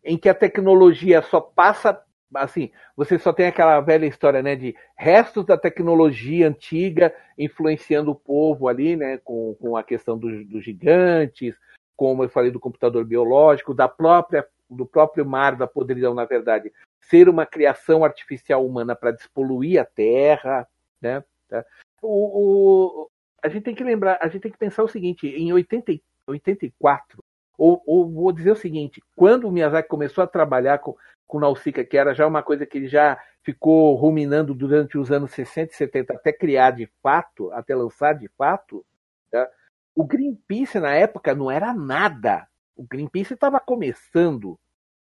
Em 0.04 0.18
que 0.18 0.30
a 0.30 0.34
tecnologia 0.34 1.22
só 1.22 1.40
passa 1.42 2.02
assim, 2.36 2.72
você 2.96 3.18
só 3.18 3.32
tem 3.32 3.48
aquela 3.48 3.80
velha 3.80 4.06
história, 4.06 4.42
né, 4.44 4.54
de 4.54 4.76
restos 4.98 5.46
da 5.46 5.58
tecnologia 5.58 6.48
antiga 6.48 7.16
influenciando 7.38 8.12
o 8.12 8.16
povo 8.16 8.68
ali, 8.68 8.98
né, 8.98 9.18
com, 9.24 9.56
com 9.56 9.78
a 9.78 9.84
questão 9.84 10.18
dos, 10.18 10.46
dos 10.46 10.62
gigantes, 10.64 11.56
como 11.96 12.24
eu 12.24 12.30
falei 12.30 12.52
do 12.52 12.60
computador 12.60 13.06
biológico, 13.06 13.74
da 13.74 13.88
própria 13.88 14.46
do 14.70 14.86
próprio 14.86 15.26
mar 15.26 15.56
da 15.56 15.66
podridão, 15.66 16.14
na 16.14 16.26
verdade, 16.26 16.74
ser 17.00 17.30
uma 17.30 17.46
criação 17.46 18.04
artificial 18.04 18.66
humana 18.66 18.96
para 18.96 19.12
despoluir 19.12 19.80
a 19.80 19.86
Terra, 19.86 20.68
né? 21.02 21.24
Tá? 21.48 21.66
O, 22.02 23.04
o, 23.04 23.10
a 23.44 23.50
gente 23.50 23.64
tem 23.64 23.76
que 23.76 23.84
lembrar, 23.84 24.18
a 24.22 24.28
gente 24.28 24.42
tem 24.42 24.52
que 24.52 24.58
pensar 24.58 24.84
o 24.84 24.88
seguinte: 24.88 25.28
em 25.28 25.52
80, 25.52 26.00
84, 26.28 27.24
ou, 27.58 27.82
ou 27.86 28.12
vou 28.12 28.32
dizer 28.32 28.52
o 28.52 28.56
seguinte, 28.56 29.02
quando 29.16 29.48
o 29.48 29.52
Miyazaki 29.52 29.90
começou 29.90 30.24
a 30.24 30.28
trabalhar 30.28 30.80
com, 30.80 30.96
com 31.26 31.40
Nausicaa, 31.40 31.84
que 31.84 31.98
era 31.98 32.14
já 32.14 32.28
uma 32.28 32.44
coisa 32.44 32.66
que 32.66 32.78
ele 32.78 32.88
já 32.88 33.20
ficou 33.44 33.96
ruminando 33.96 34.54
durante 34.54 34.98
os 34.98 35.12
anos 35.12 35.32
60 35.32 35.72
e 35.72 35.76
70 35.76 36.14
até 36.14 36.34
criar 36.34 36.72
de 36.72 36.90
fato, 37.02 37.52
até 37.54 37.74
lançar 37.76 38.14
de 38.14 38.28
fato, 38.38 38.86
tá? 39.32 39.50
o 39.96 40.04
Greenpeace 40.06 40.80
na 40.80 40.94
época 40.94 41.34
não 41.34 41.50
era 41.50 41.74
nada. 41.74 42.48
O 42.76 42.84
Greenpeace 42.84 43.34
estava 43.34 43.60
começando. 43.60 44.60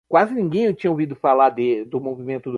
Quase 0.07 0.35
ninguém 0.35 0.71
tinha 0.73 0.91
ouvido 0.91 1.15
falar 1.15 1.49
de, 1.49 1.83
do 1.85 1.99
movimento 1.99 2.51
do 2.51 2.57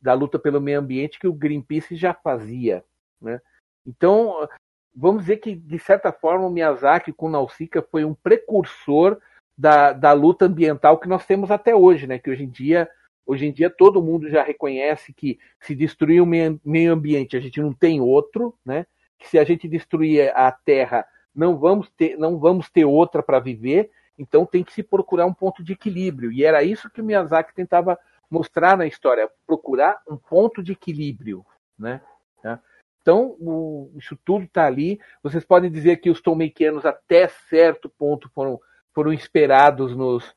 da 0.00 0.12
luta 0.12 0.38
pelo 0.38 0.60
meio 0.60 0.78
ambiente 0.78 1.18
que 1.18 1.26
o 1.26 1.32
Greenpeace 1.32 1.96
já 1.96 2.12
fazia. 2.12 2.84
Né? 3.20 3.40
Então, 3.86 4.48
vamos 4.94 5.22
dizer 5.22 5.38
que, 5.38 5.54
de 5.54 5.78
certa 5.78 6.12
forma, 6.12 6.46
o 6.46 6.50
Miyazaki 6.50 7.12
com 7.12 7.30
Nausicaa 7.30 7.82
foi 7.82 8.04
um 8.04 8.14
precursor 8.14 9.18
da, 9.56 9.92
da 9.92 10.12
luta 10.12 10.46
ambiental 10.46 10.98
que 10.98 11.08
nós 11.08 11.24
temos 11.24 11.50
até 11.50 11.74
hoje, 11.74 12.06
né? 12.06 12.18
que 12.18 12.30
hoje 12.30 12.44
em 12.44 12.50
dia 12.50 12.88
Hoje 13.26 13.46
em 13.46 13.52
dia 13.52 13.70
todo 13.70 14.02
mundo 14.02 14.28
já 14.28 14.42
reconhece 14.42 15.12
que 15.12 15.38
se 15.60 15.74
destruir 15.74 16.22
o 16.22 16.26
meio 16.26 16.92
ambiente 16.92 17.36
a 17.36 17.40
gente 17.40 17.60
não 17.60 17.72
tem 17.72 18.00
outro, 18.00 18.54
né? 18.64 18.86
Que 19.18 19.28
se 19.28 19.38
a 19.38 19.44
gente 19.44 19.66
destruir 19.66 20.30
a 20.36 20.52
Terra 20.52 21.06
não 21.34 21.56
vamos 21.56 21.90
ter, 21.90 22.18
não 22.18 22.38
vamos 22.38 22.68
ter 22.70 22.84
outra 22.84 23.22
para 23.22 23.40
viver. 23.40 23.90
Então 24.18 24.44
tem 24.44 24.62
que 24.62 24.72
se 24.72 24.82
procurar 24.82 25.26
um 25.26 25.32
ponto 25.32 25.64
de 25.64 25.72
equilíbrio. 25.72 26.30
E 26.30 26.44
era 26.44 26.62
isso 26.62 26.90
que 26.90 27.00
o 27.00 27.04
Miyazaki 27.04 27.54
tentava 27.54 27.98
mostrar 28.34 28.76
na 28.76 28.86
história, 28.86 29.30
procurar 29.46 30.02
um 30.08 30.16
ponto 30.16 30.62
de 30.62 30.72
equilíbrio, 30.72 31.46
né? 31.78 32.02
Tá? 32.42 32.60
Então, 33.00 33.36
o, 33.38 33.92
isso 33.96 34.18
tudo 34.24 34.44
está 34.44 34.66
ali. 34.66 34.98
Vocês 35.22 35.44
podem 35.44 35.70
dizer 35.70 35.98
que 35.98 36.10
os 36.10 36.20
Tolkienianos 36.20 36.84
até 36.84 37.28
certo 37.28 37.88
ponto 37.88 38.28
foram, 38.34 38.60
foram 38.92 39.12
inspirados 39.12 39.94
nos, 39.94 40.34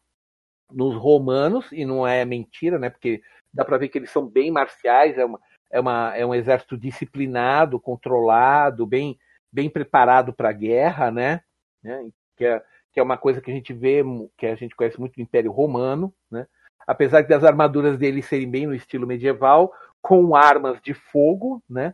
nos 0.71 0.95
romanos, 0.95 1.71
e 1.71 1.85
não 1.85 2.05
é 2.05 2.23
mentira, 2.23 2.77
né? 2.77 2.89
Porque 2.89 3.21
dá 3.53 3.65
para 3.65 3.77
ver 3.77 3.89
que 3.89 3.97
eles 3.97 4.11
são 4.11 4.27
bem 4.27 4.51
marciais, 4.51 5.17
é, 5.17 5.25
uma, 5.25 5.39
é, 5.71 5.79
uma, 5.79 6.15
é 6.15 6.25
um 6.25 6.35
exército 6.35 6.77
disciplinado, 6.77 7.79
controlado, 7.79 8.85
bem, 8.85 9.17
bem 9.51 9.69
preparado 9.69 10.33
para 10.33 10.49
a 10.49 10.53
guerra, 10.53 11.09
né? 11.09 11.41
né? 11.81 12.09
Que, 12.35 12.45
é, 12.45 12.63
que 12.91 12.99
é 12.99 13.03
uma 13.03 13.17
coisa 13.17 13.41
que 13.41 13.49
a 13.49 13.53
gente 13.53 13.73
vê, 13.73 14.03
que 14.37 14.45
a 14.45 14.55
gente 14.55 14.75
conhece 14.75 14.99
muito 14.99 15.15
do 15.15 15.21
Império 15.21 15.51
Romano, 15.51 16.13
né? 16.29 16.45
Apesar 16.87 17.21
das 17.27 17.43
armaduras 17.43 17.97
deles 17.97 18.25
serem 18.25 18.49
bem 18.49 18.65
no 18.65 18.73
estilo 18.73 19.05
medieval, 19.05 19.73
com 20.01 20.35
armas 20.35 20.81
de 20.81 20.93
fogo, 20.93 21.61
né? 21.69 21.93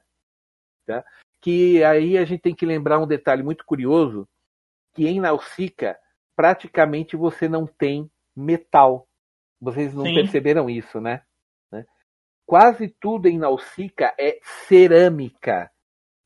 Tá? 0.86 1.04
Que 1.42 1.84
aí 1.84 2.18
a 2.18 2.24
gente 2.24 2.42
tem 2.42 2.56
que 2.56 2.66
lembrar 2.66 3.00
um 3.00 3.08
detalhe 3.08 3.42
muito 3.42 3.66
curioso, 3.66 4.30
que 4.94 5.08
em 5.08 5.20
Nausicaa 5.20 5.98
praticamente 6.36 7.16
você 7.16 7.50
não 7.50 7.66
tem 7.66 8.10
metal. 8.36 9.08
Vocês 9.60 9.94
não 9.94 10.06
Sim. 10.06 10.16
perceberam 10.16 10.70
isso, 10.70 11.02
né? 11.02 11.24
né? 11.72 11.86
Quase 12.46 12.90
tudo 13.00 13.28
em 13.28 13.38
Nausicaa 13.38 14.14
é 14.20 14.40
cerâmica. 14.68 15.72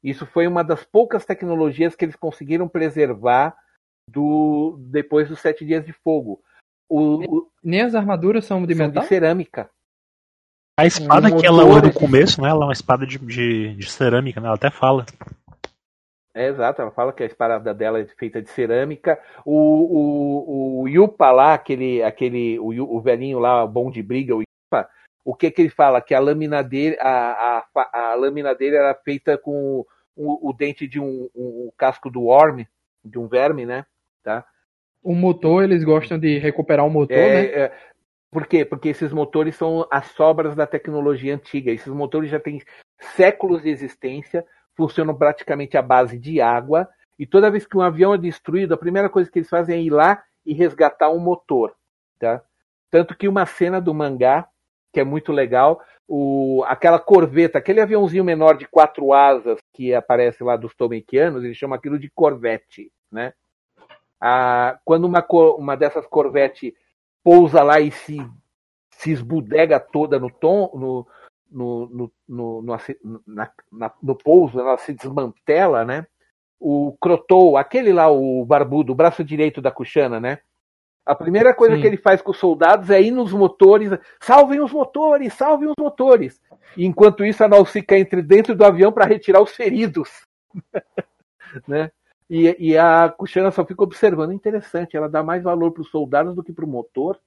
Isso 0.03 0.25
foi 0.25 0.47
uma 0.47 0.63
das 0.63 0.83
poucas 0.83 1.25
tecnologias 1.25 1.95
que 1.95 2.05
eles 2.05 2.15
conseguiram 2.15 2.67
preservar 2.67 3.57
do 4.09 4.77
depois 4.79 5.27
dos 5.27 5.39
sete 5.39 5.65
dias 5.65 5.85
de 5.85 5.93
fogo. 5.93 6.41
O, 6.89 7.37
o, 7.39 7.51
Nem 7.63 7.81
as 7.81 7.95
armaduras 7.95 8.45
são 8.45 8.65
de 8.65 8.75
são 8.75 8.87
metal? 8.87 9.03
de 9.03 9.09
cerâmica. 9.09 9.69
A 10.79 10.85
espada 10.85 11.35
que 11.35 11.45
ela 11.45 11.65
usa 11.65 11.81
no 11.81 11.93
começo, 11.93 12.41
né? 12.41 12.49
Ela 12.49 12.65
é 12.65 12.67
uma 12.67 12.73
espada 12.73 13.05
de, 13.05 13.17
de, 13.17 13.75
de 13.75 13.89
cerâmica, 13.89 14.39
né? 14.39 14.47
Ela 14.47 14.55
até 14.55 14.69
fala. 14.69 15.05
É, 16.35 16.49
exato, 16.49 16.83
ela 16.83 16.91
fala 16.91 17.11
que 17.11 17.23
a 17.23 17.25
espada 17.25 17.73
dela 17.73 17.99
é 17.99 18.05
feita 18.05 18.39
de 18.39 18.49
cerâmica. 18.51 19.19
O, 19.43 19.55
o, 19.55 20.81
o 20.83 20.87
Yupa 20.87 21.31
lá, 21.31 21.55
aquele, 21.55 22.03
aquele 22.03 22.59
o, 22.59 22.67
o 22.95 23.01
velhinho 23.01 23.39
lá, 23.39 23.65
bom 23.65 23.89
de 23.89 24.03
briga, 24.03 24.35
o 24.35 24.43
Yupa, 24.43 24.87
o 25.25 25.33
que 25.33 25.49
que 25.49 25.63
ele 25.63 25.69
fala? 25.69 25.99
Que 25.99 26.13
a 26.13 26.19
lâmina 26.19 26.63
dele, 26.63 26.95
a, 26.99 27.63
a, 27.75 28.11
a 28.11 28.13
lâmina 28.13 28.53
dele 28.53 28.75
era 28.75 28.93
feita 28.93 29.35
com 29.35 29.83
o, 30.15 30.49
o 30.49 30.53
dente 30.53 30.87
de 30.87 30.99
um, 30.99 31.27
um, 31.35 31.65
um, 31.65 31.71
casco 31.75 32.09
do 32.09 32.21
worm, 32.25 32.65
de 33.03 33.17
um 33.17 33.27
verme, 33.27 33.65
né? 33.65 33.85
Tá? 34.23 34.45
O 35.03 35.15
motor, 35.15 35.63
eles 35.63 35.83
gostam 35.83 36.19
de 36.19 36.37
recuperar 36.37 36.85
o 36.85 36.89
motor, 36.89 37.17
é, 37.17 37.29
né? 37.29 37.45
É, 37.45 37.77
por 38.31 38.45
quê? 38.45 38.65
Porque 38.65 38.89
esses 38.89 39.11
motores 39.13 39.55
são 39.55 39.87
as 39.89 40.07
sobras 40.07 40.55
da 40.55 40.67
tecnologia 40.67 41.33
antiga. 41.33 41.71
Esses 41.71 41.93
motores 41.93 42.29
já 42.29 42.39
têm 42.39 42.61
séculos 42.99 43.61
de 43.61 43.69
existência 43.69 44.45
funcionam 44.77 45.15
praticamente 45.15 45.75
à 45.75 45.81
base 45.81 46.17
de 46.19 46.39
água. 46.39 46.87
E 47.17 47.25
toda 47.25 47.49
vez 47.49 47.65
que 47.65 47.75
um 47.75 47.81
avião 47.81 48.13
é 48.13 48.17
destruído, 48.17 48.75
a 48.75 48.77
primeira 48.77 49.09
coisa 49.09 49.29
que 49.29 49.39
eles 49.39 49.49
fazem 49.49 49.75
é 49.75 49.81
ir 49.81 49.89
lá 49.89 50.23
e 50.45 50.53
resgatar 50.53 51.09
um 51.09 51.19
motor. 51.19 51.75
Tá? 52.19 52.43
Tanto 52.91 53.17
que 53.17 53.27
uma 53.27 53.45
cena 53.47 53.81
do 53.81 53.93
mangá, 53.93 54.47
que 54.93 54.99
é 54.99 55.03
muito 55.03 55.31
legal, 55.31 55.81
o, 56.07 56.63
aquela 56.67 56.99
corveta, 56.99 57.57
aquele 57.57 57.81
aviãozinho 57.81 58.23
menor 58.23 58.55
de 58.55 58.67
quatro 58.67 59.11
asas 59.11 59.57
que 59.73 59.93
aparece 59.93 60.43
lá 60.43 60.55
dos 60.55 60.75
Tomequianos, 60.75 61.43
eles 61.43 61.57
chamam 61.57 61.75
aquilo 61.75 61.97
de 61.97 62.09
corvette. 62.11 62.91
Né? 63.11 63.33
Quando 64.83 65.05
uma, 65.05 65.25
uma 65.57 65.75
dessas 65.75 66.05
corvettes 66.07 66.73
pousa 67.23 67.61
lá 67.61 67.79
e 67.79 67.91
se, 67.91 68.17
se 68.91 69.11
esbudega 69.11 69.79
toda 69.79 70.19
no, 70.19 70.29
tom, 70.29 70.71
no, 70.73 71.07
no, 71.51 72.11
no, 72.27 72.61
no, 72.61 72.77
na, 73.25 73.51
na, 73.71 73.91
no 74.01 74.15
pouso, 74.15 74.59
ela 74.59 74.77
se 74.77 74.93
desmantela, 74.93 75.85
né? 75.85 76.05
O 76.59 76.97
Crotou, 76.99 77.57
aquele 77.57 77.93
lá, 77.93 78.09
o 78.09 78.43
barbudo, 78.45 78.91
o 78.91 78.95
braço 78.95 79.23
direito 79.23 79.61
da 79.61 79.71
Cuxana, 79.71 80.19
né? 80.19 80.39
A 81.05 81.15
primeira 81.15 81.53
coisa 81.53 81.75
Sim. 81.75 81.81
que 81.81 81.87
ele 81.87 81.97
faz 81.97 82.21
com 82.21 82.31
os 82.31 82.37
soldados 82.37 82.89
é 82.89 83.01
ir 83.01 83.11
nos 83.11 83.31
motores, 83.31 83.89
salvem 84.19 84.59
os 84.59 84.73
motores, 84.73 85.33
salvem 85.33 85.69
os 85.69 85.75
motores. 85.79 86.41
E 86.75 86.85
enquanto 86.85 87.23
isso, 87.23 87.43
a 87.43 87.47
Nausicaa 87.47 87.97
entra 87.97 88.21
dentro 88.21 88.53
do 88.53 88.65
avião 88.65 88.91
para 88.91 89.05
retirar 89.05 89.41
os 89.41 89.55
feridos. 89.55 90.09
né? 91.65 91.91
E, 92.29 92.55
e, 92.59 92.77
a 92.77 93.09
Cuxana 93.09 93.51
só 93.51 93.65
fica 93.65 93.83
observando. 93.83 94.33
Interessante, 94.33 94.97
ela 94.97 95.07
dá 95.07 95.23
mais 95.23 95.43
valor 95.43 95.71
para 95.71 95.81
os 95.81 95.89
soldados 95.89 96.35
do 96.35 96.43
que 96.43 96.51
para 96.51 96.65
o 96.65 96.67
motor, 96.67 97.19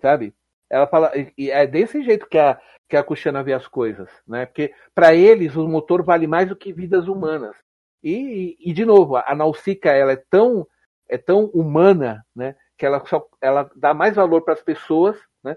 sabe? 0.00 0.34
Ela 0.68 0.86
fala, 0.86 1.12
e 1.36 1.50
é 1.50 1.66
desse 1.66 2.02
jeito 2.02 2.26
que 2.26 2.38
a, 2.38 2.60
que 2.88 2.96
a 2.96 3.04
Cuxana 3.04 3.42
vê 3.42 3.52
as 3.52 3.68
coisas, 3.68 4.10
né? 4.26 4.46
Porque 4.46 4.74
para 4.94 5.14
eles 5.14 5.54
o 5.54 5.68
motor 5.68 6.02
vale 6.02 6.26
mais 6.26 6.48
do 6.48 6.56
que 6.56 6.72
vidas 6.72 7.06
humanas. 7.08 7.54
E, 8.02 8.56
e 8.58 8.72
de 8.72 8.84
novo, 8.84 9.16
a 9.16 9.34
Nausicaa 9.34 9.92
ela 9.92 10.12
é 10.12 10.22
tão 10.30 10.66
é 11.08 11.18
tão 11.18 11.46
humana, 11.46 12.24
né? 12.34 12.56
Que 12.76 12.86
ela 12.86 13.04
só 13.06 13.26
ela 13.40 13.70
dá 13.76 13.94
mais 13.94 14.16
valor 14.16 14.42
para 14.42 14.54
as 14.54 14.62
pessoas, 14.62 15.16
né? 15.44 15.56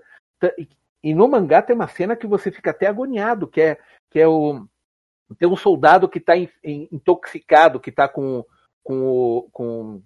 E, 0.57 0.67
e 1.03 1.13
no 1.15 1.27
mangá 1.27 1.61
tem 1.61 1.75
uma 1.75 1.87
cena 1.87 2.15
que 2.15 2.27
você 2.27 2.51
fica 2.51 2.71
até 2.71 2.87
agoniado, 2.87 3.47
que 3.47 3.61
é 3.61 3.77
que 4.11 4.19
é 4.19 4.27
o 4.27 4.67
tem 5.37 5.49
um 5.49 5.55
soldado 5.55 6.07
que 6.07 6.19
está 6.19 6.33
intoxicado, 6.63 7.79
que 7.79 7.89
está 7.89 8.07
com, 8.07 8.45
com, 8.83 9.47
com, 9.51 10.01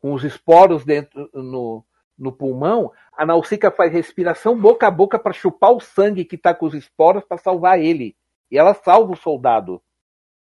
com 0.00 0.12
os 0.12 0.24
esporos 0.24 0.84
dentro 0.84 1.30
no, 1.32 1.84
no 2.18 2.32
pulmão, 2.32 2.92
a 3.12 3.24
Nausicaa 3.24 3.70
faz 3.70 3.92
respiração 3.92 4.58
boca 4.58 4.86
a 4.86 4.90
boca 4.90 5.18
para 5.18 5.32
chupar 5.32 5.72
o 5.72 5.80
sangue 5.80 6.24
que 6.24 6.36
está 6.36 6.54
com 6.54 6.66
os 6.66 6.74
esporos 6.74 7.24
para 7.24 7.38
salvar 7.38 7.78
ele. 7.78 8.16
E 8.50 8.58
ela 8.58 8.74
salva 8.74 9.12
o 9.12 9.16
soldado. 9.16 9.82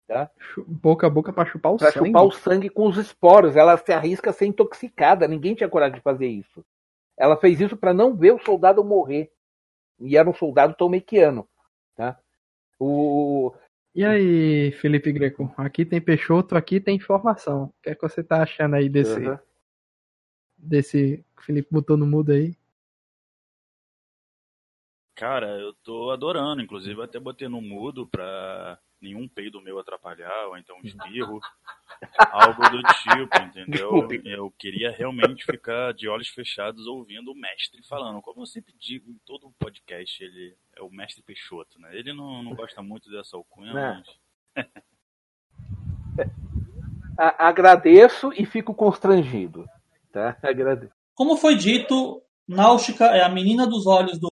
Tá? 0.07 0.31
Boca 0.67 1.07
a 1.07 1.11
boca 1.11 1.33
para 1.33 1.49
chupar 1.49 1.73
o 1.73 1.77
pra 1.77 1.91
sangue? 1.91 2.13
Para 2.13 2.21
chupar 2.21 2.25
o 2.25 2.33
sangue 2.33 2.69
com 2.69 2.87
os 2.87 2.97
esporos. 2.97 3.57
Ela 3.57 3.77
se 3.77 3.93
arrisca 3.93 4.31
a 4.31 4.33
ser 4.33 4.47
intoxicada. 4.47 5.29
Ninguém 5.29 5.55
tinha 5.55 5.69
coragem 5.69 5.97
de 5.97 6.03
fazer 6.03 6.27
isso. 6.27 6.65
Ela 7.17 7.37
fez 7.37 7.61
isso 7.61 7.77
para 7.77 7.95
não 7.95 8.15
ver 8.15 8.33
o 8.33 8.45
soldado 8.45 8.85
morrer. 8.85 9.31
E 10.01 10.17
era 10.17 10.29
um 10.29 10.35
soldado 10.35 10.75
tomequiano. 10.75 11.49
Tá? 11.95 12.19
O... 12.79 13.55
E 13.95 14.05
aí, 14.05 14.73
Felipe 14.73 15.13
Greco? 15.13 15.53
Aqui 15.57 15.85
tem 15.85 16.01
Peixoto, 16.01 16.57
aqui 16.57 16.81
tem 16.81 16.97
informação. 16.97 17.65
O 17.65 17.75
que 17.83 17.91
é 17.91 17.95
que 17.95 18.03
você 18.03 18.25
tá 18.25 18.43
achando 18.43 18.75
aí 18.77 18.89
desse, 18.89 19.21
uhum 19.21 19.39
desse 20.63 21.25
que 21.37 21.43
o 21.43 21.45
Felipe 21.45 21.69
botou 21.71 21.97
no 21.97 22.07
mudo 22.07 22.31
aí? 22.33 22.57
Cara, 25.15 25.59
eu 25.59 25.75
tô 25.75 26.11
adorando, 26.11 26.63
inclusive 26.63 27.03
até 27.03 27.19
botei 27.19 27.49
no 27.49 27.61
mudo 27.61 28.07
pra 28.07 28.79
nenhum 29.03 29.29
peido 29.29 29.61
meu 29.61 29.79
atrapalhar, 29.79 30.47
ou 30.47 30.57
então 30.57 30.77
um 30.77 30.83
espirro, 30.87 31.41
algo 32.31 32.63
do 32.71 32.83
tipo, 32.83 33.43
entendeu? 33.43 34.09
Eu 34.25 34.51
queria 34.53 34.91
realmente 34.91 35.45
ficar 35.45 35.93
de 35.93 36.09
olhos 36.09 36.29
fechados 36.29 36.87
ouvindo 36.87 37.33
o 37.33 37.35
mestre 37.35 37.83
falando. 37.87 38.23
Como 38.23 38.43
eu 38.43 38.47
sempre 38.47 38.73
digo 38.79 39.11
em 39.11 39.19
todo 39.27 39.49
o 39.49 39.53
podcast, 39.53 40.23
ele 40.23 40.57
é 40.77 40.83
o 40.83 40.91
mestre 40.91 41.23
Peixoto, 41.23 41.79
né? 41.81 41.91
Ele 41.97 42.13
não, 42.13 42.43
não 42.43 42.55
gosta 42.55 42.83
muito 42.83 43.11
dessa 43.11 43.37
alcunha, 43.37 43.71
é. 43.71 43.75
mas... 43.75 44.23
Agradeço 47.19 48.33
e 48.33 48.47
fico 48.47 48.75
constrangido. 48.75 49.67
Tá? 50.11 50.37
Agradeço. 50.43 50.93
Como 51.15 51.37
foi 51.37 51.57
dito, 51.57 52.23
Náutica 52.49 53.07
é 53.07 53.23
a 53.23 53.29
menina 53.29 53.67
dos 53.67 53.87
olhos 53.87 54.19
do, 54.19 54.29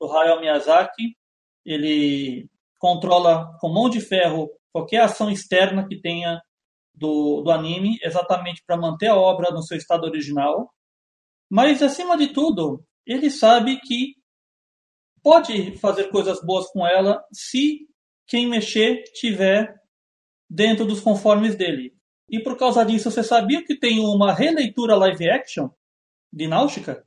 do 0.00 0.12
Hayao 0.12 0.40
Miyazaki. 0.40 1.16
Ele 1.64 2.48
controla 2.84 3.56
com 3.60 3.72
mão 3.72 3.88
de 3.88 3.98
ferro 3.98 4.50
qualquer 4.70 5.00
ação 5.00 5.30
externa 5.30 5.88
que 5.88 5.98
tenha 5.98 6.38
do, 6.94 7.40
do 7.40 7.50
anime, 7.50 7.98
exatamente 8.02 8.62
para 8.66 8.76
manter 8.76 9.06
a 9.06 9.16
obra 9.16 9.50
no 9.50 9.62
seu 9.62 9.78
estado 9.78 10.04
original. 10.04 10.70
Mas, 11.50 11.82
acima 11.82 12.14
de 12.14 12.34
tudo, 12.34 12.84
ele 13.06 13.30
sabe 13.30 13.80
que 13.80 14.12
pode 15.22 15.78
fazer 15.78 16.10
coisas 16.10 16.44
boas 16.44 16.70
com 16.72 16.86
ela 16.86 17.24
se 17.32 17.88
quem 18.26 18.50
mexer 18.50 19.02
tiver 19.14 19.74
dentro 20.50 20.84
dos 20.84 21.00
conformes 21.00 21.56
dele. 21.56 21.96
E 22.28 22.38
por 22.42 22.58
causa 22.58 22.84
disso, 22.84 23.10
você 23.10 23.22
sabia 23.22 23.64
que 23.64 23.78
tem 23.78 23.98
uma 23.98 24.34
releitura 24.34 24.94
live 24.94 25.30
action 25.30 25.70
de 26.30 26.46
Náutica? 26.46 27.02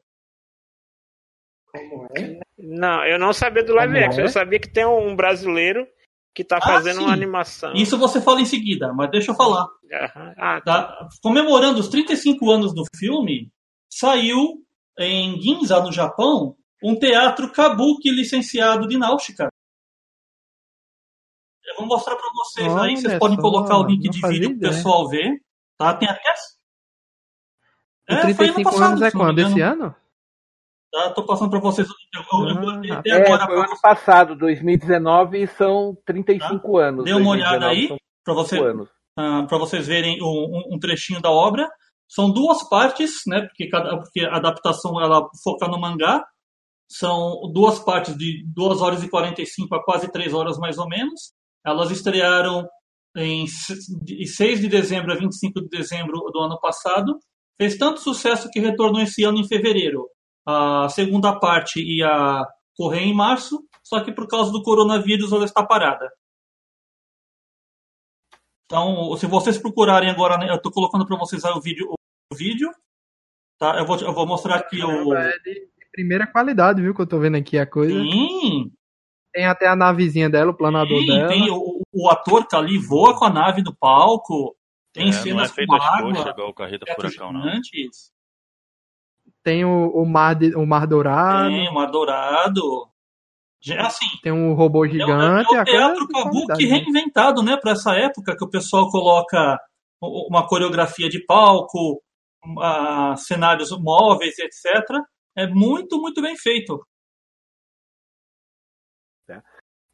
Como 1.71 2.05
é? 2.17 2.39
Não, 2.57 3.05
eu 3.05 3.19
não 3.19 3.33
sabia 3.33 3.63
do 3.63 3.73
live 3.75 3.97
action. 3.99 4.21
é? 4.21 4.23
Eu 4.25 4.29
sabia 4.29 4.59
que 4.59 4.69
tem 4.71 4.85
um 4.85 5.15
brasileiro 5.15 5.87
que 6.33 6.43
tá 6.43 6.57
Ah, 6.57 6.61
fazendo 6.61 6.97
sim. 6.97 7.03
uma 7.03 7.13
animação. 7.13 7.73
Isso 7.73 7.97
você 7.97 8.21
fala 8.21 8.39
em 8.41 8.45
seguida, 8.45 8.93
mas 8.93 9.09
deixa 9.11 9.31
eu 9.31 9.35
falar. 9.35 9.67
Aham. 9.91 10.33
Ah, 10.37 10.61
Tá? 10.61 11.07
Comemorando 11.21 11.79
os 11.79 11.87
35 11.89 12.49
anos 12.51 12.73
do 12.73 12.83
filme, 12.95 13.51
saiu 13.91 14.63
em 14.99 15.39
Ginza, 15.41 15.79
no 15.81 15.91
Japão, 15.91 16.55
um 16.83 16.97
teatro 16.97 17.51
kabuki 17.51 18.09
licenciado 18.11 18.87
de 18.87 18.97
náutica. 18.97 19.49
Eu 21.65 21.75
vou 21.77 21.85
mostrar 21.87 22.15
para 22.15 22.29
vocês 22.33 22.67
aí, 22.67 22.73
Olha 22.93 22.95
vocês 22.95 23.19
podem 23.19 23.37
colocar 23.37 23.77
o 23.77 23.83
link 23.85 24.01
de 24.09 24.21
vídeo 24.27 24.49
pro 24.49 24.57
ideia. 24.57 24.73
pessoal 24.73 25.07
ver. 25.09 25.41
Tá? 25.77 25.93
Tem 25.95 26.07
até. 26.09 26.33
O 28.09 28.13
É, 28.13 28.21
foi 28.33 28.45
ano 28.47 28.53
35 28.55 28.63
passado, 28.63 28.83
anos 28.89 29.01
é 29.01 29.11
quando? 29.11 29.39
Esse 29.39 29.61
ano? 29.61 29.95
Tá? 30.97 31.09
Tô 31.13 31.25
passando 31.25 31.49
para 31.49 31.59
vocês. 31.59 31.87
Eu, 31.87 32.21
eu, 32.39 32.47
eu 32.49 32.57
Ah, 32.57 32.61
botei 32.75 32.91
até 32.91 33.09
É, 33.11 33.25
agora 33.25 33.45
foi 33.45 33.59
ano 33.59 33.81
passado, 33.81 34.35
2019, 34.35 35.43
e 35.43 35.47
são 35.47 35.95
35 36.05 36.77
anos. 36.77 37.05
Dê 37.05 37.13
uma 37.13 37.29
olhada 37.31 37.67
2019 37.67 37.93
aí, 37.93 37.99
para 38.23 38.33
você, 38.33 38.55
5 38.57 38.67
anos. 38.67 38.89
para 39.15 39.57
vocês 39.57 39.85
verem 39.87 40.17
um, 40.21 40.73
um- 40.73 40.79
trechinho 40.79 41.21
da 41.21 41.29
obra. 41.31 41.67
São 42.09 42.31
duas 42.31 42.67
partes, 42.69 43.11
né? 43.27 43.41
Porque, 43.41 43.67
cada, 43.69 43.97
porque 43.99 44.21
a 44.21 44.37
adaptação 44.37 44.99
ela 45.01 45.27
foca 45.43 45.67
no 45.67 45.79
mangá. 45.79 46.23
São 46.89 47.51
duas 47.53 47.79
partes 47.79 48.17
de 48.17 48.45
2 48.55 48.81
horas 48.81 49.03
e 49.03 49.09
45 49.09 49.75
a 49.75 49.83
quase 49.83 50.09
3 50.11 50.33
horas 50.33 50.57
mais 50.57 50.77
ou 50.77 50.87
menos. 50.87 51.33
Elas 51.65 51.91
estrearam 51.91 52.65
em 53.15 53.45
se- 53.45 53.75
de 54.03 54.25
6 54.25 54.61
de 54.61 54.67
dezembro 54.69 55.11
a 55.11 55.15
25 55.15 55.61
de 55.61 55.67
dezembro 55.69 56.19
do 56.31 56.39
ano 56.39 56.57
passado. 56.61 57.17
Fez 57.59 57.77
tanto 57.77 57.99
sucesso 57.99 58.49
que 58.49 58.59
retornou 58.59 59.01
esse 59.01 59.23
ano 59.25 59.37
em 59.39 59.47
fevereiro. 59.47 60.07
A 60.47 60.87
segunda 60.87 61.37
parte 61.37 61.81
ia 61.81 62.47
correr 62.73 63.01
em 63.01 63.13
março, 63.13 63.67
só 63.83 64.01
que 64.01 64.13
por 64.13 64.27
causa 64.29 64.49
do 64.49 64.63
coronavírus 64.63 65.33
ela 65.33 65.43
está 65.43 65.61
parada. 65.61 66.09
Então, 68.65 69.15
se 69.17 69.25
vocês 69.25 69.57
procurarem 69.57 70.09
agora, 70.09 70.37
né, 70.37 70.49
eu 70.49 70.55
estou 70.55 70.71
colocando 70.71 71.05
para 71.05 71.17
vocês 71.17 71.43
aí 71.43 71.51
o 71.51 71.59
vídeo, 71.59 71.87
o 72.31 72.35
vídeo, 72.35 72.69
tá? 73.57 73.77
Eu 73.77 73.85
vou, 73.85 73.97
eu 73.97 74.13
vou 74.13 74.25
mostrar 74.25 74.55
aqui 74.55 74.81
o. 74.83 74.87
Caramba, 74.87 75.19
é 75.19 75.39
de, 75.39 75.53
de 75.53 75.89
primeira 75.91 76.25
qualidade, 76.25 76.81
viu? 76.81 76.93
Que 76.95 77.01
eu 77.01 77.07
tô 77.07 77.19
vendo 77.19 77.35
aqui 77.35 77.57
a 77.57 77.65
coisa. 77.65 77.93
Sim, 77.93 78.71
Tem 79.33 79.45
até 79.45 79.67
a 79.67 79.75
navezinha 79.75 80.29
dela, 80.29 80.51
o 80.51 80.57
planador 80.57 80.99
sim, 80.99 81.07
dela. 81.07 81.27
tem 81.27 81.49
o, 81.51 81.81
o 81.93 82.09
ator 82.09 82.45
tá 82.45 82.57
ali, 82.57 82.77
voa 82.77 83.17
com 83.17 83.25
a 83.25 83.29
nave 83.29 83.61
no 83.61 83.75
palco, 83.75 84.55
tem 84.93 85.09
É, 85.09 85.11
não 85.11 85.17
é 85.17 85.21
cenas 85.21 85.51
feito 85.51 85.67
com 85.67 85.75
água, 85.75 86.13
coxas 86.13 86.33
igual 86.33 86.49
o 86.49 86.53
Carreta 86.53 86.85
tetos 86.85 87.15
Furacão, 87.15 87.33
não. 87.33 87.61
Tem 89.47 89.63
o, 89.63 89.87
o, 89.95 90.05
mar, 90.05 90.35
de- 90.35 90.53
o 90.57 90.65
mar 90.65 90.85
dourado. 90.85 91.47
tem 91.47 91.69
o 91.69 91.73
Mar 91.73 91.85
Dourado. 91.89 92.61
Assim, 93.79 94.05
Tem 94.21 94.29
um 94.33 94.53
robô 94.53 94.83
É 94.83 94.89
o- 94.89 94.91
gigante. 94.91 95.55
é 95.55 95.57
o 95.57 95.61
a 95.61 95.65
coisa 95.65 95.65
teatro 95.65 96.07
kabuki 96.09 96.67
né? 96.67 96.75
reinventado, 96.75 97.41
né, 97.41 97.55
para 97.55 97.71
essa 97.71 97.95
época 97.95 98.35
que 98.35 98.43
o 98.43 98.49
pessoal 98.49 98.89
coloca 98.89 99.57
uma 100.01 100.45
coreografia 100.45 101.07
de 101.07 101.23
palco, 101.25 102.03
ah, 102.61 103.15
cenários 103.15 103.69
móveis, 103.79 104.37
etc. 104.37 104.83
É 105.33 105.47
muito, 105.47 105.97
muito 106.01 106.21
bem 106.21 106.35
feito. 106.35 106.85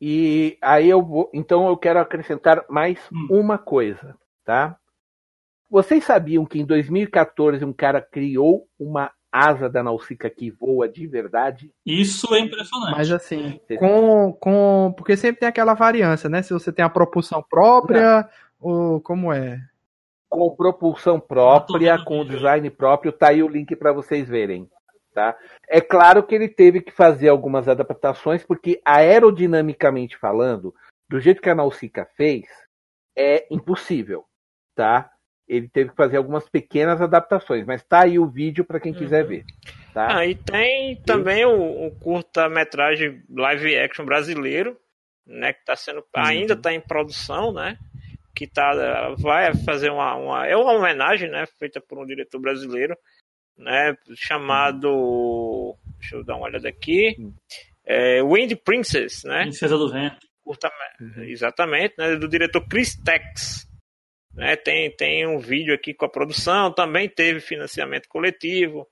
E 0.02 0.58
aí 0.64 0.90
eu 0.90 1.02
vou. 1.06 1.30
Então 1.32 1.68
eu 1.68 1.78
quero 1.78 2.00
acrescentar 2.00 2.66
mais 2.68 3.00
Hum. 3.12 3.28
uma 3.30 3.60
coisa, 3.60 4.18
tá? 4.44 4.76
Vocês 5.70 6.04
sabiam 6.04 6.44
que 6.44 6.58
em 6.60 6.66
2014 6.66 7.64
um 7.64 7.72
cara 7.72 8.02
criou 8.02 8.68
uma 8.80 9.12
asa 9.34 9.68
da 9.68 9.82
Nausicaa 9.82 10.30
que 10.30 10.52
voa 10.52 10.88
de 10.88 11.08
verdade? 11.08 11.72
Isso 11.84 12.36
é 12.36 12.40
impressionante. 12.40 12.96
Mas 12.96 13.12
assim, 13.12 13.60
com, 13.80 14.32
com. 14.34 14.94
Porque 14.96 15.18
sempre 15.18 15.40
tem 15.40 15.50
aquela 15.50 15.74
variância, 15.74 16.30
né? 16.30 16.44
Se 16.44 16.54
você 16.54 16.72
tem 16.72 16.86
a 16.86 16.90
propulsão 16.90 17.44
própria, 17.50 18.30
ou 18.60 19.02
como 19.02 19.34
é. 19.34 19.60
Com 20.30 20.56
propulsão 20.56 21.20
própria, 21.20 21.98
com 22.06 22.24
design 22.26 22.70
próprio, 22.70 23.12
tá 23.12 23.30
aí 23.30 23.42
o 23.42 23.48
link 23.48 23.76
para 23.76 23.92
vocês 23.92 24.30
verem. 24.30 24.70
Tá? 25.14 25.38
É 25.70 25.80
claro 25.80 26.24
que 26.24 26.34
ele 26.34 26.48
teve 26.48 26.82
que 26.82 26.92
fazer 26.92 27.30
algumas 27.30 27.68
adaptações, 27.68 28.44
porque 28.44 28.82
aerodinamicamente 28.84 30.18
falando, 30.18 30.74
do 31.08 31.20
jeito 31.20 31.40
que 31.40 31.50
a 31.50 31.56
Nausicaa 31.56 32.08
fez, 32.18 32.46
é 33.16 33.46
impossível, 33.52 34.26
tá? 34.76 35.13
Ele 35.54 35.68
teve 35.68 35.92
que 35.92 35.96
fazer 35.96 36.18
algumas 36.18 36.50
pequenas 36.50 37.02
adaptações, 37.02 37.66
mas 37.66 37.84
tá 37.84 38.04
aí 38.04 38.18
o 38.18 38.26
vídeo 38.26 38.66
para 38.66 38.80
quem 38.80 38.94
quiser 38.94 39.24
Uhum. 39.24 39.30
ver, 39.30 39.44
tá? 39.94 40.18
Ah, 40.18 40.26
e 40.26 40.36
tem 40.36 40.96
também 41.06 41.46
o, 41.46 41.88
o 41.88 41.92
curta-metragem 42.00 43.22
live 43.30 43.76
action 43.78 44.06
brasileiro, 44.06 44.78
né, 45.26 45.54
que 45.54 45.64
tá 45.64 45.76
sendo 45.76 46.04
ainda 46.16 46.54
está 46.54 46.74
em 46.74 46.82
produção, 46.82 47.54
né, 47.54 47.78
que 48.36 48.48
tá 48.48 49.14
vai 49.20 49.54
fazer 49.64 49.90
uma, 49.92 50.16
uma 50.16 50.48
é 50.48 50.56
uma 50.56 50.74
homenagem, 50.74 51.30
né, 51.30 51.46
feita 51.60 51.80
por 51.80 52.00
um 52.00 52.06
diretor 52.06 52.40
brasileiro, 52.42 52.96
né, 53.58 53.96
chamado 54.16 55.76
deixa 56.00 56.16
eu 56.16 56.24
dar 56.26 56.36
uma 56.36 56.48
olhada 56.48 56.68
aqui, 56.68 57.16
é, 57.86 58.22
Wind 58.24 58.54
Princess, 58.66 59.24
né, 59.24 59.44
Princesa 59.44 59.78
do 59.78 59.90
Vento. 59.92 60.28
curta 60.44 60.70
exatamente, 61.28 61.94
né, 61.98 62.16
do 62.16 62.28
diretor 62.28 62.68
Chris 62.68 62.96
Tex. 62.96 63.72
Né, 64.34 64.56
tem, 64.56 64.90
tem 64.96 65.28
um 65.28 65.38
vídeo 65.38 65.76
aqui 65.76 65.94
com 65.94 66.06
a 66.06 66.10
produção, 66.10 66.74
também 66.74 67.08
teve 67.08 67.40
financiamento 67.40 68.08
coletivo. 68.08 68.88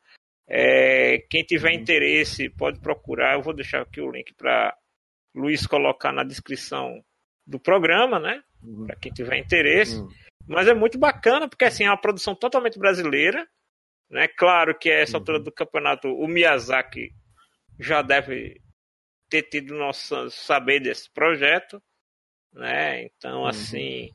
É, 0.48 1.20
quem 1.30 1.44
tiver 1.44 1.74
interesse 1.74 2.50
pode 2.50 2.80
procurar. 2.80 3.36
Eu 3.36 3.42
vou 3.42 3.54
deixar 3.54 3.82
aqui 3.82 4.02
o 4.02 4.12
link 4.12 4.34
para 4.36 4.76
Luiz 5.34 5.66
colocar 5.66 6.12
na 6.12 6.24
descrição 6.24 7.04
do 7.48 7.60
programa, 7.60 8.20
né? 8.20 8.44
Uhum. 8.62 8.86
Para 8.86 8.96
quem 8.98 9.12
tiver 9.12 9.38
interesse. 9.38 9.96
Uhum. 9.96 10.10
Mas 10.48 10.68
é 10.68 10.74
muito 10.74 11.00
bacana 11.00 11.48
porque 11.48 11.66
assim 11.66 11.86
é 11.86 11.90
uma 11.90 12.00
produção 12.00 12.36
totalmente 12.36 12.78
brasileira, 12.78 13.48
né? 14.10 14.28
Claro 14.28 14.78
que 14.78 14.92
a 14.92 15.00
essa 15.00 15.18
altura 15.18 15.40
do 15.40 15.52
campeonato 15.52 16.08
o 16.08 16.28
Miyazaki 16.28 17.12
já 17.80 18.02
deve 18.02 18.62
ter 19.30 19.44
tido 19.44 19.74
nosso 19.74 20.30
saber 20.30 20.82
desse 20.82 21.10
projeto, 21.12 21.82
né? 22.54 23.04
Então 23.04 23.46
assim 23.46 24.10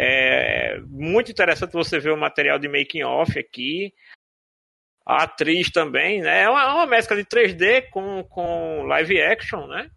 é 0.00 0.80
muito 0.86 1.32
interessante 1.32 1.72
você 1.72 1.98
ver 1.98 2.12
o 2.12 2.16
material 2.16 2.56
de 2.56 2.68
making 2.68 3.02
off 3.02 3.36
aqui. 3.36 3.92
A 5.04 5.24
atriz 5.24 5.70
também, 5.70 6.20
né? 6.20 6.42
É 6.42 6.48
uma, 6.48 6.62
é 6.62 6.66
uma 6.66 6.86
mescla 6.86 7.16
de 7.16 7.24
3D 7.24 7.90
com, 7.90 8.22
com 8.24 8.84
live 8.84 9.20
action, 9.20 9.66
né? 9.66 9.90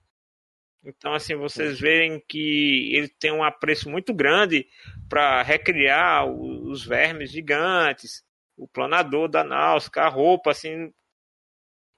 Então, 0.84 1.14
assim, 1.14 1.36
vocês 1.36 1.80
veem 1.80 2.20
que 2.28 2.96
ele 2.96 3.08
tem 3.08 3.32
um 3.32 3.44
apreço 3.44 3.88
muito 3.90 4.12
grande 4.12 4.68
para 5.08 5.44
recriar 5.44 6.26
os 6.26 6.84
vermes 6.84 7.32
gigantes, 7.32 8.24
o 8.58 8.68
planador 8.68 9.28
da 9.28 9.44
Náusea, 9.44 9.92
a 9.98 10.08
roupa, 10.08 10.50
assim, 10.50 10.92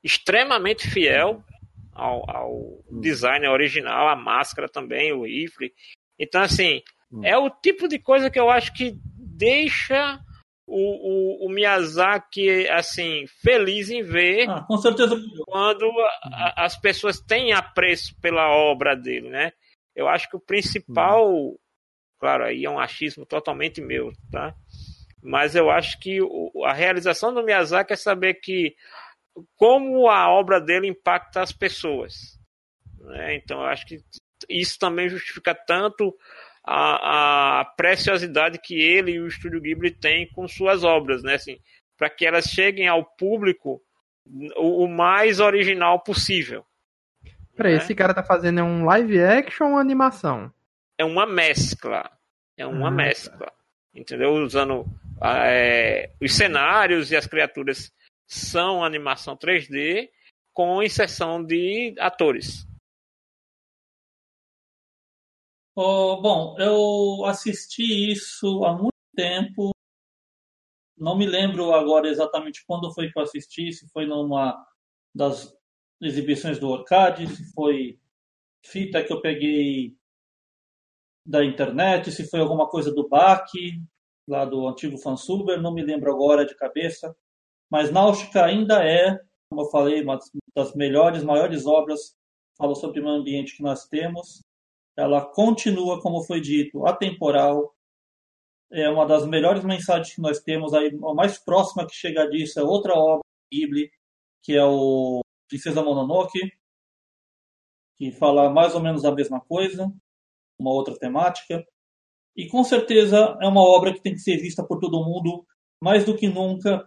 extremamente 0.03 0.89
fiel 0.89 1.41
ao, 1.93 2.29
ao 2.29 2.83
design 3.01 3.47
original, 3.47 4.09
a 4.09 4.15
máscara 4.15 4.67
também, 4.67 5.13
o 5.13 5.23
rifle. 5.23 5.73
Então, 6.19 6.41
assim, 6.41 6.81
é 7.23 7.37
o 7.37 7.49
tipo 7.49 7.87
de 7.87 7.99
coisa 7.99 8.29
que 8.29 8.39
eu 8.39 8.49
acho 8.49 8.73
que 8.73 8.95
deixa 9.17 10.19
o, 10.65 11.43
o, 11.43 11.45
o 11.45 11.49
Miyazaki, 11.49 12.67
assim, 12.69 13.25
feliz 13.41 13.89
em 13.89 14.01
ver 14.01 14.49
Ah, 14.49 14.61
com 14.67 14.77
certeza. 14.77 15.15
quando 15.45 15.85
a- 15.99 16.53
a- 16.55 16.65
as 16.65 16.77
pessoas 16.77 17.19
têm 17.19 17.51
apreço 17.51 18.15
pela 18.21 18.49
obra 18.49 18.95
dele, 18.95 19.29
né? 19.29 19.51
Eu 19.95 20.07
acho 20.07 20.29
que 20.29 20.37
o 20.37 20.39
principal, 20.39 21.29
claro, 22.19 22.45
aí 22.45 22.63
é 22.65 22.69
um 22.69 22.79
achismo 22.79 23.25
totalmente 23.25 23.81
meu, 23.81 24.11
tá? 24.31 24.55
Mas 25.21 25.55
eu 25.55 25.69
acho 25.69 25.99
que 25.99 26.21
o- 26.21 26.63
a 26.65 26.73
realização 26.73 27.33
do 27.33 27.43
Miyazaki 27.43 27.93
é 27.93 27.95
saber 27.97 28.35
que 28.35 28.73
como 29.57 30.09
a 30.09 30.29
obra 30.29 30.59
dele 30.61 30.87
impacta 30.87 31.41
as 31.41 31.51
pessoas. 31.51 32.13
né? 32.99 33.35
Então 33.35 33.59
eu 33.59 33.65
acho 33.67 33.85
que 33.85 33.97
isso 34.49 34.79
também 34.79 35.09
justifica 35.09 35.53
tanto 35.53 36.15
a, 36.63 37.59
a 37.61 37.65
preciosidade 37.65 38.59
que 38.59 38.79
ele 38.79 39.11
e 39.11 39.19
o 39.19 39.27
Estúdio 39.27 39.61
Ghibli 39.61 39.91
têm 39.91 40.29
com 40.31 40.47
suas 40.47 40.83
obras, 40.83 41.21
né? 41.21 41.35
Assim, 41.35 41.59
para 41.97 42.09
que 42.09 42.25
elas 42.25 42.45
cheguem 42.45 42.87
ao 42.87 43.03
público 43.03 43.81
o, 44.55 44.85
o 44.85 44.87
mais 44.87 45.39
original 45.39 45.99
possível. 45.99 46.65
Peraí, 47.55 47.73
né? 47.73 47.77
esse 47.79 47.93
cara 47.93 48.13
tá 48.13 48.23
fazendo 48.23 48.59
é 48.59 48.63
um 48.63 48.85
live 48.85 49.19
action 49.21 49.73
ou 49.73 49.77
animação? 49.77 50.51
É 50.97 51.03
uma 51.05 51.25
mescla. 51.25 52.09
É 52.57 52.65
uma 52.65 52.87
Ah, 52.87 52.91
tá. 52.91 52.95
mescla. 52.95 53.53
Entendeu? 53.93 54.31
Usando 54.33 54.85
ah, 55.21 55.47
é, 55.47 56.11
os 56.21 56.33
cenários 56.33 57.11
e 57.11 57.15
as 57.15 57.27
criaturas 57.27 57.91
são 58.25 58.83
animação 58.83 59.37
3D 59.37 60.09
com 60.53 60.81
inserção 60.81 61.43
de 61.43 61.93
atores. 61.99 62.65
Oh, 65.75 66.21
bom, 66.21 66.55
eu 66.59 67.25
assisti 67.25 68.11
isso 68.11 68.63
há 68.63 68.73
muito 68.73 68.93
tempo. 69.15 69.71
Não 70.97 71.17
me 71.17 71.25
lembro 71.25 71.73
agora 71.73 72.07
exatamente 72.07 72.63
quando 72.67 72.93
foi 72.93 73.11
que 73.11 73.17
eu 73.17 73.23
assisti, 73.23 73.73
se 73.73 73.87
foi 73.89 74.05
numa 74.05 74.55
das 75.15 75.51
exibições 76.01 76.59
do 76.59 76.69
Orcade, 76.69 77.27
se 77.27 77.51
foi 77.53 77.99
fita 78.63 79.03
que 79.03 79.11
eu 79.11 79.21
peguei 79.21 79.95
da 81.25 81.43
internet, 81.43 82.11
se 82.11 82.29
foi 82.29 82.39
alguma 82.39 82.69
coisa 82.69 82.93
do 82.93 83.07
BAC, 83.09 83.81
lá 84.27 84.45
do 84.45 84.67
antigo 84.67 84.97
Fansuber, 84.99 85.59
não 85.59 85.73
me 85.73 85.83
lembro 85.83 86.11
agora 86.11 86.45
de 86.45 86.55
cabeça. 86.55 87.15
Mas 87.69 87.91
Náutica 87.91 88.45
ainda 88.45 88.83
é, 88.85 89.19
como 89.49 89.61
eu 89.63 89.71
falei, 89.71 90.03
uma 90.03 90.19
das 90.55 90.75
melhores, 90.75 91.23
maiores 91.23 91.65
obras, 91.65 92.15
falou 92.57 92.75
sobre 92.75 92.99
o 92.99 93.03
meio 93.03 93.15
ambiente 93.15 93.57
que 93.57 93.63
nós 93.63 93.87
temos. 93.87 94.42
Ela 94.97 95.25
continua, 95.25 96.01
como 96.01 96.23
foi 96.23 96.39
dito, 96.39 96.85
atemporal. 96.85 97.73
É 98.71 98.89
uma 98.89 99.05
das 99.05 99.25
melhores 99.25 99.63
mensagens 99.63 100.15
que 100.15 100.21
nós 100.21 100.39
temos. 100.39 100.73
Aí, 100.73 100.87
a 100.87 101.13
mais 101.13 101.37
próxima 101.37 101.85
que 101.85 101.95
chega 101.95 102.27
disso 102.29 102.59
é 102.59 102.63
outra 102.63 102.93
obra 102.93 103.23
Ghibli, 103.51 103.89
que 104.43 104.53
é 104.53 104.63
o 104.63 105.21
Princesa 105.47 105.83
Mononoke, 105.83 106.39
que 107.95 108.11
fala 108.11 108.49
mais 108.49 108.75
ou 108.75 108.81
menos 108.81 109.05
a 109.05 109.11
mesma 109.11 109.39
coisa, 109.41 109.91
uma 110.59 110.71
outra 110.71 110.97
temática. 110.97 111.63
E 112.35 112.47
com 112.47 112.63
certeza 112.63 113.37
é 113.41 113.47
uma 113.47 113.61
obra 113.61 113.93
que 113.93 114.01
tem 114.01 114.13
que 114.13 114.19
ser 114.19 114.37
vista 114.37 114.65
por 114.65 114.79
todo 114.79 115.03
mundo, 115.03 115.45
mais 115.81 116.05
do 116.05 116.15
que 116.15 116.27
nunca. 116.27 116.83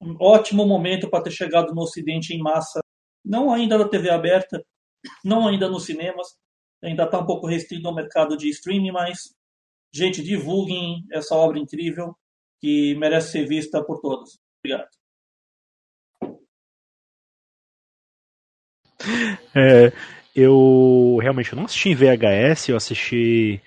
Um 0.00 0.16
ótimo 0.20 0.64
momento 0.64 1.10
para 1.10 1.24
ter 1.24 1.32
chegado 1.32 1.74
no 1.74 1.82
Ocidente 1.82 2.32
em 2.32 2.38
massa, 2.38 2.80
não 3.24 3.52
ainda 3.52 3.76
na 3.76 3.88
TV 3.88 4.10
aberta, 4.10 4.64
não 5.24 5.48
ainda 5.48 5.68
nos 5.68 5.84
cinemas, 5.84 6.28
ainda 6.82 7.04
está 7.04 7.18
um 7.18 7.26
pouco 7.26 7.46
restrito 7.46 7.86
ao 7.86 7.94
mercado 7.94 8.36
de 8.36 8.48
streaming, 8.48 8.92
mas, 8.92 9.34
gente, 9.92 10.22
divulguem 10.22 11.04
essa 11.12 11.34
obra 11.34 11.58
incrível 11.58 12.14
que 12.60 12.94
merece 12.96 13.32
ser 13.32 13.46
vista 13.46 13.82
por 13.84 14.00
todos. 14.00 14.38
Obrigado. 14.58 14.88
É, 19.54 19.92
eu 20.34 21.18
realmente 21.20 21.54
não 21.54 21.64
assisti 21.64 21.90
em 21.90 21.94
VHS, 21.94 22.68
eu 22.68 22.76
assisti 22.76 23.60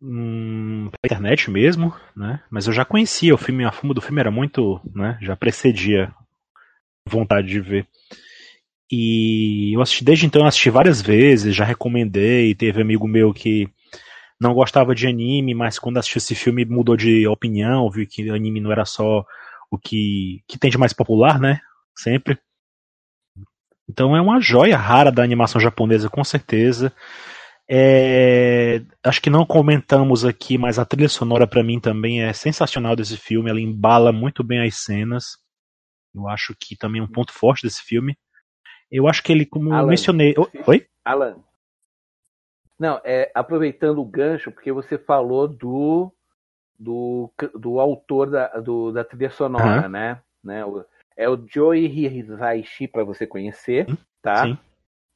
hum, 0.00 0.90
pela 0.90 1.00
internet 1.04 1.50
mesmo, 1.50 1.94
né? 2.16 2.42
Mas 2.50 2.66
eu 2.66 2.72
já 2.72 2.84
conhecia 2.84 3.34
o 3.34 3.38
filme, 3.38 3.64
a 3.64 3.72
fuma 3.72 3.94
do 3.94 4.00
filme 4.00 4.20
era 4.20 4.30
muito, 4.30 4.80
né? 4.94 5.18
Já 5.22 5.36
precedia 5.36 6.14
vontade 7.06 7.48
de 7.48 7.60
ver. 7.60 7.86
E 8.90 9.72
eu 9.74 9.80
assisti 9.80 10.04
desde 10.04 10.26
então, 10.26 10.42
eu 10.42 10.48
assisti 10.48 10.70
várias 10.70 11.00
vezes, 11.00 11.54
já 11.54 11.64
recomendei, 11.64 12.54
teve 12.54 12.80
amigo 12.82 13.08
meu 13.08 13.32
que 13.32 13.68
não 14.40 14.54
gostava 14.54 14.94
de 14.94 15.06
anime, 15.06 15.54
mas 15.54 15.78
quando 15.78 15.98
assistiu 15.98 16.18
esse 16.18 16.34
filme 16.34 16.64
mudou 16.64 16.96
de 16.96 17.26
opinião, 17.26 17.90
viu 17.90 18.06
que 18.06 18.28
anime 18.30 18.60
não 18.60 18.72
era 18.72 18.84
só 18.84 19.24
o 19.70 19.78
que, 19.78 20.42
que 20.46 20.58
tem 20.58 20.70
de 20.70 20.78
mais 20.78 20.92
popular, 20.92 21.40
né? 21.40 21.60
Sempre. 21.96 22.38
Então 23.88 24.16
é 24.16 24.20
uma 24.20 24.40
joia 24.40 24.76
rara 24.76 25.10
da 25.10 25.22
animação 25.22 25.60
japonesa, 25.60 26.08
com 26.08 26.24
certeza. 26.24 26.92
É, 27.68 28.82
acho 29.02 29.22
que 29.22 29.30
não 29.30 29.46
comentamos 29.46 30.24
aqui, 30.24 30.58
mas 30.58 30.78
a 30.78 30.84
trilha 30.84 31.08
sonora 31.08 31.46
para 31.46 31.62
mim 31.62 31.80
também 31.80 32.22
é 32.22 32.32
sensacional 32.32 32.94
desse 32.94 33.16
filme. 33.16 33.50
Ela 33.50 33.60
embala 33.60 34.12
muito 34.12 34.44
bem 34.44 34.62
as 34.66 34.76
cenas. 34.76 35.38
Eu 36.14 36.28
acho 36.28 36.54
que 36.58 36.76
também 36.76 37.00
é 37.00 37.04
um 37.04 37.10
ponto 37.10 37.32
forte 37.32 37.62
desse 37.62 37.82
filme. 37.82 38.16
Eu 38.94 39.08
acho 39.08 39.24
que 39.24 39.32
ele, 39.32 39.44
como 39.44 39.72
Alan, 39.72 39.82
eu 39.82 39.86
mencionei. 39.88 40.34
Oi? 40.68 40.86
Alan. 41.04 41.38
Não, 42.78 43.00
é, 43.04 43.28
aproveitando 43.34 44.00
o 44.00 44.04
gancho, 44.04 44.52
porque 44.52 44.70
você 44.70 44.96
falou 44.96 45.48
do 45.48 46.12
do, 46.78 47.28
do 47.58 47.80
autor 47.80 48.30
da, 48.30 48.46
do, 48.60 48.92
da 48.92 49.02
trilha 49.02 49.30
sonora, 49.30 49.82
uhum. 49.82 49.88
né? 49.88 50.20
né? 50.42 50.64
O, 50.64 50.84
é 51.16 51.28
o 51.28 51.44
Joey 51.44 51.86
Hisaishi, 51.86 52.86
para 52.86 53.02
você 53.02 53.26
conhecer, 53.26 53.86
tá? 54.22 54.44
Sim. 54.44 54.58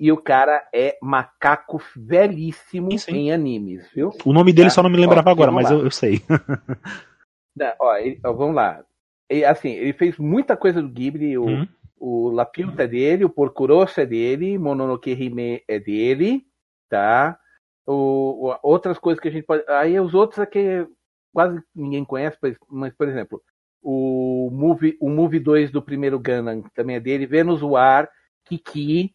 E 0.00 0.10
o 0.10 0.16
cara 0.16 0.66
é 0.72 0.96
macaco 1.00 1.80
velhíssimo 1.94 2.90
sim, 2.92 2.98
sim. 2.98 3.16
em 3.16 3.32
animes, 3.32 3.88
viu? 3.92 4.12
O 4.24 4.32
nome 4.32 4.52
dele 4.52 4.68
tá? 4.68 4.74
só 4.74 4.82
não 4.82 4.90
me 4.90 4.96
lembrava 4.96 5.28
ó, 5.28 5.32
agora, 5.32 5.52
mas 5.52 5.70
eu, 5.70 5.84
eu, 5.84 5.90
sei. 5.90 6.20
Não, 7.56 7.72
ó, 7.80 7.96
ele, 7.96 8.20
ó, 8.24 8.32
vamos 8.32 8.55
lá. 8.55 8.84
Ele, 9.28 9.44
assim, 9.44 9.70
ele 9.70 9.92
fez 9.92 10.16
muita 10.16 10.56
coisa 10.56 10.80
do 10.80 10.88
Ghibli. 10.88 11.36
O, 11.36 11.46
uhum. 11.46 11.68
O 12.00 12.30
Lapilta 12.30 12.84
é 12.84 12.86
dele, 12.86 13.24
o 13.24 13.30
Porco 13.30 13.66
Rosso 13.66 14.00
é 14.00 14.06
dele, 14.06 14.58
Mononoke 14.58 15.10
Hime 15.10 15.62
é 15.66 15.78
dele, 15.78 16.46
tá? 16.88 17.38
O, 17.86 18.48
o, 18.50 18.58
outras 18.62 18.98
coisas 18.98 19.20
que 19.20 19.28
a 19.28 19.30
gente 19.30 19.44
pode. 19.44 19.64
Aí 19.68 19.98
os 19.98 20.14
outros 20.14 20.38
aqui 20.38 20.58
é 20.58 20.86
quase 21.32 21.62
ninguém 21.74 22.04
conhece, 22.04 22.36
mas, 22.68 22.94
por 22.94 23.08
exemplo, 23.08 23.42
o 23.82 24.50
Movie, 24.52 24.96
o 25.00 25.08
Movie 25.08 25.40
2 25.40 25.70
do 25.70 25.82
primeiro 25.82 26.18
Gundam 26.18 26.62
também 26.74 26.96
é 26.96 27.00
dele. 27.00 27.26
Venus 27.26 27.62
War, 27.62 28.10
Kiki, 28.44 29.14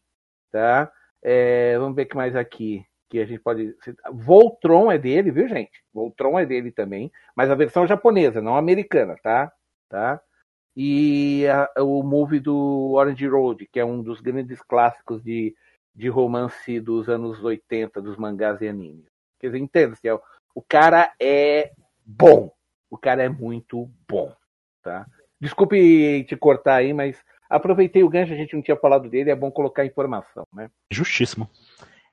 tá? 0.52 0.92
É, 1.22 1.78
vamos 1.78 1.96
ver 1.96 2.04
o 2.04 2.08
que 2.08 2.16
mais 2.16 2.36
aqui. 2.36 2.86
Que 3.10 3.20
a 3.20 3.26
gente 3.26 3.42
pode. 3.42 3.76
Voltron 4.12 4.92
é 4.92 4.98
dele, 4.98 5.32
viu, 5.32 5.48
gente? 5.48 5.84
Voltron 5.94 6.40
é 6.40 6.46
dele 6.46 6.72
também. 6.72 7.12
Mas 7.36 7.50
a 7.52 7.56
versão 7.56 7.86
japonesa, 7.86 8.42
não 8.42 8.58
americana, 8.58 9.16
tá? 9.22 9.52
tá? 9.94 10.20
E 10.76 11.46
a, 11.48 11.84
o 11.84 12.02
movie 12.04 12.40
do 12.40 12.94
Orange 12.94 13.28
Road, 13.28 13.68
que 13.72 13.80
é 13.80 13.86
um 13.86 14.02
dos 14.02 14.20
grandes 14.22 14.62
clássicos 14.62 15.24
de, 15.24 15.56
de 15.96 16.10
romance 16.10 16.80
dos 16.80 17.08
anos 17.08 17.44
80, 17.44 18.02
dos 18.02 18.18
mangás 18.18 18.62
e 18.62 18.68
animes. 18.68 19.06
Quer 19.40 19.48
dizer, 19.48 19.60
entenda, 19.60 19.98
é, 20.04 20.14
o 20.56 20.62
cara 20.62 21.14
é 21.20 21.72
bom. 22.06 22.52
O 22.90 22.98
cara 22.98 23.24
é 23.24 23.30
muito 23.30 23.90
bom. 24.08 24.34
Tá? 24.82 25.06
Desculpe 25.40 26.24
te 26.26 26.36
cortar 26.36 26.76
aí, 26.76 26.94
mas 26.94 27.18
aproveitei 27.50 28.04
o 28.04 28.10
gancho, 28.10 28.34
a 28.34 28.36
gente 28.36 28.56
não 28.56 28.62
tinha 28.62 28.78
falado 28.78 29.10
dele, 29.10 29.30
é 29.30 29.36
bom 29.36 29.52
colocar 29.52 29.86
informação, 29.86 30.46
né? 30.54 30.70
Justíssimo. 30.90 31.50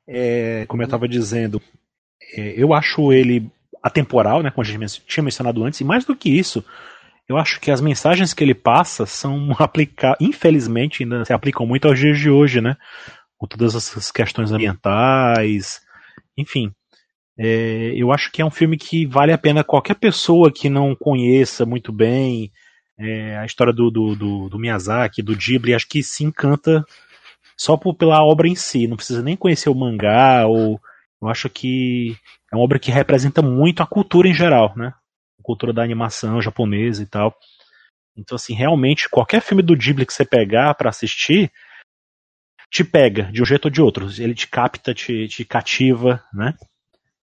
É, 0.06 0.66
como 0.66 0.82
eu 0.82 0.84
estava 0.84 1.08
dizendo, 1.08 1.62
é, 2.36 2.54
eu 2.56 2.74
acho 2.74 3.12
ele 3.12 3.50
atemporal, 3.82 4.42
né, 4.42 4.50
como 4.50 4.62
a 4.62 4.68
gente 4.68 5.02
tinha 5.06 5.24
mencionado 5.24 5.64
antes, 5.64 5.80
e 5.80 5.84
mais 5.84 6.04
do 6.04 6.14
que 6.14 6.28
isso, 6.28 6.64
eu 7.30 7.38
acho 7.38 7.60
que 7.60 7.70
as 7.70 7.80
mensagens 7.80 8.34
que 8.34 8.42
ele 8.42 8.54
passa 8.54 9.06
são 9.06 9.54
aplicar, 9.60 10.16
infelizmente, 10.20 11.04
ainda 11.04 11.24
se 11.24 11.32
aplicam 11.32 11.64
muito 11.64 11.86
aos 11.86 11.96
dias 11.96 12.18
de 12.18 12.28
hoje, 12.28 12.60
né? 12.60 12.76
Com 13.38 13.46
todas 13.46 13.76
essas 13.76 14.10
questões 14.10 14.50
ambientais, 14.50 15.80
enfim. 16.36 16.72
É, 17.38 17.92
eu 17.94 18.12
acho 18.12 18.32
que 18.32 18.42
é 18.42 18.44
um 18.44 18.50
filme 18.50 18.76
que 18.76 19.06
vale 19.06 19.32
a 19.32 19.38
pena 19.38 19.62
qualquer 19.62 19.94
pessoa 19.94 20.52
que 20.52 20.68
não 20.68 20.96
conheça 20.96 21.64
muito 21.64 21.92
bem 21.92 22.50
é, 22.98 23.38
a 23.38 23.46
história 23.46 23.72
do, 23.72 23.92
do, 23.92 24.16
do, 24.16 24.48
do, 24.48 24.58
Miyazaki, 24.58 25.22
do 25.22 25.36
Ghibli, 25.36 25.72
acho 25.72 25.88
que 25.88 26.02
se 26.02 26.24
encanta 26.24 26.84
só 27.56 27.76
por, 27.76 27.94
pela 27.94 28.24
obra 28.24 28.48
em 28.48 28.56
si. 28.56 28.88
Não 28.88 28.96
precisa 28.96 29.22
nem 29.22 29.36
conhecer 29.36 29.70
o 29.70 29.74
mangá, 29.74 30.46
ou 30.48 30.80
eu 31.22 31.28
acho 31.28 31.48
que 31.48 32.16
é 32.52 32.56
uma 32.56 32.64
obra 32.64 32.80
que 32.80 32.90
representa 32.90 33.40
muito 33.40 33.84
a 33.84 33.86
cultura 33.86 34.26
em 34.26 34.34
geral, 34.34 34.74
né? 34.76 34.92
Cultura 35.50 35.72
da 35.72 35.82
animação 35.82 36.40
japonesa 36.40 37.02
e 37.02 37.06
tal. 37.06 37.34
Então, 38.16 38.36
assim, 38.36 38.54
realmente, 38.54 39.08
qualquer 39.08 39.42
filme 39.42 39.62
do 39.62 39.76
Ghibli 39.76 40.06
que 40.06 40.12
você 40.12 40.24
pegar 40.24 40.74
para 40.74 40.90
assistir, 40.90 41.50
te 42.70 42.84
pega, 42.84 43.24
de 43.32 43.42
um 43.42 43.44
jeito 43.44 43.64
ou 43.64 43.70
de 43.70 43.82
outro. 43.82 44.08
Ele 44.18 44.32
te 44.32 44.46
capta, 44.46 44.94
te, 44.94 45.26
te 45.26 45.44
cativa, 45.44 46.22
né? 46.32 46.54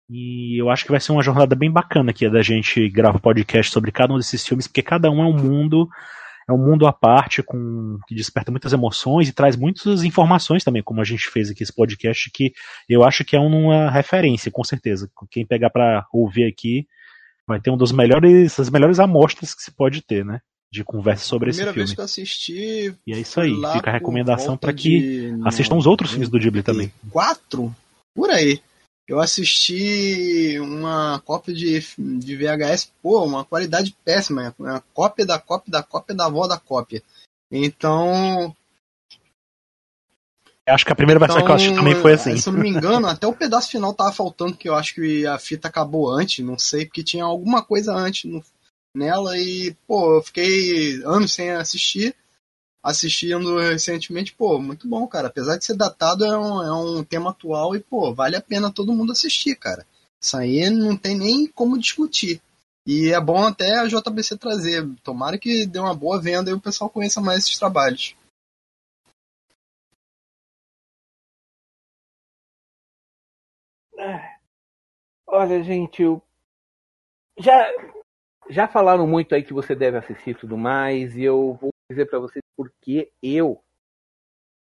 E 0.09 0.59
eu 0.59 0.69
acho 0.69 0.83
que 0.83 0.91
vai 0.91 0.99
ser 0.99 1.11
uma 1.11 1.21
jornada 1.21 1.55
bem 1.55 1.69
bacana 1.69 2.09
aqui 2.09 2.27
da 2.27 2.41
gente 2.41 2.89
gravar 2.89 3.19
podcast 3.19 3.71
sobre 3.71 3.91
cada 3.91 4.13
um 4.13 4.17
desses 4.17 4.45
filmes, 4.45 4.67
porque 4.67 4.81
cada 4.81 5.11
um 5.11 5.21
é 5.21 5.25
um 5.25 5.35
mundo, 5.35 5.87
é 6.49 6.53
um 6.53 6.57
mundo 6.57 6.87
à 6.87 6.93
parte, 6.93 7.43
com 7.43 7.99
que 8.07 8.15
desperta 8.15 8.49
muitas 8.49 8.73
emoções 8.73 9.29
e 9.29 9.33
traz 9.33 9.55
muitas 9.55 10.03
informações 10.03 10.63
também, 10.63 10.81
como 10.81 11.01
a 11.01 11.03
gente 11.03 11.29
fez 11.29 11.51
aqui 11.51 11.61
esse 11.61 11.75
podcast, 11.75 12.31
que 12.33 12.53
eu 12.89 13.03
acho 13.03 13.23
que 13.23 13.35
é 13.35 13.39
uma 13.39 13.91
referência, 13.91 14.49
com 14.49 14.63
certeza. 14.63 15.07
Quem 15.29 15.45
pegar 15.45 15.69
para 15.69 16.07
ouvir 16.11 16.45
aqui 16.45 16.87
vai 17.47 17.59
ter 17.61 17.71
um 17.71 17.77
dos 17.77 17.91
melhores, 17.91 18.59
as 18.59 18.69
melhores 18.69 18.99
amostras 18.99 19.53
que 19.53 19.61
se 19.61 19.71
pode 19.71 20.01
ter, 20.01 20.25
né? 20.25 20.41
De 20.71 20.83
conversa 20.83 21.23
sobre 21.23 21.49
esse 21.49 21.59
filme. 21.59 21.71
Primeira 21.71 21.87
vez 21.87 21.95
que 21.95 22.01
eu 22.01 22.05
assisti. 22.05 22.95
E 23.07 23.13
é 23.13 23.19
isso 23.19 23.39
aí. 23.39 23.55
Fica 23.73 23.89
a 23.89 23.93
recomendação 23.93 24.57
para 24.57 24.73
que 24.73 25.33
assistam 25.45 25.77
os 25.77 25.87
outros 25.87 26.11
filmes 26.11 26.27
do 26.27 26.37
Ghibli 26.37 26.61
também. 26.61 26.91
Quatro? 27.09 27.73
Por 28.13 28.29
aí. 28.29 28.61
Eu 29.07 29.21
assisti 29.21 30.59
uma 30.59 31.21
cópia 31.23 31.53
de, 31.53 31.79
de 31.97 32.35
VHS, 32.35 32.91
pô, 33.01 33.23
uma 33.23 33.45
qualidade 33.45 33.95
péssima. 34.03 34.53
Uma 34.59 34.73
né? 34.73 34.83
cópia 34.93 35.25
da 35.25 35.39
cópia 35.39 35.71
da 35.71 35.81
cópia 35.81 36.13
da 36.13 36.25
avó 36.25 36.45
da 36.45 36.57
cópia. 36.57 37.01
Então. 37.49 38.53
Acho 40.67 40.85
que 40.85 40.91
a 40.91 40.95
primeira 40.95 41.19
versão 41.19 41.43
que 41.43 41.49
eu 41.49 41.55
assisti 41.55 41.75
também 41.75 41.95
foi 41.95 42.13
assim. 42.13 42.35
Se 42.37 42.49
eu 42.49 42.53
não 42.53 42.59
me 42.59 42.69
engano, 42.69 43.07
até 43.07 43.25
o 43.25 43.33
pedaço 43.33 43.71
final 43.71 43.93
tava 43.93 44.11
faltando, 44.11 44.57
que 44.57 44.67
eu 44.67 44.75
acho 44.75 44.95
que 44.95 45.25
a 45.25 45.39
fita 45.39 45.67
acabou 45.67 46.11
antes, 46.11 46.45
não 46.45 46.59
sei, 46.59 46.85
porque 46.85 47.03
tinha 47.03 47.23
alguma 47.23 47.63
coisa 47.63 47.93
antes 47.93 48.29
no, 48.29 48.43
nela 48.95 49.37
e, 49.37 49.75
pô, 49.87 50.15
eu 50.15 50.21
fiquei 50.21 51.01
anos 51.03 51.33
sem 51.33 51.51
assistir 51.51 52.15
assistindo 52.87 53.59
recentemente, 53.59 54.33
pô, 54.33 54.59
muito 54.59 54.87
bom, 54.87 55.05
cara. 55.07 55.27
Apesar 55.27 55.57
de 55.57 55.65
ser 55.65 55.75
datado, 55.75 56.23
é 56.23 56.37
um, 56.37 56.63
é 56.63 56.71
um 56.71 57.03
tema 57.03 57.31
atual 57.31 57.75
e, 57.75 57.81
pô, 57.81 58.13
vale 58.13 58.37
a 58.37 58.41
pena 58.41 58.71
todo 58.71 58.93
mundo 58.93 59.11
assistir, 59.11 59.55
cara. 59.55 59.85
Isso 60.21 60.37
aí 60.37 60.69
não 60.69 60.95
tem 60.95 61.17
nem 61.17 61.47
como 61.47 61.77
discutir. 61.77 62.41
E 62.85 63.09
é 63.09 63.19
bom 63.19 63.43
até 63.43 63.79
a 63.79 63.87
JBC 63.87 64.37
trazer. 64.37 64.87
Tomara 65.03 65.37
que 65.37 65.65
dê 65.65 65.79
uma 65.79 65.93
boa 65.93 66.21
venda 66.21 66.49
e 66.49 66.53
o 66.53 66.61
pessoal 66.61 66.89
conheça 66.89 67.19
mais 67.19 67.39
esses 67.39 67.57
trabalhos. 67.57 68.15
Olha, 75.25 75.63
gente, 75.63 76.01
eu 76.01 76.21
já 77.37 77.69
já 78.49 78.67
falaram 78.67 79.05
muito 79.05 79.35
aí 79.35 79.43
que 79.43 79.53
você 79.53 79.75
deve 79.75 79.97
assistir 79.97 80.31
e 80.31 80.35
tudo 80.35 80.57
mais, 80.57 81.15
e 81.15 81.23
eu 81.23 81.55
vou 81.55 81.69
dizer 81.89 82.05
para 82.05 82.19
vocês 82.19 82.43
porque 82.55 83.11
eu 83.21 83.61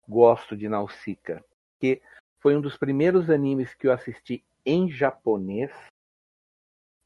gosto 0.06 0.56
de 0.56 0.68
Nausicaa. 0.68 1.42
Porque 1.72 2.02
foi 2.40 2.56
um 2.56 2.60
dos 2.60 2.76
primeiros 2.76 3.30
animes 3.30 3.74
que 3.74 3.86
eu 3.86 3.92
assisti 3.92 4.44
em 4.66 4.90
japonês, 4.90 5.72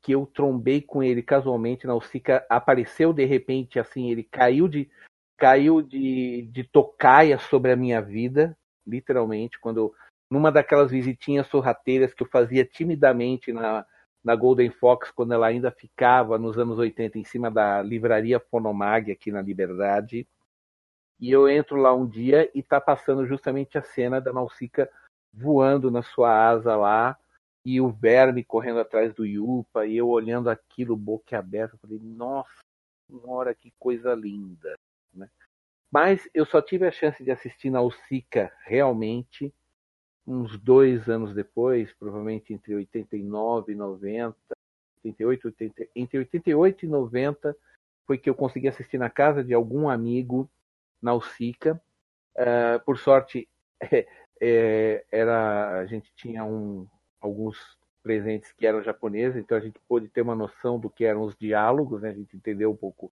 que 0.02 0.12
eu 0.12 0.26
trombei 0.26 0.82
com 0.82 1.02
ele 1.02 1.22
casualmente. 1.22 1.86
Nausicaa 1.86 2.44
apareceu 2.48 3.12
de 3.12 3.24
repente, 3.24 3.78
assim, 3.78 4.10
ele 4.10 4.24
caiu 4.24 4.66
de 4.68 4.90
caiu 5.36 5.82
de, 5.82 6.42
de 6.52 6.64
tocaia 6.64 7.38
sobre 7.38 7.72
a 7.72 7.76
minha 7.76 8.00
vida, 8.00 8.56
literalmente, 8.86 9.58
quando 9.58 9.94
numa 10.30 10.50
daquelas 10.50 10.90
visitinhas 10.90 11.46
sorrateiras 11.48 12.14
que 12.14 12.22
eu 12.22 12.28
fazia 12.28 12.64
timidamente 12.64 13.52
na, 13.52 13.86
na 14.24 14.34
Golden 14.34 14.70
Fox, 14.70 15.10
quando 15.10 15.34
ela 15.34 15.46
ainda 15.46 15.70
ficava 15.70 16.38
nos 16.38 16.58
anos 16.58 16.78
80 16.78 17.18
em 17.18 17.24
cima 17.24 17.50
da 17.50 17.82
livraria 17.82 18.40
Fonomag 18.40 19.12
aqui 19.12 19.30
na 19.30 19.42
Liberdade. 19.42 20.26
E 21.20 21.30
eu 21.30 21.48
entro 21.48 21.76
lá 21.76 21.94
um 21.94 22.06
dia 22.06 22.50
e 22.54 22.62
tá 22.62 22.80
passando 22.80 23.26
justamente 23.26 23.78
a 23.78 23.82
cena 23.82 24.20
da 24.20 24.32
Nausicaa 24.32 24.88
voando 25.32 25.90
na 25.90 26.02
sua 26.02 26.48
asa 26.48 26.76
lá 26.76 27.18
e 27.64 27.80
o 27.80 27.88
verme 27.88 28.44
correndo 28.44 28.80
atrás 28.80 29.14
do 29.14 29.24
Yupa 29.24 29.86
e 29.86 29.96
eu 29.96 30.08
olhando 30.08 30.50
aquilo 30.50 30.96
boca 30.96 31.38
aberta, 31.38 31.78
falei, 31.78 31.98
nossa 31.98 32.50
senhora, 33.10 33.54
que 33.54 33.72
coisa 33.78 34.14
linda. 34.14 34.74
Né? 35.12 35.28
Mas 35.90 36.28
eu 36.34 36.44
só 36.44 36.60
tive 36.60 36.86
a 36.86 36.90
chance 36.90 37.22
de 37.22 37.30
assistir 37.30 37.70
Nausicaa 37.70 38.50
realmente 38.64 39.52
uns 40.26 40.58
dois 40.58 41.08
anos 41.08 41.34
depois, 41.34 41.92
provavelmente 41.94 42.52
entre 42.52 42.74
89 42.74 43.72
e 43.72 43.74
90, 43.74 44.36
88, 45.04 45.46
80, 45.48 45.88
entre 45.94 46.18
88 46.18 46.84
e 46.84 46.88
90, 46.88 47.56
foi 48.06 48.18
que 48.18 48.28
eu 48.28 48.34
consegui 48.34 48.68
assistir 48.68 48.98
na 48.98 49.10
casa 49.10 49.44
de 49.44 49.52
algum 49.52 49.88
amigo 49.88 50.48
na 51.00 51.14
Usica. 51.14 51.80
Uh, 52.36 52.82
por 52.84 52.98
sorte, 52.98 53.48
é, 53.80 54.06
é, 54.40 55.04
era, 55.10 55.78
a 55.80 55.86
gente 55.86 56.10
tinha 56.16 56.44
um, 56.44 56.86
alguns 57.20 57.58
presentes 58.02 58.52
que 58.52 58.66
eram 58.66 58.82
japoneses, 58.82 59.36
então 59.36 59.56
a 59.56 59.60
gente 59.60 59.80
pôde 59.88 60.08
ter 60.08 60.20
uma 60.20 60.34
noção 60.34 60.78
do 60.78 60.90
que 60.90 61.04
eram 61.04 61.22
os 61.22 61.36
diálogos, 61.36 62.02
né? 62.02 62.10
a 62.10 62.14
gente 62.14 62.36
entendeu 62.36 62.70
um 62.70 62.76
pouco 62.76 63.12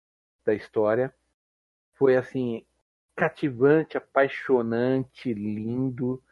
da 0.45 0.55
história. 0.55 1.15
Foi 1.95 2.17
assim, 2.17 2.67
cativante, 3.17 3.97
apaixonante, 3.97 5.33
lindo 5.33 6.23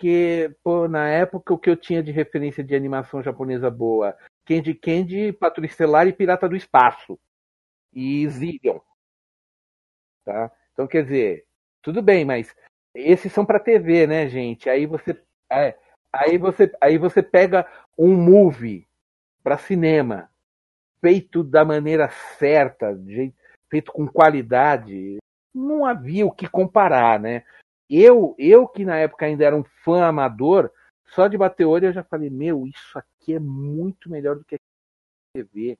porque, 0.00 0.56
pô, 0.64 0.88
na 0.88 1.10
época 1.10 1.52
o 1.52 1.58
que 1.58 1.68
eu 1.68 1.76
tinha 1.76 2.02
de 2.02 2.10
referência 2.10 2.64
de 2.64 2.74
animação 2.74 3.22
japonesa 3.22 3.70
boa, 3.70 4.16
Candy 4.46 4.72
Candy, 4.72 5.30
Patrulha 5.30 5.66
Estelar 5.66 6.08
e 6.08 6.12
Pirata 6.12 6.48
do 6.48 6.56
Espaço. 6.56 7.20
E 7.92 8.26
Zillion. 8.26 8.80
Tá? 10.24 10.50
Então, 10.72 10.86
quer 10.86 11.02
dizer, 11.02 11.46
tudo 11.82 12.00
bem, 12.00 12.24
mas 12.24 12.56
esses 12.94 13.30
são 13.30 13.44
para 13.44 13.60
TV, 13.60 14.06
né, 14.06 14.26
gente? 14.26 14.70
Aí 14.70 14.86
você, 14.86 15.22
é, 15.52 15.76
aí 16.10 16.38
você, 16.38 16.72
aí 16.80 16.96
você 16.96 17.22
pega 17.22 17.70
um 17.98 18.16
movie 18.16 18.88
para 19.42 19.58
cinema, 19.58 20.30
feito 21.02 21.44
da 21.44 21.62
maneira 21.62 22.08
certa, 22.38 22.98
feito 23.68 23.92
com 23.92 24.08
qualidade, 24.08 25.18
não 25.54 25.84
havia 25.84 26.24
o 26.24 26.32
que 26.32 26.48
comparar, 26.48 27.20
né? 27.20 27.44
Eu, 27.90 28.36
eu 28.38 28.68
que 28.68 28.84
na 28.84 28.96
época 28.96 29.26
ainda 29.26 29.44
era 29.44 29.56
um 29.56 29.64
fã 29.84 30.04
amador, 30.04 30.70
só 31.06 31.26
de 31.26 31.36
bater 31.36 31.64
olho 31.64 31.86
eu 31.86 31.92
já 31.92 32.04
falei, 32.04 32.30
meu, 32.30 32.64
isso 32.64 32.96
aqui 32.96 33.34
é 33.34 33.40
muito 33.40 34.08
melhor 34.08 34.36
do 34.36 34.44
que 34.44 34.54
a 34.54 34.58
TV. 35.34 35.76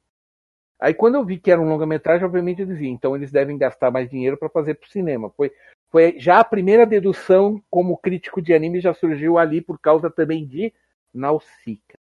Aí 0.81 0.93
quando 0.93 1.15
eu 1.15 1.25
vi 1.25 1.39
que 1.39 1.53
era 1.53 1.61
um 1.61 1.69
longa-metragem, 1.69 2.27
obviamente 2.27 2.63
eu 2.63 2.67
dizia, 2.67 2.89
então 2.89 3.15
eles 3.15 3.31
devem 3.31 3.57
gastar 3.57 3.93
mais 3.93 4.11
dinheiro 4.11 4.37
para 4.37 4.49
fazer 4.49 4.75
para 4.75 4.89
o 4.89 4.91
cinema. 4.91 5.31
Foi, 5.37 5.53
foi 5.89 6.19
já 6.19 6.41
a 6.41 6.45
primeira 6.45 6.85
dedução 6.85 7.63
como 7.71 7.97
crítico 7.97 8.43
de 8.43 8.53
anime 8.53 8.81
já 8.81 8.93
surgiu 8.93 9.39
ali 9.39 9.61
por 9.61 9.79
causa 9.79 10.11
também 10.11 10.45
de 10.45 10.73
Nausicaa. 11.15 11.99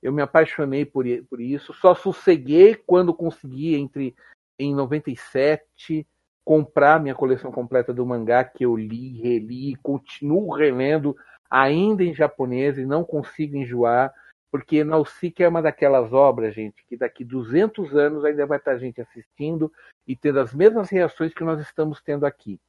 Eu 0.00 0.12
me 0.12 0.22
apaixonei 0.22 0.86
por, 0.86 1.04
por 1.28 1.40
isso, 1.42 1.74
só 1.74 1.94
sosseguei 1.94 2.74
quando 2.74 3.12
consegui 3.12 3.74
entre 3.74 4.14
em 4.58 4.74
97 4.74 6.06
comprar 6.44 7.00
minha 7.00 7.14
coleção 7.14 7.50
completa 7.50 7.92
do 7.92 8.04
mangá 8.04 8.44
que 8.44 8.64
eu 8.64 8.76
li, 8.76 9.20
reli 9.20 9.74
continuo 9.76 10.52
relendo 10.52 11.16
ainda 11.50 12.04
em 12.04 12.14
japonês 12.14 12.76
e 12.76 12.84
não 12.84 13.04
consigo 13.04 13.56
enjoar, 13.56 14.12
porque 14.50 14.84
Nausicaa 14.84 15.44
é 15.44 15.48
uma 15.48 15.62
daquelas 15.62 16.12
obras, 16.12 16.54
gente, 16.54 16.84
que 16.86 16.96
daqui 16.96 17.24
200 17.24 17.96
anos 17.96 18.24
ainda 18.24 18.46
vai 18.46 18.58
estar 18.58 18.76
gente 18.78 19.00
assistindo 19.00 19.72
e 20.06 20.14
tendo 20.14 20.38
as 20.38 20.54
mesmas 20.54 20.90
reações 20.90 21.32
que 21.34 21.42
nós 21.42 21.60
estamos 21.60 22.00
tendo 22.02 22.24
aqui. 22.24 22.60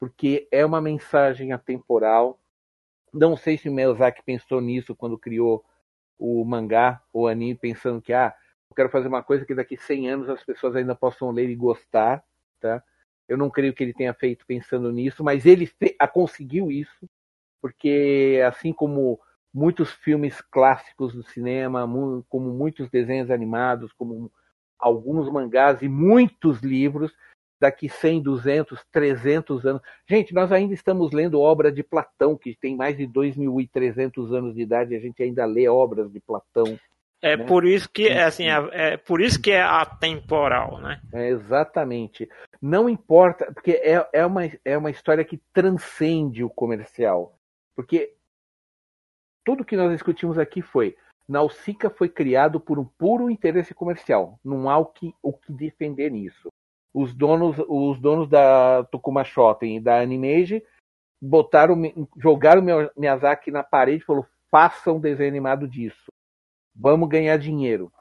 Porque 0.00 0.48
é 0.50 0.64
uma 0.64 0.80
mensagem 0.80 1.52
atemporal. 1.52 2.40
Não 3.12 3.36
sei 3.36 3.56
se 3.58 3.68
o 3.68 3.72
Miyazaki 3.72 4.22
pensou 4.24 4.60
nisso 4.60 4.96
quando 4.96 5.18
criou 5.18 5.64
o 6.18 6.44
mangá 6.44 7.00
ou 7.12 7.28
anime, 7.28 7.54
pensando 7.54 8.02
que, 8.02 8.12
ah, 8.12 8.34
eu 8.70 8.74
quero 8.74 8.90
fazer 8.90 9.08
uma 9.08 9.22
coisa 9.22 9.44
que 9.44 9.54
daqui 9.54 9.76
100 9.76 10.10
anos 10.10 10.28
as 10.28 10.42
pessoas 10.42 10.74
ainda 10.74 10.94
possam 10.94 11.30
ler 11.30 11.48
e 11.48 11.54
gostar, 11.54 12.22
tá? 12.60 12.82
Eu 13.28 13.36
não 13.36 13.50
creio 13.50 13.74
que 13.74 13.82
ele 13.82 13.92
tenha 13.92 14.14
feito 14.14 14.46
pensando 14.46 14.90
nisso, 14.90 15.22
mas 15.22 15.44
ele 15.44 15.70
conseguiu 16.12 16.70
isso, 16.70 17.08
porque 17.60 18.42
assim 18.46 18.72
como 18.72 19.20
muitos 19.52 19.92
filmes 19.92 20.40
clássicos 20.40 21.12
do 21.14 21.22
cinema, 21.22 21.86
como 22.28 22.52
muitos 22.52 22.88
desenhos 22.90 23.30
animados, 23.30 23.92
como 23.92 24.32
alguns 24.78 25.30
mangás 25.30 25.82
e 25.82 25.88
muitos 25.88 26.60
livros, 26.60 27.12
daqui 27.60 27.88
100, 27.88 28.22
200, 28.22 28.84
300 28.90 29.66
anos. 29.66 29.82
Gente, 30.08 30.32
nós 30.32 30.52
ainda 30.52 30.72
estamos 30.72 31.12
lendo 31.12 31.40
obra 31.40 31.72
de 31.72 31.82
Platão, 31.82 32.36
que 32.36 32.56
tem 32.56 32.76
mais 32.76 32.96
de 32.96 33.06
2.300 33.06 34.32
anos 34.32 34.54
de 34.54 34.62
idade, 34.62 34.94
e 34.94 34.96
a 34.96 35.00
gente 35.00 35.22
ainda 35.22 35.44
lê 35.44 35.68
obras 35.68 36.10
de 36.10 36.20
Platão. 36.20 36.78
É 37.20 37.36
né? 37.36 37.44
por 37.46 37.64
isso 37.64 37.88
que 37.90 38.06
é 38.06 38.22
assim, 38.22 38.48
é, 38.48 38.68
é, 38.72 38.96
por 38.96 39.20
isso 39.20 39.40
que 39.40 39.50
é 39.50 39.60
atemporal, 39.60 40.80
né? 40.80 41.00
É, 41.12 41.28
exatamente. 41.28 42.28
Não 42.62 42.88
importa, 42.88 43.52
porque 43.52 43.72
é, 43.72 44.08
é, 44.12 44.24
uma, 44.24 44.42
é 44.64 44.78
uma 44.78 44.90
história 44.90 45.24
que 45.24 45.40
transcende 45.52 46.44
o 46.44 46.50
comercial. 46.50 47.36
Porque 47.74 48.14
tudo 49.44 49.64
que 49.64 49.76
nós 49.76 49.90
discutimos 49.90 50.38
aqui 50.38 50.62
foi 50.62 50.96
Nausicaa 51.28 51.90
foi 51.90 52.08
criado 52.08 52.58
por 52.58 52.78
um 52.78 52.84
puro 52.84 53.30
interesse 53.30 53.74
comercial. 53.74 54.38
Não 54.42 54.70
há 54.70 54.78
o 54.78 54.86
que, 54.86 55.14
o 55.22 55.32
que 55.32 55.52
defender 55.52 56.10
nisso. 56.10 56.48
Os 56.94 57.12
donos, 57.12 57.56
os 57.68 58.00
donos 58.00 58.28
da 58.28 58.84
Tokuma 58.84 59.24
Shoten 59.24 59.76
e 59.76 59.80
da 59.80 60.00
Animage 60.00 60.64
botaram, 61.20 61.76
jogaram 62.16 62.62
o 62.62 63.00
Miyazaki 63.00 63.50
na 63.50 63.62
parede 63.62 64.02
e 64.02 64.06
falou: 64.06 64.26
faça 64.50 64.90
um 64.90 64.98
desenho 64.98 65.28
animado 65.28 65.68
disso. 65.68 66.10
Vamos 66.78 67.08
ganhar 67.08 67.36
dinheiro. 67.38 67.92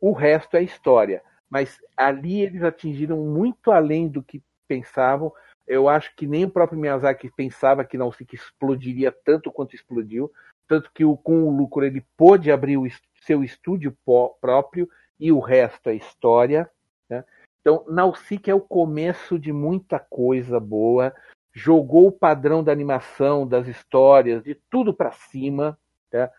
O 0.00 0.12
resto 0.12 0.56
é 0.56 0.62
história. 0.62 1.20
Mas 1.50 1.80
ali 1.96 2.40
eles 2.40 2.62
atingiram 2.62 3.18
muito 3.18 3.72
além 3.72 4.08
do 4.08 4.22
que 4.22 4.42
pensavam. 4.68 5.32
Eu 5.66 5.88
acho 5.88 6.14
que 6.14 6.26
nem 6.26 6.44
o 6.44 6.50
próprio 6.50 6.78
Miyazaki 6.78 7.30
pensava 7.30 7.84
que 7.84 7.98
não 7.98 8.12
explodiria 8.32 9.10
tanto 9.10 9.50
quanto 9.50 9.74
explodiu. 9.74 10.32
Tanto 10.68 10.90
que 10.92 11.04
o, 11.04 11.16
com 11.16 11.44
o 11.44 11.56
lucro 11.56 11.84
ele 11.84 12.04
pôde 12.16 12.52
abrir 12.52 12.76
o 12.76 12.86
seu 13.22 13.42
estúdio 13.42 13.96
próprio 14.40 14.88
e 15.18 15.32
o 15.32 15.40
resto 15.40 15.88
é 15.88 15.94
história. 15.94 16.70
Né? 17.08 17.24
Então, 17.60 17.84
Nausicaa 17.88 18.52
é 18.52 18.54
o 18.54 18.60
começo 18.60 19.38
de 19.38 19.52
muita 19.52 19.98
coisa 19.98 20.60
boa. 20.60 21.12
Jogou 21.52 22.08
o 22.08 22.12
padrão 22.12 22.62
da 22.62 22.70
animação, 22.70 23.46
das 23.46 23.66
histórias, 23.66 24.42
de 24.42 24.54
tudo 24.70 24.92
para 24.92 25.10
cima. 25.10 25.78
Tá? 26.10 26.30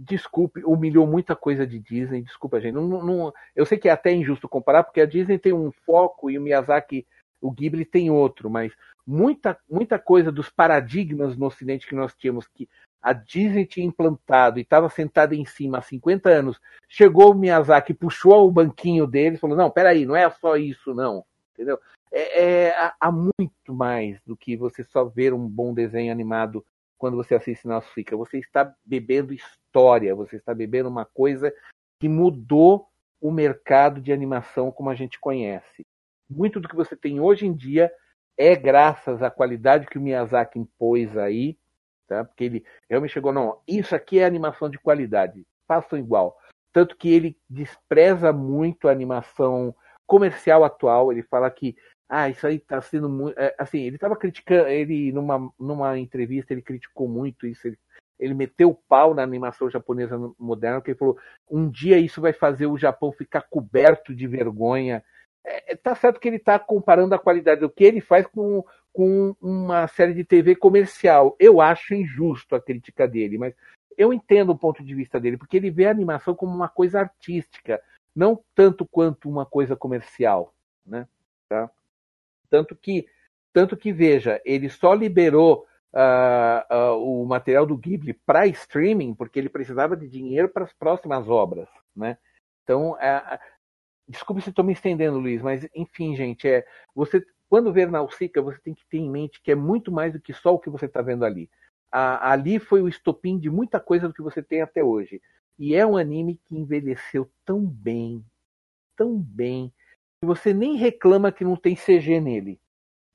Desculpe, 0.00 0.62
humilhou 0.64 1.06
muita 1.06 1.36
coisa 1.36 1.66
de 1.66 1.78
Disney, 1.78 2.22
desculpa, 2.22 2.60
gente. 2.60 2.74
Não, 2.74 2.88
não, 2.88 3.32
eu 3.54 3.66
sei 3.66 3.76
que 3.76 3.88
é 3.88 3.92
até 3.92 4.12
injusto 4.12 4.48
comparar, 4.48 4.82
porque 4.82 5.00
a 5.00 5.06
Disney 5.06 5.38
tem 5.38 5.52
um 5.52 5.70
foco 5.70 6.30
e 6.30 6.38
o 6.38 6.40
Miyazaki, 6.40 7.06
o 7.40 7.50
Ghibli 7.50 7.84
tem 7.84 8.10
outro, 8.10 8.48
mas 8.48 8.72
muita, 9.06 9.58
muita 9.68 9.98
coisa 9.98 10.32
dos 10.32 10.48
paradigmas 10.48 11.36
no 11.36 11.46
Ocidente 11.46 11.86
que 11.86 11.94
nós 11.94 12.14
tínhamos, 12.14 12.46
que 12.48 12.68
a 13.02 13.12
Disney 13.12 13.66
tinha 13.66 13.86
implantado 13.86 14.58
e 14.58 14.62
estava 14.62 14.88
sentada 14.88 15.34
em 15.34 15.44
cima 15.44 15.78
há 15.78 15.82
50 15.82 16.28
anos, 16.30 16.60
chegou 16.88 17.32
o 17.32 17.34
Miyazaki, 17.34 17.92
puxou 17.92 18.46
o 18.46 18.52
banquinho 18.52 19.06
dele 19.06 19.36
e 19.36 19.38
falou: 19.38 19.56
Não, 19.56 19.70
peraí, 19.70 20.06
não 20.06 20.16
é 20.16 20.28
só 20.30 20.56
isso, 20.56 20.94
não. 20.94 21.24
Entendeu? 21.52 21.78
É, 22.12 22.68
é, 22.68 22.92
há 22.98 23.12
muito 23.12 23.72
mais 23.72 24.20
do 24.26 24.36
que 24.36 24.56
você 24.56 24.82
só 24.82 25.04
ver 25.04 25.32
um 25.32 25.46
bom 25.46 25.72
desenho 25.72 26.12
animado 26.12 26.64
quando 27.00 27.16
você 27.16 27.34
assiste 27.34 27.66
Nausicaa. 27.66 28.16
Você 28.16 28.38
está 28.38 28.74
bebendo 28.84 29.32
história, 29.32 30.14
você 30.14 30.36
está 30.36 30.54
bebendo 30.54 30.88
uma 30.88 31.06
coisa 31.06 31.52
que 31.98 32.08
mudou 32.08 32.86
o 33.20 33.30
mercado 33.30 34.00
de 34.02 34.12
animação 34.12 34.70
como 34.70 34.90
a 34.90 34.94
gente 34.94 35.18
conhece. 35.18 35.86
Muito 36.28 36.60
do 36.60 36.68
que 36.68 36.76
você 36.76 36.94
tem 36.94 37.18
hoje 37.18 37.46
em 37.46 37.54
dia 37.54 37.90
é 38.36 38.54
graças 38.54 39.22
à 39.22 39.30
qualidade 39.30 39.86
que 39.86 39.98
o 39.98 40.00
Miyazaki 40.00 40.58
impôs 40.58 41.16
aí, 41.16 41.58
tá? 42.06 42.24
Porque 42.24 42.44
ele 42.44 42.64
realmente 42.88 43.12
chegou, 43.12 43.32
não, 43.32 43.60
isso 43.66 43.94
aqui 43.94 44.18
é 44.18 44.24
animação 44.24 44.68
de 44.68 44.78
qualidade, 44.78 45.46
façam 45.66 45.98
igual. 45.98 46.38
Tanto 46.72 46.96
que 46.96 47.12
ele 47.12 47.36
despreza 47.48 48.32
muito 48.32 48.88
a 48.88 48.92
animação 48.92 49.74
comercial 50.06 50.64
atual, 50.64 51.10
ele 51.10 51.22
fala 51.22 51.50
que 51.50 51.76
ah, 52.12 52.28
isso 52.28 52.44
aí 52.44 52.58
tá 52.58 52.82
sendo 52.82 53.08
muito. 53.08 53.38
É, 53.38 53.54
assim, 53.56 53.78
ele 53.82 53.94
estava 53.94 54.16
criticando, 54.16 54.66
ele 54.66 55.12
numa, 55.12 55.48
numa 55.56 55.96
entrevista 55.96 56.52
ele 56.52 56.60
criticou 56.60 57.06
muito 57.06 57.46
isso, 57.46 57.68
ele, 57.68 57.78
ele 58.18 58.34
meteu 58.34 58.70
o 58.70 58.74
pau 58.74 59.14
na 59.14 59.22
animação 59.22 59.70
japonesa 59.70 60.18
moderna, 60.36 60.80
porque 60.80 60.90
ele 60.90 60.98
falou: 60.98 61.16
um 61.48 61.70
dia 61.70 61.98
isso 61.98 62.20
vai 62.20 62.32
fazer 62.32 62.66
o 62.66 62.76
Japão 62.76 63.12
ficar 63.12 63.42
coberto 63.42 64.12
de 64.12 64.26
vergonha. 64.26 65.04
É, 65.44 65.76
tá 65.76 65.94
certo 65.94 66.18
que 66.18 66.26
ele 66.26 66.38
está 66.38 66.58
comparando 66.58 67.14
a 67.14 67.18
qualidade 67.18 67.60
do 67.60 67.70
que 67.70 67.84
ele 67.84 68.00
faz 68.00 68.26
com, 68.26 68.64
com 68.92 69.36
uma 69.40 69.86
série 69.86 70.12
de 70.12 70.24
TV 70.24 70.56
comercial. 70.56 71.36
Eu 71.38 71.60
acho 71.60 71.94
injusto 71.94 72.56
a 72.56 72.60
crítica 72.60 73.06
dele, 73.06 73.38
mas 73.38 73.54
eu 73.96 74.12
entendo 74.12 74.50
o 74.50 74.58
ponto 74.58 74.82
de 74.82 74.94
vista 74.96 75.20
dele, 75.20 75.36
porque 75.38 75.56
ele 75.56 75.70
vê 75.70 75.86
a 75.86 75.92
animação 75.92 76.34
como 76.34 76.52
uma 76.52 76.68
coisa 76.68 76.98
artística, 76.98 77.80
não 78.16 78.42
tanto 78.52 78.84
quanto 78.84 79.30
uma 79.30 79.46
coisa 79.46 79.76
comercial, 79.76 80.52
né? 80.84 81.06
Tá? 81.48 81.70
Tanto 82.50 82.74
que, 82.74 83.06
tanto 83.52 83.76
que 83.76 83.92
veja, 83.92 84.40
ele 84.44 84.68
só 84.68 84.92
liberou 84.92 85.66
uh, 85.94 86.74
uh, 86.74 87.22
o 87.22 87.24
material 87.24 87.64
do 87.64 87.76
Ghibli 87.76 88.12
para 88.12 88.46
streaming 88.46 89.14
porque 89.14 89.38
ele 89.38 89.48
precisava 89.48 89.96
de 89.96 90.08
dinheiro 90.08 90.48
para 90.48 90.64
as 90.64 90.72
próximas 90.72 91.28
obras, 91.28 91.68
né? 91.94 92.18
Então, 92.64 92.92
uh, 92.92 93.38
desculpe 94.08 94.42
se 94.42 94.50
estou 94.50 94.64
me 94.64 94.72
estendendo, 94.72 95.18
Luiz, 95.18 95.40
mas 95.42 95.66
enfim, 95.74 96.14
gente, 96.16 96.48
é 96.48 96.66
você 96.94 97.24
quando 97.48 97.72
ver 97.72 97.90
Nausicaa, 97.90 98.40
você 98.40 98.60
tem 98.60 98.74
que 98.74 98.86
ter 98.86 98.98
em 98.98 99.10
mente 99.10 99.42
que 99.42 99.50
é 99.50 99.56
muito 99.56 99.90
mais 99.90 100.12
do 100.12 100.20
que 100.20 100.32
só 100.32 100.54
o 100.54 100.58
que 100.58 100.70
você 100.70 100.86
está 100.86 101.02
vendo 101.02 101.24
ali. 101.24 101.50
ali 101.90 102.60
foi 102.60 102.80
o 102.80 102.88
estopim 102.88 103.36
de 103.36 103.50
muita 103.50 103.80
coisa 103.80 104.06
do 104.06 104.14
que 104.14 104.22
você 104.22 104.40
tem 104.40 104.62
até 104.62 104.84
hoje. 104.84 105.20
E 105.58 105.74
é 105.74 105.84
um 105.84 105.96
anime 105.96 106.40
que 106.44 106.56
envelheceu 106.56 107.28
tão 107.44 107.66
bem, 107.66 108.24
tão 108.96 109.18
bem, 109.18 109.72
que 110.20 110.26
você 110.26 110.52
nem 110.52 110.76
reclama 110.76 111.32
que 111.32 111.44
não 111.44 111.56
tem 111.56 111.74
CG 111.74 112.20
nele. 112.20 112.60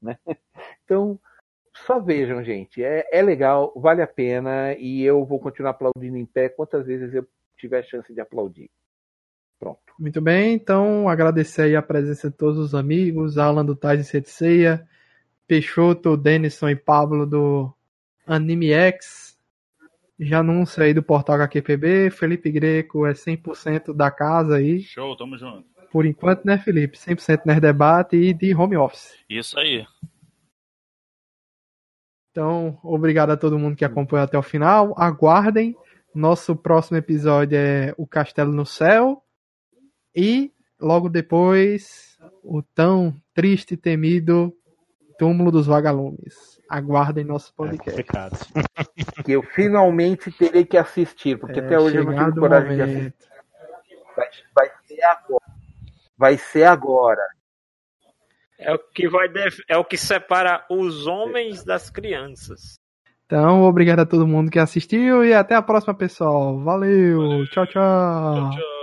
Né? 0.02 0.18
Então, 0.84 1.19
só 1.73 1.99
vejam, 1.99 2.44
gente. 2.44 2.84
É, 2.84 3.07
é 3.11 3.19
legal, 3.19 3.73
vale 3.76 4.03
a 4.03 4.07
pena 4.07 4.76
e 4.77 5.02
eu 5.02 5.26
vou 5.26 5.40
continuar 5.40 5.72
aplaudindo 5.72 6.15
em 6.15 6.26
pé 6.26 6.48
quantas 6.48 6.86
vezes 6.86 7.11
eu 7.11 7.27
tiver 7.57 7.84
chance 7.84 8.14
de 8.14 8.22
aplaudir. 8.22 8.69
Pronto. 9.60 9.80
Muito 9.98 10.22
bem, 10.22 10.53
então 10.53 11.10
agradecer 11.10 11.64
aí 11.64 11.76
a 11.76 11.82
presença 11.82 12.30
de 12.30 12.38
todos 12.38 12.60
os 12.60 12.76
amigos, 12.76 13.40
Alan 13.40 13.65
do 13.65 13.76
Tais 13.76 13.99
e 13.99 14.03
Setseia, 14.03 14.88
Peixoto, 15.48 16.15
Denison 16.15 16.69
e 16.69 16.76
Pablo 16.76 17.26
do 17.26 17.73
Anime 18.27 18.72
X, 18.72 19.36
Janúncio 20.19 20.84
aí 20.84 20.94
do 20.94 21.02
Portal 21.02 21.41
HQPB, 21.41 22.11
Felipe 22.11 22.52
Greco 22.52 23.07
é 23.07 23.14
100% 23.14 23.91
da 23.91 24.11
casa 24.11 24.57
aí. 24.57 24.82
Show, 24.82 25.18
tamo 25.18 25.36
junto 25.36 25.75
por 25.96 26.06
enquanto, 26.06 26.44
né, 26.44 26.58
Felipe? 26.58 26.98
100% 26.98 27.46
Nerd 27.46 27.62
Debate 27.62 28.18
e 28.18 28.34
de 28.34 28.54
home 28.54 28.76
office. 28.76 29.18
Isso 29.30 29.58
aí. 29.58 29.88
Então, 32.30 32.78
obrigado 32.84 33.30
a 33.30 33.38
todo 33.38 33.58
mundo 33.58 33.78
que 33.78 33.86
acompanhou 33.86 34.26
até 34.26 34.38
o 34.38 34.44
final. 34.44 34.94
Aguardem. 34.98 35.74
Nosso 36.14 36.54
próximo 36.54 36.98
episódio 36.98 37.58
é 37.58 37.94
O 37.98 38.06
Castelo 38.06 38.52
no 38.52 38.66
Céu. 38.66 39.24
E 40.14 40.52
logo 40.78 41.08
depois, 41.08 42.20
o 42.44 42.62
tão 42.62 43.16
triste 43.34 43.76
e 43.76 43.78
temido 43.78 44.54
Túmulo 45.18 45.50
dos 45.50 45.66
Vagalumes. 45.66 46.60
Aguardem 46.70 47.24
nosso 47.24 47.54
podcast. 47.56 48.02
É 48.02 48.04
que 49.24 49.32
eu 49.32 49.42
finalmente 49.42 50.30
terei 50.30 50.66
que 50.66 50.76
assistir, 50.76 51.40
porque 51.40 51.62
é, 51.62 51.64
até 51.64 51.80
hoje 51.80 51.96
eu 51.96 52.04
não 52.04 52.18
tive 52.18 52.38
coragem 52.38 52.72
momento. 52.72 52.86
de 52.86 52.98
assistir. 52.98 53.14
Vai, 54.14 54.28
vai 54.54 54.70
ser 54.86 55.02
agora 55.04 55.45
vai 56.18 56.38
ser 56.38 56.64
agora. 56.64 57.22
É 58.58 58.74
o 58.74 58.80
que 58.80 59.08
vai 59.08 59.28
def... 59.28 59.60
é 59.68 59.78
o 59.78 59.84
que 59.84 59.98
separa 59.98 60.66
os 60.70 61.08
homens 61.08 61.64
das 61.64 61.90
crianças. 61.90 62.80
Então, 63.26 63.64
obrigado 63.64 64.00
a 64.00 64.06
todo 64.06 64.28
mundo 64.28 64.52
que 64.52 64.60
assistiu 64.60 65.26
e 65.26 65.34
até 65.34 65.56
a 65.56 65.62
próxima, 65.62 65.96
pessoal. 65.96 66.60
Valeu. 66.60 67.22
Valeu. 67.22 67.46
tchau. 67.48 67.66
tchau, 67.66 68.52
tchau. 68.52 68.75